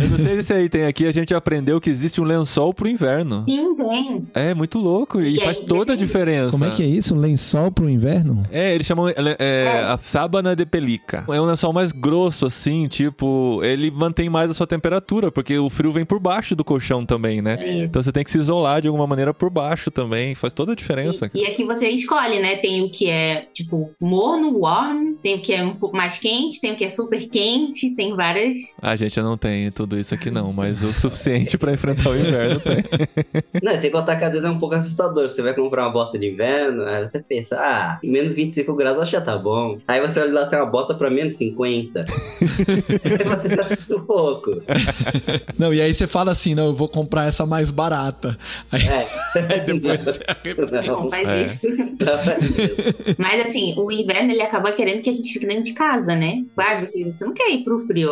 Eu 0.01 0.09
não 0.09 0.17
sei 0.17 0.43
se 0.43 0.53
aí 0.53 0.69
tem 0.69 0.85
aqui, 0.85 1.05
a 1.05 1.11
gente 1.11 1.33
aprendeu 1.33 1.79
que 1.79 1.89
existe 1.89 2.21
um 2.21 2.23
lençol 2.23 2.73
pro 2.73 2.87
inverno. 2.87 3.43
Sim, 3.45 3.75
tem. 3.75 4.27
É 4.33 4.53
muito 4.53 4.79
louco 4.79 5.21
e 5.21 5.35
E 5.35 5.39
faz 5.41 5.59
aí, 5.59 5.65
toda 5.65 5.93
a 5.93 5.95
diferença. 5.95 6.51
Como 6.51 6.65
é 6.65 6.71
que 6.71 6.83
é 6.83 6.85
isso? 6.85 7.15
Um 7.15 7.19
lençol 7.19 7.71
pro 7.71 7.89
inverno? 7.89 8.43
É, 8.51 8.73
eles 8.73 8.85
chamam 8.85 9.09
é, 9.09 9.13
é, 9.39 9.67
a 9.87 9.97
sábana 9.97 10.55
de 10.55 10.65
É 11.27 11.41
um 11.41 11.45
lençol 11.45 11.73
mais 11.73 11.91
grosso, 11.91 12.45
assim, 12.45 12.87
tipo, 12.87 13.61
ele 13.63 13.91
mantém 13.91 14.29
mais 14.29 14.51
a 14.51 14.53
sua 14.53 14.67
temperatura, 14.67 15.31
porque 15.31 15.57
o 15.57 15.69
frio 15.69 15.91
vem 15.91 16.05
por 16.05 16.19
baixo 16.19 16.55
do 16.55 16.63
colchão 16.63 17.05
também, 17.05 17.41
né? 17.41 17.57
Isso. 17.65 17.85
Então 17.85 18.03
você 18.03 18.11
tem 18.11 18.23
que 18.23 18.31
se 18.31 18.37
isolar 18.37 18.81
de 18.81 18.87
alguma 18.87 19.07
maneira 19.07 19.33
por 19.33 19.49
baixo 19.49 19.91
também, 19.91 20.35
faz 20.35 20.53
toda 20.53 20.71
a 20.71 20.75
diferença. 20.75 21.29
E, 21.33 21.41
e 21.41 21.45
aqui 21.45 21.63
você 21.63 21.87
escolhe, 21.89 22.39
né? 22.39 22.57
Tem 22.57 22.83
o 22.83 22.89
que 22.89 23.09
é, 23.09 23.47
tipo, 23.53 23.91
morno, 23.99 24.59
warm, 24.59 25.15
tem 25.21 25.35
o 25.35 25.41
que 25.41 25.53
é 25.53 25.63
um 25.63 25.75
pouco 25.75 25.95
mais 25.95 26.17
quente, 26.17 26.59
tem 26.59 26.73
o 26.73 26.75
que 26.75 26.85
é 26.85 26.89
super 26.89 27.29
quente, 27.29 27.95
tem 27.95 28.15
várias. 28.15 28.75
A 28.81 28.95
gente 28.95 29.19
não 29.21 29.37
tem 29.37 29.71
tudo 29.71 29.97
isso 29.97 30.13
aqui 30.13 30.31
não, 30.31 30.51
mas 30.51 30.83
o 30.83 30.93
suficiente 30.93 31.57
pra 31.57 31.73
enfrentar 31.73 32.09
o 32.09 32.17
inverno 32.17 32.59
tem. 32.59 32.83
Não, 33.61 33.77
sem 33.77 33.89
contar 33.89 34.15
que 34.17 34.23
às 34.23 34.31
vezes 34.31 34.45
é 34.45 34.49
um 34.49 34.59
pouco 34.59 34.75
assustador. 34.75 35.27
Você 35.27 35.41
vai 35.41 35.53
comprar 35.53 35.83
uma 35.83 35.91
bota 35.91 36.17
de 36.17 36.27
inverno, 36.27 36.83
aí 36.83 37.07
você 37.07 37.21
pensa, 37.21 37.57
ah, 37.57 37.99
menos 38.03 38.33
25 38.33 38.73
graus 38.75 38.99
acho 38.99 39.11
que 39.11 39.17
já 39.17 39.21
tá 39.21 39.37
bom. 39.37 39.77
Aí 39.87 39.99
você 40.01 40.19
olha 40.19 40.33
lá, 40.33 40.45
tem 40.45 40.59
uma 40.59 40.65
bota 40.65 40.93
pra 40.95 41.09
menos 41.09 41.37
50. 41.37 42.05
aí 42.05 43.23
você 43.41 43.47
se 43.49 43.59
assusta 43.59 43.95
um 43.97 44.05
pouco. 44.05 44.61
Não, 45.57 45.73
e 45.73 45.81
aí 45.81 45.93
você 45.93 46.07
fala 46.07 46.31
assim, 46.31 46.55
não, 46.55 46.67
eu 46.67 46.73
vou 46.73 46.87
comprar 46.87 47.27
essa 47.27 47.45
mais 47.45 47.71
barata. 47.71 48.37
Aí, 48.71 48.81
É. 48.87 49.07
aí 49.53 49.61
depois 49.61 50.01
você 50.01 50.21
arrepende. 50.27 50.87
Não 50.87 51.09
faz 51.09 51.27
É. 51.29 51.41
isso. 51.41 51.67
Não 51.75 51.85
isso. 51.85 53.15
Mas 53.17 53.41
assim, 53.45 53.73
o 53.77 53.91
inverno 53.91 54.31
ele 54.31 54.41
acaba 54.41 54.71
querendo 54.71 55.01
que 55.01 55.09
a 55.09 55.13
gente 55.13 55.31
fique 55.33 55.45
dentro 55.45 55.63
de 55.63 55.73
casa, 55.73 56.15
né? 56.15 56.43
Vai, 56.55 56.85
você, 56.85 57.03
você 57.03 57.25
não 57.25 57.33
quer 57.33 57.49
ir 57.51 57.63
pro 57.63 57.79
frio. 57.79 58.11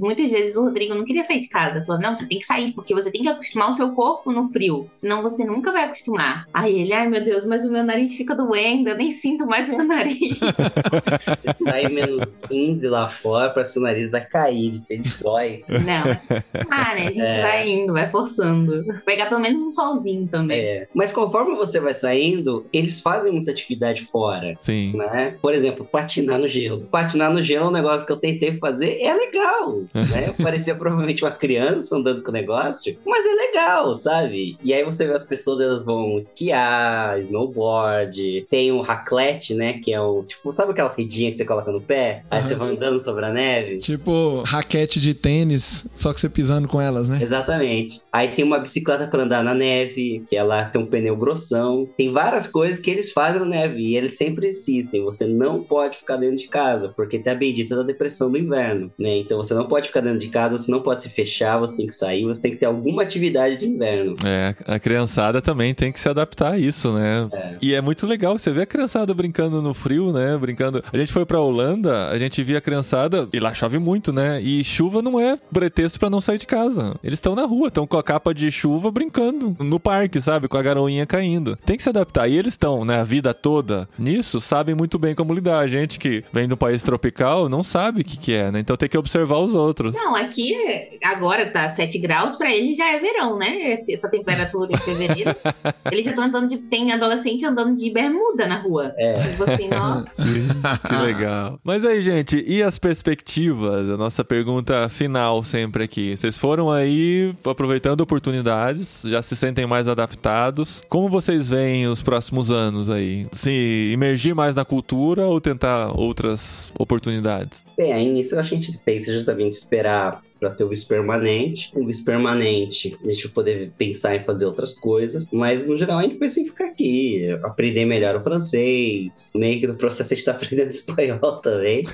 Muitas 0.00 0.30
vezes 0.30 0.56
o 0.56 0.64
Rodrigo 0.64 0.94
não 0.94 1.04
queria 1.04 1.24
sair 1.24 1.40
de 1.40 1.48
casa. 1.48 1.84
Falou, 1.84 2.00
não, 2.00 2.14
você 2.14 2.26
tem 2.26 2.38
que 2.38 2.46
sair, 2.46 2.72
porque 2.72 2.94
você 2.94 3.10
tem 3.10 3.22
que 3.22 3.28
acostumar 3.28 3.70
o 3.70 3.74
seu 3.74 3.90
corpo 3.92 4.32
no 4.32 4.48
frio. 4.52 4.88
Senão 4.92 5.22
você 5.22 5.44
nunca 5.44 5.72
vai 5.72 5.84
acostumar. 5.84 6.46
Aí 6.52 6.80
ele, 6.80 6.92
ai 6.92 7.08
meu 7.08 7.24
Deus, 7.24 7.44
mas 7.44 7.64
o 7.64 7.70
meu 7.72 7.84
nariz 7.84 8.14
fica 8.16 8.34
doendo, 8.34 8.88
eu 8.88 8.96
nem 8.96 9.10
sinto 9.10 9.46
mais 9.46 9.68
o 9.68 9.76
meu 9.76 9.86
nariz. 9.86 10.38
Você 10.38 11.64
sai 11.64 11.88
menos 12.06 12.42
15 12.42 12.86
lá 12.88 13.08
fora, 13.08 13.50
parece 13.50 13.74
que 13.74 13.78
o 13.80 13.82
nariz 13.82 14.10
vai 14.10 14.24
cair 14.24 14.70
de 14.70 14.80
ter 14.86 15.00
dói. 15.22 15.64
não. 15.68 16.38
Ah, 16.70 16.94
né? 16.94 17.08
A 17.08 17.12
gente 17.12 17.20
É. 17.20 17.42
vai 17.42 17.68
indo, 17.68 17.92
vai 17.92 18.10
forçando. 18.10 18.84
Pegar 19.04 19.26
pelo 19.26 19.40
menos 19.40 19.62
um 19.64 19.70
solzinho 19.70 20.26
também. 20.28 20.58
É. 20.60 20.88
Mas 20.94 21.12
conforme 21.12 21.54
você 21.56 21.80
vai 21.80 21.94
saindo, 21.94 22.66
eles 22.72 23.00
fazem 23.00 23.32
muita 23.32 23.50
atividade 23.50 24.02
fora. 24.04 24.54
Sim. 24.60 24.96
Né? 24.96 25.36
Por 25.40 25.54
exemplo, 25.54 25.84
patinar 25.84 26.38
no 26.38 26.48
gelo. 26.48 26.80
Patinar 26.90 27.32
no 27.32 27.42
gelo 27.42 27.66
é 27.66 27.68
um 27.68 27.72
negócio 27.72 28.06
que 28.06 28.12
eu 28.12 28.16
tentei 28.16 28.56
fazer, 28.58 29.00
é 29.00 29.12
legal. 29.14 29.78
Né? 29.94 30.34
Parecia 30.42 30.74
provavelmente 30.74 31.24
uma 31.24 31.30
criança 31.32 31.96
andando 31.96 32.22
com 32.22 32.30
o 32.30 32.34
negócio, 32.34 32.96
mas 33.06 33.24
é 33.24 33.28
legal, 33.34 33.94
sabe? 33.94 34.56
E 34.62 34.72
aí 34.72 34.84
você 34.84 35.06
vê 35.06 35.14
as 35.14 35.26
pessoas, 35.26 35.60
elas 35.60 35.84
vão 35.84 36.16
esquiar, 36.18 37.18
snowboard, 37.20 38.46
tem 38.50 38.72
o 38.72 38.80
raclette, 38.80 39.54
né? 39.54 39.74
Que 39.74 39.92
é 39.92 40.00
o 40.00 40.22
tipo, 40.24 40.52
sabe 40.52 40.72
aquelas 40.72 40.94
redinhas 40.96 41.32
que 41.32 41.38
você 41.38 41.44
coloca 41.44 41.70
no 41.70 41.80
pé? 41.88 42.22
Aí 42.30 42.42
você 42.42 42.54
vai 42.54 42.68
andando 42.70 43.02
sobre 43.02 43.24
a 43.24 43.32
neve? 43.32 43.78
Tipo 43.78 44.42
raquete 44.42 45.00
de 45.00 45.14
tênis, 45.14 45.90
só 45.94 46.12
que 46.12 46.20
você 46.20 46.28
pisando 46.28 46.68
com 46.68 46.80
elas, 46.80 47.08
né? 47.08 47.18
Exatamente. 47.20 48.00
Aí 48.18 48.32
tem 48.32 48.44
uma 48.44 48.58
bicicleta 48.58 49.06
pra 49.06 49.22
andar 49.22 49.44
na 49.44 49.54
neve, 49.54 50.24
que 50.28 50.34
ela 50.34 50.64
tem 50.64 50.82
um 50.82 50.86
pneu 50.86 51.16
grossão. 51.16 51.88
Tem 51.96 52.12
várias 52.12 52.48
coisas 52.48 52.80
que 52.80 52.90
eles 52.90 53.12
fazem 53.12 53.38
na 53.38 53.46
neve 53.46 53.80
e 53.80 53.96
eles 53.96 54.16
sempre 54.16 54.48
insistem. 54.48 55.04
Você 55.04 55.24
não 55.24 55.62
pode 55.62 55.98
ficar 55.98 56.16
dentro 56.16 56.36
de 56.38 56.48
casa, 56.48 56.92
porque 56.96 57.20
tem 57.20 57.32
a 57.32 57.36
bendita 57.36 57.76
da 57.76 57.84
depressão 57.84 58.28
do 58.28 58.36
inverno, 58.36 58.90
né? 58.98 59.18
Então 59.18 59.36
você 59.40 59.54
não 59.54 59.66
pode 59.66 59.86
ficar 59.86 60.00
dentro 60.00 60.18
de 60.18 60.30
casa, 60.30 60.58
você 60.58 60.68
não 60.68 60.82
pode 60.82 61.02
se 61.02 61.08
fechar, 61.10 61.60
você 61.60 61.76
tem 61.76 61.86
que 61.86 61.94
sair, 61.94 62.24
você 62.24 62.42
tem 62.42 62.50
que 62.50 62.56
ter 62.56 62.66
alguma 62.66 63.04
atividade 63.04 63.56
de 63.56 63.68
inverno. 63.68 64.16
É, 64.24 64.52
a 64.66 64.80
criançada 64.80 65.40
também 65.40 65.72
tem 65.72 65.92
que 65.92 66.00
se 66.00 66.08
adaptar 66.08 66.54
a 66.54 66.58
isso, 66.58 66.92
né? 66.92 67.28
É. 67.32 67.56
E 67.62 67.72
é 67.72 67.80
muito 67.80 68.04
legal 68.04 68.36
você 68.36 68.50
ver 68.50 68.62
a 68.62 68.66
criançada 68.66 69.14
brincando 69.14 69.62
no 69.62 69.72
frio, 69.72 70.12
né? 70.12 70.36
Brincando. 70.36 70.82
A 70.92 70.98
gente 70.98 71.12
foi 71.12 71.24
pra 71.24 71.40
Holanda, 71.40 72.08
a 72.08 72.18
gente 72.18 72.42
via 72.42 72.58
a 72.58 72.60
criançada 72.60 73.28
e 73.32 73.38
lá 73.38 73.54
chove 73.54 73.78
muito, 73.78 74.12
né? 74.12 74.40
E 74.42 74.64
chuva 74.64 75.00
não 75.00 75.20
é 75.20 75.38
pretexto 75.52 76.00
pra 76.00 76.10
não 76.10 76.20
sair 76.20 76.38
de 76.38 76.48
casa. 76.48 76.96
Eles 77.00 77.18
estão 77.18 77.36
na 77.36 77.44
rua, 77.44 77.68
estão 77.68 77.86
com 77.86 77.96
a 77.96 78.07
capa 78.08 78.32
de 78.32 78.50
chuva 78.50 78.90
brincando 78.90 79.54
no 79.58 79.78
parque, 79.78 80.18
sabe? 80.18 80.48
Com 80.48 80.56
a 80.56 80.62
garoinha 80.62 81.04
caindo. 81.04 81.56
Tem 81.56 81.76
que 81.76 81.82
se 81.82 81.90
adaptar. 81.90 82.26
E 82.26 82.38
eles 82.38 82.54
estão, 82.54 82.82
né, 82.82 83.00
a 83.00 83.04
vida 83.04 83.34
toda 83.34 83.86
nisso, 83.98 84.40
sabem 84.40 84.74
muito 84.74 84.98
bem 84.98 85.14
como 85.14 85.34
lidar. 85.34 85.58
A 85.58 85.66
gente 85.66 85.98
que 85.98 86.24
vem 86.32 86.48
do 86.48 86.56
país 86.56 86.82
tropical 86.82 87.50
não 87.50 87.62
sabe 87.62 88.00
o 88.00 88.04
que, 88.04 88.16
que 88.16 88.32
é, 88.32 88.50
né? 88.50 88.60
Então 88.60 88.78
tem 88.78 88.88
que 88.88 88.96
observar 88.96 89.36
os 89.40 89.54
outros. 89.54 89.92
Não, 89.92 90.16
aqui 90.16 90.56
agora 91.04 91.50
tá 91.50 91.68
7 91.68 91.98
graus, 91.98 92.34
pra 92.34 92.50
eles 92.50 92.78
já 92.78 92.90
é 92.90 92.98
verão, 92.98 93.36
né? 93.36 93.72
Essa 93.72 94.08
temperatura 94.08 94.72
em 94.72 94.78
fevereiro. 94.78 95.36
eles 95.92 96.06
já 96.06 96.12
estão 96.12 96.24
andando 96.24 96.48
de. 96.48 96.56
Tem 96.56 96.90
adolescente 96.92 97.44
andando 97.44 97.74
de 97.74 97.90
bermuda 97.90 98.46
na 98.46 98.62
rua. 98.62 98.94
É. 98.96 99.20
Você, 99.36 99.68
nossa. 99.68 100.14
que 100.16 101.04
legal. 101.04 101.60
Mas 101.62 101.84
aí, 101.84 102.00
gente, 102.00 102.42
e 102.46 102.62
as 102.62 102.78
perspectivas? 102.78 103.90
A 103.90 103.98
nossa 103.98 104.24
pergunta 104.24 104.88
final 104.88 105.42
sempre 105.42 105.84
aqui. 105.84 106.16
Vocês 106.16 106.38
foram 106.38 106.70
aí 106.70 107.34
aproveitando 107.44 107.87
oportunidades, 107.92 109.02
já 109.06 109.22
se 109.22 109.36
sentem 109.36 109.66
mais 109.66 109.88
adaptados. 109.88 110.82
Como 110.88 111.08
vocês 111.08 111.48
veem 111.48 111.86
os 111.86 112.02
próximos 112.02 112.50
anos 112.50 112.90
aí? 112.90 113.26
Se 113.32 113.90
imergir 113.92 114.34
mais 114.34 114.54
na 114.54 114.64
cultura 114.64 115.26
ou 115.26 115.40
tentar 115.40 115.98
outras 115.98 116.72
oportunidades? 116.78 117.64
Bem, 117.76 118.12
nisso 118.12 118.38
a 118.38 118.42
gente 118.42 118.78
pensa 118.84 119.12
justamente 119.12 119.54
esperar 119.54 120.22
para 120.38 120.50
ter 120.50 120.64
o 120.64 120.68
visto 120.68 120.88
permanente. 120.88 121.70
O 121.74 121.84
visto 121.84 122.04
permanente, 122.04 122.92
a 123.02 123.10
gente 123.10 123.24
vai 123.24 123.32
poder 123.32 123.72
pensar 123.76 124.16
em 124.16 124.20
fazer 124.20 124.46
outras 124.46 124.74
coisas, 124.74 125.30
mas 125.32 125.66
no 125.66 125.76
geral 125.76 125.98
a 125.98 126.02
gente 126.02 126.16
pensa 126.16 126.40
em 126.40 126.46
ficar 126.46 126.66
aqui, 126.66 127.28
aprender 127.42 127.84
melhor 127.84 128.16
o 128.16 128.22
francês, 128.22 129.32
meio 129.36 129.60
que 129.60 129.66
no 129.66 129.76
processo 129.76 130.12
a 130.12 130.16
gente 130.16 130.24
tá 130.24 130.32
aprendendo 130.32 130.68
espanhol 130.70 131.36
também. 131.36 131.84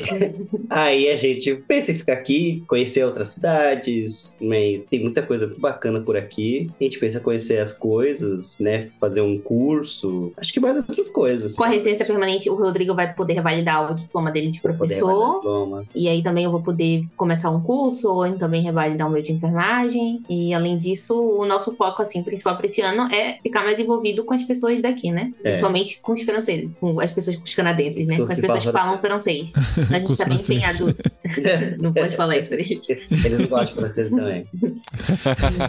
Aí 0.70 1.08
a 1.08 1.16
gente 1.16 1.54
pensa 1.66 1.92
em 1.92 1.98
ficar 1.98 2.14
aqui, 2.14 2.62
conhecer 2.66 3.04
outras 3.04 3.28
cidades, 3.28 4.36
meio, 4.40 4.82
tem 4.90 5.00
muita 5.00 5.22
coisa 5.22 5.54
bacana 5.58 6.00
por 6.00 6.16
aqui. 6.16 6.70
A 6.80 6.84
gente 6.84 6.98
pensa 6.98 7.18
em 7.18 7.22
conhecer 7.22 7.60
as 7.60 7.72
coisas, 7.72 8.56
né? 8.58 8.90
Fazer 9.00 9.20
um 9.20 9.38
curso, 9.38 10.32
acho 10.36 10.52
que 10.52 10.60
mais 10.60 10.76
essas 10.76 11.08
coisas. 11.08 11.56
Com 11.56 11.64
a 11.64 11.68
residência 11.68 12.04
permanente, 12.04 12.50
o 12.50 12.54
Rodrigo 12.54 12.94
vai 12.94 13.12
poder 13.12 13.34
revalidar 13.34 13.90
o 13.90 13.94
diploma 13.94 14.30
dele 14.30 14.50
de 14.50 14.60
professor. 14.60 15.84
E 15.94 16.08
aí 16.08 16.22
também 16.22 16.44
eu 16.44 16.50
vou 16.50 16.62
poder 16.62 17.04
começar 17.16 17.50
um 17.50 17.60
curso 17.60 17.77
ou 17.78 18.38
também 18.38 18.62
revalidar 18.62 19.06
o 19.06 19.10
meu 19.10 19.22
de 19.22 19.32
enfermagem. 19.32 20.22
E 20.28 20.52
além 20.52 20.76
disso, 20.76 21.20
o 21.20 21.46
nosso 21.46 21.74
foco, 21.74 22.02
assim, 22.02 22.22
principal 22.22 22.56
para 22.56 22.66
esse 22.66 22.80
ano 22.80 23.12
é 23.12 23.38
ficar 23.42 23.64
mais 23.64 23.78
envolvido 23.78 24.24
com 24.24 24.34
as 24.34 24.42
pessoas 24.42 24.80
daqui, 24.80 25.10
né? 25.10 25.32
É. 25.42 25.50
Principalmente 25.50 26.00
com 26.00 26.12
os 26.12 26.22
franceses, 26.22 26.74
com 26.74 27.00
as 27.00 27.12
pessoas 27.12 27.36
com 27.36 27.44
os 27.44 27.54
canadenses, 27.54 28.08
né? 28.08 28.16
Com 28.16 28.24
as 28.24 28.34
pessoas 28.34 28.66
que 28.66 28.72
falam 28.72 28.98
francês. 28.98 29.52
A 29.88 30.00
Com 30.00 30.08
gente 30.08 30.12
os 30.12 30.18
tá 30.18 30.24
bem 30.24 30.38
empenhado. 30.38 30.96
Não 31.78 31.92
pode 31.92 32.16
falar 32.16 32.38
isso, 32.38 32.50
gente. 32.58 32.92
Eles 32.92 33.38
não 33.38 33.48
gostam 33.48 33.66
de 33.66 33.72
francês 33.74 34.10
também. 34.10 34.46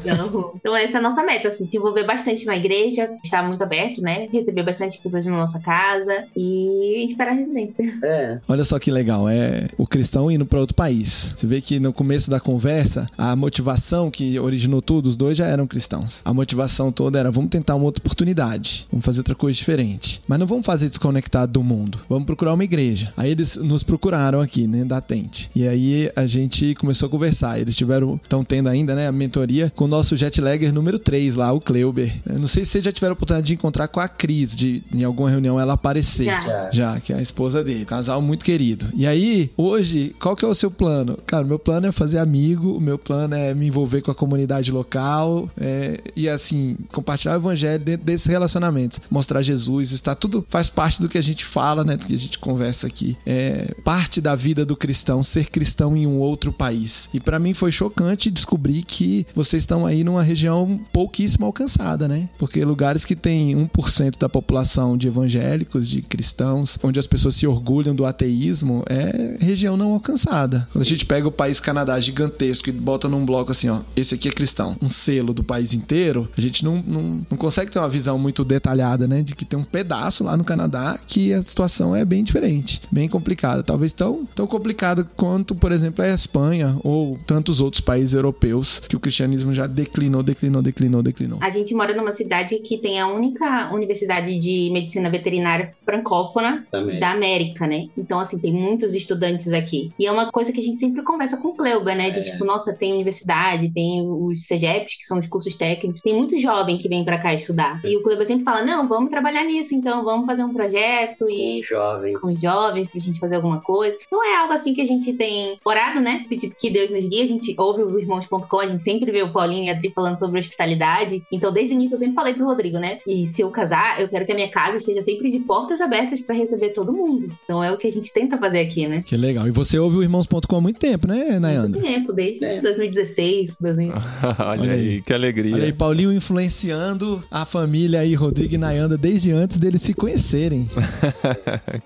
Então, 0.03 0.53
então 0.55 0.75
essa 0.75 0.97
é 0.97 0.99
a 0.99 1.01
nossa 1.01 1.23
meta, 1.23 1.49
assim, 1.49 1.65
se 1.65 1.77
envolver 1.77 2.05
bastante 2.05 2.45
na 2.45 2.55
igreja, 2.55 3.09
estar 3.23 3.43
muito 3.43 3.61
aberto, 3.61 4.01
né? 4.01 4.27
Receber 4.31 4.63
bastante 4.63 4.99
pessoas 4.99 5.25
na 5.25 5.35
nossa 5.35 5.59
casa 5.59 6.25
e 6.35 7.03
esperar 7.05 7.31
a 7.31 7.35
residência. 7.35 7.85
É. 8.03 8.39
Olha 8.47 8.63
só 8.63 8.79
que 8.79 8.91
legal, 8.91 9.27
é 9.27 9.67
o 9.77 9.85
cristão 9.85 10.31
indo 10.31 10.45
para 10.45 10.59
outro 10.59 10.75
país. 10.75 11.33
Você 11.35 11.45
vê 11.45 11.61
que 11.61 11.79
no 11.79 11.93
começo 11.99 12.31
da 12.31 12.39
conversa, 12.39 13.09
a 13.17 13.35
motivação 13.35 14.09
que 14.09 14.39
originou 14.39 14.81
tudo, 14.81 15.09
os 15.09 15.17
dois 15.17 15.37
já 15.37 15.45
eram 15.45 15.67
cristãos. 15.67 16.21
A 16.23 16.33
motivação 16.33 16.93
toda 16.93 17.19
era 17.19 17.29
vamos 17.29 17.49
tentar 17.49 17.75
uma 17.75 17.83
outra 17.83 17.99
oportunidade, 18.01 18.87
vamos 18.89 19.05
fazer 19.05 19.19
outra 19.19 19.35
coisa 19.35 19.57
diferente. 19.57 20.21
Mas 20.25 20.39
não 20.39 20.47
vamos 20.47 20.65
fazer 20.65 20.87
desconectado 20.87 21.51
do 21.51 21.61
mundo, 21.61 21.99
vamos 22.07 22.25
procurar 22.25 22.53
uma 22.53 22.63
igreja. 22.63 23.11
Aí 23.17 23.31
eles 23.31 23.57
nos 23.57 23.83
procuraram 23.83 24.39
aqui, 24.39 24.65
né, 24.65 24.85
da 24.85 25.01
Tente. 25.01 25.51
E 25.53 25.67
aí 25.67 26.09
a 26.15 26.25
gente 26.25 26.73
começou 26.75 27.07
a 27.07 27.09
conversar. 27.09 27.59
Eles 27.59 27.75
tiveram, 27.75 28.17
estão 28.23 28.45
tendo 28.45 28.69
ainda, 28.69 28.95
né, 28.95 29.05
a 29.05 29.11
mentoria 29.11 29.69
com 29.75 29.83
o 29.83 29.87
nosso 29.89 30.15
jetlagger 30.15 30.73
número 30.73 30.99
3 30.99 31.35
lá, 31.35 31.51
o 31.51 31.59
Kleuber. 31.59 32.13
Eu 32.25 32.39
não 32.39 32.47
sei 32.47 32.63
se 32.63 32.71
vocês 32.71 32.85
já 32.85 32.93
tiveram 32.93 33.11
a 33.11 33.15
oportunidade 33.15 33.47
de 33.47 33.55
encontrar 33.55 33.89
com 33.89 33.99
a 33.99 34.07
Cris, 34.07 34.55
de 34.55 34.81
em 34.95 35.03
alguma 35.03 35.29
reunião 35.29 35.59
ela 35.59 35.73
aparecer. 35.73 36.23
Já. 36.23 36.39
Já. 36.41 36.69
Já, 36.71 36.99
que 37.01 37.11
é 37.11 37.17
a 37.17 37.21
esposa 37.21 37.61
dele. 37.61 37.83
Casal 37.83 38.21
muito 38.21 38.45
querido. 38.45 38.87
E 38.95 39.05
aí, 39.05 39.51
hoje, 39.57 40.15
qual 40.17 40.33
que 40.33 40.45
é 40.45 40.47
o 40.47 40.55
seu 40.55 40.71
plano? 40.71 41.19
Cara, 41.27 41.43
o 41.43 41.47
meu 41.47 41.59
plano 41.59 41.87
é 41.87 41.88
fazer 41.91 42.19
amigo, 42.19 42.75
o 42.75 42.81
meu 42.81 42.97
plano 42.97 43.35
é 43.35 43.53
me 43.53 43.67
envolver 43.67 44.01
com 44.01 44.11
a 44.11 44.15
comunidade 44.15 44.71
local 44.71 45.49
é, 45.59 45.99
e, 46.15 46.27
assim, 46.27 46.77
compartilhar 46.91 47.33
o 47.33 47.37
evangelho 47.37 47.83
dentro 47.83 48.05
desses 48.05 48.27
relacionamentos. 48.27 48.99
Mostrar 49.09 49.41
Jesus, 49.41 49.91
está 49.91 50.15
tudo, 50.15 50.45
faz 50.49 50.69
parte 50.69 51.01
do 51.01 51.09
que 51.09 51.17
a 51.17 51.23
gente 51.23 51.45
fala, 51.45 51.83
né? 51.83 51.97
Do 51.97 52.05
que 52.05 52.15
a 52.15 52.19
gente 52.19 52.39
conversa 52.39 52.87
aqui. 52.87 53.17
É 53.25 53.73
parte 53.83 54.21
da 54.21 54.35
vida 54.35 54.65
do 54.65 54.75
cristão, 54.75 55.23
ser 55.23 55.49
cristão 55.49 55.95
em 55.95 56.05
um 56.05 56.17
outro 56.17 56.51
país. 56.51 57.09
E 57.13 57.19
pra 57.19 57.39
mim 57.39 57.53
foi 57.53 57.71
chocante 57.71 58.31
descobrir 58.31 58.83
que 58.83 59.25
vocês 59.35 59.63
estão 59.63 59.85
aí 59.85 60.03
numa 60.03 60.23
região 60.23 60.79
pouquíssimo 60.91 61.45
alcançada, 61.45 62.07
né? 62.07 62.29
Porque 62.37 62.63
lugares 62.63 63.05
que 63.05 63.15
tem 63.15 63.55
1% 63.55 64.17
da 64.17 64.29
população 64.29 64.97
de 64.97 65.07
evangélicos, 65.07 65.87
de 65.87 66.01
cristãos, 66.01 66.77
onde 66.83 66.99
as 66.99 67.07
pessoas 67.07 67.35
se 67.35 67.47
orgulham 67.47 67.95
do 67.95 68.05
ateísmo, 68.05 68.83
é 68.89 69.37
região 69.39 69.75
não 69.75 69.93
alcançada. 69.93 70.67
Quando 70.71 70.83
a 70.83 70.87
gente 70.87 71.05
pega 71.05 71.27
o 71.27 71.31
país 71.31 71.59
Canadá 71.79 71.99
gigantesco 71.99 72.69
e 72.69 72.71
bota 72.71 73.07
num 73.07 73.25
bloco 73.25 73.51
assim, 73.51 73.69
ó, 73.69 73.79
esse 73.95 74.13
aqui 74.13 74.27
é 74.27 74.31
cristão, 74.31 74.75
um 74.81 74.89
selo 74.89 75.33
do 75.33 75.43
país 75.43 75.73
inteiro, 75.73 76.27
a 76.37 76.41
gente 76.41 76.63
não, 76.63 76.83
não, 76.85 77.25
não 77.29 77.37
consegue 77.37 77.71
ter 77.71 77.79
uma 77.79 77.87
visão 77.87 78.19
muito 78.19 78.43
detalhada, 78.43 79.07
né? 79.07 79.21
De 79.21 79.33
que 79.33 79.45
tem 79.45 79.57
um 79.57 79.63
pedaço 79.63 80.23
lá 80.23 80.35
no 80.35 80.43
Canadá 80.43 80.99
que 81.07 81.33
a 81.33 81.41
situação 81.41 81.95
é 81.95 82.03
bem 82.03 82.23
diferente, 82.23 82.81
bem 82.91 83.07
complicada. 83.07 83.63
Talvez 83.63 83.93
tão, 83.93 84.27
tão 84.35 84.45
complicada 84.45 85.03
quanto, 85.15 85.55
por 85.55 85.71
exemplo, 85.71 86.03
a 86.03 86.09
Espanha 86.09 86.77
ou 86.83 87.17
tantos 87.25 87.61
outros 87.61 87.79
países 87.79 88.13
europeus 88.13 88.79
que 88.79 88.95
o 88.95 88.99
cristianismo 88.99 89.53
já 89.53 89.65
declinou, 89.65 90.21
declinou, 90.21 90.61
declinou, 90.61 91.01
declinou. 91.01 91.39
A 91.41 91.49
gente 91.49 91.73
mora 91.73 91.95
numa 91.95 92.11
cidade 92.11 92.59
que 92.59 92.77
tem 92.77 92.99
a 92.99 93.07
única 93.07 93.73
universidade 93.73 94.37
de 94.37 94.69
medicina 94.73 95.09
veterinária 95.09 95.73
francófona 95.85 96.67
Também. 96.69 96.99
da 96.99 97.11
América, 97.11 97.65
né? 97.65 97.87
Então, 97.97 98.19
assim, 98.19 98.37
tem 98.37 98.51
muitos 98.51 98.93
estudantes 98.93 99.53
aqui. 99.53 99.91
E 99.97 100.05
é 100.05 100.11
uma 100.11 100.31
coisa 100.31 100.51
que 100.51 100.59
a 100.59 100.63
gente 100.63 100.79
sempre 100.79 101.03
conversa 101.03 101.37
com 101.37 101.49
o 101.49 101.55
Cleuber, 101.69 101.95
né? 101.95 102.09
De 102.09 102.19
É. 102.19 102.23
tipo, 102.23 102.43
nossa, 102.45 102.73
tem 102.73 102.93
universidade, 102.93 103.71
tem 103.71 104.01
os 104.07 104.45
CEGEPs, 104.47 104.97
que 104.97 105.05
são 105.05 105.19
os 105.19 105.27
cursos 105.27 105.55
técnicos, 105.55 106.01
tem 106.01 106.15
muito 106.15 106.37
jovem 106.37 106.77
que 106.77 106.89
vem 106.89 107.03
pra 107.05 107.17
cá 107.19 107.33
estudar. 107.33 107.79
E 107.85 107.95
o 107.95 108.01
Cleuber 108.03 108.25
sempre 108.25 108.43
fala: 108.43 108.61
não, 108.63 108.87
vamos 108.87 109.09
trabalhar 109.09 109.43
nisso, 109.43 109.75
então, 109.75 110.03
vamos 110.03 110.25
fazer 110.25 110.43
um 110.43 110.53
projeto 110.53 111.29
e 111.29 111.61
Com 111.61 111.67
jovens. 111.75 112.19
com 112.19 112.27
os 112.27 112.41
jovens 112.41 112.87
pra 112.87 112.99
gente 112.99 113.19
fazer 113.19 113.35
alguma 113.35 113.61
coisa. 113.61 113.95
Então 114.05 114.23
é 114.23 114.35
algo 114.37 114.53
assim 114.53 114.73
que 114.73 114.81
a 114.81 114.85
gente 114.85 115.13
tem 115.13 115.59
orado, 115.65 115.99
né? 115.99 116.25
Pedido 116.29 116.55
que 116.59 116.69
Deus 116.69 116.89
nos 116.91 117.05
guie. 117.05 117.21
A 117.21 117.27
gente 117.27 117.53
ouve 117.57 117.83
o 117.83 117.99
irmãos.com, 117.99 118.59
a 118.59 118.67
gente 118.67 118.83
sempre 118.83 119.11
vê 119.11 119.21
o 119.23 119.31
Paulinho 119.31 119.65
e 119.65 119.69
a 119.69 119.73
Adri 119.73 119.91
falando 119.93 120.17
sobre 120.19 120.39
hospitalidade. 120.39 121.23
Então, 121.31 121.51
desde 121.53 121.73
o 121.73 121.75
início, 121.75 121.95
eu 121.95 121.99
sempre 121.99 122.15
falei 122.15 122.33
pro 122.33 122.45
Rodrigo, 122.45 122.77
né? 122.77 122.97
Que 123.03 123.25
se 123.27 123.41
eu 123.41 123.49
casar, 123.49 123.99
eu 124.01 124.07
quero 124.09 124.25
que 124.25 124.31
a 124.31 124.35
minha 124.35 124.49
casa 124.49 124.77
esteja 124.77 125.01
sempre 125.01 125.29
de 125.29 125.39
portas 125.39 125.81
abertas 125.81 126.19
pra 126.21 126.35
receber 126.35 126.69
todo 126.69 126.91
mundo. 126.93 127.31
Então 127.43 127.63
é 127.63 127.71
o 127.71 127.77
que 127.77 127.87
a 127.87 127.91
gente 127.91 128.11
tenta 128.13 128.37
fazer 128.37 128.59
aqui, 128.59 128.87
né? 128.87 129.03
Que 129.05 129.15
legal. 129.17 129.47
E 129.47 129.51
você 129.51 129.77
ouve 129.77 129.97
o 129.97 130.03
Irmãos.com 130.03 130.55
há 130.55 130.61
muito 130.61 130.79
tempo, 130.79 131.07
né, 131.07 131.39
Muito 131.39 131.39
Nayandra? 131.67 131.81
tempo, 131.81 132.13
desde 132.13 132.45
É. 132.45 132.61
2016, 132.61 133.57
2000. 133.61 133.93
Olha, 134.39 134.61
Olha 134.61 134.71
aí, 134.73 134.89
aí. 134.89 135.01
que 135.01 135.13
alegria. 135.13 135.55
Olha 135.55 135.65
aí, 135.65 135.73
Paulinho 135.73 136.11
influenciando 136.13 137.23
a 137.29 137.45
família 137.45 137.99
aí, 137.99 138.13
Rodrigo 138.15 138.55
e 138.55 138.57
Nayanda, 138.57 138.97
desde 138.97 139.31
antes 139.31 139.57
deles 139.57 139.81
se 139.81 139.93
conhecerem. 139.93 140.69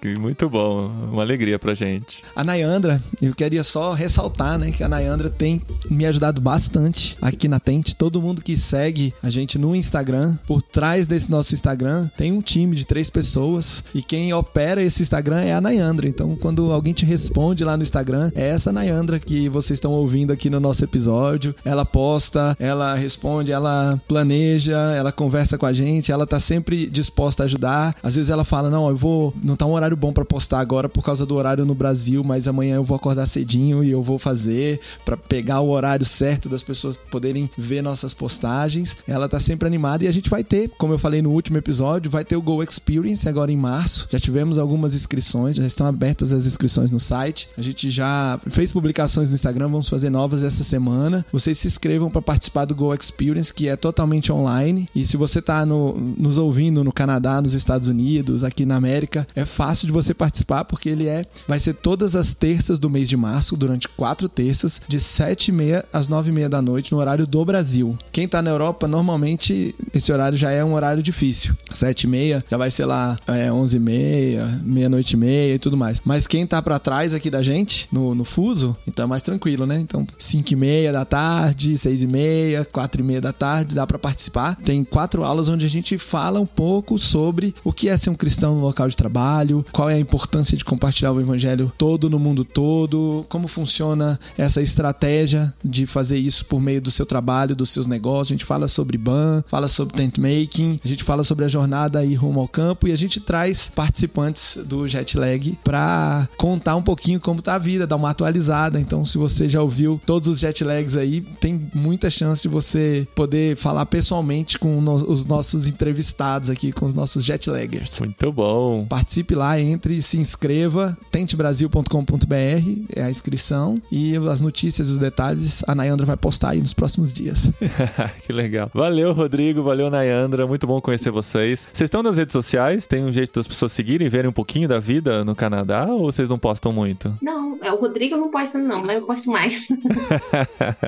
Que 0.01 0.17
Muito 0.17 0.49
bom, 0.49 0.87
uma 1.11 1.21
alegria 1.21 1.57
pra 1.59 1.73
gente. 1.73 2.21
A 2.35 2.43
Nayandra, 2.43 3.01
eu 3.21 3.33
queria 3.33 3.63
só 3.63 3.93
ressaltar, 3.93 4.57
né, 4.57 4.71
que 4.71 4.83
a 4.83 4.89
Nayandra 4.89 5.29
tem 5.29 5.61
me 5.89 6.05
ajudado 6.05 6.41
bastante 6.41 7.17
aqui 7.21 7.47
na 7.47 7.59
Tente. 7.59 7.95
Todo 7.95 8.21
mundo 8.21 8.41
que 8.41 8.57
segue 8.57 9.13
a 9.21 9.29
gente 9.29 9.57
no 9.57 9.75
Instagram, 9.75 10.37
por 10.47 10.61
trás 10.61 11.07
desse 11.07 11.29
nosso 11.31 11.53
Instagram, 11.53 12.09
tem 12.17 12.31
um 12.31 12.41
time 12.41 12.75
de 12.75 12.85
três 12.85 13.09
pessoas 13.09 13.83
e 13.93 14.01
quem 14.01 14.33
opera 14.33 14.81
esse 14.81 15.01
Instagram 15.01 15.41
é 15.41 15.53
a 15.53 15.61
Nayandra. 15.61 16.07
Então, 16.07 16.35
quando 16.35 16.71
alguém 16.71 16.93
te 16.93 17.05
responde 17.05 17.63
lá 17.63 17.75
no 17.77 17.83
Instagram, 17.83 18.31
é 18.35 18.47
essa 18.49 18.71
Nayandra 18.71 19.19
que 19.19 19.47
vocês 19.53 19.77
estão 19.77 19.91
ouvindo 19.91 20.33
aqui 20.33 20.49
no 20.49 20.59
nosso 20.59 20.83
episódio. 20.83 21.55
Ela 21.63 21.85
posta, 21.85 22.57
ela 22.59 22.95
responde, 22.95 23.51
ela 23.51 24.01
planeja, 24.07 24.77
ela 24.77 25.11
conversa 25.11 25.57
com 25.57 25.65
a 25.65 25.71
gente, 25.71 26.11
ela 26.11 26.25
tá 26.25 26.39
sempre 26.39 26.87
disposta 26.87 27.43
a 27.43 27.45
ajudar. 27.45 27.95
Às 28.01 28.15
vezes 28.15 28.29
ela 28.29 28.43
fala: 28.43 28.69
"Não, 28.69 28.89
eu 28.89 28.97
vou, 28.97 29.33
não 29.41 29.55
tá 29.55 29.65
um 29.65 29.73
horário 29.73 29.95
bom 29.95 30.11
pra 30.11 30.25
postar 30.25 30.59
agora 30.59 30.89
por 30.89 31.03
causa 31.03 31.25
do 31.25 31.35
horário 31.35 31.65
no 31.65 31.75
Brasil, 31.75 32.23
mas 32.23 32.47
amanhã 32.47 32.75
eu 32.75 32.83
vou 32.83 32.95
acordar 32.95 33.27
cedinho 33.27 33.83
e 33.83 33.91
eu 33.91 34.01
vou 34.01 34.17
fazer 34.17 34.79
pra 35.05 35.15
pegar 35.15 35.61
o 35.61 35.69
horário 35.69 36.05
certo 36.05 36.49
das 36.49 36.63
pessoas 36.63 36.97
poderem 36.97 37.49
ver 37.57 37.81
nossas 37.81 38.13
postagens". 38.13 38.97
Ela 39.07 39.29
tá 39.29 39.39
sempre 39.39 39.67
animada 39.67 40.03
e 40.03 40.07
a 40.07 40.11
gente 40.11 40.29
vai 40.29 40.43
ter, 40.43 40.69
como 40.77 40.93
eu 40.93 40.99
falei 40.99 41.21
no 41.21 41.31
último 41.31 41.57
episódio, 41.57 42.09
vai 42.09 42.25
ter 42.25 42.35
o 42.35 42.41
Go 42.41 42.63
Experience 42.63 43.29
agora 43.29 43.51
em 43.51 43.57
março. 43.57 44.07
Já 44.09 44.19
tivemos 44.19 44.57
algumas 44.57 44.95
inscrições, 44.95 45.55
já 45.55 45.65
estão 45.65 45.85
abertas 45.85 46.33
as 46.33 46.45
inscrições 46.45 46.91
no 46.91 46.99
site. 46.99 47.49
A 47.57 47.61
gente 47.61 47.89
já 47.89 48.39
fez 48.49 48.71
publicações 48.71 49.29
no 49.29 49.35
Instagram, 49.43 49.67
vamos 49.67 49.89
fazer 49.89 50.09
novas 50.09 50.41
essa 50.41 50.63
semana. 50.63 51.25
Vocês 51.31 51.57
se 51.57 51.67
inscrevam 51.67 52.09
para 52.09 52.21
participar 52.21 52.63
do 52.65 52.73
Go 52.73 52.93
Experience, 52.93 53.53
que 53.53 53.67
é 53.67 53.75
totalmente 53.75 54.31
online. 54.31 54.87
E 54.95 55.05
se 55.05 55.17
você 55.17 55.41
tá 55.41 55.65
no- 55.65 55.93
nos 56.17 56.37
ouvindo 56.37 56.81
no 56.83 56.93
Canadá, 56.93 57.41
nos 57.41 57.53
Estados 57.53 57.89
Unidos, 57.89 58.43
aqui 58.43 58.65
na 58.65 58.77
América, 58.77 59.27
é 59.35 59.43
fácil 59.45 59.85
de 59.87 59.91
você 59.93 60.13
participar, 60.13 60.63
porque 60.63 60.87
ele 60.87 61.07
é 61.07 61.25
vai 61.47 61.59
ser 61.59 61.73
todas 61.73 62.15
as 62.15 62.33
terças 62.33 62.79
do 62.79 62.89
mês 62.89 63.09
de 63.09 63.17
março, 63.17 63.57
durante 63.57 63.89
quatro 63.89 64.29
terças, 64.29 64.81
de 64.87 64.97
7h30 64.97 65.83
às 65.91 66.07
9h30 66.07 66.47
da 66.47 66.61
noite, 66.61 66.91
no 66.93 66.99
horário 66.99 67.27
do 67.27 67.43
Brasil. 67.43 67.97
Quem 68.13 68.27
tá 68.27 68.41
na 68.41 68.49
Europa, 68.49 68.87
normalmente 68.87 69.75
esse 69.93 70.11
horário 70.13 70.37
já 70.37 70.51
é 70.51 70.63
um 70.63 70.73
horário 70.73 71.03
difícil. 71.03 71.53
7h30 71.73 72.43
já 72.49 72.55
vai 72.57 72.71
ser 72.71 72.85
lá 72.85 73.17
é, 73.27 73.49
11h30, 73.51 74.61
meia-noite 74.63 75.13
e 75.13 75.17
meia 75.17 75.55
e 75.55 75.59
tudo 75.59 75.75
mais. 75.75 76.01
Mas 76.05 76.27
quem 76.27 76.47
tá 76.47 76.61
pra 76.61 76.79
trás 76.79 77.13
aqui 77.13 77.29
da 77.29 77.43
gente, 77.43 77.87
no, 77.91 78.15
no 78.15 78.23
fuso, 78.23 78.75
então 78.87 79.03
é 79.03 79.07
mais 79.07 79.21
tranquilo, 79.21 79.32
né? 79.65 79.79
Então 79.79 80.05
5h30 80.19 80.91
da 80.91 81.05
tarde, 81.05 81.73
6h30, 81.73 82.65
4h30 82.65 83.19
da 83.19 83.33
tarde, 83.33 83.75
dá 83.75 83.85
pra 83.85 83.99
participar. 83.99 84.55
Tem 84.55 84.83
quatro 84.83 85.23
aulas 85.23 85.49
onde 85.49 85.65
a 85.65 85.69
gente 85.69 85.97
fala 85.97 86.39
um 86.39 86.45
pouco 86.45 86.97
sobre 86.99 87.55
o 87.63 87.71
que 87.71 87.89
é 87.89 87.97
ser 87.97 88.09
um 88.09 88.15
cristão 88.15 88.55
no 88.55 88.61
local 88.61 88.87
de 88.87 88.97
trabalho, 88.97 89.65
qual 89.71 89.89
é 89.89 89.95
a 89.95 89.99
importância 89.99 90.57
de 90.57 90.65
compartilhar 90.65 91.11
o 91.11 91.19
evangelho 91.19 91.71
todo 91.77 92.09
no 92.09 92.19
mundo 92.19 92.43
todo 92.43 93.25
como 93.29 93.47
funciona 93.47 94.19
essa 94.37 94.61
estratégia 94.61 95.53
de 95.63 95.85
fazer 95.85 96.17
isso 96.17 96.45
por 96.45 96.61
meio 96.61 96.81
do 96.81 96.91
seu 96.91 97.05
trabalho, 97.05 97.55
dos 97.55 97.69
seus 97.69 97.87
negócios. 97.87 98.31
A 98.31 98.33
gente 98.35 98.45
fala 98.45 98.67
sobre 98.67 98.97
ban, 98.97 99.43
fala 99.47 99.67
sobre 99.67 99.95
tent 99.95 100.17
making, 100.17 100.79
a 100.83 100.87
gente 100.87 101.03
fala 101.03 101.23
sobre 101.23 101.45
a 101.45 101.47
jornada 101.47 101.99
aí 101.99 102.13
rumo 102.13 102.39
ao 102.39 102.47
campo 102.47 102.87
e 102.87 102.91
a 102.91 102.97
gente 102.97 103.19
traz 103.19 103.69
participantes 103.69 104.57
do 104.65 104.87
Jetlag 104.87 105.57
para 105.63 106.27
contar 106.37 106.75
um 106.75 106.81
pouquinho 106.81 107.19
como 107.19 107.41
tá 107.41 107.55
a 107.55 107.57
vida, 107.59 107.87
dar 107.87 107.95
uma 107.95 108.09
atualizada. 108.09 108.79
Então, 108.79 109.05
se 109.05 109.17
você 109.23 109.47
já 109.47 109.61
ouviu 109.61 110.01
todos 110.05 110.27
os 110.27 110.39
jetlags 110.39 110.95
aí, 110.95 111.21
tem 111.39 111.69
muita 111.73 112.09
chance 112.09 112.41
de 112.41 112.47
você 112.47 113.07
poder 113.15 113.55
falar 113.55 113.85
pessoalmente 113.85 114.59
com 114.59 114.77
os 115.07 115.25
nossos 115.25 115.67
entrevistados 115.67 116.49
aqui, 116.49 116.71
com 116.71 116.85
os 116.85 116.93
nossos 116.93 117.23
jetlaggers. 117.23 117.99
Muito 117.99 118.31
bom. 118.31 118.85
Participe 118.87 119.35
lá, 119.35 119.59
entre, 119.59 120.01
se 120.01 120.17
inscreva, 120.17 120.97
tentebrasil.com.br 121.11 122.93
é 122.95 123.03
a 123.03 123.09
inscrição 123.09 123.81
e 123.91 124.15
as 124.17 124.41
notícias 124.41 124.89
e 124.89 124.91
os 124.91 124.99
detalhes 124.99 125.63
a 125.67 125.73
Nayandra 125.73 126.05
vai 126.05 126.17
postar 126.17 126.51
aí 126.51 126.59
nos 126.59 126.73
próximos 126.73 127.11
dias. 127.13 127.51
que 128.25 128.33
legal. 128.33 128.69
Valeu, 128.73 129.13
Rodrigo, 129.13 129.63
valeu, 129.63 129.89
Nayandra, 129.89 130.45
muito 130.45 130.67
bom 130.67 130.81
conhecer 130.81 131.11
vocês. 131.11 131.67
Vocês 131.71 131.87
estão 131.87 132.03
nas 132.03 132.17
redes 132.17 132.33
sociais? 132.33 132.87
Tem 132.87 133.03
um 133.03 133.11
jeito 133.11 133.33
das 133.33 133.47
pessoas 133.47 133.71
seguirem 133.71 134.07
e 134.07 134.09
verem 134.09 134.29
um 134.29 134.33
pouquinho 134.33 134.67
da 134.67 134.79
vida 134.79 135.23
no 135.23 135.35
Canadá 135.35 135.85
ou 135.85 136.11
vocês 136.11 136.27
não 136.29 136.37
postam 136.37 136.71
muito? 136.71 137.17
Não, 137.21 137.57
é, 137.61 137.71
o 137.71 137.79
Rodrigo 137.79 138.15
não 138.17 138.29
posta 138.29 138.57
não, 138.57 138.83
mas 138.83 138.99
eu 138.99 139.05
posto 139.13 139.31
mais. 139.31 139.67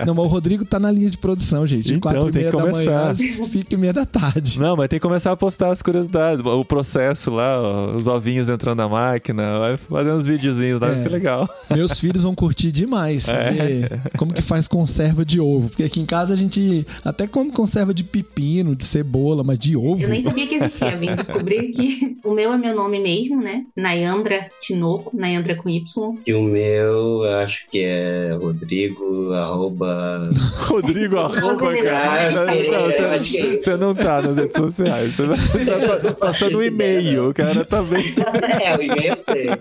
não, 0.06 0.14
mas 0.16 0.26
o 0.26 0.28
Rodrigo 0.28 0.66
tá 0.66 0.80
na 0.80 0.92
linha 0.92 1.10
de 1.10 1.18
produção, 1.18 1.66
gente. 1.66 1.90
Então, 1.90 2.00
quatro 2.00 2.32
tem 2.32 2.42
e 2.42 2.46
meia 2.46 2.52
que 2.52 2.58
da 2.58 2.64
começar. 2.64 2.92
manhã, 2.92 3.14
cinco 3.14 3.74
e 3.74 3.78
meia 3.78 3.94
da 3.94 4.06
tarde. 4.06 4.60
Não, 4.60 4.76
mas 4.76 4.88
tem 4.88 5.00
que 5.00 5.04
começar 5.04 5.32
a 5.32 5.38
postar 5.38 5.72
as 5.72 5.82
curiosidades, 5.82 6.44
o 6.46 6.66
processo 6.66 7.32
lá, 7.32 7.62
ó, 7.62 7.96
os 7.96 8.08
ovinhos 8.08 8.50
entrando 8.50 8.78
na 8.78 8.90
máquina, 8.90 9.60
vai 9.60 9.78
fazendo 9.78 10.16
uns 10.18 10.26
videozinhos 10.26 10.80
lá, 10.82 10.88
É. 10.88 10.92
vai 10.94 11.04
ser 11.04 11.10
legal. 11.10 11.50
Meus 11.70 11.98
filhos 12.00 12.24
vão 12.24 12.36
curtir 12.36 12.72
demais 12.72 13.28
É. 13.30 13.52
ver 13.52 14.02
como 14.18 14.34
que 14.34 14.42
faz 14.42 14.68
conserva 14.68 15.24
de 15.26 15.40
ovo. 15.40 15.70
Porque 15.70 15.84
aqui 15.84 16.00
em 16.00 16.06
casa 16.06 16.34
a 16.34 16.38
gente 16.38 16.86
até 17.04 17.28
come 17.28 17.52
conserva 17.52 17.94
de 17.94 18.04
pepino, 18.04 18.76
de 18.76 18.84
cebola, 18.84 19.44
mas 19.44 19.58
de 19.60 19.76
ovo. 19.76 20.02
Eu 20.02 20.10
nem 20.10 20.24
sabia 20.24 20.48
que 20.48 20.56
existia. 20.56 20.98
Vim 20.98 21.14
descobrir 21.16 21.72
que 21.72 22.18
o 22.24 22.34
meu 22.34 22.54
é 22.54 22.58
meu 22.58 22.76
nome 22.76 23.00
mesmo, 23.00 23.42
né? 23.42 23.66
Nayandra 23.76 24.50
Tinoco, 24.60 25.16
Nayandra 25.16 25.56
com 25.56 25.70
Y. 25.70 25.84
E 26.26 26.34
o 26.34 26.42
meu, 26.44 27.24
eu 27.26 27.38
acho 27.40 27.66
que 27.70 27.80
é 27.84 28.15
Rodrigo, 28.40 29.32
arroba. 29.34 30.24
Rodrigo, 30.68 31.18
arroba, 31.18 31.76
cara. 31.82 32.54
é 32.54 33.18
você, 33.18 33.60
você 33.60 33.78
não 33.78 33.94
tá 33.96 34.22
nas 34.22 34.36
redes 34.38 34.56
sociais, 34.58 35.14
você 35.16 35.28
tá 35.66 35.78
pa- 35.98 36.14
passando 36.14 36.58
um 36.60 36.64
e-mail, 36.64 37.30
o 37.30 37.34
cara 37.34 37.64
tá 37.66 37.82
bem. 37.82 38.14
é, 38.64 38.76
o 38.78 38.82
e-mail 38.82 39.16
eu 39.16 39.24
sei. 39.34 39.50
Eu. 39.50 39.58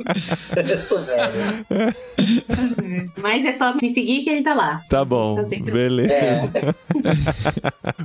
Mas 3.20 3.44
é 3.44 3.52
só 3.52 3.74
me 3.74 3.90
seguir 3.90 4.22
que 4.24 4.30
ele 4.30 4.42
tá 4.42 4.54
lá. 4.54 4.82
Tá 4.88 5.04
bom, 5.04 5.36
Tá 5.36 5.42
beleza. 5.72 6.50
É. 6.54 6.74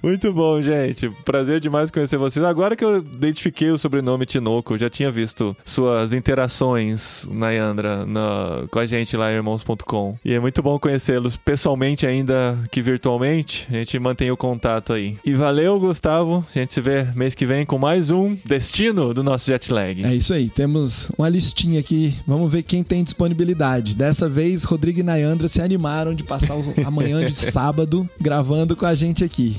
Muito 0.04 0.32
bom, 0.34 0.62
gente. 0.62 1.10
Prazer 1.26 1.60
demais 1.60 1.92
conhecer 1.92 2.18
vocês. 2.18 2.44
Agora 2.46 2.76
que 2.76 2.84
eu 2.84 2.98
identifiquei 2.98 3.70
o 3.72 3.78
sobrenome 3.78 4.26
Tinoco, 4.26 4.74
eu 4.74 4.78
já 4.78 4.90
tinha 4.90 5.10
visto 5.12 5.56
suas 5.66 6.14
interações, 6.14 7.28
Nayandra, 7.32 8.06
na, 8.06 8.64
com 8.70 8.80
a 8.80 8.86
gente 8.86 9.16
lá 9.18 9.32
em 9.32 9.36
irmãos.com. 9.36 10.18
E 10.24 10.34
é 10.40 10.42
muito 10.42 10.64
bom 10.64 10.80
conhecê-los 10.80 11.36
pessoalmente 11.36 12.08
ainda 12.08 12.58
que 12.72 12.82
virtualmente. 12.82 13.68
A 13.70 13.74
gente 13.74 14.00
mantém 14.00 14.32
o 14.32 14.38
contato 14.38 14.94
aí. 14.94 15.18
E 15.26 15.34
valeu, 15.34 15.78
Gustavo. 15.78 16.46
A 16.56 16.60
gente 16.60 16.74
se 16.74 16.80
vê 16.80 17.04
mês 17.14 17.36
que 17.36 17.46
vem 17.46 17.66
com 17.66 17.78
mais 17.78 18.10
um 18.10 18.38
Destino 18.46 19.14
do 19.14 19.22
nosso 19.22 19.48
jet 19.48 19.72
lag. 19.72 20.04
É 20.04 20.16
isso 20.16 20.34
aí, 20.34 20.50
temos 20.50 21.12
uma 21.18 21.28
listinha 21.28 21.82
aqui. 21.82 22.16
Vamos 22.26 22.50
ver 22.50 22.64
quem 22.64 22.84
tem 22.84 23.04
disponibilidade. 23.04 23.96
Dessa 23.96 24.30
vez, 24.30 24.64
Rodrigo 24.64 25.02
e 25.02 25.04
Nayandra 25.04 25.50
se 25.50 25.62
animaram 25.62 26.14
de 26.14 26.24
passar 26.24 26.56
amanhã 26.86 27.26
de 27.26 27.36
sábado 27.36 28.10
gravando 28.20 28.78
com 28.78 28.86
a 28.86 28.96
gente 28.96 29.26
aqui. 29.26 29.58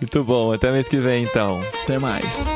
Muito 0.00 0.22
bom. 0.22 0.52
Até 0.52 0.70
mês 0.70 0.88
que 0.88 0.98
vem, 0.98 1.24
então. 1.24 1.60
Até 1.82 1.98
mais. 1.98 2.46